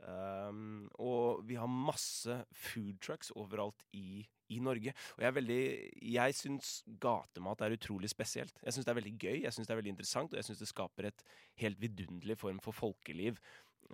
Um, 0.00 0.86
og 0.96 1.42
vi 1.44 1.58
har 1.60 1.68
masse 1.68 2.32
food 2.56 2.96
trucks 3.04 3.30
overalt 3.36 3.82
i, 3.92 4.24
i 4.48 4.60
Norge. 4.62 4.94
Og 5.16 5.24
jeg 5.24 5.36
er 5.36 6.14
Jeg 6.14 6.34
syns 6.34 6.84
gatemat 7.00 7.60
er 7.60 7.76
utrolig 7.76 8.10
spesielt. 8.10 8.54
Jeg 8.64 8.72
syns 8.72 8.86
det 8.86 8.92
er 8.92 9.00
veldig 9.00 9.18
gøy, 9.18 9.42
jeg 9.42 9.52
syns 9.52 9.66
det 9.66 9.74
er 9.74 9.82
veldig 9.82 9.94
interessant, 9.94 10.32
og 10.32 10.36
jeg 10.36 10.44
syns 10.44 10.58
det 10.58 10.68
skaper 10.68 11.10
et 11.10 11.24
helt 11.60 11.80
vidunderlig 11.80 12.38
form 12.38 12.60
for 12.60 12.72
folkeliv 12.72 13.38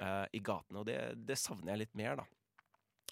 uh, 0.01 0.27
i 0.33 0.39
gatene. 0.39 0.79
Og 0.79 0.87
det, 0.87 0.99
det 1.27 1.39
savner 1.39 1.75
jeg 1.75 1.85
litt 1.85 1.99
mer, 1.99 2.23
da. 2.23 2.25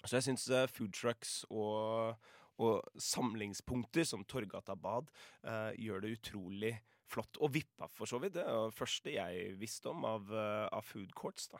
Så 0.05 0.17
jeg 0.17 0.29
syns 0.29 0.49
uh, 0.49 0.65
food 0.71 0.95
trucks 0.95 1.43
og, 1.49 2.15
og 2.61 2.81
samlingspunkter 2.95 4.07
som 4.07 4.23
Torgata 4.23 4.75
Bad 4.75 5.11
uh, 5.43 5.73
gjør 5.75 6.05
det 6.05 6.17
utrolig 6.19 6.75
flott. 7.11 7.37
Og 7.43 7.53
Vippa, 7.53 7.89
for 7.91 8.07
så 8.07 8.21
vidt. 8.23 8.37
Det 8.37 8.47
er 8.47 8.69
det 8.69 8.79
første 8.79 9.19
jeg 9.19 9.55
visste 9.59 9.91
om 9.91 10.05
av, 10.07 10.31
uh, 10.31 10.67
av 10.71 10.85
food 10.87 11.11
courts. 11.17 11.49
da. 11.51 11.59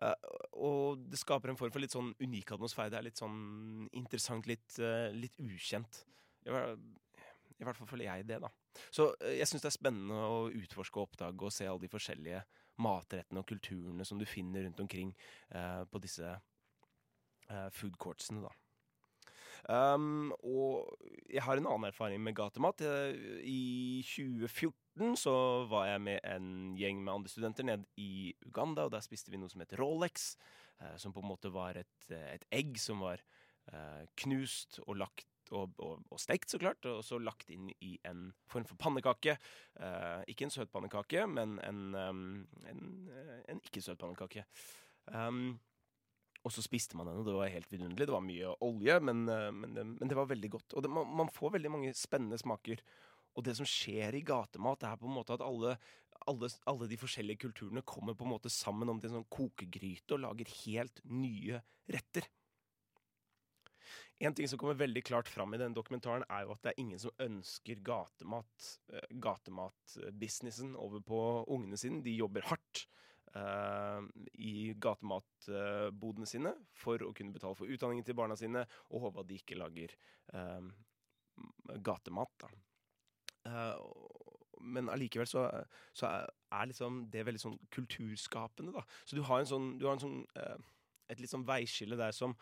Eh, 0.00 0.14
og 0.56 1.02
det 1.10 1.18
skaper 1.20 1.50
en 1.52 1.58
form 1.60 1.72
for 1.74 1.82
litt 1.82 1.92
sånn 1.92 2.14
unik 2.22 2.54
atmosfære. 2.56 2.90
Det 2.94 2.98
er 2.98 3.06
litt 3.10 3.20
sånn 3.20 3.88
interessant, 3.92 4.46
litt, 4.48 4.78
eh, 4.78 5.10
litt 5.12 5.36
ukjent. 5.42 6.04
I 6.46 6.50
hver- 6.50 6.78
I 7.60 7.64
hvert 7.64 7.76
fall 7.76 7.86
føler 7.86 8.04
jeg 8.08 8.26
det, 8.26 8.40
da. 8.40 8.48
Så 8.90 9.14
eh, 9.20 9.36
jeg 9.38 9.46
syns 9.46 9.62
det 9.62 9.68
er 9.70 9.76
spennende 9.76 10.14
å 10.26 10.50
utforske 10.50 10.96
og 10.98 11.10
oppdage 11.10 11.42
og 11.46 11.52
se 11.52 11.66
alle 11.66 11.78
de 11.84 11.88
forskjellige 11.92 12.40
matrettene 12.82 13.38
og 13.38 13.46
kulturene 13.46 14.04
som 14.04 14.18
du 14.18 14.24
finner 14.24 14.64
rundt 14.64 14.80
omkring 14.80 15.14
eh, 15.50 15.84
på 15.84 16.00
disse 16.02 16.24
eh, 17.50 17.68
food 17.70 17.98
courtsene, 17.98 18.42
da. 18.42 18.50
Um, 19.70 20.32
og 20.42 20.90
jeg 21.30 21.44
har 21.46 21.58
en 21.58 21.68
annen 21.68 21.90
erfaring 21.90 22.22
med 22.22 22.34
gatemat. 22.34 22.82
Eh, 22.82 23.42
I 23.46 24.02
2014 24.06 25.14
så 25.20 25.34
var 25.70 25.86
jeg 25.92 26.02
med 26.08 26.18
en 26.26 26.48
gjeng 26.78 27.02
med 27.04 27.14
andre 27.14 27.30
studenter 27.30 27.68
ned 27.68 27.86
i 28.00 28.32
Uganda, 28.46 28.88
og 28.88 28.94
der 28.94 29.04
spiste 29.04 29.30
vi 29.30 29.40
noe 29.40 29.52
som 29.52 29.62
heter 29.62 29.80
Rolex, 29.80 30.34
eh, 30.82 30.96
som 30.98 31.14
på 31.14 31.22
en 31.22 31.30
måte 31.30 31.52
var 31.54 31.78
et, 31.78 32.10
eh, 32.10 32.32
et 32.34 32.48
egg 32.50 32.78
som 32.82 33.04
var 33.06 33.22
knust 34.18 34.80
og 34.88 34.96
lagt 34.98 35.28
og, 35.54 35.74
og, 35.78 36.00
og 36.10 36.20
stekt, 36.20 36.50
så 36.50 36.60
klart, 36.60 36.84
og 36.88 37.02
så 37.06 37.18
lagt 37.22 37.50
inn 37.52 37.68
i 37.84 37.94
en 38.08 38.30
form 38.50 38.66
for 38.68 38.80
pannekake. 38.80 39.36
Eh, 39.78 40.22
ikke 40.32 40.48
en 40.48 40.54
søt 40.54 40.72
pannekake, 40.72 41.26
men 41.30 41.58
en, 41.66 41.82
um, 41.94 42.24
en, 42.70 42.82
en 43.52 43.62
ikke-søt 43.68 44.00
pannekake. 44.00 44.46
Um, 45.12 45.60
og 46.42 46.50
så 46.52 46.62
spiste 46.64 46.96
man 46.98 47.06
den, 47.06 47.20
og 47.22 47.26
det 47.28 47.34
var 47.36 47.50
helt 47.54 47.70
vidunderlig. 47.70 48.06
Det 48.08 48.14
var 48.16 48.24
mye 48.26 48.52
olje, 48.66 48.98
men, 49.00 49.24
eh, 49.30 49.50
men, 49.54 49.74
det- 49.74 49.86
men 49.86 50.08
det 50.10 50.16
var 50.18 50.26
veldig 50.26 50.50
godt. 50.50 50.74
Og 50.74 50.82
det, 50.82 50.90
man, 50.90 51.06
man 51.22 51.28
får 51.30 51.52
veldig 51.56 51.70
mange 51.70 51.92
spennende 51.94 52.38
smaker. 52.38 52.82
Og 53.36 53.44
det 53.46 53.54
som 53.56 53.66
skjer 53.68 54.14
i 54.18 54.24
gatemat, 54.26 54.82
er 54.84 54.96
på 55.00 55.06
en 55.08 55.14
måte 55.16 55.32
at 55.36 55.40
alle, 55.40 55.76
alle, 56.26 56.50
alle 56.66 56.88
de 56.90 56.98
forskjellige 57.00 57.38
kulturene 57.46 57.82
kommer 57.86 58.14
på 58.18 58.26
en 58.26 58.32
måte 58.34 58.50
sammen 58.52 58.90
om 58.90 59.00
til 59.00 59.10
en 59.10 59.20
sånn 59.20 59.30
kokegryte 59.32 60.16
og 60.18 60.24
lager 60.26 60.50
helt 60.64 61.00
nye 61.08 61.62
retter. 61.88 62.26
En 64.22 64.34
ting 64.34 64.46
som 64.46 64.58
kommer 64.60 64.74
veldig 64.78 65.02
klart 65.02 65.28
fram 65.30 65.54
i 65.54 65.58
denne 65.58 65.74
dokumentaren, 65.74 66.22
er 66.30 66.44
jo 66.44 66.52
at 66.54 66.62
det 66.62 66.72
er 66.72 66.82
ingen 66.82 67.00
som 67.02 67.10
ønsker 67.22 67.80
gatemat, 67.82 68.68
eh, 68.92 69.06
gatematbusinessen 69.18 70.76
over 70.78 71.00
på 71.02 71.22
ungene 71.50 71.78
sine. 71.80 72.02
De 72.04 72.14
jobber 72.14 72.46
hardt 72.46 72.84
eh, 72.84 72.88
i 73.32 74.74
gatematbodene 74.76 76.26
sine 76.28 76.50
for 76.76 77.00
å 77.00 77.14
kunne 77.16 77.32
betale 77.32 77.56
for 77.56 77.70
utdanningen 77.70 78.04
til 78.04 78.16
barna 78.18 78.36
sine, 78.36 78.66
og 78.92 79.06
håpe 79.06 79.22
at 79.22 79.30
de 79.30 79.38
ikke 79.40 79.56
lager 79.56 79.94
eh, 80.36 80.66
gatemat. 81.80 82.44
Eh, 83.48 83.78
men 84.62 84.90
allikevel 84.92 85.26
så, 85.26 85.46
så 85.96 86.10
er, 86.12 86.68
liksom 86.70 87.06
det 87.12 87.24
veldig 87.26 87.42
sånn 87.42 87.58
kulturskapende, 87.74 88.74
da. 88.76 88.84
Så 89.08 89.18
du 89.18 89.24
har 89.26 89.44
sånn, 89.48 89.72
du 89.80 89.88
har 89.88 89.98
sånn 90.02 90.20
eh, 90.38 90.70
et 91.12 91.20
litt 91.20 91.32
sånn 91.32 91.46
veiskille 91.48 91.98
der 91.98 92.14
som, 92.16 92.36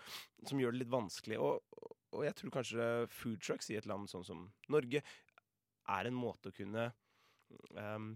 som 0.46 0.60
gjør 0.60 0.74
det 0.74 0.84
litt 0.84 0.92
vanskelig. 0.92 1.38
Og, 1.42 1.86
og 2.14 2.24
jeg 2.26 2.36
tror 2.38 2.54
kanskje 2.58 2.88
food 3.14 3.40
trucks 3.42 3.70
i 3.70 3.78
et 3.78 3.88
land 3.88 4.10
sånn 4.10 4.26
som 4.26 4.46
Norge 4.72 5.02
er 5.90 6.06
en 6.06 6.18
måte 6.18 6.50
å 6.50 6.54
kunne 6.54 6.90
em, 7.78 8.12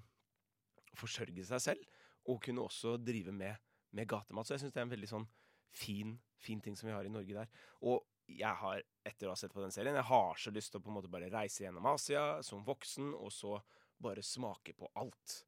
forsørge 0.99 1.47
seg 1.49 1.63
selv, 1.63 1.94
og 2.31 2.41
kunne 2.45 2.65
også 2.65 2.97
drive 3.03 3.33
med, 3.35 3.61
med 3.97 4.09
gatemat. 4.09 4.47
Så 4.47 4.57
jeg 4.57 4.65
syns 4.65 4.75
det 4.75 4.83
er 4.83 4.89
en 4.89 4.95
veldig 4.95 5.11
sånn 5.11 5.29
fin, 5.75 6.17
fin 6.41 6.61
ting 6.63 6.77
som 6.79 6.89
vi 6.89 6.95
har 6.95 7.07
i 7.07 7.13
Norge 7.13 7.37
der. 7.37 7.51
Og 7.85 8.05
jeg 8.31 8.57
har, 8.61 8.83
etter 9.05 9.29
å 9.29 9.35
ha 9.35 9.39
sett 9.39 9.53
på 9.53 9.63
den 9.63 9.75
serien, 9.75 9.97
jeg 9.99 10.09
har 10.09 10.39
så 10.41 10.53
lyst 10.55 10.73
til 10.73 10.81
å 10.81 10.85
på 10.85 10.93
en 10.93 10.99
måte 10.99 11.13
bare 11.13 11.33
reise 11.33 11.67
gjennom 11.67 11.91
Asia 11.93 12.41
som 12.47 12.65
voksen, 12.65 13.13
og 13.19 13.33
så 13.35 13.59
bare 14.01 14.25
smake 14.25 14.75
på 14.79 14.89
alt. 15.01 15.43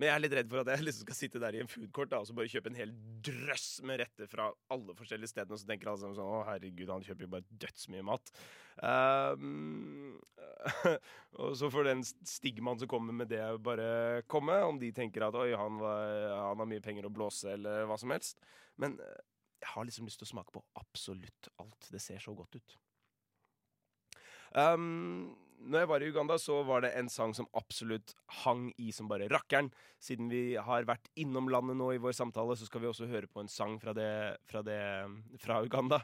Men 0.00 0.08
jeg 0.08 0.14
er 0.14 0.22
litt 0.24 0.34
redd 0.38 0.48
for 0.48 0.62
at 0.62 0.70
jeg 0.72 0.84
liksom 0.86 1.04
skal 1.04 1.18
sitte 1.18 1.42
der 1.42 1.56
i 1.58 1.60
en 1.60 1.68
foodcourt 1.68 2.14
og 2.16 2.24
så 2.24 2.36
bare 2.36 2.48
kjøpe 2.48 2.70
en 2.72 2.78
hel 2.78 2.94
drøss 3.26 3.68
med 3.84 4.00
retter 4.00 4.30
fra 4.32 4.46
alle 4.72 4.94
forskjellige 4.96 5.34
stedene, 5.34 5.52
og 5.52 5.60
så 5.60 5.68
tenker 5.68 5.90
alle 5.92 6.00
sammen 6.00 6.16
sånn 6.16 6.30
Å, 6.38 6.40
herregud, 6.48 6.92
han 6.94 7.04
kjøper 7.04 7.26
jo 7.26 7.32
bare 7.34 7.58
dødsmye 7.66 8.06
mat. 8.08 8.32
Um, 8.80 10.16
og 11.44 11.52
så 11.60 11.68
får 11.72 11.90
den 11.90 12.04
stigmaen 12.08 12.80
som 12.80 12.88
kommer 12.88 13.16
med 13.16 13.28
det, 13.32 13.42
bare 13.60 14.22
komme. 14.24 14.56
Om 14.70 14.80
de 14.80 14.88
tenker 14.96 15.26
at 15.28 15.36
oi, 15.36 15.50
han, 15.52 15.82
han 15.84 16.64
har 16.64 16.70
mye 16.72 16.84
penger 16.84 17.08
å 17.08 17.12
blåse, 17.12 17.52
eller 17.58 17.84
hva 17.90 18.00
som 18.00 18.16
helst. 18.16 18.40
Men 18.80 18.96
eh, 19.04 19.20
jeg 19.60 19.74
har 19.74 19.84
liksom 19.84 20.08
lyst 20.08 20.22
til 20.22 20.30
å 20.30 20.32
smake 20.32 20.56
på 20.56 20.64
absolutt 20.80 21.52
alt. 21.60 21.92
Det 21.92 22.00
ser 22.00 22.24
så 22.24 22.32
godt 22.36 22.56
ut. 22.56 22.78
Um, 24.56 25.36
når 25.60 25.82
jeg 25.82 25.90
var 25.90 26.02
i 26.02 26.08
Uganda, 26.10 26.36
så 26.40 26.60
var 26.66 26.84
det 26.84 26.92
en 26.96 27.08
sang 27.12 27.34
som 27.36 27.48
absolutt 27.58 28.14
hang 28.42 28.70
i 28.80 28.90
som 28.96 29.08
bare 29.10 29.28
rakkeren. 29.32 29.70
Siden 30.00 30.30
vi 30.32 30.56
har 30.56 30.88
vært 30.88 31.10
innom 31.20 31.50
landet 31.52 31.78
nå 31.78 31.90
i 31.94 32.00
vår 32.00 32.16
samtale, 32.16 32.56
så 32.56 32.68
skal 32.68 32.84
vi 32.84 32.90
også 32.90 33.08
høre 33.10 33.28
på 33.30 33.42
en 33.42 33.50
sang 33.50 33.76
fra, 33.82 33.94
det, 33.96 34.10
fra, 34.48 34.64
det, 34.66 34.80
fra 35.42 35.60
Uganda. 35.66 36.00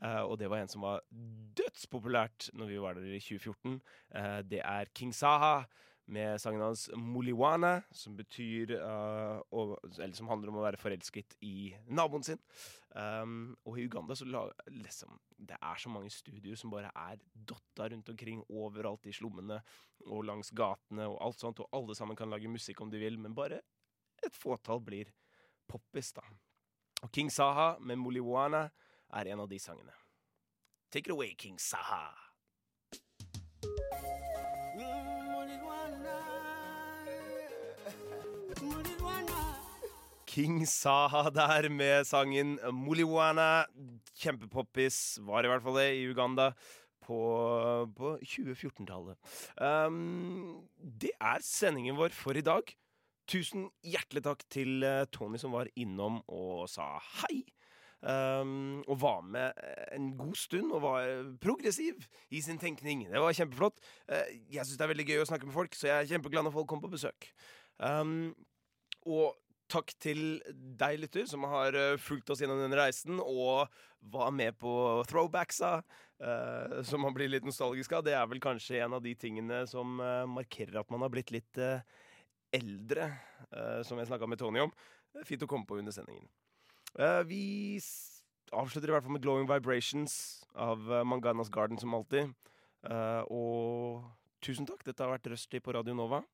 Uh, 0.00 0.22
og 0.24 0.38
det 0.40 0.48
var 0.48 0.62
en 0.62 0.70
som 0.70 0.86
var 0.86 1.02
dødspopulært 1.58 2.48
når 2.56 2.70
vi 2.70 2.80
var 2.80 2.96
der 2.96 3.10
i 3.10 3.20
2014. 3.20 3.80
Uh, 4.14 4.40
det 4.48 4.62
er 4.64 4.92
King 4.96 5.12
Saha 5.16 5.66
med 6.10 6.40
sangen 6.42 6.62
hans 6.64 6.88
'Moliwana', 6.90 7.82
som 7.94 8.16
betyr 8.18 8.74
uh, 8.82 9.38
å, 9.50 9.78
Eller 9.98 10.14
som 10.16 10.28
handler 10.28 10.50
om 10.50 10.58
å 10.60 10.64
være 10.64 10.80
forelsket 10.80 11.36
i 11.46 11.72
naboen 11.86 12.26
sin. 12.26 12.40
Um, 12.90 13.56
og 13.64 13.78
i 13.78 13.86
Uganda 13.86 14.16
så 14.18 14.26
la, 14.26 14.42
liksom, 14.66 15.14
Det 15.38 15.56
er 15.62 15.78
så 15.78 15.92
mange 15.92 16.10
studioer 16.10 16.58
som 16.58 16.72
bare 16.72 16.90
er 16.90 17.20
dotta 17.34 17.88
rundt 17.88 18.08
omkring 18.10 18.42
overalt 18.50 19.06
i 19.06 19.14
slommene 19.14 19.60
og 20.08 20.24
langs 20.26 20.50
gatene 20.50 21.06
og 21.06 21.20
alt 21.22 21.38
sånt, 21.38 21.62
og 21.62 21.70
alle 21.72 21.94
sammen 21.94 22.18
kan 22.18 22.30
lage 22.30 22.50
musikk 22.50 22.80
om 22.82 22.90
de 22.90 22.98
vil, 22.98 23.18
men 23.18 23.34
bare 23.34 23.62
et 24.20 24.36
fåtall 24.36 24.82
blir 24.84 25.12
poppis, 25.70 26.12
da. 26.12 26.24
Og 27.02 27.12
King 27.14 27.30
Saha 27.30 27.78
med 27.78 27.98
'Moliwana' 27.98 28.68
er 29.12 29.32
en 29.32 29.40
av 29.40 29.48
de 29.48 29.58
sangene. 29.58 29.94
Take 30.90 31.06
it 31.06 31.14
away, 31.14 31.34
King 31.34 31.58
Saha. 31.58 32.29
King 40.30 40.62
Saha 40.66 41.30
der 41.34 41.68
med 41.68 42.06
sangen 42.06 42.58
Muliwana. 42.72 43.64
Kjempepoppis, 44.14 45.18
var 45.26 45.44
i 45.44 45.50
hvert 45.50 45.64
fall 45.64 45.78
det, 45.80 45.88
i 45.98 46.06
Uganda 46.06 46.52
på, 47.02 47.18
på 47.96 48.12
2014-tallet. 48.22 49.18
Um, 49.58 50.68
det 50.78 51.10
er 51.18 51.42
sendingen 51.42 51.98
vår 51.98 52.14
for 52.14 52.38
i 52.38 52.44
dag. 52.46 52.70
Tusen 53.30 53.68
hjertelig 53.86 54.22
takk 54.26 54.44
til 54.50 54.84
eh, 54.86 55.06
Tony 55.14 55.38
som 55.38 55.52
var 55.54 55.68
innom 55.78 56.18
og 56.26 56.66
sa 56.70 56.96
hei. 57.20 57.42
Um, 58.00 58.80
og 58.88 58.96
var 59.02 59.20
med 59.20 59.58
en 59.92 60.14
god 60.16 60.38
stund 60.40 60.70
og 60.72 60.86
var 60.86 61.10
progressiv 61.42 62.00
i 62.32 62.40
sin 62.40 62.58
tenkning. 62.58 63.04
Det 63.10 63.20
var 63.20 63.36
kjempeflott. 63.36 63.82
Uh, 64.08 64.24
jeg 64.50 64.64
syns 64.64 64.78
det 64.78 64.86
er 64.86 64.92
veldig 64.94 65.08
gøy 65.10 65.24
å 65.24 65.28
snakke 65.28 65.50
med 65.50 65.56
folk, 65.58 65.76
så 65.76 65.90
jeg 65.90 65.96
er 65.98 66.12
kjempeglad 66.14 66.46
når 66.46 66.54
folk 66.54 66.70
kommer 66.70 66.88
på 66.88 66.96
besøk. 66.96 67.28
Um, 67.80 68.30
og 69.06 69.38
takk 69.70 69.92
til 70.02 70.40
deg, 70.50 70.98
lytter, 71.04 71.26
som 71.30 71.46
har 71.50 71.76
uh, 71.78 72.00
fulgt 72.00 72.30
oss 72.32 72.42
gjennom 72.42 72.60
denne 72.60 72.78
reisen 72.78 73.20
og 73.22 73.70
var 74.10 74.30
med 74.34 74.56
på 74.58 74.72
throwbacksa, 75.08 75.72
uh, 76.24 76.80
som 76.86 77.04
man 77.04 77.14
blir 77.16 77.30
litt 77.30 77.46
nostalgisk 77.46 77.94
av. 77.96 78.04
Det 78.06 78.16
er 78.16 78.28
vel 78.30 78.42
kanskje 78.42 78.80
en 78.84 78.96
av 78.98 79.04
de 79.04 79.14
tingene 79.18 79.62
som 79.70 80.00
uh, 80.02 80.24
markerer 80.30 80.80
at 80.80 80.90
man 80.92 81.04
har 81.04 81.12
blitt 81.12 81.32
litt 81.34 81.60
uh, 81.62 81.82
eldre, 82.50 83.12
som 83.86 83.98
jeg 83.98 84.08
snakka 84.08 84.26
med 84.26 84.40
Tony 84.40 84.58
om. 84.58 84.72
Fint 85.22 85.44
å 85.46 85.48
komme 85.50 85.68
på 85.68 85.76
under 85.78 85.94
sendingen. 85.94 86.26
Vi 87.30 87.78
avslutter 88.50 88.90
i 88.90 88.94
hvert 88.96 89.06
fall 89.06 89.14
med 89.14 89.22
'Glowing 89.22 89.46
Vibrations' 89.46 90.42
av 90.58 90.82
Manganas 91.06 91.50
Garden, 91.54 91.78
som 91.78 91.94
alltid. 91.94 92.34
Og 93.30 94.02
tusen 94.42 94.66
takk. 94.66 94.82
Dette 94.82 95.06
har 95.06 95.14
vært 95.14 95.30
Rushdie 95.30 95.62
på 95.62 95.78
Radio 95.78 95.94
Nova. 95.94 96.24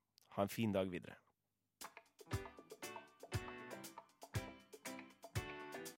Ha 0.41 0.49
en 0.49 0.57
fin 0.57 0.73
dag 0.73 0.89
videre. 0.89 1.21